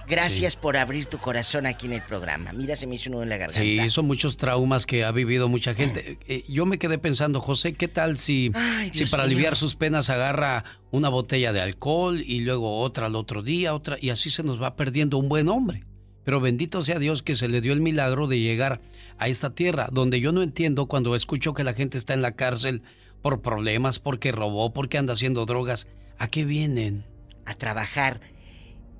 Gracias 0.09 0.55
por 0.55 0.77
abrir 0.77 1.05
tu 1.07 1.17
corazón 1.17 1.65
aquí 1.65 1.85
en 1.87 1.91
el 1.91 2.01
programa. 2.01 2.53
Mira, 2.53 2.77
se 2.77 2.87
me 2.87 2.95
hizo 2.95 3.09
uno 3.09 3.23
en 3.23 3.29
la 3.29 3.35
garganta. 3.35 3.59
Sí, 3.61 3.89
son 3.89 4.05
muchos 4.07 4.37
traumas 4.37 4.85
que 4.85 5.03
ha 5.03 5.11
vivido 5.11 5.49
mucha 5.49 5.73
gente. 5.73 6.17
Eh, 6.29 6.45
yo 6.47 6.65
me 6.65 6.77
quedé 6.79 6.97
pensando, 6.97 7.41
José, 7.41 7.73
¿qué 7.73 7.89
tal 7.89 8.17
si, 8.17 8.49
Ay, 8.53 8.89
si 8.93 9.05
para 9.07 9.23
mío. 9.23 9.33
aliviar 9.33 9.57
sus 9.57 9.75
penas 9.75 10.09
agarra 10.09 10.63
una 10.91 11.09
botella 11.09 11.53
de 11.53 11.61
alcohol 11.61 12.21
y 12.25 12.39
luego 12.41 12.79
otra 12.79 13.07
al 13.07 13.15
otro 13.15 13.43
día, 13.43 13.73
otra, 13.73 13.97
y 13.99 14.09
así 14.09 14.29
se 14.29 14.43
nos 14.43 14.61
va 14.61 14.75
perdiendo 14.75 15.17
un 15.17 15.29
buen 15.29 15.49
hombre? 15.49 15.85
Pero 16.23 16.41
bendito 16.41 16.81
sea 16.81 16.99
Dios 16.99 17.23
que 17.23 17.35
se 17.35 17.47
le 17.47 17.61
dio 17.61 17.73
el 17.73 17.81
milagro 17.81 18.27
de 18.27 18.39
llegar 18.39 18.81
a 19.17 19.27
esta 19.27 19.55
tierra, 19.55 19.89
donde 19.91 20.19
yo 20.19 20.31
no 20.31 20.43
entiendo 20.43 20.87
cuando 20.87 21.15
escucho 21.15 21.53
que 21.53 21.63
la 21.63 21.73
gente 21.73 21.97
está 21.97 22.13
en 22.13 22.21
la 22.21 22.35
cárcel 22.35 22.81
por 23.21 23.41
problemas, 23.41 23.99
porque 23.99 24.31
robó, 24.31 24.73
porque 24.73 24.97
anda 24.97 25.13
haciendo 25.13 25.45
drogas. 25.45 25.87
¿A 26.17 26.27
qué 26.27 26.45
vienen? 26.45 27.05
a 27.47 27.55
trabajar. 27.55 28.21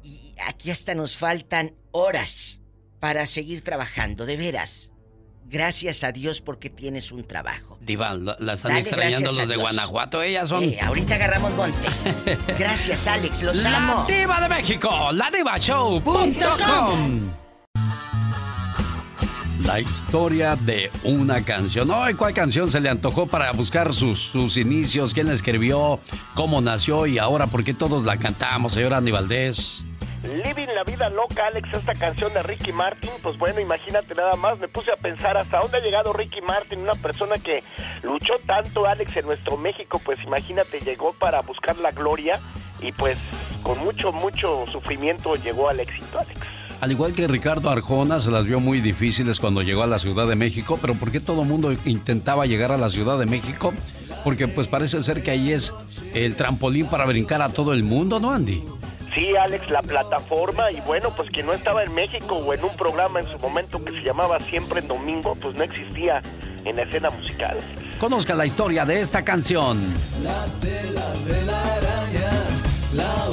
Y 0.04 0.34
aquí 0.48 0.72
hasta 0.72 0.96
nos 0.96 1.18
faltan 1.18 1.76
horas 1.92 2.62
para 3.00 3.26
seguir 3.28 3.62
trabajando, 3.62 4.26
de 4.26 4.38
veras. 4.38 4.92
Gracias 5.50 6.04
a 6.04 6.12
Dios 6.12 6.42
porque 6.42 6.70
tienes 6.70 7.12
un 7.14 7.24
trabajo. 7.24 7.78
Diva, 7.80 8.14
la, 8.16 8.36
la 8.40 8.54
están 8.54 8.72
Dale 8.72 8.82
extrañando 8.82 9.28
los 9.28 9.38
de 9.38 9.46
Dios. 9.46 9.60
Guanajuato, 9.60 10.22
ellas 10.22 10.50
son... 10.50 10.64
Eh, 10.66 10.78
ahorita 10.82 11.16
agarramos 11.16 11.54
monte. 11.54 11.88
Gracias, 12.60 13.08
Alex, 13.08 13.44
los 13.44 13.64
La 13.64 13.78
amo. 13.78 14.06
Diva 14.08 14.42
de 14.42 14.50
México, 14.50 15.12
la 15.14 15.32
Diva 15.32 15.58
Show. 15.58 16.02
Punto 16.02 16.58
com. 16.58 17.32
La 19.64 19.80
historia 19.80 20.56
de 20.58 20.92
una 21.04 21.44
canción. 21.44 21.90
Hoy, 21.92 22.14
¿cuál 22.14 22.34
canción 22.34 22.70
se 22.70 22.80
le 22.82 22.90
antojó 22.90 23.26
para 23.26 23.52
buscar 23.54 23.94
sus, 23.94 24.20
sus 24.20 24.58
inicios? 24.58 25.14
¿Quién 25.14 25.28
la 25.28 25.34
escribió? 25.34 26.00
¿Cómo 26.36 26.60
nació? 26.60 27.06
Y 27.06 27.18
ahora, 27.20 27.48
¿por 27.48 27.64
qué 27.64 27.74
todos 27.74 28.04
la 28.04 28.18
cantamos, 28.18 28.74
señor 28.74 28.94
Andy 28.94 29.12
Valdés? 29.12 29.82
Living 30.24 30.68
la 30.74 30.84
vida 30.84 31.10
loca, 31.10 31.48
Alex, 31.48 31.70
esta 31.74 31.94
canción 31.94 32.34
de 32.34 32.42
Ricky 32.42 32.72
Martin, 32.72 33.12
pues 33.22 33.38
bueno, 33.38 33.60
imagínate 33.60 34.16
nada 34.16 34.36
más, 34.36 34.58
me 34.60 34.68
puse 34.68 34.92
a 34.92 34.96
pensar 34.96 35.38
hasta 35.38 35.60
dónde 35.60 35.78
ha 35.78 35.82
llegado 35.82 36.12
Ricky 36.12 36.42
Martin, 36.42 36.80
una 36.80 36.94
persona 36.94 37.36
que 37.36 37.64
luchó 38.04 38.34
tanto, 38.46 38.86
Alex, 38.86 39.16
en 39.16 39.28
nuestro 39.28 39.58
México, 39.58 40.02
pues 40.04 40.18
imagínate, 40.24 40.80
llegó 40.80 41.14
para 41.14 41.42
buscar 41.42 41.78
la 41.78 41.92
gloria 41.92 42.40
y 42.82 42.92
pues 42.92 43.18
con 43.62 43.78
mucho, 43.80 44.12
mucho 44.12 44.66
sufrimiento 44.72 45.36
llegó 45.36 45.70
al 45.70 45.80
éxito, 45.80 46.20
Alex. 46.20 46.40
Al 46.82 46.92
igual 46.92 47.14
que 47.14 47.28
Ricardo 47.28 47.70
Arjona, 47.70 48.20
se 48.20 48.30
las 48.30 48.46
vio 48.46 48.60
muy 48.60 48.82
difíciles 48.82 49.40
cuando 49.40 49.62
llegó 49.62 49.84
a 49.84 49.88
la 49.88 49.98
Ciudad 49.98 50.28
de 50.28 50.36
México, 50.36 50.78
pero 50.80 50.94
¿por 50.94 51.12
qué 51.12 51.20
todo 51.20 51.42
el 51.42 51.48
mundo 51.48 51.74
intentaba 51.86 52.46
llegar 52.46 52.72
a 52.72 52.78
la 52.78 52.90
Ciudad 52.90 53.18
de 53.18 53.26
México? 53.26 53.74
Porque 54.24 54.48
pues 54.48 54.68
parece 54.68 55.02
ser 55.02 55.24
que 55.24 55.32
ahí 55.32 55.52
es 55.52 55.74
el 56.14 56.36
trampolín 56.36 56.88
para 56.88 57.06
brincar 57.06 57.42
a 57.42 57.50
todo 57.50 57.74
el 57.74 57.84
mundo, 57.84 58.20
¿no, 58.20 58.32
Andy? 58.32 58.64
Sí, 59.18 59.36
Alex, 59.36 59.72
la 59.72 59.82
plataforma 59.82 60.72
y 60.72 60.80
bueno, 60.82 61.10
pues 61.10 61.32
que 61.32 61.42
no 61.42 61.52
estaba 61.52 61.84
en 61.84 61.92
México 61.96 62.36
o 62.36 62.54
en 62.54 62.64
un 62.64 62.76
programa 62.76 63.20
en 63.20 63.28
su 63.28 63.40
momento 63.40 63.84
que 63.84 63.92
se 63.92 64.04
llamaba 64.04 64.40
Siempre 64.42 64.80
en 64.80 64.88
Domingo, 64.88 65.36
pues 65.42 65.56
no 65.56 65.64
existía 65.64 66.22
en 66.64 66.76
la 66.76 66.84
escena 66.84 67.10
musical. 67.10 67.58
Conozca 68.00 68.36
la 68.36 68.46
historia 68.46 68.86
de 68.86 69.02
esta 69.02 69.24
canción. 69.26 69.92
La 70.22 70.46
tela 70.62 71.12
de 71.26 71.46
la 71.48 71.64
araña, 71.64 72.32
la 72.94 73.30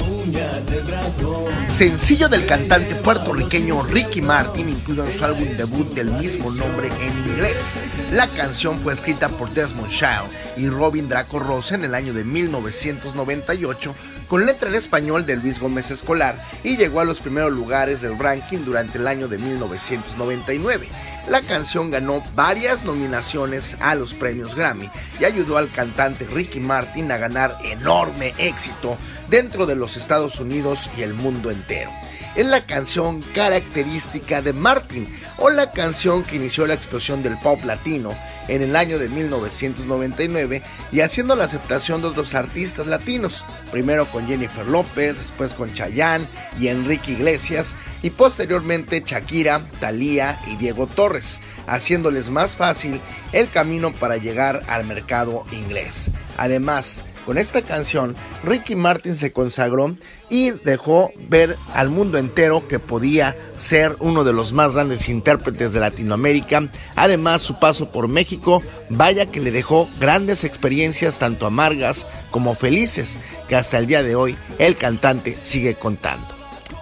Sencillo 1.69 2.29
del 2.29 2.45
cantante 2.45 2.95
puertorriqueño 2.95 3.83
Ricky 3.83 4.21
Martin, 4.21 4.69
incluido 4.69 5.05
en 5.05 5.13
su 5.13 5.25
álbum 5.25 5.47
debut 5.57 5.93
del 5.93 6.09
mismo 6.11 6.49
nombre 6.51 6.87
en 7.01 7.31
inglés. 7.31 7.83
La 8.11 8.27
canción 8.27 8.79
fue 8.79 8.93
escrita 8.93 9.29
por 9.29 9.49
Desmond 9.51 9.89
Child 9.89 10.29
y 10.57 10.69
Robin 10.69 11.09
Draco 11.09 11.39
Rosa 11.39 11.75
en 11.75 11.83
el 11.83 11.93
año 11.93 12.13
de 12.13 12.23
1998 12.23 13.93
con 14.27 14.45
letra 14.45 14.69
en 14.69 14.75
español 14.75 15.25
de 15.25 15.35
Luis 15.35 15.59
Gómez 15.59 15.91
Escolar 15.91 16.41
y 16.63 16.77
llegó 16.77 17.01
a 17.01 17.05
los 17.05 17.19
primeros 17.19 17.51
lugares 17.51 18.01
del 18.01 18.17
ranking 18.17 18.59
durante 18.65 18.97
el 18.97 19.07
año 19.07 19.27
de 19.27 19.37
1999. 19.37 20.87
La 21.29 21.41
canción 21.41 21.89
ganó 21.89 22.23
varias 22.35 22.83
nominaciones 22.85 23.75
a 23.79 23.95
los 23.95 24.13
premios 24.13 24.55
Grammy 24.55 24.89
y 25.19 25.25
ayudó 25.25 25.57
al 25.57 25.71
cantante 25.71 26.25
Ricky 26.25 26.59
Martin 26.59 27.11
a 27.11 27.17
ganar 27.17 27.57
enorme 27.63 28.33
éxito 28.37 28.97
dentro 29.29 29.65
de 29.65 29.75
los 29.75 29.97
Estados 29.97 30.39
Unidos 30.39 30.89
y 30.97 31.01
el 31.01 31.13
mundo 31.13 31.51
entero. 31.51 31.89
Es 32.35 32.45
la 32.45 32.65
canción 32.65 33.21
característica 33.33 34.41
de 34.41 34.51
Martin 34.51 35.07
o 35.37 35.49
la 35.49 35.71
canción 35.71 36.23
que 36.23 36.35
inició 36.35 36.67
la 36.67 36.73
explosión 36.73 37.23
del 37.23 37.37
pop 37.37 37.63
latino 37.63 38.13
en 38.47 38.61
el 38.61 38.75
año 38.75 38.99
de 38.99 39.09
1999 39.09 40.61
y 40.91 40.99
haciendo 40.99 41.35
la 41.35 41.45
aceptación 41.45 42.01
de 42.01 42.07
otros 42.07 42.35
artistas 42.35 42.87
latinos, 42.87 43.45
primero 43.71 44.09
con 44.11 44.27
Jennifer 44.27 44.65
López, 44.65 45.17
después 45.17 45.53
con 45.53 45.73
Chayanne 45.73 46.27
y 46.59 46.67
Enrique 46.67 47.13
Iglesias 47.13 47.75
y 48.03 48.09
posteriormente 48.09 49.03
Shakira, 49.05 49.61
Thalía 49.79 50.39
y 50.47 50.57
Diego 50.57 50.87
Torres, 50.87 51.39
haciéndoles 51.67 52.29
más 52.29 52.57
fácil 52.57 52.99
el 53.31 53.49
camino 53.49 53.93
para 53.93 54.17
llegar 54.17 54.63
al 54.67 54.85
mercado 54.85 55.45
inglés. 55.51 56.11
Además, 56.37 57.03
con 57.25 57.37
esta 57.37 57.61
canción, 57.61 58.15
Ricky 58.43 58.75
Martin 58.75 59.15
se 59.15 59.31
consagró 59.31 59.95
y 60.29 60.51
dejó 60.51 61.11
ver 61.27 61.57
al 61.73 61.89
mundo 61.89 62.17
entero 62.17 62.67
que 62.67 62.79
podía 62.79 63.35
ser 63.57 63.95
uno 63.99 64.23
de 64.23 64.33
los 64.33 64.53
más 64.53 64.73
grandes 64.73 65.09
intérpretes 65.09 65.73
de 65.73 65.79
Latinoamérica. 65.79 66.69
Además, 66.95 67.41
su 67.41 67.59
paso 67.59 67.91
por 67.91 68.07
México, 68.07 68.61
vaya 68.89 69.25
que 69.25 69.39
le 69.39 69.51
dejó 69.51 69.89
grandes 69.99 70.43
experiencias 70.43 71.19
tanto 71.19 71.45
amargas 71.45 72.05
como 72.31 72.55
felices, 72.55 73.17
que 73.47 73.55
hasta 73.55 73.77
el 73.79 73.87
día 73.87 74.03
de 74.03 74.15
hoy 74.15 74.37
el 74.59 74.77
cantante 74.77 75.37
sigue 75.41 75.75
contando. 75.75 76.27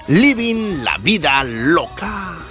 Living 0.07 0.83
la 0.83 0.97
vida 0.97 1.43
loca. 1.43 2.42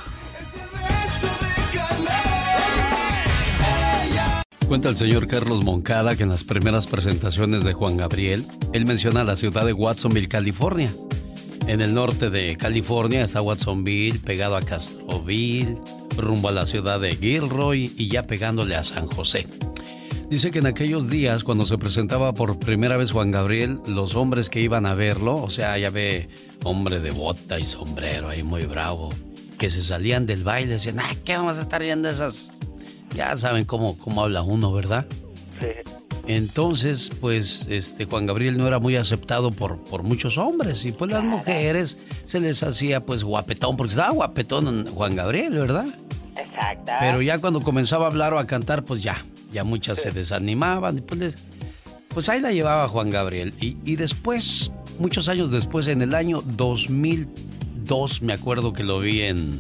Cuenta 4.73 4.89
el 4.89 4.97
señor 4.97 5.27
Carlos 5.27 5.63
Moncada 5.63 6.17
que 6.17 6.23
en 6.23 6.31
las 6.31 6.45
primeras 6.45 6.87
presentaciones 6.87 7.63
de 7.63 7.75
Juan 7.75 7.99
Gabriel, 7.99 8.47
él 8.73 8.87
menciona 8.87 9.23
la 9.23 9.37
ciudad 9.37 9.67
de 9.67 9.75
Watsonville, 9.75 10.29
California. 10.29 10.91
En 11.67 11.83
el 11.83 11.93
norte 11.93 12.31
de 12.31 12.57
California 12.57 13.23
está 13.23 13.43
Watsonville, 13.43 14.19
pegado 14.21 14.57
a 14.57 14.63
Castroville, 14.63 15.77
rumbo 16.17 16.49
a 16.49 16.53
la 16.53 16.65
ciudad 16.65 17.01
de 17.01 17.15
Gilroy 17.15 17.93
y 17.99 18.09
ya 18.09 18.27
pegándole 18.27 18.75
a 18.75 18.83
San 18.83 19.09
José. 19.09 19.47
Dice 20.31 20.51
que 20.51 20.61
en 20.61 20.67
aquellos 20.67 21.11
días, 21.11 21.45
cuando 21.45 21.67
se 21.67 21.77
presentaba 21.77 22.33
por 22.33 22.59
primera 22.59 22.97
vez 22.97 23.11
Juan 23.11 23.31
Gabriel, 23.31 23.79
los 23.87 24.15
hombres 24.15 24.49
que 24.49 24.63
iban 24.63 24.87
a 24.87 24.95
verlo, 24.95 25.35
o 25.35 25.51
sea, 25.51 25.77
ya 25.77 25.91
ve 25.91 26.31
hombre 26.65 26.99
de 26.99 27.11
bota 27.11 27.61
y 27.61 27.67
sombrero 27.67 28.31
ahí 28.31 28.43
muy 28.43 28.63
bravo, 28.63 29.11
que 29.59 29.71
se 29.71 29.83
salían 29.83 30.25
del 30.25 30.45
baile, 30.45 30.73
decían, 30.73 30.99
ay, 30.99 31.19
¿qué 31.27 31.35
vamos 31.35 31.59
a 31.59 31.61
estar 31.61 31.83
viendo 31.83 32.09
esas 32.09 32.53
ya 33.15 33.37
saben 33.37 33.65
cómo, 33.65 33.99
cómo 33.99 34.23
habla 34.23 34.43
uno, 34.43 34.73
¿verdad? 34.73 35.07
Sí. 35.61 35.69
Entonces, 36.27 37.11
pues, 37.21 37.67
este 37.69 38.05
Juan 38.05 38.27
Gabriel 38.27 38.57
no 38.57 38.67
era 38.67 38.79
muy 38.79 38.97
aceptado 38.97 39.51
por, 39.51 39.83
por 39.83 40.03
muchos 40.03 40.39
hombres 40.39 40.85
y 40.85 40.93
pues 40.93 41.11
las 41.11 41.25
mujeres 41.25 41.99
se 42.25 42.39
les 42.39 42.63
hacía 42.63 43.05
pues 43.05 43.25
guapetón, 43.25 43.77
porque 43.77 43.93
estaba 43.93 44.15
guapetón 44.15 44.87
Juan 44.87 45.17
Gabriel, 45.17 45.59
¿verdad? 45.59 45.87
Exacto. 46.37 46.93
Pero 47.01 47.21
ya 47.23 47.39
cuando 47.39 47.61
comenzaba 47.61 48.07
a 48.07 48.09
hablar 48.09 48.35
o 48.35 48.39
a 48.39 48.47
cantar, 48.47 48.85
pues 48.85 49.03
ya, 49.03 49.25
ya 49.53 49.65
muchas 49.65 50.01
se 50.01 50.11
desanimaban 50.11 50.99
y 50.99 51.01
pues, 51.01 51.35
pues 52.09 52.29
ahí 52.29 52.41
la 52.41 52.53
llevaba 52.53 52.87
Juan 52.87 53.11
Gabriel. 53.11 53.53
Y, 53.61 53.77
y 53.85 53.97
después, 53.97 54.71
muchos 55.01 55.29
años 55.29 55.51
después, 55.51 55.89
en 55.89 56.03
el 56.03 56.15
año 56.15 56.41
2002, 56.57 58.23
me 58.23 58.33
acuerdo 58.33 58.73
que 58.73 58.85
lo 58.85 59.01
vi 59.01 59.23
en, 59.23 59.59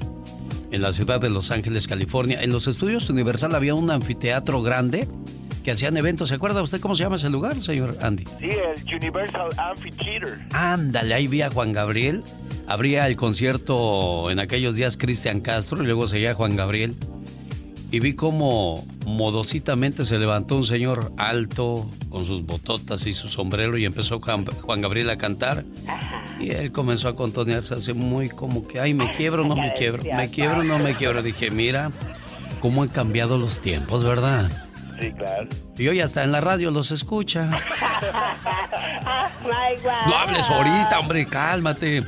en 0.72 0.82
la 0.82 0.92
ciudad 0.92 1.20
de 1.20 1.30
Los 1.30 1.50
Ángeles, 1.50 1.86
California. 1.86 2.42
En 2.42 2.50
los 2.50 2.66
estudios 2.66 3.08
Universal 3.10 3.54
había 3.54 3.74
un 3.74 3.90
anfiteatro 3.90 4.62
grande 4.62 5.06
que 5.62 5.70
hacían 5.70 5.96
eventos. 5.96 6.30
¿Se 6.30 6.34
acuerda 6.34 6.62
usted 6.62 6.80
cómo 6.80 6.96
se 6.96 7.04
llama 7.04 7.16
ese 7.16 7.28
lugar, 7.28 7.62
señor 7.62 7.96
Andy? 8.00 8.24
Sí, 8.40 8.48
el 8.48 8.96
Universal 8.96 9.50
Amphitheater. 9.56 10.40
Ándale, 10.52 11.14
ahí 11.14 11.26
vi 11.28 11.42
a 11.42 11.50
Juan 11.50 11.72
Gabriel. 11.72 12.24
Habría 12.66 13.06
el 13.06 13.16
concierto 13.16 14.30
en 14.30 14.38
aquellos 14.40 14.74
días 14.74 14.96
Cristian 14.96 15.40
Castro 15.40 15.82
y 15.82 15.86
luego 15.86 16.08
seguía 16.08 16.34
Juan 16.34 16.56
Gabriel. 16.56 16.96
Y 17.92 18.00
vi 18.00 18.14
cómo 18.14 18.82
modositamente 19.06 20.06
se 20.06 20.18
levantó 20.18 20.56
un 20.56 20.64
señor 20.64 21.12
alto 21.18 21.86
con 22.08 22.24
sus 22.24 22.46
bototas 22.46 23.06
y 23.06 23.12
su 23.12 23.28
sombrero 23.28 23.76
y 23.76 23.84
empezó 23.84 24.18
Juan 24.18 24.80
Gabriel 24.80 25.10
a 25.10 25.18
cantar. 25.18 25.66
Y 26.40 26.52
él 26.52 26.72
comenzó 26.72 27.08
a 27.08 27.14
contonearse 27.14 27.74
así 27.74 27.92
muy 27.92 28.30
como 28.30 28.66
que, 28.66 28.80
ay, 28.80 28.94
me 28.94 29.10
quiebro, 29.10 29.44
no 29.44 29.54
me 29.54 29.74
quiebro, 29.74 30.02
me 30.16 30.30
quiebro, 30.30 30.64
no 30.64 30.78
me 30.78 30.94
quiebro. 30.94 31.22
Dije, 31.22 31.50
mira, 31.50 31.90
cómo 32.60 32.82
han 32.82 32.88
cambiado 32.88 33.36
los 33.36 33.60
tiempos, 33.60 34.02
¿verdad? 34.04 34.50
Sí, 34.98 35.12
claro. 35.12 35.48
Y 35.76 35.86
hoy 35.88 36.00
hasta 36.00 36.24
en 36.24 36.32
la 36.32 36.40
radio 36.40 36.70
los 36.70 36.90
escucha. 36.90 37.50
Oh 39.44 40.08
No 40.08 40.16
hables 40.16 40.48
ahorita, 40.48 40.98
hombre, 40.98 41.26
cálmate. 41.26 42.02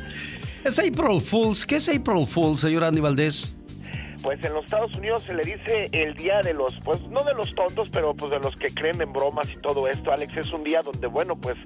Es 0.65 0.78
April 0.78 1.20
Fools. 1.20 1.66
¿Qué 1.66 1.77
es 1.77 1.89
April 1.89 2.27
Fools, 2.27 2.61
señor 2.61 2.85
Andy 2.85 3.01
Valdés? 3.01 3.55
Pues 4.25 4.43
en 4.43 4.55
los 4.55 4.65
Estados 4.65 4.95
Unidos 4.97 5.23
se 5.25 5.35
le 5.35 5.43
dice 5.45 5.91
el 5.93 6.15
día 6.15 6.41
de 6.43 6.55
los, 6.55 6.81
pues 6.81 6.99
no 7.11 7.23
de 7.25 7.35
los 7.35 7.55
tontos, 7.55 7.91
pero 7.91 8.15
pues 8.15 8.31
de 8.31 8.39
los 8.41 8.57
que 8.57 8.69
creen 8.69 8.99
en 9.03 9.13
bromas 9.13 9.51
y 9.53 9.57
todo 9.61 9.87
esto. 9.87 10.11
Alex, 10.11 10.35
es 10.39 10.51
un 10.53 10.65
día 10.65 10.81
donde, 10.81 11.07
bueno, 11.09 11.37
pues 11.37 11.57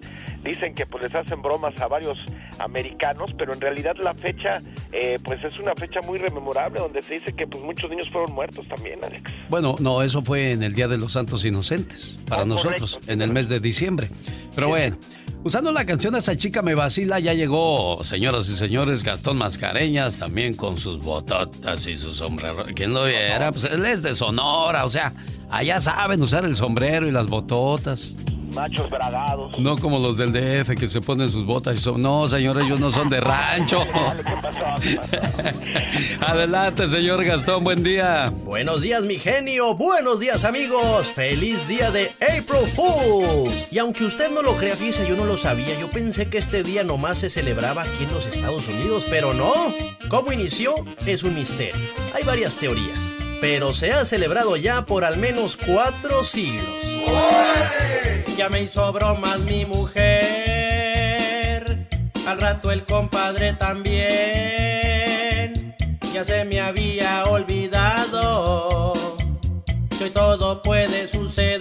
dicen 0.43 0.75
que 0.75 0.85
pues 0.85 1.05
les 1.05 1.15
hacen 1.15 1.41
bromas 1.41 1.81
a 1.81 1.87
varios 1.87 2.19
americanos, 2.59 3.33
pero 3.39 3.55
en 3.55 3.61
realidad 3.61 3.95
la 4.03 4.13
fecha, 4.13 4.61
eh, 4.91 5.19
pues 5.23 5.43
es 5.45 5.61
una 5.61 5.73
fecha 5.77 6.01
muy 6.03 6.19
rememorable, 6.19 6.81
donde 6.81 7.01
se 7.01 7.15
dice 7.15 7.33
que 7.33 7.47
pues 7.47 7.63
muchos 7.63 7.89
niños 7.91 8.11
fueron 8.11 8.35
muertos 8.35 8.67
también, 8.67 8.99
Alex. 9.05 9.23
Bueno, 9.49 9.77
no, 9.79 10.03
eso 10.03 10.21
fue 10.23 10.51
en 10.51 10.65
el 10.65 10.75
Día 10.75 10.89
de 10.89 10.99
los 10.99 11.13
Santos 11.13 11.45
Inocentes, 11.45 12.17
para 12.29 12.43
Ah, 12.43 12.45
nosotros, 12.45 12.95
correcto. 12.95 13.13
en 13.13 13.23
el 13.23 13.33
mes 13.33 13.49
de 13.49 13.61
diciembre. 13.61 14.09
Pero 14.57 14.67
bueno, 14.69 14.97
usando 15.45 15.73
la 15.73 15.85
canción 15.85 16.15
Esa 16.17 16.37
chica 16.37 16.63
me 16.63 16.75
vacila, 16.75 17.19
ya 17.19 17.35
llegó, 17.35 18.03
señoras 18.03 18.49
y 18.49 18.55
señores, 18.55 19.03
Gastón 19.03 19.39
Mascareñas, 19.39 20.19
también 20.19 20.55
con 20.55 20.77
sus 20.77 20.99
bototas 21.05 21.87
y 21.87 21.97
su 21.97 22.15
sombrero. 22.15 22.67
¿Quién 22.75 22.93
lo 22.93 23.05
viera? 23.05 23.53
Pues 23.53 23.65
él 23.65 23.85
es 23.87 24.03
de 24.03 24.15
Sonora, 24.15 24.85
o 24.85 24.91
sea, 24.91 25.13
allá 25.51 25.81
saben 25.81 26.23
usar 26.23 26.45
el 26.45 26.57
sombrero 26.57 27.07
y 27.07 27.11
las 27.11 27.27
bototas. 27.27 28.15
Machos 28.59 28.91
bragados. 28.91 29.57
No 29.61 29.79
como 29.79 30.01
los 30.01 30.17
del 30.17 30.33
DF 30.33 30.75
que 30.75 30.89
se 30.89 31.01
ponen 31.01 31.29
sus 31.29 31.47
botas 31.47 31.77
y 31.77 31.79
son... 31.79 32.01
No, 32.01 32.27
señores, 32.27 32.67
ellos 32.67 32.81
no 32.81 32.91
son 32.91 33.09
de 33.09 33.21
rancho. 33.21 33.79
Adelante, 36.27 36.91
señor 36.91 37.25
Gastón, 37.25 37.63
buen 37.63 37.85
día. 37.85 38.33
Buenos 38.43 38.81
días, 38.81 39.05
mi 39.05 39.21
genio. 39.21 39.77
Buenos 39.77 40.19
días, 40.19 40.45
amigos. 40.45 41.07
Feliz 41.07 41.69
día 41.69 41.93
de 41.93 42.11
April 42.21 42.67
Fools. 42.75 43.69
Y 43.71 43.79
aunque 43.79 44.05
usted 44.05 44.29
no 44.29 44.43
lo 44.43 44.55
crea, 44.55 44.75
fíjese, 44.75 45.07
yo 45.07 45.15
no 45.15 45.25
lo 45.25 45.37
sabía. 45.37 45.79
Yo 45.79 45.87
pensé 45.87 46.29
que 46.29 46.39
este 46.39 46.65
día 46.65 46.83
nomás 46.83 47.21
se 47.21 47.31
celebraba 47.31 47.83
aquí 47.83 48.03
en 48.03 48.13
los 48.13 48.27
Estados 48.27 48.67
Unidos, 48.67 49.07
pero 49.09 49.35
no. 49.35 49.53
¿Cómo 50.09 50.33
inició? 50.33 50.75
Es 51.07 51.23
un 51.23 51.37
misterio. 51.37 51.81
Hay 52.13 52.25
varias 52.25 52.57
teorías, 52.57 53.15
pero 53.41 53.73
se 53.73 53.93
ha 53.93 54.05
celebrado 54.05 54.57
ya 54.57 54.85
por 54.85 55.05
al 55.05 55.17
menos 55.17 55.57
cuatro 55.57 56.25
siglos. 56.25 56.89
Ya 58.39 58.49
me 58.49 58.63
hizo 58.63 58.93
bromas 58.93 59.41
mi 59.51 59.65
mujer. 59.65 60.07
Al 62.25 62.41
rato 62.41 62.71
el 62.71 62.85
compadre 62.85 63.55
también. 63.55 64.07
Ya 66.15 66.25
se 66.25 66.45
me 66.45 66.61
había 66.61 67.25
olvidado. 67.25 68.93
Que 69.99 70.05
hoy 70.05 70.11
todo 70.11 70.63
puede 70.63 71.09
suceder. 71.09 71.59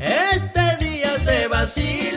Este 0.00 0.76
día 0.84 1.16
se 1.20 1.46
vacila. 1.46 2.15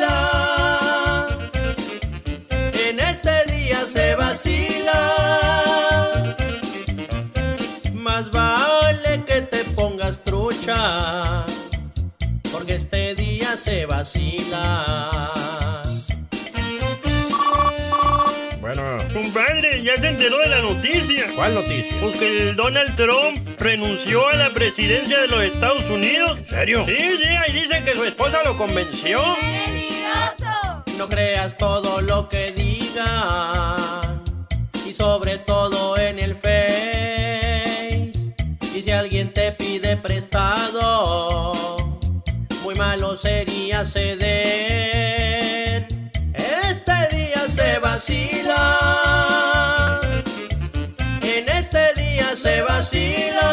Se 13.80 13.86
vacila. 13.86 15.34
Bueno. 18.60 18.98
Compadre, 19.14 19.82
ya 19.84 19.96
se 19.96 20.10
enteró 20.10 20.38
de 20.40 20.48
la 20.48 20.62
noticia. 20.62 21.26
¿Cuál 21.34 21.56
noticia? 21.56 21.98
Porque 22.02 22.50
el 22.50 22.56
Donald 22.58 22.96
Trump 22.98 23.40
renunció 23.58 24.28
a 24.28 24.34
la 24.36 24.50
presidencia 24.50 25.22
de 25.22 25.28
los 25.28 25.44
Estados 25.44 25.86
Unidos. 25.86 26.40
¿En 26.40 26.48
serio? 26.48 26.86
Sí, 26.86 26.98
sí, 26.98 27.30
ahí 27.30 27.54
dicen 27.54 27.86
que 27.86 27.96
su 27.96 28.04
esposa 28.04 28.44
lo 28.44 28.58
convenció. 28.58 29.22
No 30.98 31.08
creas 31.08 31.56
todo 31.58 32.02
lo 32.02 32.28
que 32.28 32.52
digan 32.52 33.78
y 34.86 34.92
sobre 34.92 35.38
todo 35.38 35.98
en 35.98 36.20
el 36.20 36.36
Face. 36.36 38.12
Y 38.76 38.82
si 38.82 38.92
alguien 38.92 39.34
te 39.34 39.54
pide 39.54 39.96
prestado, 39.96 41.59
malo 42.80 43.16
sería 43.16 43.86
ceder. 43.86 44.20
Este 46.34 46.98
día 47.16 47.42
se 47.54 47.78
vacila. 47.80 48.62
En 51.22 51.50
este 51.50 51.94
día 51.96 52.28
se 52.42 52.62
vacila. 52.62 53.52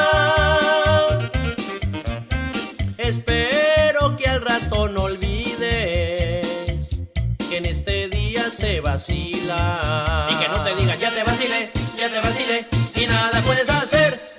Espero 2.97 4.17
que 4.17 4.29
al 4.29 4.41
rato 4.43 4.89
no 4.89 5.03
olvides 5.11 6.47
que 7.49 7.57
en 7.57 7.67
este 7.67 8.09
día 8.09 8.45
se 8.57 8.81
vacila. 8.81 10.29
Y 10.31 10.37
que 10.37 10.49
no 10.49 10.61
te 10.63 10.77
digan, 10.77 11.01
ya 11.01 11.13
te 11.13 11.25
vacile, 11.25 11.71
ya 11.99 12.09
te 12.09 12.21
vacile, 12.21 12.67
y 12.95 13.07
nada 13.07 13.41
puedes 13.41 13.69
hacer. 13.69 14.36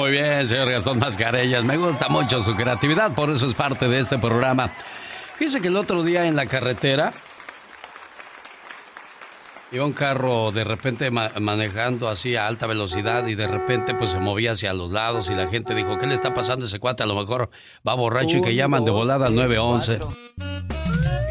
Muy 0.00 0.12
bien, 0.12 0.48
señor 0.48 0.70
Gastón 0.70 0.98
Mascarellas. 0.98 1.62
Me 1.62 1.76
gusta 1.76 2.08
mucho 2.08 2.42
su 2.42 2.56
creatividad, 2.56 3.12
por 3.12 3.28
eso 3.28 3.44
es 3.44 3.52
parte 3.52 3.86
de 3.86 3.98
este 3.98 4.18
programa. 4.18 4.70
Fíjese 5.36 5.60
que 5.60 5.68
el 5.68 5.76
otro 5.76 6.02
día 6.02 6.26
en 6.26 6.36
la 6.36 6.46
carretera 6.46 7.12
iba 9.72 9.84
un 9.84 9.92
carro 9.92 10.52
de 10.52 10.64
repente 10.64 11.10
ma- 11.10 11.32
manejando 11.38 12.08
así 12.08 12.34
a 12.34 12.46
alta 12.46 12.66
velocidad 12.66 13.26
y 13.26 13.34
de 13.34 13.46
repente 13.46 13.94
pues 13.94 14.12
se 14.12 14.18
movía 14.18 14.52
hacia 14.52 14.72
los 14.72 14.90
lados 14.90 15.28
y 15.28 15.34
la 15.34 15.48
gente 15.48 15.74
dijo, 15.74 15.98
¿qué 15.98 16.06
le 16.06 16.14
está 16.14 16.32
pasando 16.32 16.64
a 16.64 16.68
ese 16.68 16.78
cuate? 16.80 17.02
A 17.02 17.06
lo 17.06 17.14
mejor 17.14 17.50
va 17.86 17.92
borracho 17.92 18.38
y 18.38 18.40
que 18.40 18.54
llaman 18.54 18.86
de 18.86 18.92
volada 18.92 19.26
al 19.26 19.34
tres, 19.34 19.48
911. 19.50 20.00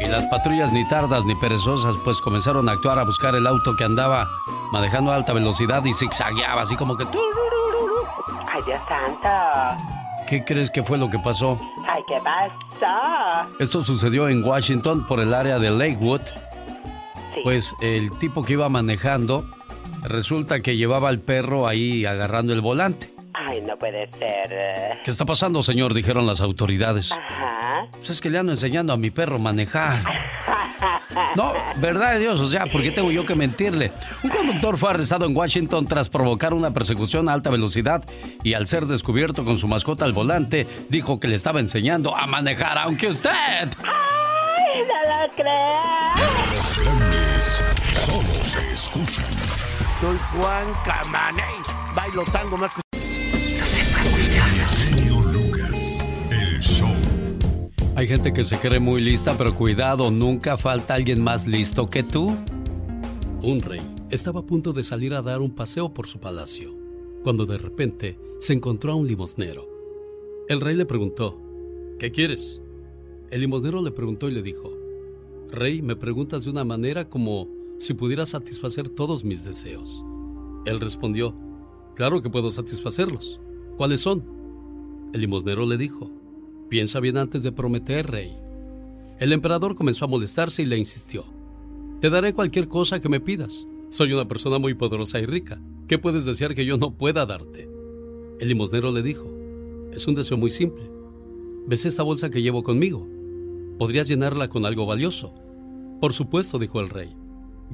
Y 0.00 0.06
las 0.06 0.26
patrullas 0.26 0.72
ni 0.72 0.86
tardas 0.88 1.24
ni 1.24 1.34
perezosas 1.34 1.96
pues 2.04 2.20
comenzaron 2.20 2.68
a 2.68 2.72
actuar 2.72 3.00
a 3.00 3.02
buscar 3.02 3.34
el 3.34 3.48
auto 3.48 3.74
que 3.74 3.82
andaba 3.82 4.30
manejando 4.70 5.10
a 5.10 5.16
alta 5.16 5.32
velocidad 5.32 5.84
y 5.84 5.92
zigzagueaba 5.92 6.62
así 6.62 6.76
como 6.76 6.96
que... 6.96 7.04
Ay, 8.52 8.62
Dios 8.66 8.80
santo. 8.88 9.28
¿Qué 10.28 10.44
crees 10.44 10.70
que 10.70 10.82
fue 10.82 10.98
lo 10.98 11.10
que 11.10 11.18
pasó? 11.18 11.60
Ay, 11.88 12.02
¿qué 12.06 12.16
pasó? 12.22 13.48
Esto 13.58 13.82
sucedió 13.82 14.28
en 14.28 14.44
Washington 14.44 15.06
por 15.06 15.20
el 15.20 15.34
área 15.34 15.58
de 15.58 15.70
Lakewood. 15.70 16.22
Pues 17.44 17.74
el 17.80 18.10
tipo 18.18 18.44
que 18.44 18.54
iba 18.54 18.68
manejando 18.68 19.44
resulta 20.02 20.60
que 20.60 20.76
llevaba 20.76 21.08
al 21.08 21.20
perro 21.20 21.66
ahí 21.66 22.04
agarrando 22.06 22.52
el 22.52 22.60
volante. 22.60 23.14
Ay, 23.46 23.62
no 23.62 23.76
puede 23.78 24.10
ser. 24.12 25.00
¿Qué 25.04 25.10
está 25.10 25.24
pasando, 25.24 25.62
señor? 25.62 25.94
Dijeron 25.94 26.26
las 26.26 26.40
autoridades. 26.40 27.12
Ajá. 27.12 27.86
Pues 27.90 28.10
es 28.10 28.20
que 28.20 28.30
le 28.30 28.38
ando 28.38 28.52
enseñando 28.52 28.92
a 28.92 28.96
mi 28.96 29.10
perro 29.10 29.36
a 29.36 29.40
manejar. 29.40 30.02
No, 31.36 31.52
verdad 31.76 32.14
de 32.14 32.20
Dios, 32.20 32.40
o 32.40 32.48
sea, 32.48 32.66
¿por 32.66 32.82
qué 32.82 32.90
tengo 32.92 33.10
yo 33.10 33.26
que 33.26 33.34
mentirle? 33.34 33.92
Un 34.22 34.30
conductor 34.30 34.78
fue 34.78 34.90
arrestado 34.90 35.26
en 35.26 35.36
Washington 35.36 35.84
tras 35.86 36.08
provocar 36.08 36.54
una 36.54 36.72
persecución 36.72 37.28
a 37.28 37.32
alta 37.32 37.50
velocidad 37.50 38.04
y 38.42 38.54
al 38.54 38.66
ser 38.66 38.86
descubierto 38.86 39.44
con 39.44 39.58
su 39.58 39.68
mascota 39.68 40.04
al 40.04 40.12
volante, 40.12 40.66
dijo 40.88 41.20
que 41.20 41.28
le 41.28 41.36
estaba 41.36 41.60
enseñando 41.60 42.16
a 42.16 42.26
manejar, 42.26 42.78
aunque 42.78 43.08
usted... 43.08 43.30
Ay, 43.30 44.82
no 44.86 45.26
lo 45.26 45.32
creo. 45.34 46.14
Los 46.16 46.80
grandes 46.80 47.62
solo 47.92 48.44
se 48.44 48.72
escuchan. 48.72 49.26
Soy 50.00 50.16
Juan 50.36 50.66
Camaney. 50.84 51.54
Bailo 51.94 52.24
tango 52.24 52.56
más 52.56 52.72
que... 52.72 52.89
Hay 58.00 58.08
gente 58.08 58.32
que 58.32 58.44
se 58.44 58.56
cree 58.56 58.80
muy 58.80 59.02
lista, 59.02 59.36
pero 59.36 59.54
cuidado, 59.54 60.10
nunca 60.10 60.56
falta 60.56 60.94
alguien 60.94 61.22
más 61.22 61.46
listo 61.46 61.90
que 61.90 62.02
tú. 62.02 62.34
Un 63.42 63.60
rey 63.60 63.82
estaba 64.08 64.40
a 64.40 64.46
punto 64.46 64.72
de 64.72 64.82
salir 64.82 65.12
a 65.12 65.20
dar 65.20 65.42
un 65.42 65.54
paseo 65.54 65.92
por 65.92 66.06
su 66.06 66.18
palacio, 66.18 66.74
cuando 67.22 67.44
de 67.44 67.58
repente 67.58 68.18
se 68.38 68.54
encontró 68.54 68.92
a 68.92 68.94
un 68.94 69.06
limosnero. 69.06 69.68
El 70.48 70.62
rey 70.62 70.76
le 70.76 70.86
preguntó, 70.86 71.38
¿qué 71.98 72.10
quieres? 72.10 72.62
El 73.30 73.42
limosnero 73.42 73.82
le 73.82 73.90
preguntó 73.90 74.30
y 74.30 74.32
le 74.32 74.40
dijo, 74.40 74.72
Rey, 75.50 75.82
me 75.82 75.94
preguntas 75.94 76.46
de 76.46 76.52
una 76.52 76.64
manera 76.64 77.10
como 77.10 77.50
si 77.78 77.92
pudiera 77.92 78.24
satisfacer 78.24 78.88
todos 78.88 79.24
mis 79.24 79.44
deseos. 79.44 80.02
Él 80.64 80.80
respondió, 80.80 81.34
Claro 81.96 82.22
que 82.22 82.30
puedo 82.30 82.50
satisfacerlos. 82.50 83.42
¿Cuáles 83.76 84.00
son? 84.00 84.24
El 85.12 85.20
limosnero 85.20 85.66
le 85.66 85.76
dijo, 85.76 86.10
Piensa 86.70 87.00
bien 87.00 87.18
antes 87.18 87.42
de 87.42 87.50
prometer, 87.50 88.08
rey. 88.08 88.38
El 89.18 89.32
emperador 89.32 89.74
comenzó 89.74 90.04
a 90.04 90.08
molestarse 90.08 90.62
y 90.62 90.66
le 90.66 90.78
insistió. 90.78 91.24
Te 92.00 92.10
daré 92.10 92.32
cualquier 92.32 92.68
cosa 92.68 93.00
que 93.00 93.08
me 93.08 93.18
pidas. 93.18 93.66
Soy 93.90 94.12
una 94.12 94.28
persona 94.28 94.60
muy 94.60 94.74
poderosa 94.74 95.18
y 95.18 95.26
rica. 95.26 95.60
¿Qué 95.88 95.98
puedes 95.98 96.24
desear 96.24 96.54
que 96.54 96.64
yo 96.64 96.78
no 96.78 96.92
pueda 96.96 97.26
darte? 97.26 97.68
El 98.38 98.48
limosnero 98.48 98.92
le 98.92 99.02
dijo. 99.02 99.28
Es 99.92 100.06
un 100.06 100.14
deseo 100.14 100.36
muy 100.36 100.52
simple. 100.52 100.88
¿Ves 101.66 101.86
esta 101.86 102.04
bolsa 102.04 102.30
que 102.30 102.40
llevo 102.40 102.62
conmigo? 102.62 103.04
Podrías 103.76 104.06
llenarla 104.06 104.48
con 104.48 104.64
algo 104.64 104.86
valioso. 104.86 105.34
Por 106.00 106.12
supuesto, 106.12 106.60
dijo 106.60 106.78
el 106.78 106.88
rey. 106.88 107.16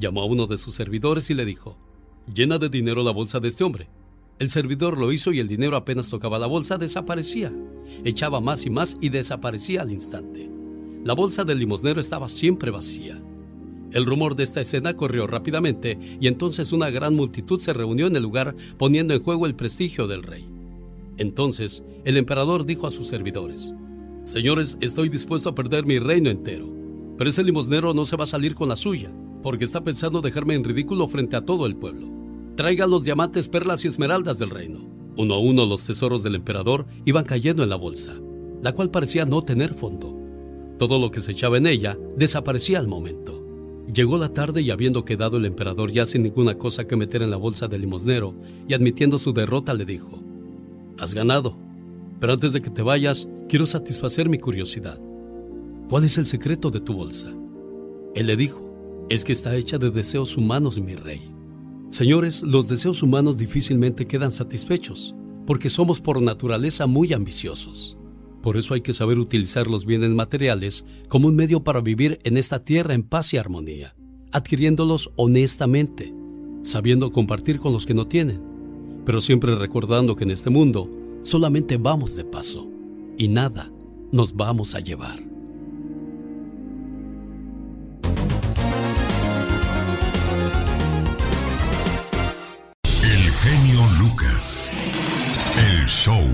Llamó 0.00 0.22
a 0.22 0.26
uno 0.26 0.46
de 0.46 0.56
sus 0.56 0.74
servidores 0.74 1.28
y 1.28 1.34
le 1.34 1.44
dijo, 1.44 1.76
llena 2.34 2.56
de 2.56 2.70
dinero 2.70 3.02
la 3.02 3.12
bolsa 3.12 3.40
de 3.40 3.48
este 3.48 3.62
hombre. 3.62 3.90
El 4.38 4.50
servidor 4.50 4.98
lo 4.98 5.12
hizo 5.12 5.32
y 5.32 5.40
el 5.40 5.48
dinero 5.48 5.76
apenas 5.76 6.10
tocaba 6.10 6.38
la 6.38 6.46
bolsa 6.46 6.76
desaparecía. 6.76 7.50
Echaba 8.04 8.42
más 8.42 8.66
y 8.66 8.70
más 8.70 8.98
y 9.00 9.08
desaparecía 9.08 9.80
al 9.80 9.90
instante. 9.90 10.50
La 11.04 11.14
bolsa 11.14 11.44
del 11.44 11.58
limosnero 11.58 12.02
estaba 12.02 12.28
siempre 12.28 12.70
vacía. 12.70 13.18
El 13.92 14.04
rumor 14.04 14.36
de 14.36 14.44
esta 14.44 14.60
escena 14.60 14.94
corrió 14.94 15.26
rápidamente 15.26 15.98
y 16.20 16.26
entonces 16.26 16.72
una 16.72 16.90
gran 16.90 17.14
multitud 17.14 17.58
se 17.60 17.72
reunió 17.72 18.08
en 18.08 18.16
el 18.16 18.24
lugar 18.24 18.54
poniendo 18.76 19.14
en 19.14 19.22
juego 19.22 19.46
el 19.46 19.54
prestigio 19.54 20.06
del 20.06 20.22
rey. 20.22 20.44
Entonces 21.16 21.82
el 22.04 22.18
emperador 22.18 22.66
dijo 22.66 22.86
a 22.86 22.90
sus 22.90 23.08
servidores, 23.08 23.72
Señores, 24.24 24.76
estoy 24.82 25.08
dispuesto 25.08 25.48
a 25.48 25.54
perder 25.54 25.86
mi 25.86 25.98
reino 25.98 26.28
entero, 26.28 26.68
pero 27.16 27.30
ese 27.30 27.42
limosnero 27.42 27.94
no 27.94 28.04
se 28.04 28.16
va 28.16 28.24
a 28.24 28.26
salir 28.26 28.54
con 28.54 28.68
la 28.68 28.76
suya, 28.76 29.10
porque 29.42 29.64
está 29.64 29.82
pensando 29.82 30.20
dejarme 30.20 30.54
en 30.54 30.64
ridículo 30.64 31.08
frente 31.08 31.36
a 31.36 31.44
todo 31.44 31.64
el 31.64 31.76
pueblo. 31.76 32.25
Traigan 32.56 32.90
los 32.90 33.04
diamantes, 33.04 33.48
perlas 33.48 33.84
y 33.84 33.88
esmeraldas 33.88 34.38
del 34.38 34.48
reino. 34.48 34.80
Uno 35.18 35.34
a 35.34 35.38
uno 35.38 35.66
los 35.66 35.84
tesoros 35.84 36.22
del 36.22 36.36
emperador 36.36 36.86
iban 37.04 37.24
cayendo 37.24 37.62
en 37.62 37.68
la 37.68 37.76
bolsa, 37.76 38.14
la 38.62 38.72
cual 38.72 38.90
parecía 38.90 39.26
no 39.26 39.42
tener 39.42 39.74
fondo. 39.74 40.16
Todo 40.78 40.98
lo 40.98 41.10
que 41.10 41.20
se 41.20 41.32
echaba 41.32 41.58
en 41.58 41.66
ella 41.66 41.98
desaparecía 42.16 42.78
al 42.78 42.88
momento. 42.88 43.42
Llegó 43.92 44.16
la 44.16 44.30
tarde 44.32 44.62
y 44.62 44.70
habiendo 44.70 45.04
quedado 45.04 45.36
el 45.36 45.44
emperador 45.44 45.92
ya 45.92 46.06
sin 46.06 46.22
ninguna 46.22 46.56
cosa 46.56 46.86
que 46.86 46.96
meter 46.96 47.22
en 47.22 47.30
la 47.30 47.36
bolsa 47.36 47.68
del 47.68 47.82
limosnero 47.82 48.34
y 48.66 48.72
admitiendo 48.72 49.18
su 49.18 49.32
derrota 49.34 49.74
le 49.74 49.84
dijo, 49.84 50.18
Has 50.98 51.12
ganado, 51.12 51.58
pero 52.20 52.32
antes 52.32 52.54
de 52.54 52.62
que 52.62 52.70
te 52.70 52.80
vayas 52.80 53.28
quiero 53.50 53.66
satisfacer 53.66 54.30
mi 54.30 54.38
curiosidad. 54.38 54.98
¿Cuál 55.90 56.04
es 56.04 56.16
el 56.16 56.24
secreto 56.24 56.70
de 56.70 56.80
tu 56.80 56.94
bolsa? 56.94 57.32
Él 58.14 58.26
le 58.26 58.36
dijo, 58.36 59.06
es 59.08 59.24
que 59.24 59.32
está 59.32 59.54
hecha 59.54 59.78
de 59.78 59.90
deseos 59.90 60.36
humanos, 60.36 60.80
mi 60.80 60.96
rey. 60.96 61.35
Señores, 61.90 62.42
los 62.42 62.68
deseos 62.68 63.02
humanos 63.02 63.38
difícilmente 63.38 64.06
quedan 64.06 64.30
satisfechos, 64.30 65.14
porque 65.46 65.70
somos 65.70 66.00
por 66.00 66.20
naturaleza 66.20 66.86
muy 66.86 67.12
ambiciosos. 67.12 67.96
Por 68.42 68.56
eso 68.56 68.74
hay 68.74 68.80
que 68.80 68.94
saber 68.94 69.18
utilizar 69.18 69.66
los 69.68 69.86
bienes 69.86 70.14
materiales 70.14 70.84
como 71.08 71.28
un 71.28 71.36
medio 71.36 71.64
para 71.64 71.80
vivir 71.80 72.18
en 72.24 72.36
esta 72.36 72.62
tierra 72.62 72.94
en 72.94 73.02
paz 73.02 73.32
y 73.34 73.38
armonía, 73.38 73.94
adquiriéndolos 74.32 75.10
honestamente, 75.16 76.14
sabiendo 76.62 77.10
compartir 77.12 77.58
con 77.58 77.72
los 77.72 77.86
que 77.86 77.94
no 77.94 78.06
tienen, 78.06 78.40
pero 79.04 79.20
siempre 79.20 79.54
recordando 79.54 80.16
que 80.16 80.24
en 80.24 80.30
este 80.30 80.50
mundo 80.50 80.90
solamente 81.22 81.76
vamos 81.76 82.14
de 82.16 82.24
paso 82.24 82.68
y 83.16 83.28
nada 83.28 83.72
nos 84.12 84.34
vamos 84.34 84.74
a 84.74 84.80
llevar. 84.80 85.25
Show. 95.86 96.26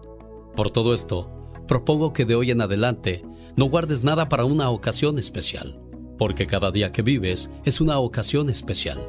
Por 0.55 0.71
todo 0.71 0.93
esto, 0.93 1.31
propongo 1.67 2.11
que 2.11 2.25
de 2.25 2.35
hoy 2.35 2.51
en 2.51 2.61
adelante 2.61 3.23
no 3.55 3.65
guardes 3.65 4.03
nada 4.03 4.27
para 4.27 4.43
una 4.43 4.69
ocasión 4.69 5.17
especial, 5.17 5.79
porque 6.17 6.47
cada 6.47 6.71
día 6.71 6.91
que 6.91 7.01
vives 7.01 7.49
es 7.63 7.79
una 7.79 7.97
ocasión 7.99 8.49
especial. 8.49 8.99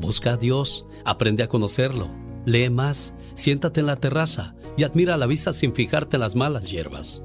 Busca 0.00 0.32
a 0.32 0.36
Dios, 0.36 0.86
aprende 1.04 1.42
a 1.42 1.48
conocerlo, 1.48 2.08
lee 2.46 2.70
más, 2.70 3.14
siéntate 3.34 3.80
en 3.80 3.86
la 3.86 3.96
terraza 3.96 4.56
y 4.78 4.84
admira 4.84 5.16
la 5.16 5.26
vista 5.26 5.52
sin 5.52 5.74
fijarte 5.74 6.16
en 6.16 6.20
las 6.20 6.34
malas 6.34 6.70
hierbas. 6.70 7.22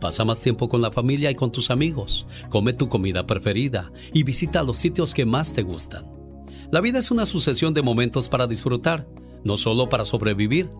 Pasa 0.00 0.24
más 0.24 0.40
tiempo 0.40 0.68
con 0.68 0.82
la 0.82 0.90
familia 0.90 1.30
y 1.30 1.34
con 1.34 1.52
tus 1.52 1.70
amigos, 1.70 2.26
come 2.50 2.74
tu 2.74 2.88
comida 2.88 3.26
preferida 3.26 3.92
y 4.12 4.22
visita 4.24 4.62
los 4.62 4.76
sitios 4.76 5.14
que 5.14 5.24
más 5.24 5.52
te 5.54 5.62
gustan. 5.62 6.23
La 6.74 6.80
vida 6.80 6.98
es 6.98 7.12
una 7.12 7.24
sucesión 7.24 7.72
de 7.72 7.82
momentos 7.82 8.28
para 8.28 8.48
disfrutar, 8.48 9.06
no 9.44 9.56
solo 9.56 9.88
para 9.88 10.04
sobrevivir. 10.04 10.72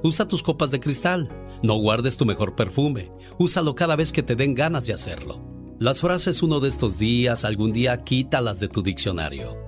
Usa 0.00 0.28
tus 0.28 0.44
copas 0.44 0.70
de 0.70 0.78
cristal, 0.78 1.28
no 1.60 1.74
guardes 1.74 2.16
tu 2.16 2.24
mejor 2.24 2.54
perfume, 2.54 3.10
úsalo 3.36 3.74
cada 3.74 3.96
vez 3.96 4.12
que 4.12 4.22
te 4.22 4.36
den 4.36 4.54
ganas 4.54 4.86
de 4.86 4.92
hacerlo. 4.92 5.42
Las 5.80 6.02
frases 6.02 6.44
uno 6.44 6.60
de 6.60 6.68
estos 6.68 7.00
días, 7.00 7.44
algún 7.44 7.72
día 7.72 8.04
quítalas 8.04 8.60
de 8.60 8.68
tu 8.68 8.80
diccionario. 8.80 9.58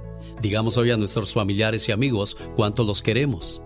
Digamos 0.41 0.77
hoy 0.77 0.93
a 0.93 0.97
nuestros 0.97 1.33
familiares 1.33 1.89
y 1.89 1.91
amigos 1.91 2.37
cuánto 2.55 2.85
los 2.85 3.03
queremos. 3.03 3.61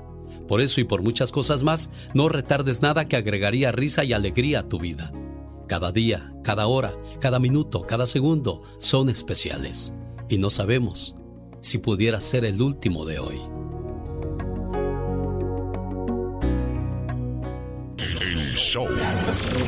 Por 0.49 0.63
eso 0.63 0.81
y 0.81 0.85
por 0.85 1.03
muchas 1.03 1.33
cosas 1.33 1.63
más, 1.63 1.91
no 2.15 2.31
retardes 2.31 2.81
nada 2.81 3.09
que 3.09 3.17
agregaría 3.17 3.73
risa 3.73 4.05
y 4.05 4.15
alegría 4.15 4.61
a 4.61 4.69
tu 4.71 4.79
vida. 4.79 5.13
Cada 5.69 5.93
día, 5.93 6.33
cada 6.43 6.67
hora, 6.67 6.95
cada 7.21 7.41
minuto, 7.41 7.83
cada 7.83 8.07
segundo 8.07 8.63
son 8.79 9.11
especiales. 9.11 9.93
Y 10.31 10.39
no 10.39 10.49
sabemos 10.49 11.16
si 11.67 11.79
pudiera 11.79 12.21
ser 12.21 12.45
el 12.45 12.63
último 12.63 13.05
de 13.05 13.19
hoy. 13.19 13.41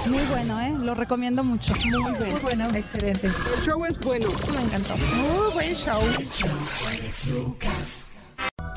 Muy 0.07 0.23
bueno, 0.31 0.61
¿eh? 0.61 0.75
Lo 0.81 0.95
recomiendo 0.95 1.43
mucho. 1.43 1.73
Muy 1.85 2.13
bueno. 2.13 2.27
Muy 2.31 2.41
bueno. 2.41 2.69
Excelente. 2.75 3.27
El 3.27 3.63
show 3.65 3.85
es 3.85 3.99
bueno. 3.99 4.29
Me 4.53 4.63
encantó. 4.63 4.95
Muy 5.17 5.55
buen 5.55 5.75
show. 5.75 6.01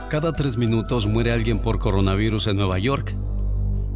Cada 0.09 0.33
tres 0.33 0.57
minutos 0.57 1.05
muere 1.05 1.31
alguien 1.31 1.59
por 1.59 1.79
coronavirus 1.79 2.47
en 2.47 2.57
Nueva 2.57 2.79
York. 2.79 3.15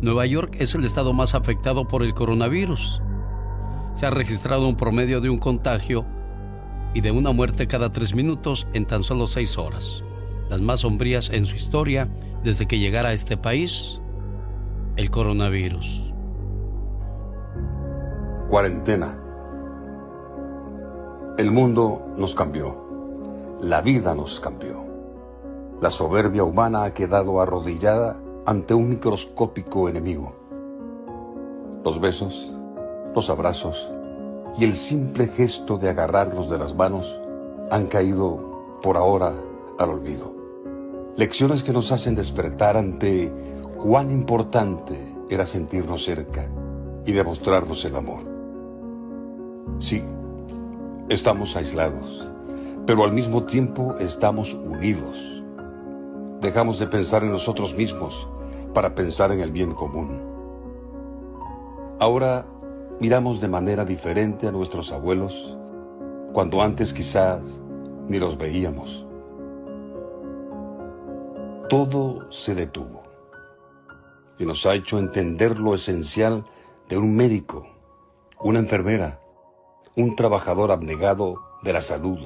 Nueva 0.02 0.26
York 0.28 0.56
es 0.60 0.76
el 0.76 0.86
estado 0.86 1.14
más 1.14 1.34
afectado 1.34 1.88
por 1.88 2.04
el 2.04 2.14
coronavirus. 2.14 3.02
Se 3.96 4.06
ha 4.06 4.12
registrado 4.12 4.68
un 4.68 4.78
promedio 4.78 5.20
de 5.20 5.30
un 5.30 5.40
contagio 5.40 6.06
y 6.96 7.02
de 7.02 7.12
una 7.12 7.34
muerte 7.34 7.68
cada 7.68 7.92
tres 7.92 8.16
minutos 8.16 8.66
en 8.74 8.88
tan 8.88 9.04
solo 9.04 9.28
seis 9.28 9.58
horas. 9.58 10.04
Las 10.50 10.62
más 10.62 10.80
sombrías 10.80 11.30
en 11.30 11.46
su 11.46 11.56
historia 11.56 12.10
desde 12.44 12.68
que 12.68 12.80
llegara 12.80 13.10
a 13.10 13.14
este 13.14 13.36
país 13.36 14.00
el 14.96 15.12
coronavirus. 15.12 16.14
Cuarentena. 18.50 19.20
El 21.38 21.52
mundo 21.52 22.08
nos 22.18 22.34
cambió. 22.34 23.58
La 23.62 23.82
vida 23.82 24.16
nos 24.16 24.40
cambió. 24.40 24.86
La 25.82 25.90
soberbia 25.90 26.46
humana 26.46 26.86
ha 26.86 26.94
quedado 26.94 27.42
arrodillada 27.42 28.18
ante 28.46 28.74
un 28.74 28.88
microscópico 28.88 29.90
enemigo. 29.90 30.34
Los 31.84 32.00
besos, 32.00 32.56
los 33.14 33.30
abrazos 33.30 33.92
y 34.58 34.64
el 34.64 34.76
simple 34.76 35.28
gesto 35.28 35.78
de 35.78 35.90
agarrarnos 35.90 36.50
de 36.50 36.58
las 36.58 36.76
manos 36.76 37.20
han 37.72 37.88
caído 37.88 38.80
por 38.82 38.98
ahora 38.98 39.34
al 39.80 39.90
olvido. 39.90 40.34
Lecciones 41.18 41.64
que 41.64 41.74
nos 41.74 41.92
hacen 41.92 42.16
despertar 42.16 42.78
ante 42.78 43.32
cuán 43.78 44.12
importante 44.12 44.96
era 45.30 45.46
sentirnos 45.46 46.04
cerca 46.04 46.48
y 47.06 47.12
demostrarnos 47.12 47.84
el 47.86 47.96
amor. 47.96 48.24
Sí, 49.80 50.04
estamos 51.10 51.56
aislados, 51.56 52.30
pero 52.86 53.04
al 53.04 53.14
mismo 53.14 53.44
tiempo 53.46 53.96
estamos 54.00 54.54
unidos 54.54 55.36
dejamos 56.46 56.78
de 56.78 56.88
pensar 56.88 57.24
en 57.24 57.32
nosotros 57.32 57.76
mismos 57.76 58.28
para 58.74 58.94
pensar 58.94 59.32
en 59.32 59.40
el 59.40 59.52
bien 59.52 59.74
común. 59.74 60.22
Ahora 62.00 62.46
miramos 63.00 63.42
de 63.42 63.48
manera 63.48 63.86
diferente 63.86 64.48
a 64.48 64.52
nuestros 64.52 64.92
abuelos 64.92 65.58
cuando 66.34 66.62
antes 66.62 66.94
quizás 66.94 67.42
ni 68.08 68.20
los 68.20 68.38
veíamos. 68.38 69.06
Todo 71.70 72.32
se 72.32 72.56
detuvo 72.56 73.04
y 74.38 74.46
nos 74.46 74.66
ha 74.66 74.76
hecho 74.76 75.00
entender 75.00 75.60
lo 75.60 75.74
esencial 75.74 76.46
de 76.90 76.98
un 76.98 77.16
médico, 77.16 77.66
una 78.40 78.60
enfermera, 78.60 79.22
un 79.96 80.16
trabajador 80.16 80.72
abnegado 80.72 81.42
de 81.64 81.74
la 81.74 81.82
salud 81.82 82.20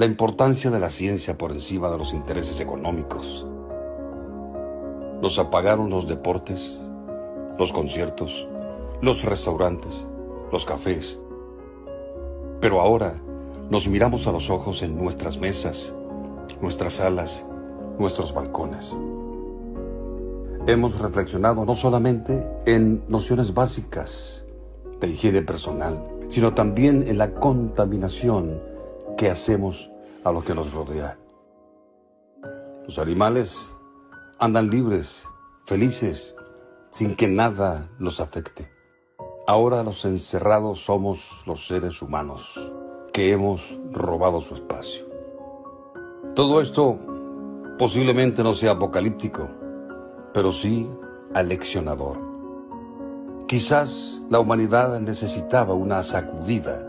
la 0.00 0.06
importancia 0.06 0.70
de 0.70 0.80
la 0.80 0.88
ciencia 0.88 1.36
por 1.36 1.52
encima 1.52 1.90
de 1.90 1.98
los 1.98 2.14
intereses 2.14 2.58
económicos. 2.58 3.46
Nos 5.20 5.38
apagaron 5.38 5.90
los 5.90 6.08
deportes, 6.08 6.78
los 7.58 7.70
conciertos, 7.70 8.48
los 9.02 9.24
restaurantes, 9.24 10.06
los 10.52 10.66
cafés. 10.66 11.18
Pero 12.60 12.80
ahora 12.80 13.20
nos 13.70 13.88
miramos 13.88 14.26
a 14.26 14.32
los 14.32 14.50
ojos 14.50 14.82
en 14.82 14.98
nuestras 14.98 15.38
mesas, 15.38 15.94
nuestras 16.60 16.94
salas, 16.94 17.46
nuestros 17.98 18.34
balcones. 18.34 18.96
Hemos 20.66 21.00
reflexionado 21.00 21.64
no 21.64 21.74
solamente 21.74 22.46
en 22.66 23.02
nociones 23.08 23.54
básicas 23.54 24.44
de 25.00 25.08
higiene 25.08 25.40
personal, 25.40 26.06
sino 26.28 26.52
también 26.52 27.08
en 27.08 27.16
la 27.16 27.32
contaminación 27.34 28.60
que 29.16 29.30
hacemos 29.30 29.90
a 30.24 30.32
lo 30.32 30.42
que 30.42 30.54
nos 30.54 30.74
rodea. 30.74 31.16
Los 32.84 32.98
animales 32.98 33.70
andan 34.38 34.68
libres, 34.68 35.24
felices, 35.64 36.34
sin 36.90 37.16
que 37.16 37.28
nada 37.28 37.88
los 37.98 38.20
afecte. 38.20 38.79
Ahora 39.50 39.82
los 39.82 40.04
encerrados 40.04 40.84
somos 40.84 41.42
los 41.44 41.66
seres 41.66 42.02
humanos 42.02 42.72
que 43.12 43.32
hemos 43.32 43.80
robado 43.90 44.40
su 44.40 44.54
espacio. 44.54 45.06
Todo 46.36 46.60
esto 46.60 47.00
posiblemente 47.76 48.44
no 48.44 48.54
sea 48.54 48.70
apocalíptico, 48.70 49.48
pero 50.32 50.52
sí 50.52 50.88
aleccionador. 51.34 52.20
Quizás 53.48 54.20
la 54.30 54.38
humanidad 54.38 55.00
necesitaba 55.00 55.74
una 55.74 56.04
sacudida 56.04 56.88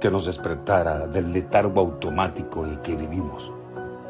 que 0.00 0.10
nos 0.10 0.26
despertara 0.26 1.06
del 1.06 1.32
letargo 1.32 1.80
automático 1.80 2.66
en 2.66 2.82
que 2.82 2.96
vivimos, 2.96 3.52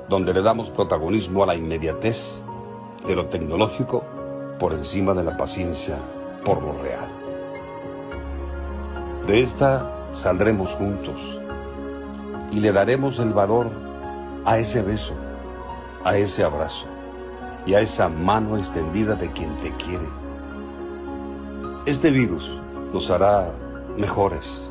donde 0.09 0.33
le 0.33 0.41
damos 0.41 0.71
protagonismo 0.71 1.43
a 1.43 1.49
la 1.49 1.55
inmediatez 1.55 2.43
de 3.07 3.15
lo 3.15 3.27
tecnológico 3.27 4.03
por 4.59 4.73
encima 4.73 5.13
de 5.13 5.25
la 5.25 5.37
paciencia 5.37 5.99
por 6.47 6.63
lo 6.63 6.73
real. 6.81 7.20
De 9.27 9.43
esta 9.43 9.91
saldremos 10.15 10.75
juntos 10.75 11.39
y 12.51 12.61
le 12.61 12.73
daremos 12.73 13.19
el 13.19 13.33
valor 13.33 13.71
a 14.45 14.59
ese 14.59 14.83
beso, 14.83 15.15
a 16.05 16.17
ese 16.17 16.43
abrazo 16.43 16.87
y 17.67 17.75
a 17.75 17.81
esa 17.81 18.09
mano 18.09 18.57
extendida 18.57 19.15
de 19.15 19.31
quien 19.31 19.55
te 19.61 19.71
quiere. 19.73 20.09
Este 21.87 22.11
virus 22.11 22.51
nos 22.93 23.11
hará 23.11 23.53
mejores, 23.97 24.71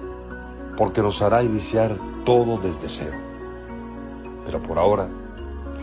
porque 0.78 1.02
nos 1.02 1.22
hará 1.22 1.44
iniciar 1.44 1.96
todo 2.26 2.58
desde 2.58 2.90
cero. 2.90 3.18
Pero 4.46 4.62
por 4.62 4.80
ahora, 4.80 5.08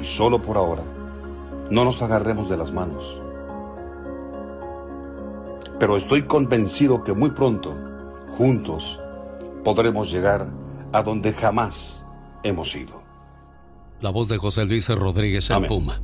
y 0.01 0.05
solo 0.05 0.43
por 0.43 0.57
ahora, 0.57 0.83
no 1.71 1.85
nos 1.85 2.03
agarremos 2.03 2.49
de 2.49 2.57
las 2.57 2.73
manos. 2.73 3.21
Pero 5.79 5.97
estoy 5.97 6.23
convencido 6.23 7.05
que 7.05 7.13
muy 7.13 7.31
pronto, 7.31 7.75
juntos, 8.37 9.01
podremos 9.65 10.11
llegar 10.13 10.49
a 10.93 11.03
donde 11.03 11.33
jamás 11.33 12.05
hemos 12.43 12.75
ido. 12.77 13.03
La 14.01 14.11
voz 14.11 14.29
de 14.29 14.37
José 14.37 14.67
Luis 14.67 14.89
Rodríguez 14.89 15.49
en 15.51 15.67
Puma. 15.67 16.03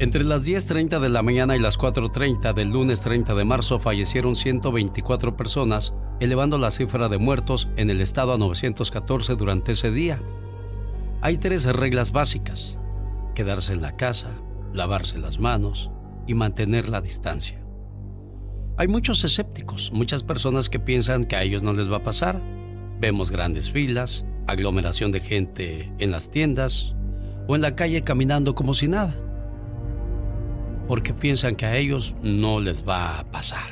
Entre 0.00 0.24
las 0.24 0.46
10.30 0.46 0.98
de 0.98 1.08
la 1.08 1.22
mañana 1.22 1.56
y 1.56 1.60
las 1.60 1.78
4.30 1.78 2.54
del 2.54 2.70
lunes 2.70 3.02
30 3.02 3.34
de 3.34 3.44
marzo 3.44 3.78
fallecieron 3.78 4.34
124 4.34 5.36
personas, 5.36 5.92
elevando 6.20 6.58
la 6.58 6.70
cifra 6.70 7.08
de 7.08 7.18
muertos 7.18 7.68
en 7.76 7.90
el 7.90 8.00
estado 8.00 8.32
a 8.32 8.38
914 8.38 9.36
durante 9.36 9.72
ese 9.72 9.90
día. 9.90 10.20
Hay 11.20 11.36
tres 11.36 11.64
reglas 11.66 12.12
básicas. 12.12 12.78
Quedarse 13.34 13.74
en 13.74 13.82
la 13.82 13.96
casa, 13.96 14.30
lavarse 14.72 15.18
las 15.18 15.38
manos 15.38 15.90
y 16.26 16.34
mantener 16.34 16.88
la 16.88 17.02
distancia. 17.02 17.59
Hay 18.80 18.88
muchos 18.88 19.22
escépticos, 19.24 19.92
muchas 19.92 20.22
personas 20.22 20.70
que 20.70 20.80
piensan 20.80 21.26
que 21.26 21.36
a 21.36 21.42
ellos 21.42 21.62
no 21.62 21.74
les 21.74 21.92
va 21.92 21.98
a 21.98 22.02
pasar. 22.02 22.40
Vemos 22.98 23.30
grandes 23.30 23.70
filas, 23.70 24.24
aglomeración 24.46 25.12
de 25.12 25.20
gente 25.20 25.92
en 25.98 26.10
las 26.10 26.30
tiendas 26.30 26.94
o 27.46 27.56
en 27.56 27.60
la 27.60 27.76
calle 27.76 28.02
caminando 28.04 28.54
como 28.54 28.72
si 28.72 28.88
nada 28.88 29.14
porque 30.88 31.12
piensan 31.12 31.56
que 31.56 31.66
a 31.66 31.76
ellos 31.76 32.16
no 32.22 32.58
les 32.58 32.82
va 32.82 33.18
a 33.18 33.24
pasar. 33.24 33.68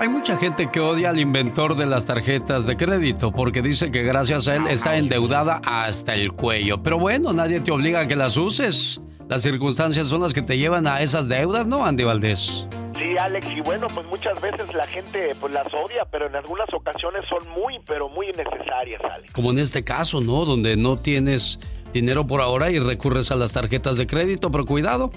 Hay 0.00 0.08
mucha 0.08 0.38
gente 0.38 0.70
que 0.72 0.80
odia 0.80 1.10
al 1.10 1.20
inventor 1.20 1.76
de 1.76 1.84
las 1.84 2.06
tarjetas 2.06 2.66
de 2.66 2.78
crédito 2.78 3.30
porque 3.30 3.60
dice 3.60 3.90
que 3.90 4.04
gracias 4.04 4.48
a 4.48 4.56
él 4.56 4.66
está 4.68 4.96
endeudada 4.96 5.60
hasta 5.66 6.14
el 6.14 6.32
cuello. 6.32 6.82
Pero 6.82 6.98
bueno, 6.98 7.34
nadie 7.34 7.60
te 7.60 7.72
obliga 7.72 8.00
a 8.00 8.08
que 8.08 8.16
las 8.16 8.38
uses. 8.38 9.02
Las 9.28 9.42
circunstancias 9.42 10.06
son 10.06 10.22
las 10.22 10.32
que 10.32 10.40
te 10.40 10.56
llevan 10.56 10.86
a 10.86 11.02
esas 11.02 11.28
deudas, 11.28 11.66
¿no, 11.66 11.84
Andy 11.84 12.04
Valdés? 12.04 12.66
Sí, 13.02 13.18
Alex, 13.18 13.46
y 13.56 13.60
bueno, 13.62 13.88
pues 13.92 14.06
muchas 14.06 14.40
veces 14.40 14.72
la 14.74 14.86
gente 14.86 15.34
pues 15.40 15.52
las 15.52 15.66
odia, 15.74 16.06
pero 16.08 16.28
en 16.28 16.36
algunas 16.36 16.72
ocasiones 16.72 17.24
son 17.28 17.50
muy, 17.50 17.80
pero 17.84 18.08
muy 18.08 18.28
necesarias, 18.28 19.00
Alex. 19.02 19.32
Como 19.32 19.50
en 19.50 19.58
este 19.58 19.82
caso, 19.82 20.20
¿no? 20.20 20.44
Donde 20.44 20.76
no 20.76 20.96
tienes 20.96 21.58
dinero 21.92 22.28
por 22.28 22.40
ahora 22.40 22.70
y 22.70 22.78
recurres 22.78 23.32
a 23.32 23.34
las 23.34 23.52
tarjetas 23.52 23.96
de 23.96 24.06
crédito, 24.06 24.52
pero 24.52 24.66
cuidado, 24.66 25.10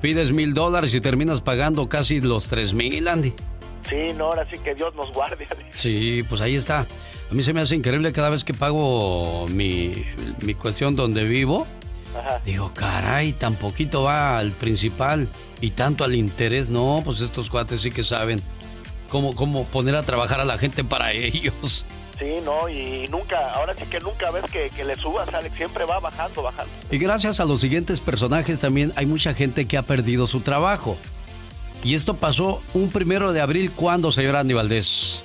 pides 0.00 0.32
mil 0.32 0.54
dólares 0.54 0.94
y 0.94 1.02
terminas 1.02 1.42
pagando 1.42 1.86
casi 1.86 2.22
los 2.22 2.48
tres 2.48 2.72
mil, 2.72 3.06
Andy. 3.06 3.34
Sí, 3.86 4.14
no, 4.16 4.26
ahora 4.26 4.48
sí 4.50 4.56
que 4.64 4.74
Dios 4.74 4.94
nos 4.94 5.12
guarde. 5.12 5.46
Sí, 5.74 6.24
pues 6.30 6.40
ahí 6.40 6.56
está. 6.56 6.86
A 7.30 7.34
mí 7.34 7.42
se 7.42 7.52
me 7.52 7.60
hace 7.60 7.76
increíble 7.76 8.10
cada 8.12 8.30
vez 8.30 8.42
que 8.42 8.54
pago 8.54 9.44
mi, 9.48 9.92
mi 10.42 10.54
cuestión 10.54 10.96
donde 10.96 11.24
vivo. 11.24 11.66
Ajá. 12.18 12.40
Digo, 12.46 12.72
caray, 12.72 13.32
tan 13.32 13.54
poquito 13.54 14.04
va 14.04 14.38
al 14.38 14.52
principal 14.52 15.28
y 15.60 15.70
tanto 15.70 16.04
al 16.04 16.14
interés. 16.14 16.68
No, 16.68 17.02
pues 17.04 17.20
estos 17.20 17.50
cuates 17.50 17.80
sí 17.80 17.90
que 17.90 18.04
saben 18.04 18.40
cómo, 19.08 19.34
cómo 19.34 19.64
poner 19.64 19.94
a 19.94 20.02
trabajar 20.02 20.40
a 20.40 20.44
la 20.44 20.58
gente 20.58 20.84
para 20.84 21.12
ellos. 21.12 21.84
Sí, 22.18 22.38
no, 22.44 22.68
y 22.68 23.06
nunca, 23.08 23.52
ahora 23.52 23.74
sí 23.76 23.84
que 23.88 24.00
nunca 24.00 24.32
ves 24.32 24.44
que, 24.50 24.84
le 24.84 24.96
subas, 24.96 25.32
Alex, 25.32 25.54
siempre 25.54 25.84
va 25.84 26.00
bajando, 26.00 26.42
bajando. 26.42 26.72
Y 26.90 26.98
gracias 26.98 27.38
a 27.38 27.44
los 27.44 27.60
siguientes 27.60 28.00
personajes 28.00 28.58
también 28.58 28.92
hay 28.96 29.06
mucha 29.06 29.34
gente 29.34 29.66
que 29.66 29.76
ha 29.76 29.82
perdido 29.82 30.26
su 30.26 30.40
trabajo. 30.40 30.96
Y 31.84 31.94
esto 31.94 32.14
pasó 32.14 32.60
un 32.74 32.90
primero 32.90 33.32
de 33.32 33.40
abril, 33.40 33.70
¿cuándo, 33.70 34.10
señor 34.10 34.34
Andy 34.34 34.52
Valdés? 34.54 35.20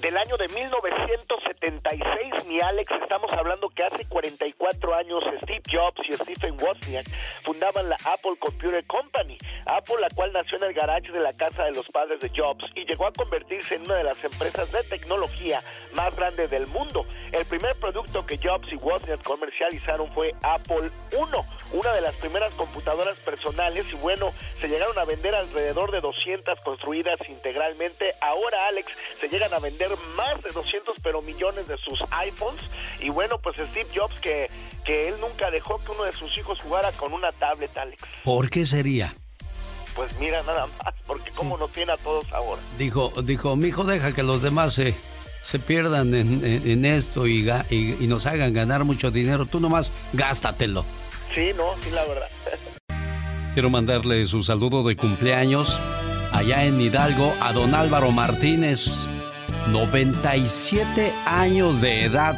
Del 0.00 0.16
año 0.16 0.36
de 0.36 0.46
1976, 0.48 2.46
mi 2.46 2.60
Alex, 2.60 2.88
estamos 3.02 3.32
hablando 3.32 3.68
que 3.68 3.82
hace 3.82 4.08
44 4.08 4.94
años 4.94 5.20
Steve 5.42 5.62
Jobs 5.70 6.00
y 6.08 6.12
Stephen 6.12 6.56
Wozniak 6.60 7.04
fundaban 7.42 7.88
la 7.88 7.96
Apple 8.04 8.36
Computer 8.38 8.84
Company, 8.86 9.36
Apple 9.66 9.96
la 10.00 10.08
cual 10.10 10.30
nació 10.32 10.58
en 10.58 10.64
el 10.64 10.74
garage 10.74 11.10
de 11.10 11.18
la 11.18 11.32
casa 11.32 11.64
de 11.64 11.72
los 11.72 11.88
padres 11.88 12.20
de 12.20 12.30
Jobs 12.30 12.64
y 12.76 12.84
llegó 12.84 13.06
a 13.06 13.12
convertirse 13.12 13.74
en 13.74 13.82
una 13.82 13.96
de 13.96 14.04
las 14.04 14.22
empresas 14.22 14.70
de 14.70 14.84
tecnología 14.84 15.62
más 15.94 16.14
grandes 16.14 16.48
del 16.50 16.68
mundo. 16.68 17.04
El 17.32 17.44
primer 17.46 17.74
producto 17.76 18.24
que 18.24 18.38
Jobs 18.38 18.72
y 18.72 18.76
Wozniak 18.76 19.22
comercializaron 19.24 20.12
fue 20.12 20.32
Apple 20.42 20.90
I, 21.12 21.76
una 21.76 21.92
de 21.92 22.00
las 22.02 22.14
primeras 22.16 22.54
computadoras 22.54 23.18
personales 23.18 23.84
y 23.92 23.96
bueno, 23.96 24.32
se 24.60 24.68
llegaron 24.68 24.96
a 24.98 25.04
vender 25.04 25.34
alrededor 25.34 25.90
de 25.90 26.00
200 26.00 26.60
construidas 26.60 27.18
integralmente. 27.28 28.14
Ahora, 28.20 28.68
Alex, 28.68 28.92
se 29.20 29.28
llegan 29.28 29.52
a 29.52 29.58
vender 29.58 29.87
más 30.16 30.42
de 30.42 30.50
200 30.50 30.96
pero 31.02 31.20
millones 31.22 31.66
de 31.68 31.76
sus 31.78 32.00
iPhones 32.10 32.62
y 33.00 33.10
bueno 33.10 33.38
pues 33.38 33.56
Steve 33.56 33.88
Jobs 33.94 34.18
que, 34.20 34.50
que 34.84 35.08
él 35.08 35.14
nunca 35.20 35.50
dejó 35.50 35.82
que 35.84 35.92
uno 35.92 36.04
de 36.04 36.12
sus 36.12 36.36
hijos 36.38 36.60
jugara 36.60 36.92
con 36.92 37.12
una 37.12 37.32
tablet 37.32 37.76
Alex. 37.76 38.02
¿Por 38.24 38.50
qué 38.50 38.66
sería? 38.66 39.14
Pues 39.94 40.16
mira 40.20 40.42
nada 40.42 40.66
más, 40.66 40.94
porque 41.06 41.30
como 41.32 41.56
nos 41.56 41.72
tiene 41.72 41.92
a 41.92 41.96
todos 41.96 42.32
ahora. 42.32 42.62
Dijo, 42.78 43.12
dijo, 43.22 43.56
mi 43.56 43.68
hijo 43.68 43.84
deja 43.84 44.12
que 44.12 44.22
los 44.22 44.42
demás 44.42 44.74
se, 44.74 44.94
se 45.42 45.58
pierdan 45.58 46.14
en, 46.14 46.84
esto 46.84 47.26
y, 47.26 47.50
y, 47.70 47.96
y, 47.98 48.06
nos 48.06 48.26
hagan 48.26 48.52
ganar 48.52 48.84
mucho 48.84 49.10
dinero, 49.10 49.46
tú 49.46 49.58
nomás 49.58 49.90
gástatelo. 50.12 50.84
Sí, 51.34 51.50
no, 51.56 51.64
sí 51.82 51.90
la 51.90 52.04
verdad. 52.04 52.28
Quiero 53.54 53.70
mandarle 53.70 54.24
su 54.26 54.44
saludo 54.44 54.86
de 54.86 54.96
cumpleaños 54.96 55.76
allá 56.32 56.64
en 56.64 56.80
Hidalgo 56.80 57.34
a 57.40 57.52
don 57.52 57.74
Álvaro 57.74 58.12
Martínez. 58.12 58.90
97 59.72 61.12
años 61.26 61.80
de 61.80 62.04
edad. 62.04 62.36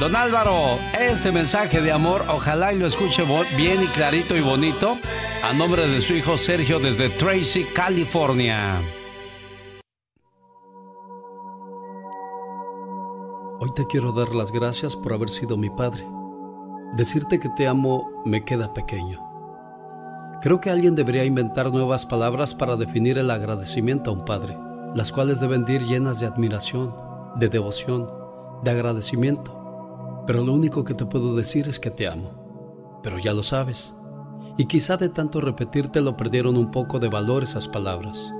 Don 0.00 0.16
Álvaro, 0.16 0.78
este 0.98 1.30
mensaje 1.30 1.80
de 1.80 1.92
amor, 1.92 2.24
ojalá 2.28 2.72
y 2.72 2.78
lo 2.78 2.86
escuche 2.86 3.22
bien 3.56 3.82
y 3.82 3.86
clarito 3.86 4.36
y 4.36 4.40
bonito, 4.40 4.98
a 5.44 5.52
nombre 5.52 5.86
de 5.86 6.02
su 6.02 6.14
hijo 6.14 6.36
Sergio 6.36 6.80
desde 6.80 7.08
Tracy, 7.10 7.64
California. 7.64 8.80
Hoy 13.60 13.70
te 13.76 13.86
quiero 13.86 14.10
dar 14.10 14.34
las 14.34 14.50
gracias 14.50 14.96
por 14.96 15.12
haber 15.12 15.30
sido 15.30 15.56
mi 15.56 15.70
padre. 15.70 16.04
Decirte 16.96 17.38
que 17.38 17.48
te 17.50 17.68
amo 17.68 18.10
me 18.24 18.44
queda 18.44 18.74
pequeño. 18.74 19.20
Creo 20.42 20.60
que 20.60 20.70
alguien 20.70 20.96
debería 20.96 21.24
inventar 21.24 21.70
nuevas 21.70 22.04
palabras 22.04 22.52
para 22.52 22.76
definir 22.76 23.18
el 23.18 23.30
agradecimiento 23.30 24.10
a 24.10 24.14
un 24.14 24.24
padre 24.24 24.58
las 24.94 25.10
cuales 25.10 25.40
deben 25.40 25.64
ir 25.68 25.82
llenas 25.82 26.20
de 26.20 26.26
admiración, 26.26 26.94
de 27.36 27.48
devoción, 27.48 28.12
de 28.62 28.70
agradecimiento. 28.70 30.22
Pero 30.26 30.44
lo 30.44 30.52
único 30.52 30.84
que 30.84 30.94
te 30.94 31.06
puedo 31.06 31.34
decir 31.34 31.66
es 31.68 31.80
que 31.80 31.90
te 31.90 32.06
amo. 32.06 33.00
Pero 33.02 33.18
ya 33.18 33.32
lo 33.32 33.42
sabes. 33.42 33.94
Y 34.58 34.66
quizá 34.66 34.98
de 34.98 35.08
tanto 35.08 35.40
repetirte 35.40 36.00
lo 36.02 36.16
perdieron 36.16 36.56
un 36.56 36.70
poco 36.70 36.98
de 36.98 37.08
valor 37.08 37.42
esas 37.42 37.68
palabras. 37.68 38.32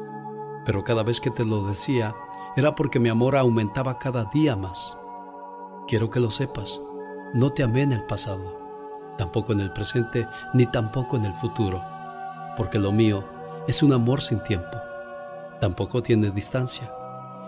Pero 0.67 0.85
cada 0.85 1.03
vez 1.03 1.21
que 1.21 1.31
te 1.31 1.45
lo 1.45 1.67
decía 1.67 2.15
era 2.55 2.75
porque 2.75 3.01
mi 3.01 3.09
amor 3.09 3.35
aumentaba 3.35 3.99
cada 3.99 4.27
día 4.27 4.55
más. 4.55 4.97
Quiero 5.89 6.11
que 6.11 6.21
lo 6.21 6.31
sepas. 6.31 6.81
No 7.33 7.51
te 7.51 7.63
amé 7.63 7.83
en 7.83 7.93
el 7.93 8.05
pasado, 8.05 8.59
tampoco 9.17 9.53
en 9.53 9.61
el 9.61 9.73
presente, 9.73 10.29
ni 10.53 10.67
tampoco 10.67 11.17
en 11.17 11.25
el 11.25 11.35
futuro. 11.35 11.83
Porque 12.59 12.79
lo 12.79 12.93
mío 12.93 13.25
es 13.67 13.83
un 13.83 13.95
amor 13.95 14.21
sin 14.21 14.43
tiempo 14.45 14.77
tampoco 15.63 16.03
tiene 16.03 16.33
distancia. 16.33 16.93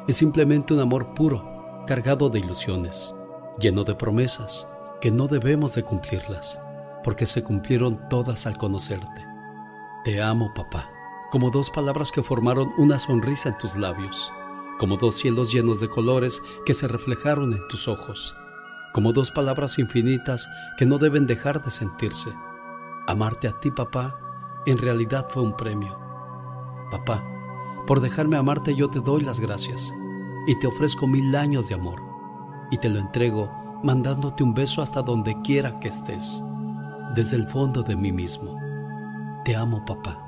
Es 0.07 0.19
simplemente 0.19 0.73
un 0.73 0.78
amor 0.78 1.15
puro, 1.15 1.82
cargado 1.85 2.31
de 2.31 2.39
ilusiones, 2.39 3.12
lleno 3.59 3.82
de 3.82 3.97
promesas 3.97 4.69
que 5.01 5.11
no 5.11 5.27
debemos 5.27 5.74
de 5.74 5.82
cumplirlas, 5.82 6.57
porque 7.03 7.27
se 7.27 7.43
cumplieron 7.43 8.09
todas 8.09 8.47
al 8.47 8.57
conocerte. 8.57 9.27
Te 10.05 10.23
amo, 10.23 10.55
papá, 10.55 10.89
como 11.32 11.51
dos 11.51 11.70
palabras 11.70 12.12
que 12.12 12.23
formaron 12.23 12.70
una 12.78 13.01
sonrisa 13.01 13.49
en 13.49 13.59
tus 13.59 13.74
labios, 13.74 14.32
como 14.78 14.97
dos 14.97 15.16
cielos 15.16 15.51
llenos 15.51 15.81
de 15.81 15.89
colores 15.89 16.41
que 16.66 16.74
se 16.74 16.86
reflejaron 16.86 17.53
en 17.53 17.66
tus 17.66 17.89
ojos, 17.89 18.36
como 18.93 19.12
dos 19.12 19.32
palabras 19.32 19.77
infinitas 19.81 20.49
que 20.78 20.86
no 20.86 20.99
deben 20.99 21.27
dejar 21.27 21.65
de 21.65 21.73
sentirse. 21.73 22.32
Amarte 23.09 23.49
a 23.49 23.59
ti, 23.59 23.73
papá, 23.73 24.16
en 24.66 24.78
realidad 24.78 25.27
fue 25.28 25.43
un 25.43 25.57
premio. 25.57 25.99
Papá, 26.93 27.34
por 27.86 28.01
dejarme 28.01 28.36
amarte 28.36 28.74
yo 28.74 28.89
te 28.89 29.01
doy 29.01 29.23
las 29.23 29.40
gracias 29.40 29.94
y 30.47 30.59
te 30.59 30.66
ofrezco 30.66 31.06
mil 31.06 31.35
años 31.36 31.69
de 31.69 31.74
amor 31.74 32.02
y 32.70 32.78
te 32.78 32.89
lo 32.89 32.98
entrego 32.98 33.51
mandándote 33.82 34.43
un 34.43 34.55
beso 34.55 34.81
hasta 34.81 35.02
donde 35.02 35.40
quiera 35.43 35.78
que 35.78 35.89
estés, 35.89 36.43
desde 37.15 37.36
el 37.36 37.47
fondo 37.47 37.82
de 37.82 37.94
mí 37.94 38.12
mismo. 38.12 38.59
Te 39.44 39.55
amo, 39.55 39.85
papá, 39.85 40.27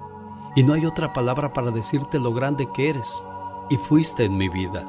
y 0.54 0.62
no 0.62 0.74
hay 0.74 0.84
otra 0.84 1.12
palabra 1.12 1.52
para 1.52 1.70
decirte 1.70 2.18
lo 2.18 2.32
grande 2.32 2.68
que 2.74 2.90
eres 2.90 3.24
y 3.70 3.76
fuiste 3.76 4.24
en 4.24 4.36
mi 4.36 4.48
vida. 4.50 4.84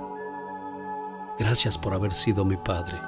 Gracias 1.39 1.77
por 1.77 1.93
haber 1.93 2.13
sido 2.13 2.43
mi 2.43 2.57
padre. 2.57 2.99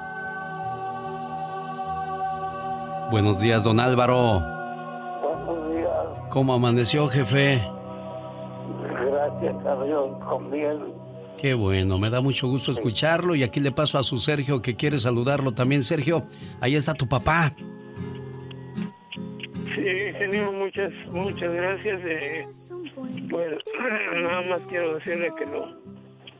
Buenos 3.10 3.40
días, 3.40 3.64
don 3.64 3.80
Álvaro. 3.80 4.40
Buenos 5.20 5.72
días. 5.74 6.28
¿Cómo 6.30 6.54
amaneció, 6.54 7.08
jefe? 7.08 7.79
Gracias 9.20 9.66
a 9.66 9.84
Dios, 9.84 10.24
con 10.24 10.50
bien. 10.50 10.78
Qué 11.40 11.54
bueno, 11.54 11.98
me 11.98 12.10
da 12.10 12.20
mucho 12.20 12.48
gusto 12.48 12.72
escucharlo 12.72 13.34
y 13.34 13.42
aquí 13.42 13.60
le 13.60 13.72
paso 13.72 13.98
a 13.98 14.02
su 14.02 14.18
Sergio 14.18 14.60
que 14.60 14.76
quiere 14.76 14.98
saludarlo 14.98 15.52
también. 15.52 15.82
Sergio, 15.82 16.24
ahí 16.60 16.74
está 16.74 16.92
tu 16.92 17.08
papá. 17.08 17.54
Sí, 19.74 20.12
genio, 20.18 20.52
muchas, 20.52 20.92
muchas 21.10 21.52
gracias. 21.52 22.00
Eh, 22.04 22.46
pues 23.30 23.52
nada 24.22 24.42
más 24.42 24.60
quiero 24.68 24.96
decirle 24.96 25.30
que 25.38 25.46
lo, 25.46 25.78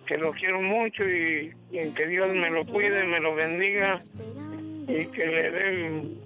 que 0.07 0.19
lo 0.19 0.33
quiero 0.33 0.61
mucho 0.61 1.03
y, 1.05 1.55
y 1.71 1.91
que 1.93 2.07
Dios 2.07 2.29
me 2.29 2.51
lo 2.51 2.65
cuide, 2.67 3.05
me 3.05 3.21
lo 3.21 3.35
bendiga 3.35 3.99
y 4.87 5.07
que 5.07 5.27
le 5.27 5.51
den, 5.51 6.19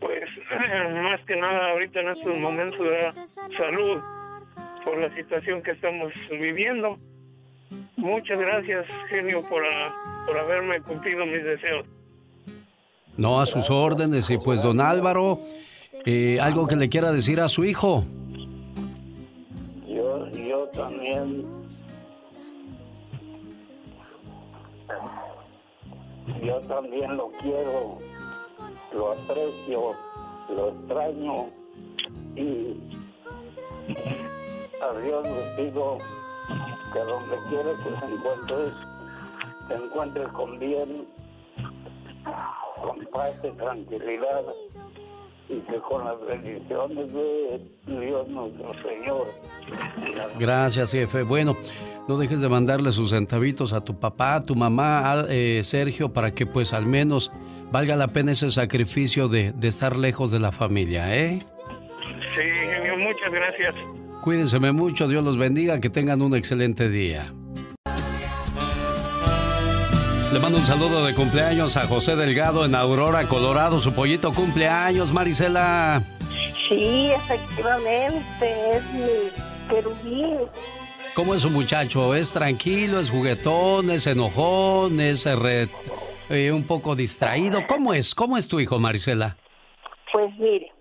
pues, 0.00 0.24
más 1.02 1.20
que 1.26 1.36
nada 1.36 1.72
ahorita 1.72 2.00
en 2.00 2.08
estos 2.08 2.38
momentos 2.38 2.80
de 2.80 3.12
salud 3.58 4.00
por 4.84 4.98
la 4.98 5.14
situación 5.14 5.62
que 5.62 5.72
estamos 5.72 6.12
viviendo. 6.30 6.98
Muchas 7.96 8.38
gracias, 8.38 8.86
genio, 9.08 9.42
por, 9.48 9.62
ah, 9.64 10.24
por 10.26 10.38
haberme 10.38 10.80
cumplido 10.82 11.24
mis 11.26 11.44
deseos. 11.44 11.86
No, 13.16 13.40
a 13.40 13.46
sus 13.46 13.70
órdenes. 13.70 14.30
Y 14.30 14.38
pues, 14.38 14.62
don 14.62 14.80
Álvaro, 14.80 15.40
eh, 16.04 16.38
algo 16.40 16.66
que 16.66 16.76
le 16.76 16.88
quiera 16.88 17.12
decir 17.12 17.40
a 17.40 17.48
su 17.48 17.64
hijo. 17.64 18.04
Yo, 19.86 20.28
yo 20.30 20.68
también. 20.68 21.46
Yo 26.42 26.60
también 26.62 27.16
lo 27.16 27.30
quiero, 27.40 27.98
lo 28.94 29.12
aprecio, 29.12 29.92
lo 30.48 30.68
extraño 30.70 31.46
y 32.36 32.76
a 34.82 34.98
Dios 35.00 35.24
les 35.24 35.56
digo 35.56 35.98
que 36.92 36.98
donde 36.98 37.36
quiera 37.48 37.70
que 37.82 38.00
se 38.00 38.12
encuentres, 38.12 38.74
te 39.68 39.74
encuentres 39.74 40.28
con 40.28 40.58
bien, 40.58 41.06
con 42.82 42.98
paz 43.12 43.32
y 43.44 43.56
tranquilidad 43.56 44.42
y 45.48 45.58
que 45.60 45.78
con 45.80 46.04
las 46.04 46.20
bendiciones 46.26 47.12
de 47.12 47.60
Dios 47.86 48.28
nuestro 48.28 48.72
Señor. 48.82 49.28
Gracias, 50.38 50.92
jefe. 50.92 51.22
Bueno, 51.22 51.56
no 52.08 52.16
dejes 52.16 52.40
de 52.40 52.48
mandarle 52.48 52.90
sus 52.92 53.10
centavitos 53.10 53.72
a 53.72 53.82
tu 53.82 53.98
papá, 53.98 54.36
a 54.36 54.42
tu 54.42 54.56
mamá, 54.56 55.12
a, 55.12 55.26
eh, 55.28 55.62
Sergio, 55.64 56.12
para 56.12 56.32
que 56.32 56.46
pues 56.46 56.72
al 56.72 56.86
menos 56.86 57.30
valga 57.70 57.96
la 57.96 58.08
pena 58.08 58.32
ese 58.32 58.50
sacrificio 58.50 59.28
de, 59.28 59.52
de 59.52 59.68
estar 59.68 59.96
lejos 59.96 60.30
de 60.30 60.40
la 60.40 60.52
familia, 60.52 61.14
¿eh? 61.14 61.38
Sí, 62.34 62.42
genio, 62.42 62.96
muchas 62.96 63.30
gracias. 63.30 63.74
Cuídense 64.22 64.58
mucho, 64.60 65.08
Dios 65.08 65.24
los 65.24 65.36
bendiga, 65.36 65.80
que 65.80 65.90
tengan 65.90 66.22
un 66.22 66.36
excelente 66.36 66.88
día. 66.88 67.32
Le 70.32 70.38
mando 70.38 70.58
un 70.58 70.64
saludo 70.64 71.04
de 71.04 71.14
cumpleaños 71.14 71.76
a 71.76 71.86
José 71.86 72.16
Delgado 72.16 72.64
en 72.64 72.74
Aurora, 72.74 73.24
Colorado. 73.28 73.80
Su 73.80 73.92
pollito 73.94 74.32
cumpleaños, 74.32 75.12
Marisela. 75.12 76.02
Sí, 76.68 77.10
efectivamente, 77.10 78.76
es 78.76 78.94
mi 78.94 79.68
querubín. 79.68 80.36
¿Cómo 81.14 81.34
es 81.34 81.42
su 81.42 81.50
muchacho? 81.50 82.14
¿Es 82.14 82.32
tranquilo, 82.32 83.00
es 83.00 83.10
juguetón, 83.10 83.90
es 83.90 84.06
enojón, 84.06 85.00
es 85.00 85.26
re- 85.26 85.68
eh, 86.30 86.50
un 86.50 86.64
poco 86.66 86.94
distraído? 86.96 87.66
¿Cómo 87.66 87.92
es? 87.92 88.14
¿Cómo 88.14 88.38
es 88.38 88.48
tu 88.48 88.58
hijo, 88.60 88.78
Marisela? 88.78 89.36
Pues 90.12 90.32
mire, 90.38 90.72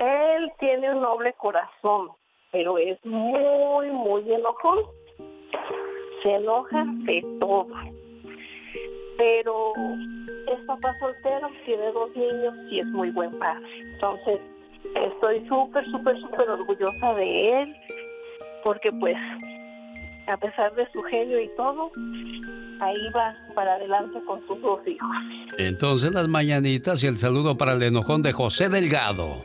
él 0.00 0.50
tiene 0.58 0.92
un 0.92 1.02
noble 1.02 1.32
corazón, 1.38 2.08
pero 2.56 2.78
es 2.78 2.98
muy, 3.04 3.90
muy 3.90 4.32
enojón. 4.32 4.78
Se 6.22 6.34
enoja 6.36 6.86
de 7.04 7.22
todo. 7.38 7.66
Pero 9.18 9.72
es 10.50 10.64
papá 10.66 10.98
soltero, 10.98 11.50
tiene 11.66 11.92
dos 11.92 12.16
niños 12.16 12.54
y 12.70 12.80
es 12.80 12.86
muy 12.86 13.10
buen 13.10 13.38
padre. 13.38 13.62
Entonces, 13.92 14.40
estoy 14.94 15.46
súper, 15.46 15.84
súper, 15.90 16.18
súper 16.18 16.48
orgullosa 16.48 17.14
de 17.14 17.62
él, 17.62 17.76
porque 18.64 18.90
pues, 18.90 19.16
a 20.26 20.36
pesar 20.38 20.74
de 20.76 20.90
su 20.92 21.02
genio 21.02 21.38
y 21.38 21.48
todo, 21.56 21.90
ahí 22.80 23.10
va 23.14 23.36
para 23.54 23.74
adelante 23.74 24.18
con 24.26 24.40
sus 24.46 24.60
dos 24.62 24.80
hijos. 24.86 25.10
Entonces 25.58 26.10
las 26.12 26.26
mañanitas 26.26 27.04
y 27.04 27.06
el 27.06 27.18
saludo 27.18 27.58
para 27.58 27.72
el 27.72 27.82
enojón 27.82 28.22
de 28.22 28.32
José 28.32 28.70
Delgado. 28.70 29.44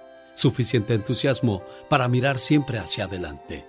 suficiente 0.41 0.95
entusiasmo 0.95 1.61
para 1.87 2.07
mirar 2.07 2.39
siempre 2.39 2.79
hacia 2.79 3.05
adelante, 3.05 3.63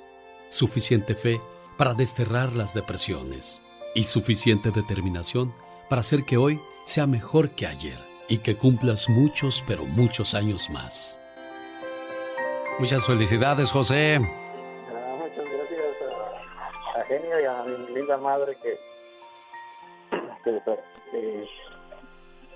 suficiente 0.48 1.14
fe 1.14 1.38
para 1.76 1.92
desterrar 1.92 2.54
las 2.54 2.72
depresiones 2.72 3.60
y 3.94 4.04
suficiente 4.04 4.70
determinación 4.70 5.52
para 5.90 6.00
hacer 6.00 6.24
que 6.24 6.38
hoy 6.38 6.58
sea 6.86 7.06
mejor 7.06 7.54
que 7.54 7.66
ayer 7.66 7.98
y 8.26 8.38
que 8.38 8.56
cumplas 8.56 9.10
muchos, 9.10 9.62
pero 9.66 9.84
muchos 9.84 10.34
años 10.34 10.70
más. 10.70 11.20
Muchas 12.78 13.04
felicidades, 13.04 13.70
José. 13.70 14.16
Ah, 14.16 15.16
muchas 15.18 15.44
gracias 15.44 15.80
a, 16.96 17.00
a 17.00 17.04
Genio 17.04 17.38
y 17.38 17.44
a 17.44 17.64
mi 17.64 17.94
linda 17.94 18.16
madre 18.16 18.56
que, 18.62 18.78
que, 20.42 20.62
que 21.10 21.48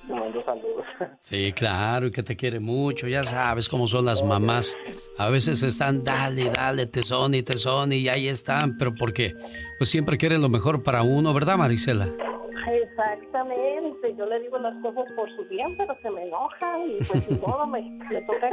me 0.09 0.21
mandó 0.21 0.43
saludos. 0.43 0.85
Sí, 1.21 1.53
claro, 1.53 2.07
y 2.07 2.11
que 2.13 2.23
te 2.23 2.37
quiere 2.37 2.61
mucho. 2.61 3.09
Ya 3.09 3.25
sabes 3.25 3.69
cómo 3.69 3.89
son 3.89 4.05
las 4.05 4.23
mamás. 4.23 4.77
A 5.19 5.29
veces 5.29 5.63
están, 5.63 6.01
dale, 6.01 6.51
dale, 6.51 6.87
tesón 6.87 7.35
y 7.35 7.43
tesón, 7.43 7.93
y 7.93 8.09
ahí 8.09 8.29
están, 8.29 8.79
pero 8.79 8.95
porque 8.95 9.35
pues 9.79 9.91
siempre 9.91 10.17
quieren 10.17 10.41
lo 10.41 10.49
mejor 10.49 10.83
para 10.85 11.03
uno, 11.03 11.35
¿verdad, 11.35 11.57
Marisela? 11.57 12.09
Exactamente, 12.69 14.15
yo 14.17 14.27
le 14.27 14.41
digo 14.41 14.59
las 14.59 14.75
cosas 14.83 15.05
por 15.15 15.29
su 15.37 15.45
bien, 15.49 15.77
pero 15.77 15.97
se 16.01 16.11
me 16.11 16.23
enoja 16.23 16.79
y 16.87 17.05
pues 17.05 17.31
ni 17.31 17.39
modo, 17.39 17.67
me, 17.67 17.83
me 17.83 18.23
toca 18.23 18.49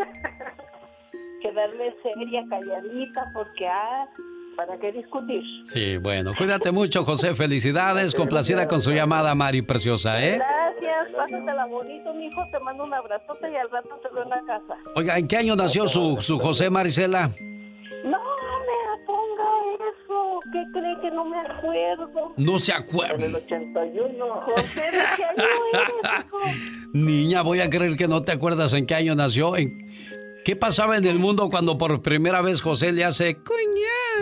quedarme 1.41 1.93
seria, 2.01 2.43
calladita, 2.49 3.30
porque 3.34 3.67
ah, 3.67 4.07
¿para 4.55 4.77
qué 4.80 4.91
discutir? 4.91 5.41
Sí, 5.65 5.97
bueno, 5.97 6.34
cuídate 6.38 6.71
mucho, 6.71 7.03
José. 7.03 7.35
Felicidades, 7.35 8.13
complacida 8.15 8.67
con 8.67 8.81
su 8.81 8.91
llamada, 8.91 9.34
Mari 9.35 9.61
Preciosa, 9.61 10.23
¿eh? 10.23 10.38
Gracias, 10.38 11.15
pásatela 11.15 11.65
bonito, 11.65 12.13
mi 12.13 12.27
hijo, 12.27 12.41
te 12.51 12.59
mando 12.59 12.84
un 12.84 12.93
abrazote 12.93 13.51
y 13.51 13.55
al 13.55 13.69
rato 13.69 13.89
te 14.01 14.09
veo 14.13 14.23
en 14.23 14.30
la 14.30 14.41
casa. 14.45 14.77
Oiga, 14.95 15.17
¿en 15.17 15.27
qué 15.27 15.38
año 15.38 15.55
nació 15.55 15.88
su, 15.88 16.17
su 16.21 16.39
José, 16.39 16.69
Marisela? 16.69 17.27
No 18.03 18.17
me 18.17 19.05
ponga 19.05 19.49
eso, 19.91 20.39
¿qué 20.51 20.63
cree 20.73 20.99
que 21.01 21.11
no 21.11 21.25
me 21.25 21.39
acuerdo? 21.39 22.34
No 22.38 22.59
se 22.59 22.73
acuerda. 22.73 23.15
En 23.15 23.21
el 23.21 23.35
81. 23.35 24.25
José, 24.41 24.81
¿de 24.81 25.03
qué 25.15 25.23
año 25.23 25.49
eres, 25.73 26.25
hijo? 26.25 26.38
Niña, 26.93 27.41
voy 27.41 27.61
a 27.61 27.69
creer 27.69 27.95
que 27.95 28.07
no 28.07 28.21
te 28.21 28.31
acuerdas 28.31 28.73
en 28.73 28.85
qué 28.85 28.95
año 28.95 29.15
nació. 29.15 29.55
¿En... 29.55 29.77
¿Qué 30.43 30.57
pasaba 30.57 30.97
en 30.97 31.05
el 31.05 31.19
mundo 31.19 31.49
cuando 31.49 31.77
por 31.77 32.01
primera 32.01 32.41
vez 32.41 32.61
José 32.61 32.91
le 32.91 33.05
hace 33.05 33.35
coñac, 33.35 34.02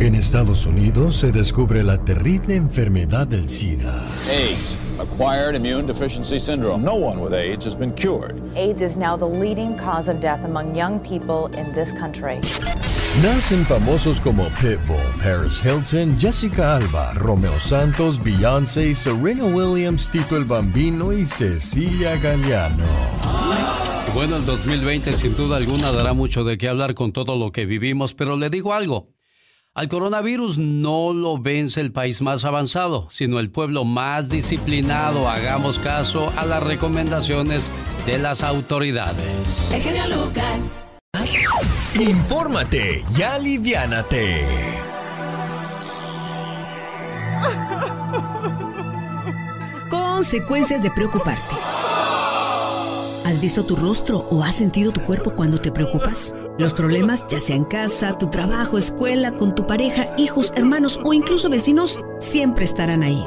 En 0.00 0.14
Estados 0.14 0.64
Unidos 0.64 1.16
se 1.16 1.32
descubre 1.32 1.82
la 1.82 1.98
terrible 1.98 2.54
enfermedad 2.54 3.26
del 3.26 3.48
SIDA. 3.48 3.92
AIDS, 4.30 4.78
acquired 5.00 5.56
immune 5.56 5.88
deficiency 5.88 6.38
syndrome. 6.38 6.84
No 6.84 6.94
one 6.94 7.20
with 7.20 7.34
AIDS 7.34 7.64
has 7.66 7.74
been 7.76 7.92
cured. 7.94 8.40
AIDS 8.54 8.80
is 8.80 8.96
now 8.96 9.16
the 9.16 9.26
leading 9.26 9.76
cause 9.76 10.08
of 10.08 10.20
death 10.20 10.44
among 10.44 10.72
young 10.76 11.00
people 11.00 11.50
in 11.58 11.74
this 11.74 11.92
country. 11.92 12.38
Nacen 13.22 13.64
famosos 13.66 14.20
como 14.20 14.44
Pitbull, 14.60 15.02
Paris 15.20 15.60
Hilton, 15.60 16.16
Jessica 16.16 16.76
Alba, 16.76 17.14
Romeo 17.14 17.58
Santos, 17.58 18.22
Beyoncé, 18.22 18.94
Serena 18.94 19.46
Williams, 19.46 20.08
Tito 20.08 20.36
el 20.36 20.44
Bambino 20.44 21.12
y 21.12 21.26
Cecilia 21.26 22.16
Galeano. 22.18 22.84
Bueno, 24.14 24.36
el 24.36 24.46
2020 24.46 25.12
sin 25.12 25.36
duda 25.36 25.56
alguna 25.56 25.90
dará 25.90 26.12
mucho 26.12 26.44
de 26.44 26.56
qué 26.56 26.68
hablar 26.68 26.94
con 26.94 27.12
todo 27.12 27.36
lo 27.36 27.50
que 27.50 27.66
vivimos, 27.66 28.14
pero 28.14 28.36
le 28.36 28.48
digo 28.48 28.72
algo. 28.72 29.17
Al 29.78 29.88
coronavirus 29.88 30.58
no 30.58 31.12
lo 31.12 31.38
vence 31.38 31.80
el 31.80 31.92
país 31.92 32.20
más 32.20 32.44
avanzado, 32.44 33.06
sino 33.12 33.38
el 33.38 33.48
pueblo 33.48 33.84
más 33.84 34.28
disciplinado. 34.28 35.28
Hagamos 35.28 35.78
caso 35.78 36.32
a 36.36 36.44
las 36.44 36.64
recomendaciones 36.64 37.62
de 38.04 38.18
las 38.18 38.42
autoridades. 38.42 39.22
El 39.72 39.80
genio 39.80 40.02
Lucas. 40.08 40.80
Infórmate 41.94 43.04
y 43.16 43.22
aliviánate. 43.22 44.44
Consecuencias 49.88 50.82
de 50.82 50.90
preocuparte. 50.90 51.54
¿Has 53.28 53.40
visto 53.40 53.62
tu 53.62 53.76
rostro 53.76 54.26
o 54.30 54.42
has 54.42 54.54
sentido 54.54 54.90
tu 54.90 55.02
cuerpo 55.02 55.34
cuando 55.34 55.60
te 55.60 55.70
preocupas? 55.70 56.34
Los 56.56 56.72
problemas, 56.72 57.26
ya 57.28 57.38
sea 57.38 57.56
en 57.56 57.66
casa, 57.66 58.16
tu 58.16 58.30
trabajo, 58.30 58.78
escuela, 58.78 59.32
con 59.32 59.54
tu 59.54 59.66
pareja, 59.66 60.06
hijos, 60.16 60.50
hermanos 60.56 60.98
o 61.04 61.12
incluso 61.12 61.50
vecinos, 61.50 62.00
siempre 62.20 62.64
estarán 62.64 63.02
ahí. 63.02 63.22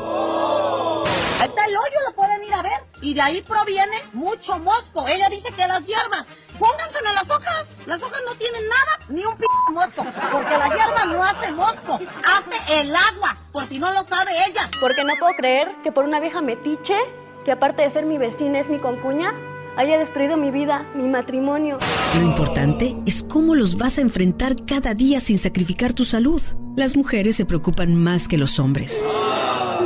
Ahí 1.39 1.47
está 1.47 1.65
el 1.65 1.77
hoyo, 1.77 1.99
lo 2.07 2.15
pueden 2.15 2.43
ir 2.43 2.51
a 2.51 2.63
ver. 2.63 2.81
Y 3.01 3.13
de 3.13 3.21
ahí 3.21 3.41
proviene 3.43 3.95
mucho 4.11 4.57
mosco. 4.57 5.07
Ella 5.07 5.29
dice 5.29 5.53
que 5.55 5.67
las 5.67 5.85
hierbas, 5.85 6.25
pónganse 6.57 6.97
en 6.97 7.13
las 7.13 7.29
hojas. 7.29 7.65
Las 7.85 8.01
hojas 8.01 8.21
no 8.27 8.33
tienen 8.37 8.63
nada, 8.67 8.99
ni 9.07 9.23
un 9.23 9.37
p 9.37 9.45
mosco. 9.71 10.03
Porque 10.31 10.57
la 10.57 10.67
hierba 10.69 11.05
no 11.05 11.23
hace 11.23 11.51
mosco, 11.51 11.99
hace 12.25 12.81
el 12.81 12.95
agua. 12.95 13.37
Por 13.51 13.67
si 13.67 13.77
no 13.77 13.93
lo 13.93 14.03
sabe 14.03 14.31
ella. 14.47 14.67
Porque 14.81 15.03
no 15.03 15.13
puedo 15.19 15.35
creer 15.35 15.75
que 15.83 15.91
por 15.91 16.05
una 16.05 16.19
vieja 16.19 16.41
metiche, 16.41 16.97
que 17.45 17.51
aparte 17.51 17.83
de 17.83 17.91
ser 17.91 18.07
mi 18.07 18.17
vecina 18.17 18.61
es 18.61 18.67
mi 18.67 18.79
concuña, 18.79 19.35
haya 19.77 19.97
destruido 19.97 20.37
mi 20.37 20.51
vida, 20.51 20.85
mi 20.95 21.07
matrimonio. 21.07 21.77
Lo 22.17 22.23
importante 22.23 22.97
es 23.05 23.23
cómo 23.23 23.55
los 23.55 23.77
vas 23.77 23.97
a 23.97 24.01
enfrentar 24.01 24.55
cada 24.65 24.93
día 24.93 25.19
sin 25.19 25.37
sacrificar 25.37 25.93
tu 25.93 26.05
salud. 26.05 26.41
Las 26.75 26.95
mujeres 26.95 27.35
se 27.35 27.45
preocupan 27.45 27.95
más 27.95 28.27
que 28.27 28.37
los 28.37 28.59
hombres. 28.59 29.05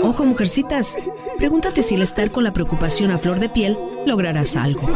Ojo, 0.03 0.25
mujercitas, 0.25 0.97
pregúntate 1.37 1.81
si 1.81 1.95
al 1.95 2.01
estar 2.01 2.31
con 2.31 2.43
la 2.43 2.53
preocupación 2.53 3.11
a 3.11 3.17
flor 3.17 3.39
de 3.39 3.49
piel 3.49 3.77
lograrás 4.05 4.55
algo. 4.55 4.87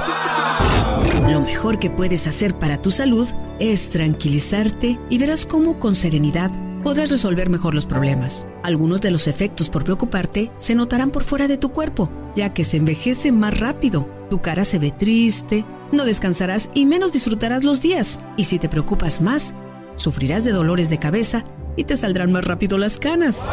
Lo 1.28 1.42
mejor 1.42 1.80
que 1.80 1.90
puedes 1.90 2.28
hacer 2.28 2.56
para 2.56 2.78
tu 2.78 2.92
salud 2.92 3.28
es 3.60 3.90
tranquilizarte 3.90 5.00
y 5.10 5.18
verás 5.18 5.46
cómo 5.46 5.80
con 5.80 5.96
serenidad 5.96 6.52
podrás 6.84 7.12
resolver 7.12 7.50
mejor 7.50 7.74
los 7.74 7.86
problemas. 7.86 8.48
Algunos 8.64 9.02
de 9.02 9.12
los 9.12 9.28
efectos 9.28 9.70
por 9.70 9.84
preocuparte 9.84 10.52
se 10.58 10.76
notarán 10.76 11.12
por 11.12 11.24
fuera 11.24 11.48
de 11.48 11.58
tu 11.58 11.72
cuerpo, 11.72 12.10
ya 12.36 12.54
que 12.54 12.64
se 12.64 12.78
envejece 12.78 13.32
más 13.32 13.60
rápido. 13.60 14.10
Tu 14.30 14.42
cara 14.42 14.66
se 14.66 14.80
ve 14.80 14.92
triste, 14.92 15.66
no 15.92 16.06
descansarás 16.06 16.70
y 16.74 16.86
menos 16.86 17.12
disfrutarás 17.12 17.64
los 17.64 17.82
días. 17.82 18.22
Y 18.38 18.46
si 18.46 18.60
te 18.60 18.70
preocupas 18.70 19.22
más, 19.22 19.56
sufrirás 19.96 20.44
de 20.44 20.52
dolores 20.52 20.90
de 20.90 21.00
cabeza 21.00 21.46
y 21.76 21.84
te 21.84 21.98
saldrán 21.98 22.32
más 22.32 22.46
rápido 22.46 22.78
las 22.78 22.98
canas. 22.98 23.50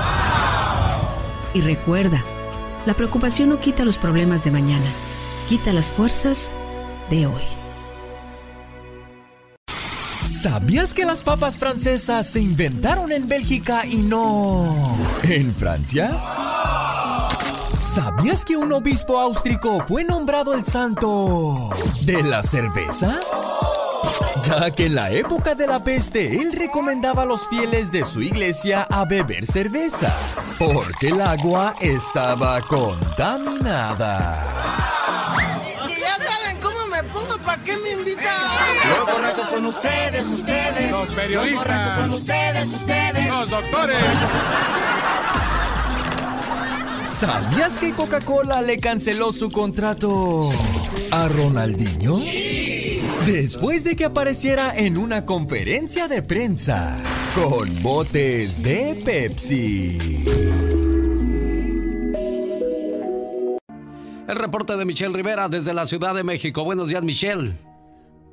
Y 1.55 1.61
recuerda, 1.61 2.23
la 2.86 2.94
preocupación 2.94 3.48
no 3.48 3.61
quita 3.61 3.85
los 3.85 3.98
problemas 3.98 4.44
de 4.44 4.51
mañana, 4.51 4.90
quita 5.48 5.73
las 5.73 5.90
fuerzas 5.90 6.55
de 7.11 7.27
hoy. 7.27 7.65
¿Sabías 10.22 10.94
que 10.94 11.05
las 11.05 11.22
papas 11.22 11.59
francesas 11.59 12.26
se 12.26 12.40
inventaron 12.40 13.12
en 13.12 13.28
Bélgica 13.28 13.86
y 13.86 13.97
no 13.97 14.97
en 15.22 15.55
Francia? 15.55 16.10
¿Sabías 17.78 18.44
que 18.44 18.56
un 18.56 18.72
obispo 18.72 19.20
austrico 19.20 19.84
fue 19.86 20.02
nombrado 20.05 20.55
el 20.55 20.64
santo 20.64 21.70
de 22.02 22.22
la 22.22 22.43
cerveza? 22.43 23.20
Ya 24.44 24.70
que 24.70 24.86
en 24.86 24.94
la 24.94 25.10
época 25.10 25.55
de 25.55 25.66
la 25.66 25.82
peste 25.82 26.40
él 26.40 26.52
recomendaba 26.52 27.24
a 27.24 27.26
los 27.26 27.48
fieles 27.48 27.90
de 27.93 28.05
su 28.05 28.22
iglesia 28.22 28.86
a 28.90 29.05
beber 29.05 29.47
cerveza, 29.47 30.14
porque 30.59 31.09
el 31.09 31.20
agua 31.20 31.74
estaba 31.80 32.60
contaminada. 32.62 34.16
Borrachos 39.16 39.48
son 39.48 39.66
ustedes, 39.66 40.26
ustedes. 40.26 40.90
Los 40.90 41.12
periodistas. 41.12 41.52
Los 41.52 41.64
borrachos 41.64 42.01
son 42.01 42.12
ustedes, 42.12 42.66
ustedes. 42.72 43.28
Los 43.28 43.51
doctores. 43.51 43.97
¿Sabías 47.05 47.78
que 47.78 47.94
Coca-Cola 47.94 48.62
le 48.62 48.78
canceló 48.78 49.32
su 49.32 49.51
contrato 49.51 50.51
a 51.10 51.28
Ronaldinho? 51.28 52.18
Después 53.24 53.84
de 53.84 53.97
que 53.97 54.05
apareciera 54.05 54.76
en 54.76 54.98
una 54.98 55.24
conferencia 55.24 56.09
de 56.09 56.22
prensa 56.22 56.97
con 57.34 57.82
botes 57.82 58.62
de 58.62 59.01
Pepsi. 59.05 59.98
El 64.28 64.36
reporte 64.36 64.76
de 64.76 64.84
Michelle 64.84 65.14
Rivera 65.14 65.48
desde 65.48 65.72
la 65.72 65.86
Ciudad 65.86 66.14
de 66.14 66.24
México. 66.24 66.64
Buenos 66.64 66.88
días, 66.88 67.02
Michelle. 67.05 67.55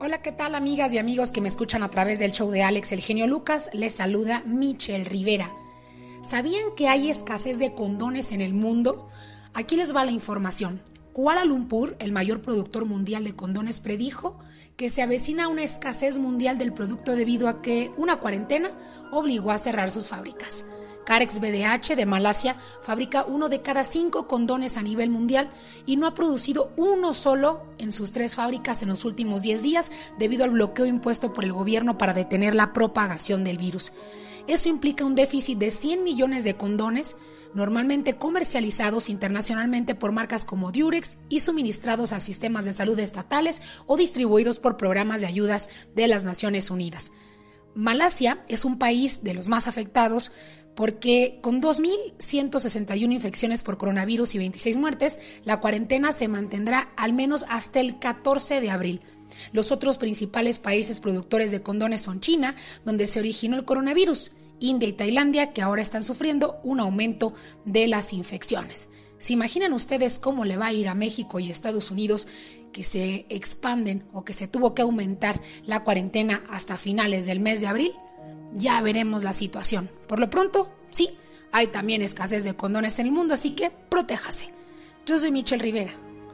Hola, 0.05 0.21
¿qué 0.21 0.33
tal 0.33 0.53
amigas 0.53 0.93
y 0.93 0.97
amigos 0.97 1.31
que 1.31 1.39
me 1.39 1.47
escuchan 1.47 1.81
a 1.81 1.89
través 1.89 2.19
del 2.19 2.33
show 2.33 2.51
de 2.51 2.61
Alex 2.61 2.91
El 2.91 2.99
Genio 2.99 3.25
Lucas? 3.25 3.69
Les 3.71 3.95
saluda 3.95 4.43
Michelle 4.45 5.05
Rivera. 5.05 5.53
¿Sabían 6.21 6.75
que 6.75 6.89
hay 6.89 7.09
escasez 7.09 7.57
de 7.57 7.73
condones 7.73 8.33
en 8.33 8.41
el 8.41 8.53
mundo? 8.53 9.07
Aquí 9.53 9.77
les 9.77 9.95
va 9.95 10.03
la 10.03 10.11
información. 10.11 10.81
Kuala 11.13 11.45
Lumpur, 11.45 11.95
el 11.99 12.11
mayor 12.11 12.41
productor 12.41 12.83
mundial 12.83 13.23
de 13.23 13.33
condones, 13.33 13.79
predijo 13.79 14.37
que 14.75 14.89
se 14.89 15.01
avecina 15.01 15.47
una 15.47 15.63
escasez 15.63 16.19
mundial 16.19 16.57
del 16.57 16.73
producto 16.73 17.15
debido 17.15 17.47
a 17.47 17.61
que 17.61 17.89
una 17.95 18.17
cuarentena 18.17 18.71
obligó 19.09 19.51
a 19.51 19.57
cerrar 19.57 19.89
sus 19.89 20.09
fábricas. 20.09 20.65
Carex 21.05 21.39
BDH 21.39 21.95
de 21.95 22.05
Malasia 22.05 22.55
fabrica 22.81 23.25
uno 23.25 23.49
de 23.49 23.61
cada 23.61 23.83
cinco 23.85 24.27
condones 24.27 24.77
a 24.77 24.81
nivel 24.81 25.09
mundial 25.09 25.49
y 25.85 25.97
no 25.97 26.07
ha 26.07 26.13
producido 26.13 26.71
uno 26.77 27.13
solo 27.13 27.63
en 27.77 27.91
sus 27.91 28.11
tres 28.11 28.35
fábricas 28.35 28.81
en 28.83 28.89
los 28.89 29.05
últimos 29.05 29.41
10 29.41 29.63
días 29.63 29.91
debido 30.17 30.43
al 30.43 30.51
bloqueo 30.51 30.85
impuesto 30.85 31.33
por 31.33 31.43
el 31.43 31.53
gobierno 31.53 31.97
para 31.97 32.13
detener 32.13 32.55
la 32.55 32.73
propagación 32.73 33.43
del 33.43 33.57
virus. 33.57 33.93
Eso 34.47 34.69
implica 34.69 35.05
un 35.05 35.15
déficit 35.15 35.57
de 35.57 35.71
100 35.71 36.03
millones 36.03 36.43
de 36.43 36.55
condones, 36.55 37.15
normalmente 37.53 38.15
comercializados 38.15 39.09
internacionalmente 39.09 39.95
por 39.95 40.11
marcas 40.11 40.43
como 40.43 40.71
Durex 40.71 41.17
y 41.29 41.39
suministrados 41.39 42.11
a 42.11 42.19
sistemas 42.19 42.65
de 42.65 42.73
salud 42.73 42.99
estatales 42.99 43.61
o 43.85 43.95
distribuidos 43.95 44.59
por 44.59 44.75
programas 44.75 45.21
de 45.21 45.27
ayudas 45.27 45.69
de 45.95 46.07
las 46.07 46.25
Naciones 46.25 46.71
Unidas. 46.71 47.11
Malasia 47.75 48.43
es 48.47 48.65
un 48.65 48.77
país 48.77 49.23
de 49.23 49.33
los 49.33 49.49
más 49.49 49.67
afectados 49.67 50.31
porque 50.75 51.39
con 51.41 51.61
2.161 51.61 53.11
infecciones 53.11 53.63
por 53.63 53.77
coronavirus 53.77 54.35
y 54.35 54.37
26 54.39 54.77
muertes, 54.77 55.19
la 55.45 55.59
cuarentena 55.59 56.11
se 56.11 56.27
mantendrá 56.27 56.91
al 56.95 57.13
menos 57.13 57.45
hasta 57.49 57.79
el 57.79 57.99
14 57.99 58.61
de 58.61 58.69
abril. 58.69 59.01
Los 59.51 59.71
otros 59.71 59.97
principales 59.97 60.59
países 60.59 60.99
productores 60.99 61.51
de 61.51 61.61
condones 61.61 62.01
son 62.01 62.19
China, 62.19 62.55
donde 62.85 63.07
se 63.07 63.19
originó 63.19 63.55
el 63.55 63.65
coronavirus, 63.65 64.31
India 64.59 64.87
y 64.87 64.93
Tailandia, 64.93 65.53
que 65.53 65.61
ahora 65.61 65.81
están 65.81 66.03
sufriendo 66.03 66.59
un 66.63 66.79
aumento 66.79 67.33
de 67.65 67.87
las 67.87 68.13
infecciones. 68.13 68.89
¿Se 69.17 69.33
imaginan 69.33 69.73
ustedes 69.73 70.19
cómo 70.19 70.45
le 70.45 70.57
va 70.57 70.67
a 70.67 70.73
ir 70.73 70.87
a 70.87 70.95
México 70.95 71.39
y 71.39 71.49
Estados 71.49 71.91
Unidos 71.91 72.27
que 72.71 72.83
se 72.83 73.25
expanden 73.29 74.03
o 74.11 74.25
que 74.25 74.33
se 74.33 74.47
tuvo 74.47 74.73
que 74.73 74.81
aumentar 74.81 75.39
la 75.65 75.83
cuarentena 75.83 76.43
hasta 76.49 76.75
finales 76.75 77.25
del 77.25 77.39
mes 77.39 77.61
de 77.61 77.67
abril? 77.67 77.93
Ya 78.55 78.81
veremos 78.81 79.23
la 79.23 79.33
situación. 79.33 79.89
Por 80.07 80.19
lo 80.19 80.29
pronto, 80.29 80.69
sí, 80.89 81.17
hay 81.51 81.67
también 81.67 82.01
escasez 82.01 82.43
de 82.43 82.55
condones 82.55 82.99
en 82.99 83.07
el 83.07 83.11
mundo, 83.11 83.33
así 83.33 83.55
que 83.55 83.71
protéjase. 83.89 84.53
Yo 85.05 85.17
soy 85.17 85.31
Michelle 85.31 85.61
Rivera, 85.61 85.91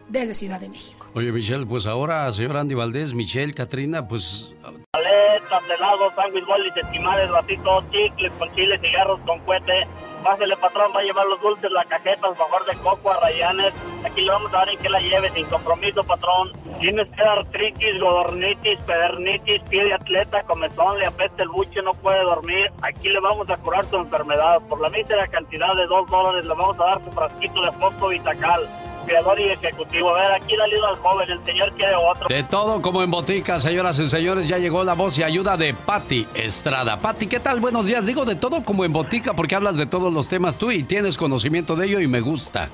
desde 0.09 0.33
Ciudad 0.33 0.59
de 0.59 0.69
México. 0.69 1.07
Oye, 1.15 1.31
Michelle, 1.31 1.65
pues 1.65 1.85
ahora, 1.85 2.31
señor 2.33 2.57
Andy 2.57 2.75
Valdés, 2.75 3.13
Michelle, 3.13 3.53
Katrina, 3.53 4.07
pues 4.07 4.51
paletas, 4.91 5.63
helados, 5.75 6.13
sándwich, 6.15 6.45
bolis, 6.45 6.75
estimales, 6.75 7.31
vasitos, 7.31 7.83
chicles 7.91 8.31
con 8.37 8.53
chile, 8.53 8.79
cigarros 8.79 9.19
con 9.25 9.39
cuete. 9.39 9.87
Pásele, 10.23 10.57
patrón, 10.57 10.91
va 10.95 10.99
a 10.99 11.03
llevar 11.03 11.25
los 11.27 11.41
dulces, 11.41 11.71
la 11.71 11.85
cajeta, 11.85 12.33
favor 12.33 12.65
de 12.65 12.77
coco, 12.77 13.11
a 13.11 13.19
rayanes. 13.19 13.73
Aquí 14.03 14.21
le 14.21 14.31
vamos 14.31 14.53
a 14.53 14.57
dar 14.57 14.69
en 14.69 14.79
que 14.79 14.89
la 14.89 14.99
lleve 14.99 15.29
sin 15.31 15.45
compromiso, 15.45 16.03
patrón. 16.03 16.51
Tienes 16.79 17.07
que 17.09 17.21
artritis, 17.21 17.99
godornitis, 17.99 18.79
pedernitis, 18.81 19.61
pie 19.63 19.83
de 19.85 19.93
atleta, 19.93 20.43
comezón, 20.43 20.99
le 20.99 21.07
apesta 21.07 21.43
el 21.43 21.49
buche, 21.49 21.81
no 21.81 21.93
puede 21.93 22.21
dormir. 22.23 22.71
Aquí 22.81 23.09
le 23.09 23.19
vamos 23.19 23.49
a 23.49 23.57
curar 23.57 23.85
su 23.85 23.97
enfermedad. 23.97 24.61
Por 24.67 24.81
la 24.81 24.89
mísera 24.89 25.27
cantidad 25.27 25.73
de 25.75 25.87
dos 25.87 26.09
dólares 26.09 26.45
le 26.45 26.53
vamos 26.53 26.79
a 26.79 26.85
dar 26.85 27.03
su 27.03 27.11
frasquito 27.11 27.61
de 27.61 27.71
fosfo 27.73 28.07
vitacal 28.09 28.67
creador 29.09 29.39
y 29.39 29.49
ejecutivo. 29.49 30.15
A 30.15 30.21
ver, 30.21 30.31
aquí 30.33 30.55
dale 30.55 30.75
al 30.87 30.95
joven, 30.97 31.29
el 31.29 31.43
señor 31.43 31.73
quiere 31.73 31.95
otro. 31.95 32.27
De 32.27 32.43
todo 32.43 32.81
como 32.81 33.01
en 33.01 33.09
botica, 33.09 33.59
señoras 33.59 33.99
y 33.99 34.07
señores, 34.07 34.47
ya 34.47 34.57
llegó 34.57 34.83
la 34.83 34.93
voz 34.93 35.17
y 35.17 35.23
ayuda 35.23 35.57
de 35.57 35.73
Patti 35.73 36.27
Estrada. 36.35 36.99
Patti, 36.99 37.27
¿qué 37.27 37.39
tal? 37.39 37.59
Buenos 37.59 37.87
días. 37.87 38.05
Digo 38.05 38.23
de 38.23 38.35
todo 38.35 38.63
como 38.63 38.85
en 38.85 38.93
botica 38.93 39.33
porque 39.33 39.55
hablas 39.55 39.77
de 39.77 39.87
todos 39.87 40.13
los 40.13 40.29
temas 40.29 40.57
tú 40.57 40.71
y 40.71 40.83
tienes 40.83 41.17
conocimiento 41.17 41.75
de 41.75 41.87
ello 41.87 41.99
y 41.99 42.07
me 42.07 42.21
gusta. 42.21 42.69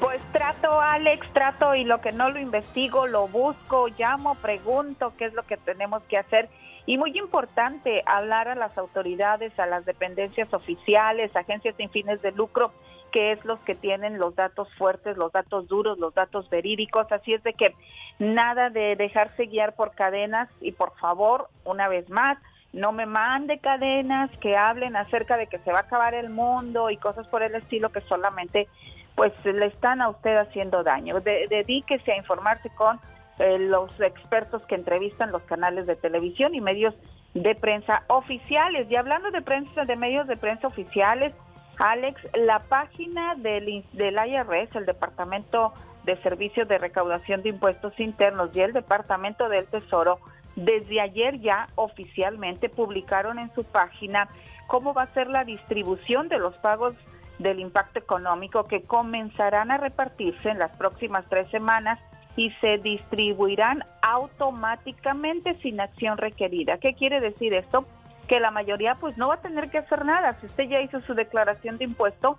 Pues 0.00 0.20
trato, 0.32 0.80
Alex, 0.80 1.26
trato 1.32 1.74
y 1.76 1.84
lo 1.84 2.00
que 2.00 2.10
no 2.10 2.28
lo 2.30 2.40
investigo, 2.40 3.06
lo 3.06 3.28
busco, 3.28 3.86
llamo, 3.96 4.34
pregunto 4.34 5.12
qué 5.16 5.26
es 5.26 5.34
lo 5.34 5.44
que 5.44 5.56
tenemos 5.56 6.02
que 6.08 6.18
hacer. 6.18 6.48
Y 6.86 6.98
muy 6.98 7.16
importante, 7.18 8.02
hablar 8.06 8.48
a 8.48 8.54
las 8.54 8.76
autoridades, 8.76 9.58
a 9.58 9.66
las 9.66 9.84
dependencias 9.84 10.52
oficiales, 10.52 11.34
agencias 11.36 11.76
sin 11.76 11.90
fines 11.90 12.20
de 12.22 12.32
lucro, 12.32 12.72
que 13.12 13.32
es 13.32 13.44
los 13.44 13.58
que 13.60 13.74
tienen 13.74 14.18
los 14.18 14.34
datos 14.34 14.68
fuertes, 14.74 15.16
los 15.16 15.32
datos 15.32 15.68
duros, 15.68 15.98
los 15.98 16.14
datos 16.14 16.48
verídicos. 16.48 17.10
Así 17.10 17.34
es 17.34 17.42
de 17.42 17.54
que 17.54 17.74
nada 18.18 18.70
de 18.70 18.96
dejarse 18.96 19.46
guiar 19.46 19.74
por 19.74 19.94
cadenas 19.94 20.48
y 20.60 20.72
por 20.72 20.96
favor, 20.98 21.48
una 21.64 21.88
vez 21.88 22.08
más, 22.08 22.38
no 22.72 22.92
me 22.92 23.06
mande 23.06 23.58
cadenas 23.58 24.30
que 24.38 24.56
hablen 24.56 24.94
acerca 24.94 25.36
de 25.36 25.48
que 25.48 25.58
se 25.58 25.72
va 25.72 25.78
a 25.78 25.82
acabar 25.82 26.14
el 26.14 26.30
mundo 26.30 26.90
y 26.90 26.96
cosas 26.96 27.26
por 27.26 27.42
el 27.42 27.54
estilo 27.56 27.90
que 27.90 28.00
solamente 28.02 28.68
pues 29.16 29.32
le 29.44 29.66
están 29.66 30.00
a 30.00 30.08
usted 30.08 30.36
haciendo 30.36 30.84
daño. 30.84 31.20
dedíquese 31.20 32.12
a 32.12 32.16
informarse 32.16 32.70
con 32.70 33.00
eh, 33.40 33.58
los 33.58 33.98
expertos 34.00 34.62
que 34.66 34.74
entrevistan 34.74 35.32
los 35.32 35.42
canales 35.44 35.86
de 35.86 35.96
televisión 35.96 36.54
y 36.54 36.60
medios 36.60 36.94
de 37.32 37.54
prensa 37.54 38.02
oficiales. 38.08 38.86
Y 38.90 38.96
hablando 38.96 39.30
de 39.30 39.40
prensa, 39.40 39.86
de 39.86 39.96
medios 39.96 40.26
de 40.26 40.36
prensa 40.36 40.66
oficiales, 40.66 41.32
Alex, 41.78 42.20
la 42.34 42.58
página 42.58 43.34
del, 43.36 43.82
del 43.94 44.14
IRS, 44.14 44.76
el 44.76 44.84
Departamento 44.84 45.72
de 46.04 46.16
Servicios 46.22 46.68
de 46.68 46.76
Recaudación 46.76 47.40
de 47.42 47.48
Impuestos 47.48 47.98
Internos 47.98 48.50
y 48.52 48.60
el 48.60 48.74
Departamento 48.74 49.48
del 49.48 49.66
Tesoro, 49.66 50.18
desde 50.54 51.00
ayer 51.00 51.40
ya 51.40 51.68
oficialmente 51.76 52.68
publicaron 52.68 53.38
en 53.38 53.50
su 53.54 53.64
página 53.64 54.28
cómo 54.66 54.92
va 54.92 55.04
a 55.04 55.14
ser 55.14 55.28
la 55.28 55.44
distribución 55.44 56.28
de 56.28 56.38
los 56.38 56.54
pagos 56.58 56.92
del 57.38 57.58
impacto 57.60 58.00
económico 58.00 58.64
que 58.64 58.82
comenzarán 58.82 59.70
a 59.70 59.78
repartirse 59.78 60.50
en 60.50 60.58
las 60.58 60.76
próximas 60.76 61.24
tres 61.30 61.48
semanas 61.48 61.98
y 62.40 62.50
se 62.62 62.78
distribuirán 62.78 63.84
automáticamente 64.00 65.56
sin 65.60 65.78
acción 65.78 66.16
requerida. 66.16 66.78
¿Qué 66.78 66.94
quiere 66.94 67.20
decir 67.20 67.52
esto? 67.52 67.84
que 68.28 68.38
la 68.38 68.52
mayoría 68.52 68.94
pues 68.94 69.18
no 69.18 69.26
va 69.26 69.34
a 69.34 69.40
tener 69.40 69.70
que 69.70 69.78
hacer 69.78 70.04
nada. 70.04 70.38
Si 70.38 70.46
usted 70.46 70.68
ya 70.68 70.80
hizo 70.80 71.00
su 71.00 71.14
declaración 71.14 71.78
de 71.78 71.84
impuesto, 71.84 72.38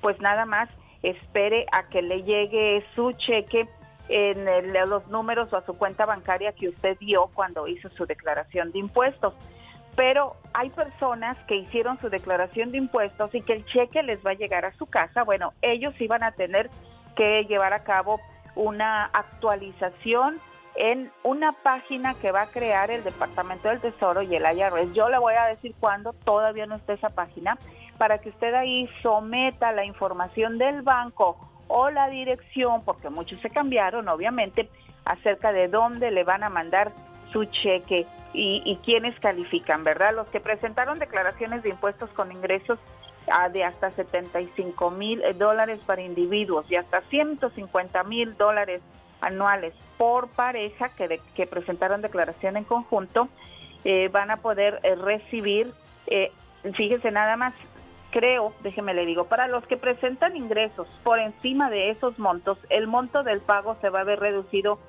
pues 0.00 0.18
nada 0.18 0.46
más 0.46 0.70
espere 1.02 1.66
a 1.72 1.90
que 1.90 2.00
le 2.00 2.22
llegue 2.22 2.82
su 2.94 3.12
cheque 3.12 3.68
en 4.08 4.46
los 4.88 5.06
números 5.08 5.52
o 5.52 5.58
a 5.58 5.66
su 5.66 5.74
cuenta 5.76 6.06
bancaria 6.06 6.52
que 6.52 6.70
usted 6.70 6.96
dio 6.98 7.26
cuando 7.34 7.68
hizo 7.68 7.90
su 7.90 8.06
declaración 8.06 8.72
de 8.72 8.78
impuestos. 8.78 9.34
Pero 9.94 10.36
hay 10.54 10.70
personas 10.70 11.36
que 11.46 11.56
hicieron 11.56 12.00
su 12.00 12.08
declaración 12.08 12.72
de 12.72 12.78
impuestos 12.78 13.34
y 13.34 13.42
que 13.42 13.52
el 13.52 13.66
cheque 13.66 14.02
les 14.02 14.24
va 14.24 14.30
a 14.30 14.34
llegar 14.34 14.64
a 14.64 14.72
su 14.72 14.86
casa. 14.86 15.22
Bueno, 15.22 15.52
ellos 15.60 15.92
iban 16.00 16.22
a 16.22 16.32
tener 16.32 16.70
que 17.14 17.44
llevar 17.44 17.74
a 17.74 17.84
cabo 17.84 18.18
una 18.56 19.04
actualización 19.04 20.40
en 20.76 21.10
una 21.22 21.52
página 21.52 22.14
que 22.14 22.32
va 22.32 22.42
a 22.42 22.46
crear 22.48 22.90
el 22.90 23.02
Departamento 23.02 23.68
del 23.68 23.80
Tesoro 23.80 24.22
y 24.22 24.34
el 24.34 24.44
IRS. 24.44 24.92
Yo 24.92 25.08
le 25.08 25.18
voy 25.18 25.34
a 25.34 25.46
decir 25.46 25.74
cuándo, 25.80 26.12
todavía 26.12 26.66
no 26.66 26.74
está 26.74 26.92
esa 26.92 27.10
página, 27.10 27.58
para 27.98 28.18
que 28.18 28.28
usted 28.28 28.52
ahí 28.54 28.88
someta 29.02 29.72
la 29.72 29.84
información 29.84 30.58
del 30.58 30.82
banco 30.82 31.38
o 31.68 31.90
la 31.90 32.08
dirección, 32.08 32.84
porque 32.84 33.08
muchos 33.08 33.40
se 33.40 33.48
cambiaron, 33.50 34.08
obviamente, 34.08 34.68
acerca 35.04 35.52
de 35.52 35.68
dónde 35.68 36.10
le 36.10 36.24
van 36.24 36.42
a 36.42 36.50
mandar 36.50 36.92
su 37.32 37.44
cheque 37.46 38.06
y, 38.34 38.62
y 38.64 38.76
quiénes 38.84 39.18
califican, 39.20 39.82
¿verdad? 39.82 40.14
Los 40.14 40.28
que 40.28 40.40
presentaron 40.40 40.98
declaraciones 40.98 41.62
de 41.62 41.70
impuestos 41.70 42.10
con 42.10 42.32
ingresos 42.32 42.78
de 43.52 43.64
hasta 43.64 43.90
75 43.90 44.90
mil 44.90 45.22
dólares 45.36 45.80
para 45.84 46.02
individuos 46.02 46.64
y 46.70 46.76
hasta 46.76 47.00
150 47.02 48.04
mil 48.04 48.36
dólares 48.36 48.82
anuales 49.20 49.74
por 49.98 50.28
pareja 50.28 50.90
que, 50.90 51.20
que 51.34 51.46
presentaron 51.46 52.02
declaración 52.02 52.56
en 52.56 52.64
conjunto 52.64 53.28
eh, 53.84 54.08
van 54.08 54.32
a 54.32 54.38
poder 54.38 54.80
eh, 54.82 54.96
recibir, 54.96 55.72
eh, 56.08 56.32
fíjese 56.74 57.12
nada 57.12 57.36
más, 57.36 57.54
creo, 58.10 58.52
déjeme 58.64 58.94
le 58.94 59.06
digo, 59.06 59.26
para 59.26 59.46
los 59.46 59.64
que 59.66 59.76
presentan 59.76 60.36
ingresos 60.36 60.88
por 61.04 61.20
encima 61.20 61.70
de 61.70 61.90
esos 61.90 62.18
montos, 62.18 62.58
el 62.68 62.88
monto 62.88 63.22
del 63.22 63.40
pago 63.40 63.76
se 63.80 63.88
va 63.88 64.00
a 64.00 64.04
ver 64.04 64.18
reducido 64.18 64.80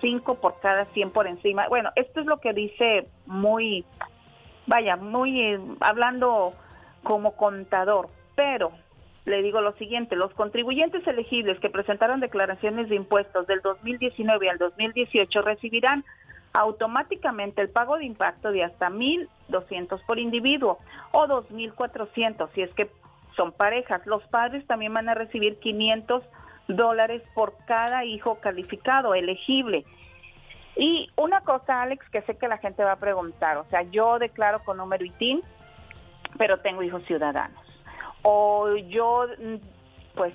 5 0.00 0.36
por 0.36 0.58
cada 0.60 0.86
100 0.86 1.10
por 1.10 1.26
encima. 1.26 1.68
Bueno, 1.68 1.90
esto 1.96 2.20
es 2.20 2.26
lo 2.26 2.38
que 2.38 2.54
dice 2.54 3.06
muy, 3.26 3.84
vaya, 4.66 4.96
muy 4.96 5.58
hablando 5.80 6.54
como 7.06 7.36
contador, 7.36 8.08
pero 8.34 8.72
le 9.26 9.40
digo 9.40 9.60
lo 9.60 9.72
siguiente, 9.74 10.16
los 10.16 10.34
contribuyentes 10.34 11.06
elegibles 11.06 11.60
que 11.60 11.70
presentaron 11.70 12.18
declaraciones 12.18 12.88
de 12.88 12.96
impuestos 12.96 13.46
del 13.46 13.60
2019 13.60 14.50
al 14.50 14.58
2018 14.58 15.40
recibirán 15.42 16.04
automáticamente 16.52 17.62
el 17.62 17.70
pago 17.70 17.96
de 17.96 18.06
impacto 18.06 18.50
de 18.50 18.64
hasta 18.64 18.90
1.200 18.90 20.04
por 20.04 20.18
individuo 20.18 20.80
o 21.12 21.28
2.400 21.28 22.48
si 22.54 22.62
es 22.62 22.74
que 22.74 22.90
son 23.36 23.52
parejas. 23.52 24.04
Los 24.04 24.24
padres 24.24 24.66
también 24.66 24.92
van 24.92 25.08
a 25.08 25.14
recibir 25.14 25.60
500 25.60 26.24
dólares 26.66 27.22
por 27.34 27.54
cada 27.66 28.04
hijo 28.04 28.40
calificado, 28.40 29.14
elegible. 29.14 29.84
Y 30.74 31.08
una 31.14 31.42
cosa, 31.42 31.82
Alex, 31.82 32.04
que 32.10 32.22
sé 32.22 32.36
que 32.36 32.48
la 32.48 32.58
gente 32.58 32.82
va 32.82 32.92
a 32.92 32.98
preguntar, 32.98 33.58
o 33.58 33.64
sea, 33.70 33.82
yo 33.82 34.18
declaro 34.18 34.58
con 34.64 34.78
número 34.78 35.04
ITIN, 35.04 35.42
pero 36.38 36.58
tengo 36.58 36.82
hijos 36.82 37.02
ciudadanos 37.04 37.66
o 38.28 38.76
yo 38.76 39.26
mm, 39.38 39.54
pues 40.16 40.34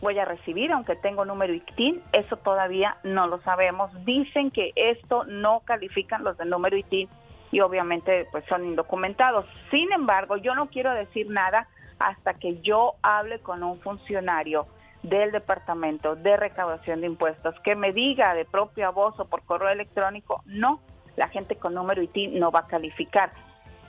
voy 0.00 0.18
a 0.18 0.24
recibir 0.24 0.72
aunque 0.72 0.96
tengo 0.96 1.24
número 1.24 1.54
ITIN, 1.54 2.02
eso 2.12 2.36
todavía 2.36 2.96
no 3.04 3.28
lo 3.28 3.40
sabemos. 3.42 3.90
Dicen 4.04 4.50
que 4.50 4.72
esto 4.74 5.24
no 5.24 5.60
califican 5.60 6.24
los 6.24 6.36
de 6.36 6.44
número 6.44 6.76
ITIN 6.76 7.08
y 7.52 7.60
obviamente 7.60 8.26
pues 8.32 8.44
son 8.48 8.64
indocumentados. 8.64 9.46
Sin 9.70 9.92
embargo, 9.92 10.36
yo 10.36 10.56
no 10.56 10.68
quiero 10.68 10.92
decir 10.92 11.30
nada 11.30 11.68
hasta 12.00 12.34
que 12.34 12.60
yo 12.62 12.94
hable 13.02 13.38
con 13.38 13.62
un 13.62 13.78
funcionario 13.78 14.66
del 15.04 15.30
Departamento 15.30 16.16
de 16.16 16.36
Recaudación 16.36 17.00
de 17.00 17.06
Impuestos 17.06 17.54
que 17.60 17.76
me 17.76 17.92
diga 17.92 18.34
de 18.34 18.44
propia 18.44 18.90
voz 18.90 19.18
o 19.20 19.26
por 19.26 19.42
correo 19.42 19.68
electrónico, 19.68 20.42
no, 20.46 20.80
la 21.16 21.28
gente 21.28 21.54
con 21.54 21.74
número 21.74 22.02
ITIN 22.02 22.40
no 22.40 22.50
va 22.50 22.60
a 22.60 22.66
calificar 22.66 23.30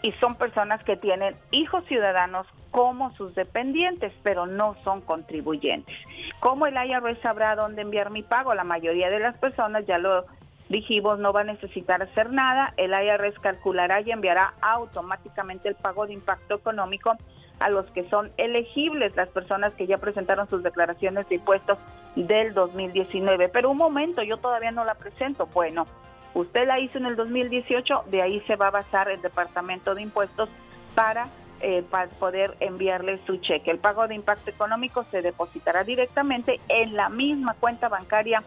y 0.03 0.11
son 0.19 0.35
personas 0.35 0.83
que 0.83 0.97
tienen 0.97 1.35
hijos 1.51 1.83
ciudadanos 1.85 2.45
como 2.71 3.09
sus 3.11 3.33
dependientes, 3.35 4.11
pero 4.21 4.45
no 4.45 4.75
son 4.83 5.01
contribuyentes. 5.01 5.95
¿Cómo 6.41 6.67
el 6.67 6.75
IRS 6.75 7.19
sabrá 7.21 7.55
dónde 7.55 7.83
enviar 7.83 8.11
mi 8.11 8.21
pago? 8.21 8.53
La 8.53 8.65
mayoría 8.65 9.09
de 9.09 9.19
las 9.19 9.37
personas, 9.37 9.85
ya 9.87 9.97
lo 9.97 10.25
dijimos, 10.67 11.19
no 11.19 11.31
va 11.31 11.41
a 11.41 11.45
necesitar 11.45 12.03
hacer 12.03 12.31
nada. 12.31 12.73
El 12.75 12.91
IRS 12.91 13.39
calculará 13.39 14.01
y 14.01 14.11
enviará 14.11 14.53
automáticamente 14.61 15.69
el 15.69 15.75
pago 15.75 16.05
de 16.05 16.13
impacto 16.13 16.55
económico 16.55 17.15
a 17.61 17.69
los 17.69 17.85
que 17.91 18.03
son 18.09 18.29
elegibles, 18.35 19.15
las 19.15 19.29
personas 19.29 19.73
que 19.75 19.87
ya 19.87 19.99
presentaron 19.99 20.49
sus 20.49 20.63
declaraciones 20.63 21.29
de 21.29 21.35
impuestos 21.35 21.77
del 22.17 22.53
2019. 22.53 23.47
Pero 23.47 23.71
un 23.71 23.77
momento, 23.77 24.21
yo 24.21 24.35
todavía 24.35 24.71
no 24.71 24.83
la 24.83 24.95
presento. 24.95 25.47
Bueno, 25.53 25.87
Usted 26.33 26.67
la 26.67 26.79
hizo 26.79 26.97
en 26.97 27.05
el 27.05 27.15
2018, 27.15 28.05
de 28.07 28.21
ahí 28.21 28.41
se 28.47 28.55
va 28.55 28.67
a 28.67 28.71
basar 28.71 29.09
el 29.09 29.21
Departamento 29.21 29.93
de 29.93 30.01
Impuestos 30.01 30.49
para, 30.95 31.27
eh, 31.61 31.83
para 31.89 32.09
poder 32.09 32.57
enviarle 32.59 33.19
su 33.25 33.37
cheque. 33.37 33.69
El 33.69 33.79
pago 33.79 34.07
de 34.07 34.15
impacto 34.15 34.49
económico 34.49 35.05
se 35.11 35.21
depositará 35.21 35.83
directamente 35.83 36.59
en 36.69 36.95
la 36.95 37.09
misma 37.09 37.53
cuenta 37.59 37.87
bancaria 37.87 38.43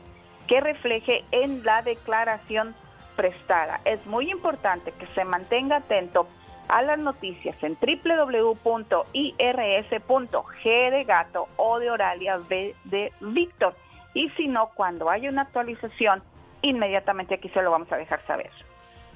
que 0.49 0.61
refleje 0.61 1.25
en 1.31 1.65
la 1.65 1.83
declaración 1.83 2.75
prestada. 3.17 3.81
Es 3.85 4.05
muy 4.07 4.31
importante 4.31 4.93
que 4.93 5.07
se 5.15 5.25
mantenga 5.25 5.77
atento 5.77 6.29
a 6.69 6.83
las 6.83 6.99
noticias 6.99 7.57
en 7.63 7.77
www.irs.g 7.81 8.71
de 10.91 11.05
gato 11.05 11.49
o 11.57 11.79
de 11.79 11.91
Oralia 11.91 12.39
B 12.49 12.75
de 12.85 13.13
Víctor. 13.21 13.75
Y 14.15 14.31
si 14.31 14.49
no, 14.49 14.71
cuando 14.75 15.11
haya 15.11 15.31
una 15.31 15.43
actualización, 15.43 16.23
inmediatamente 16.69 17.35
aquí 17.35 17.49
se 17.51 17.63
lo 17.63 17.71
vamos 17.71 17.91
a 17.93 17.97
dejar 17.97 18.25
saber. 18.27 18.51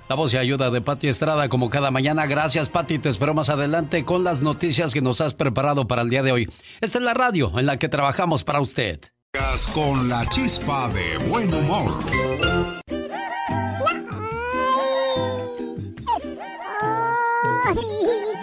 La 0.09 0.17
voz 0.17 0.35
y 0.35 0.39
ayuda 0.39 0.71
de 0.71 0.81
Pati 0.81 1.07
Estrada, 1.07 1.49
como 1.49 1.71
cada 1.71 1.93
mañana. 1.93 2.27
Gracias, 2.27 2.69
Pati. 2.69 2.99
Te 2.99 3.11
espero 3.11 3.33
más 3.33 3.49
adelante 3.49 4.05
con 4.05 4.25
las 4.25 4.43
noticias 4.43 4.93
que 4.93 5.01
nos 5.01 5.21
has 5.21 5.35
preparado 5.35 5.87
para 5.87 6.03
el 6.03 6.11
día 6.11 6.25
de 6.25 6.33
hoy. 6.33 6.53
Esta 6.81 6.99
es 6.99 7.05
la 7.05 7.15
radio 7.15 7.57
en 7.57 7.67
la 7.67 7.79
que 7.79 7.89
trabajamos 7.89 8.43
para 8.43 8.61
usted. 8.61 9.01
Con 9.73 10.09
la 10.09 10.27
chispa 10.27 10.89
de 10.89 11.19
buen 11.29 11.55
humor. 11.55 11.93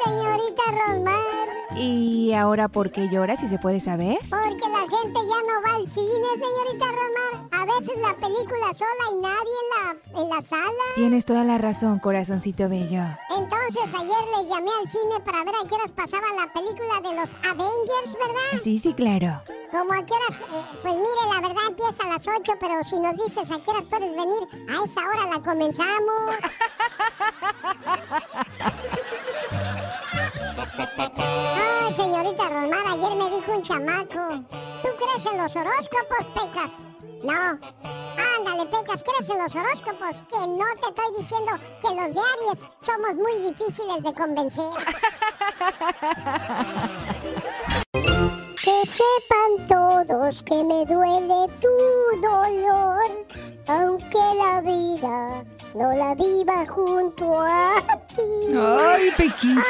señorita 0.06 0.64
Rosmar. 0.72 1.78
¿Y 1.78 2.34
ahora 2.34 2.70
por 2.70 2.92
qué 2.92 3.10
llora, 3.10 3.36
si 3.36 3.48
se 3.48 3.60
puede 3.60 3.82
saber? 3.82 4.18
Porque 4.30 4.70
la 4.72 4.82
gente 4.82 5.20
ya 5.28 5.42
no 5.42 5.62
va 5.66 5.76
al 5.76 5.88
cine, 5.88 6.28
señorita 6.38 6.86
Rosmar. 6.86 7.47
Veces 7.78 8.02
la 8.02 8.16
película 8.16 8.74
sola 8.74 9.12
y 9.12 9.16
nadie 9.18 9.54
en 9.62 9.70
la, 10.16 10.22
en 10.22 10.30
la 10.30 10.42
sala. 10.42 10.84
Tienes 10.96 11.26
toda 11.26 11.44
la 11.44 11.60
razón, 11.60 12.00
corazoncito 12.00 12.68
bello. 12.68 13.04
Entonces 13.30 13.94
ayer 13.94 14.26
le 14.36 14.50
llamé 14.50 14.72
al 14.82 14.88
cine 14.88 15.20
para 15.24 15.44
ver 15.44 15.54
a 15.54 15.68
qué 15.68 15.76
horas 15.76 15.92
pasaba 15.92 16.26
la 16.36 16.52
película 16.52 17.00
de 17.04 17.16
los 17.16 17.36
Avengers, 17.46 18.14
¿verdad? 18.14 18.64
Sí, 18.64 18.80
sí, 18.80 18.96
claro. 18.96 19.44
Como 19.70 19.94
a 19.94 20.04
qué 20.04 20.14
horas, 20.14 20.38
eh, 20.42 20.78
pues 20.82 20.94
mire, 20.96 21.36
la 21.36 21.40
verdad 21.48 21.64
empieza 21.68 22.04
a 22.04 22.08
las 22.08 22.26
8, 22.28 22.54
pero 22.60 22.84
si 22.84 23.00
nos 23.00 23.16
dices 23.16 23.52
a 23.52 23.60
qué 23.60 23.70
horas 23.70 23.84
puedes 23.88 24.10
venir, 24.10 24.70
a 24.70 24.84
esa 24.84 25.02
hora 25.02 25.28
la 25.28 25.44
comenzamos. 25.44 26.36
Ay, 31.18 31.94
señorita 31.94 32.50
Rosmar, 32.50 32.88
ayer 32.88 33.16
me 33.18 33.30
dijo 33.36 33.52
un 33.52 33.62
chamaco. 33.62 34.44
¿Tú 34.82 34.90
crees 34.98 35.26
en 35.28 35.38
los 35.38 35.56
horóscopos, 35.56 36.28
Pecas? 36.34 36.72
No. 37.24 37.60
Ándale, 38.38 38.66
Pecas, 38.70 39.04
¿crees 39.04 39.30
en 39.30 39.38
los 39.38 39.56
horóscopos? 39.56 40.24
Que 40.30 40.40
no 40.48 40.66
te 40.82 40.88
estoy 40.90 41.12
diciendo 41.18 41.52
que 41.82 41.90
los 41.90 42.14
de 42.14 42.22
Aries 42.22 42.70
somos 42.82 43.16
muy 43.16 43.40
difíciles 43.42 44.04
de 44.04 44.14
convencer. 44.14 44.70
que 48.64 48.86
sepan 48.86 49.66
todos 49.68 50.44
que 50.44 50.64
me 50.64 50.86
duele 50.86 51.48
tu 51.62 51.70
dolor, 52.22 53.26
aunque 53.68 54.18
la 54.18 54.62
vida 54.62 55.46
no 55.78 55.94
la 55.96 56.16
viva 56.16 56.66
junto 56.68 57.40
a 57.40 57.76
ti. 58.16 58.56
¡Ay, 58.56 59.12
Pequitas! 59.16 59.64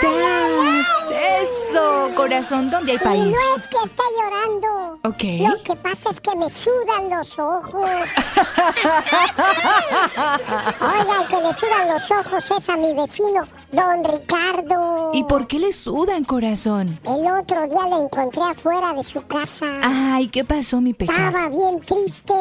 ¡Eso! 1.11 2.09
Corazón, 2.15 2.69
¿dónde 2.71 2.93
hay 2.93 2.97
Y 2.97 3.01
país? 3.01 3.25
no 3.25 3.55
es 3.55 3.67
que 3.67 3.77
esté 3.83 4.03
llorando. 4.17 4.99
Ok. 5.03 5.23
Lo 5.55 5.63
que 5.63 5.75
pasa 5.75 6.09
es 6.09 6.21
que 6.21 6.35
me 6.35 6.49
sudan 6.49 7.09
los 7.09 7.37
ojos. 7.39 7.89
Oiga, 10.81 11.21
el 11.21 11.27
que 11.27 11.37
le 11.41 11.53
sudan 11.53 11.87
los 11.89 12.11
ojos 12.11 12.51
es 12.57 12.69
a 12.69 12.77
mi 12.77 12.93
vecino, 12.93 13.43
don 13.71 14.03
Ricardo. 14.03 15.11
¿Y 15.13 15.23
por 15.25 15.47
qué 15.47 15.59
le 15.59 15.73
sudan, 15.73 16.23
corazón? 16.23 16.99
El 17.05 17.25
otro 17.31 17.67
día 17.67 17.87
lo 17.87 18.03
encontré 18.03 18.41
afuera 18.43 18.93
de 18.93 19.03
su 19.03 19.25
casa. 19.27 19.65
Ay, 19.83 20.27
¿qué 20.29 20.43
pasó, 20.43 20.79
mi 20.81 20.93
Pecas? 20.93 21.15
Estaba 21.17 21.49
bien 21.49 21.81
triste. 21.81 22.33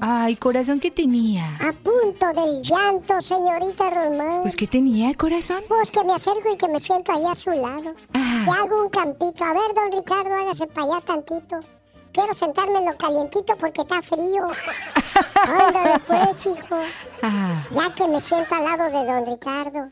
Ay, 0.00 0.36
corazón, 0.36 0.80
¿qué 0.80 0.90
tenía? 0.90 1.44
A 1.60 1.72
punto 1.72 2.26
del 2.40 2.62
llanto, 2.62 2.89
señorita 3.22 3.90
Román. 3.90 4.42
Pues, 4.42 4.56
¿qué 4.56 4.66
tenía, 4.66 5.14
corazón? 5.14 5.62
Pues 5.68 5.90
que 5.90 6.04
me 6.04 6.12
acerco 6.14 6.52
y 6.52 6.56
que 6.56 6.68
me 6.68 6.80
siento 6.80 7.12
ahí 7.12 7.24
a 7.24 7.34
su 7.34 7.50
lado. 7.50 7.94
Ah. 8.14 8.44
Y 8.46 8.50
hago 8.50 8.82
un 8.82 8.88
campito. 8.90 9.44
A 9.44 9.52
ver, 9.52 9.74
don 9.74 9.92
Ricardo, 9.92 10.34
hágase 10.34 10.66
para 10.66 10.86
allá 10.86 11.00
tantito. 11.00 11.60
Quiero 12.12 12.34
sentarme 12.34 12.78
en 12.78 12.86
lo 12.86 12.96
calientito 12.96 13.56
porque 13.56 13.82
está 13.82 14.02
frío. 14.02 14.50
Ándale 15.34 15.98
pues, 16.06 16.46
hijo. 16.46 16.76
Ah. 17.22 17.66
Ya 17.72 17.94
que 17.94 18.08
me 18.08 18.20
siento 18.20 18.54
al 18.54 18.64
lado 18.64 18.84
de 18.90 19.12
don 19.12 19.26
Ricardo. 19.26 19.90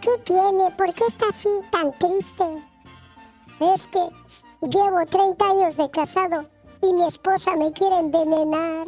¿Qué 0.00 0.10
tiene? 0.24 0.70
¿Por 0.76 0.94
qué 0.94 1.04
está 1.06 1.28
así 1.28 1.48
tan 1.70 1.92
triste? 1.98 2.44
Es 3.60 3.86
que 3.88 4.00
llevo 4.62 5.04
30 5.04 5.44
años 5.44 5.76
de 5.76 5.90
casado 5.90 6.48
y 6.82 6.92
mi 6.92 7.04
esposa 7.04 7.56
me 7.56 7.72
quiere 7.72 7.98
envenenar. 7.98 8.86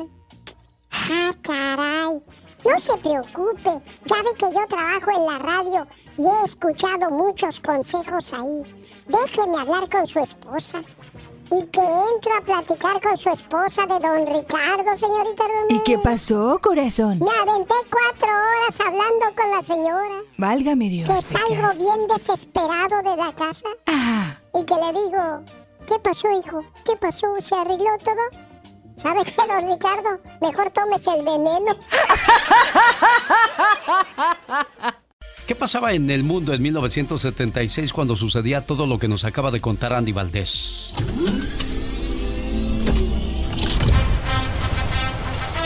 Ah, 0.90 1.32
caray. 1.42 2.22
No 2.64 2.78
se 2.78 2.96
preocupe. 2.98 3.70
Ya 4.06 4.22
ve 4.22 4.34
que 4.38 4.46
yo 4.52 4.66
trabajo 4.68 5.10
en 5.10 5.26
la 5.26 5.38
radio 5.38 5.86
y 6.16 6.24
he 6.26 6.44
escuchado 6.44 7.10
muchos 7.10 7.60
consejos 7.60 8.32
ahí. 8.32 8.62
Déjeme 9.08 9.58
hablar 9.58 9.88
con 9.90 10.06
su 10.06 10.18
esposa. 10.20 10.82
Y 11.50 11.66
que 11.66 11.80
entro 11.80 12.34
a 12.38 12.40
platicar 12.40 13.00
con 13.02 13.16
su 13.18 13.28
esposa 13.28 13.82
de 13.82 13.98
don 13.98 14.26
Ricardo, 14.26 14.98
señorita 14.98 15.44
Romero. 15.44 15.66
¿Y 15.68 15.80
qué 15.80 15.98
pasó, 15.98 16.58
corazón? 16.62 17.18
Me 17.18 17.30
aventé 17.30 17.74
cuatro 17.90 18.28
horas 18.28 18.80
hablando 18.80 19.26
con 19.36 19.50
la 19.50 19.62
señora. 19.62 20.22
Válgame 20.38 20.88
Dios. 20.88 21.10
Que 21.10 21.20
salgo 21.20 21.74
bien 21.76 22.06
desesperado 22.06 23.02
de 23.02 23.16
la 23.16 23.34
casa. 23.34 23.66
Ah. 23.86 24.38
Y 24.54 24.64
que 24.64 24.74
le 24.74 24.92
digo, 24.92 25.42
¿qué 25.86 25.98
pasó, 25.98 26.30
hijo? 26.30 26.62
¿Qué 26.86 26.96
pasó? 26.96 27.26
¿Se 27.40 27.54
arregló 27.54 27.98
todo? 28.02 28.51
¿Sabe 28.96 29.24
qué, 29.24 29.34
don 29.36 29.70
Ricardo? 29.70 30.20
Mejor 30.40 30.70
tómese 30.70 31.10
el 31.18 31.24
veneno. 31.24 31.72
¿Qué 35.46 35.54
pasaba 35.54 35.92
en 35.92 36.10
el 36.10 36.22
mundo 36.22 36.54
en 36.54 36.62
1976 36.62 37.92
cuando 37.92 38.16
sucedía 38.16 38.64
todo 38.64 38.86
lo 38.86 38.98
que 38.98 39.08
nos 39.08 39.24
acaba 39.24 39.50
de 39.50 39.60
contar 39.60 39.92
Andy 39.92 40.12
Valdés? 40.12 40.92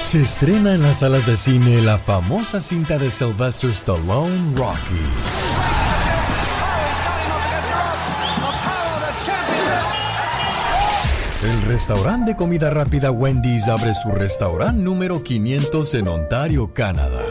Se 0.00 0.22
estrena 0.22 0.74
en 0.74 0.82
las 0.82 1.00
salas 1.00 1.26
de 1.26 1.36
cine 1.36 1.82
la 1.82 1.98
famosa 1.98 2.60
cinta 2.60 2.96
de 2.96 3.10
Sylvester 3.10 3.70
Stallone, 3.70 4.56
Rocky. 4.56 5.85
El 11.46 11.62
restaurante 11.62 12.32
de 12.32 12.36
comida 12.36 12.70
rápida 12.70 13.12
Wendy's 13.12 13.68
abre 13.68 13.94
su 13.94 14.10
restaurante 14.10 14.82
número 14.82 15.22
500 15.22 15.94
en 15.94 16.08
Ontario, 16.08 16.74
Canadá. 16.74 17.22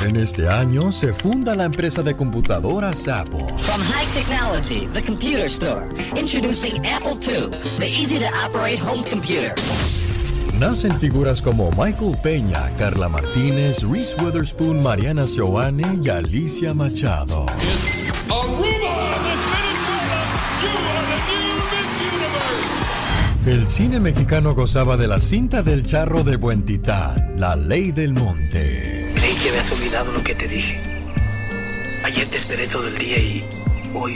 En 0.00 0.16
este 0.16 0.48
año 0.48 0.90
se 0.90 1.12
funda 1.12 1.54
la 1.54 1.64
empresa 1.64 2.02
de 2.02 2.16
computadoras 2.16 3.06
Apple. 3.08 3.44
From 3.58 3.82
high 3.82 4.10
technology, 4.14 4.86
the 4.94 5.02
computer 5.02 5.44
store. 5.50 5.86
Introducing 6.16 6.78
Apple 6.86 7.18
II, 7.20 7.50
the 7.78 7.88
easy 7.88 8.18
to 8.18 8.28
operate 8.42 8.78
home 8.78 9.04
computer. 9.04 9.54
Nacen 10.58 10.98
figuras 10.98 11.42
como 11.42 11.70
Michael 11.72 12.16
Peña, 12.22 12.70
Carla 12.78 13.10
Martínez, 13.10 13.82
Reese 13.82 14.16
Witherspoon, 14.22 14.82
Mariana 14.82 15.26
Seoane 15.26 15.84
y 16.02 16.08
Alicia 16.08 16.72
Machado. 16.72 17.44
El 23.44 23.68
cine 23.68 24.00
mexicano 24.00 24.54
gozaba 24.54 24.96
de 24.96 25.06
la 25.06 25.20
cinta 25.20 25.62
del 25.62 25.84
charro 25.84 26.24
de 26.24 26.36
Buen 26.36 26.64
Titán, 26.64 27.38
La 27.38 27.54
Ley 27.54 27.92
del 27.92 28.14
Monte. 28.14 29.12
Creí 29.14 29.34
que 29.34 29.50
habías 29.50 29.70
olvidado 29.70 30.10
lo 30.10 30.22
que 30.24 30.34
te 30.34 30.48
dije. 30.48 30.80
Ayer 32.02 32.26
te 32.28 32.38
esperé 32.38 32.66
todo 32.66 32.88
el 32.88 32.96
día 32.96 33.18
y 33.18 33.44
hoy 33.94 34.14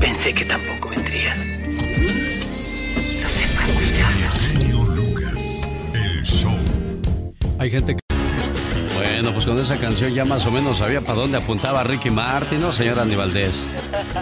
pensé 0.00 0.32
que 0.32 0.46
tampoco 0.46 0.88
vendrías. 0.88 1.46
Hay 7.66 7.72
gente 7.72 7.96
que... 7.96 8.00
Bueno, 8.94 9.32
pues 9.32 9.44
con 9.44 9.58
esa 9.58 9.76
canción 9.76 10.14
ya 10.14 10.24
más 10.24 10.46
o 10.46 10.52
menos 10.52 10.78
sabía 10.78 11.00
para 11.00 11.14
dónde 11.14 11.38
apuntaba 11.38 11.82
Ricky 11.82 12.10
Martin, 12.10 12.60
¿no, 12.60 12.72
señor 12.72 13.00
Andy 13.00 13.16
Valdés? 13.16 13.60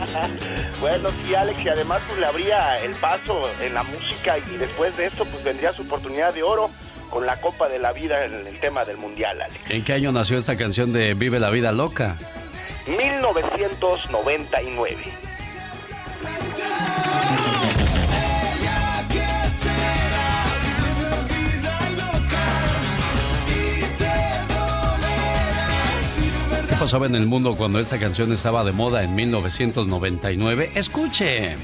bueno, 0.81 1.11
sí, 1.11 1.35
Alex, 1.35 1.62
y 1.62 1.69
además 1.69 2.01
pues 2.09 2.21
le 2.21 2.25
abría 2.25 2.83
el 2.83 2.93
paso 2.93 3.43
en 3.61 3.75
la 3.75 3.83
música 3.83 4.39
y 4.39 4.57
después 4.57 4.97
de 4.97 5.05
esto 5.05 5.27
pues 5.27 5.45
vendría 5.45 5.75
su 5.75 5.83
oportunidad 5.83 6.33
de 6.33 6.43
oro 6.43 6.71
con 7.11 7.27
la 7.27 7.39
Copa 7.39 7.69
de 7.69 7.79
la 7.79 7.93
Vida 7.93 8.25
en 8.25 8.33
el 8.33 8.59
tema 8.61 8.87
del 8.87 8.97
Mundial, 8.97 9.43
Alex. 9.43 9.61
¿En 9.69 9.85
qué 9.85 9.93
año 9.93 10.11
nació 10.11 10.39
esta 10.39 10.57
canción 10.57 10.95
de 10.95 11.12
Vive 11.12 11.39
la 11.39 11.51
Vida 11.51 11.71
Loca? 11.71 12.16
1999. 12.87 14.97
pasaba 26.85 27.06
en 27.06 27.15
el 27.15 27.24
mundo 27.24 27.56
cuando 27.56 27.81
esta 27.81 27.98
canción 27.98 28.31
estaba 28.31 28.62
de 28.62 28.73
moda 28.73 29.02
en 29.02 29.15
1999? 29.15 30.73
Escuche. 30.74 31.56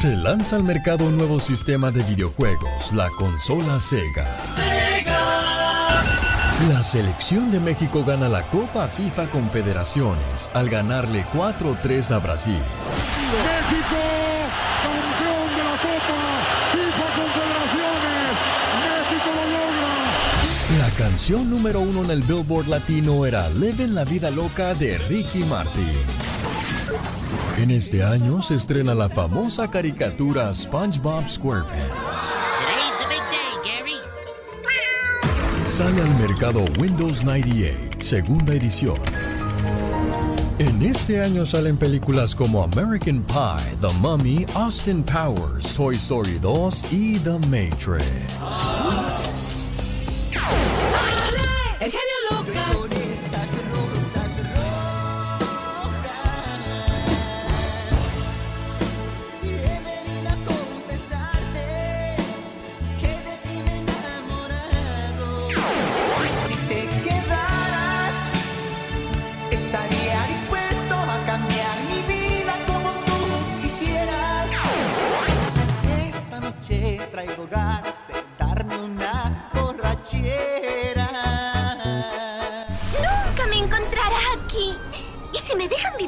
Se 0.00 0.16
lanza 0.16 0.56
al 0.56 0.62
mercado 0.62 1.04
un 1.04 1.18
nuevo 1.18 1.40
sistema 1.40 1.90
de 1.90 2.04
videojuegos, 2.04 2.90
la 2.94 3.10
consola 3.18 3.78
Sega. 3.78 4.24
La 6.70 6.82
selección 6.82 7.50
de 7.50 7.60
México 7.60 8.02
gana 8.02 8.30
la 8.30 8.44
Copa 8.44 8.88
FIFA 8.88 9.26
Confederaciones 9.26 10.50
al 10.54 10.70
ganarle 10.70 11.26
4-3 11.34 12.12
a 12.12 12.18
Brasil. 12.18 12.54
¡México! 12.54 14.09
Canción 21.20 21.50
número 21.50 21.82
uno 21.82 22.02
en 22.04 22.12
el 22.12 22.22
Billboard 22.22 22.66
Latino 22.68 23.26
era 23.26 23.46
Living 23.50 23.92
la 23.92 24.04
Vida 24.04 24.30
Loca 24.30 24.72
de 24.72 24.96
Ricky 24.96 25.40
Martin. 25.40 25.84
En 27.58 27.70
este 27.70 28.02
año 28.02 28.40
se 28.40 28.54
estrena 28.54 28.94
la 28.94 29.10
famosa 29.10 29.68
caricatura 29.68 30.54
SpongeBob 30.54 31.28
SquarePants. 31.28 31.94
Sale 35.66 36.00
al 36.00 36.08
mercado 36.18 36.64
Windows 36.78 37.22
98, 37.22 37.98
segunda 38.00 38.54
edición. 38.54 38.96
En 40.58 40.80
este 40.80 41.22
año 41.22 41.44
salen 41.44 41.76
películas 41.76 42.34
como 42.34 42.62
American 42.62 43.22
Pie, 43.24 43.76
The 43.82 43.92
Mummy, 43.98 44.46
Austin 44.54 45.02
Powers, 45.02 45.74
Toy 45.74 45.96
Story 45.96 46.38
2 46.38 46.84
y 46.90 47.18
The 47.18 47.38
Matrix. 47.50 49.29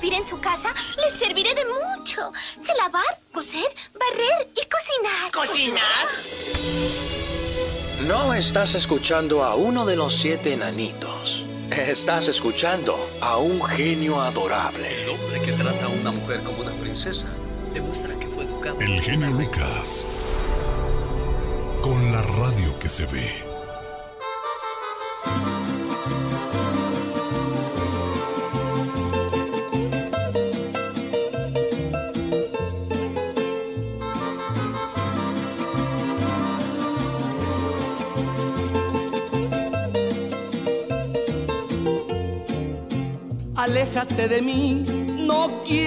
Vivir 0.02 0.18
en 0.18 0.24
su 0.24 0.40
casa, 0.40 0.74
les 0.96 1.14
serviré 1.14 1.54
de 1.54 1.64
mucho. 1.64 2.32
Sé 2.60 2.74
lavar, 2.76 3.20
coser, 3.32 3.64
barrer 3.94 4.48
y 4.56 4.66
cocinar. 4.68 5.30
¿Cocinar? 5.32 6.06
No 8.04 8.34
estás 8.34 8.74
escuchando 8.74 9.44
a 9.44 9.54
uno 9.54 9.86
de 9.86 9.94
los 9.94 10.16
siete 10.16 10.54
enanitos. 10.54 11.44
Estás 11.70 12.26
escuchando 12.26 12.98
a 13.20 13.36
un 13.38 13.62
genio 13.64 14.20
adorable. 14.20 15.04
El 15.04 15.10
hombre 15.10 15.40
que 15.40 15.52
trata 15.52 15.86
a 15.86 15.88
una 15.88 16.10
mujer 16.10 16.40
como 16.42 16.62
una 16.62 16.72
princesa 16.72 17.28
demuestra 17.72 18.18
que 18.18 18.26
fue 18.26 18.44
educado. 18.44 18.80
El 18.80 19.00
genio 19.00 19.30
Lucas. 19.30 20.04
Con 21.80 22.12
la 22.12 22.22
radio 22.22 22.76
que 22.80 22.88
se 22.88 23.06
ve. 23.06 23.52
Aléjate 43.62 44.26
de 44.26 44.42
mí, 44.42 44.82
no 45.24 45.62
quiero. 45.64 45.82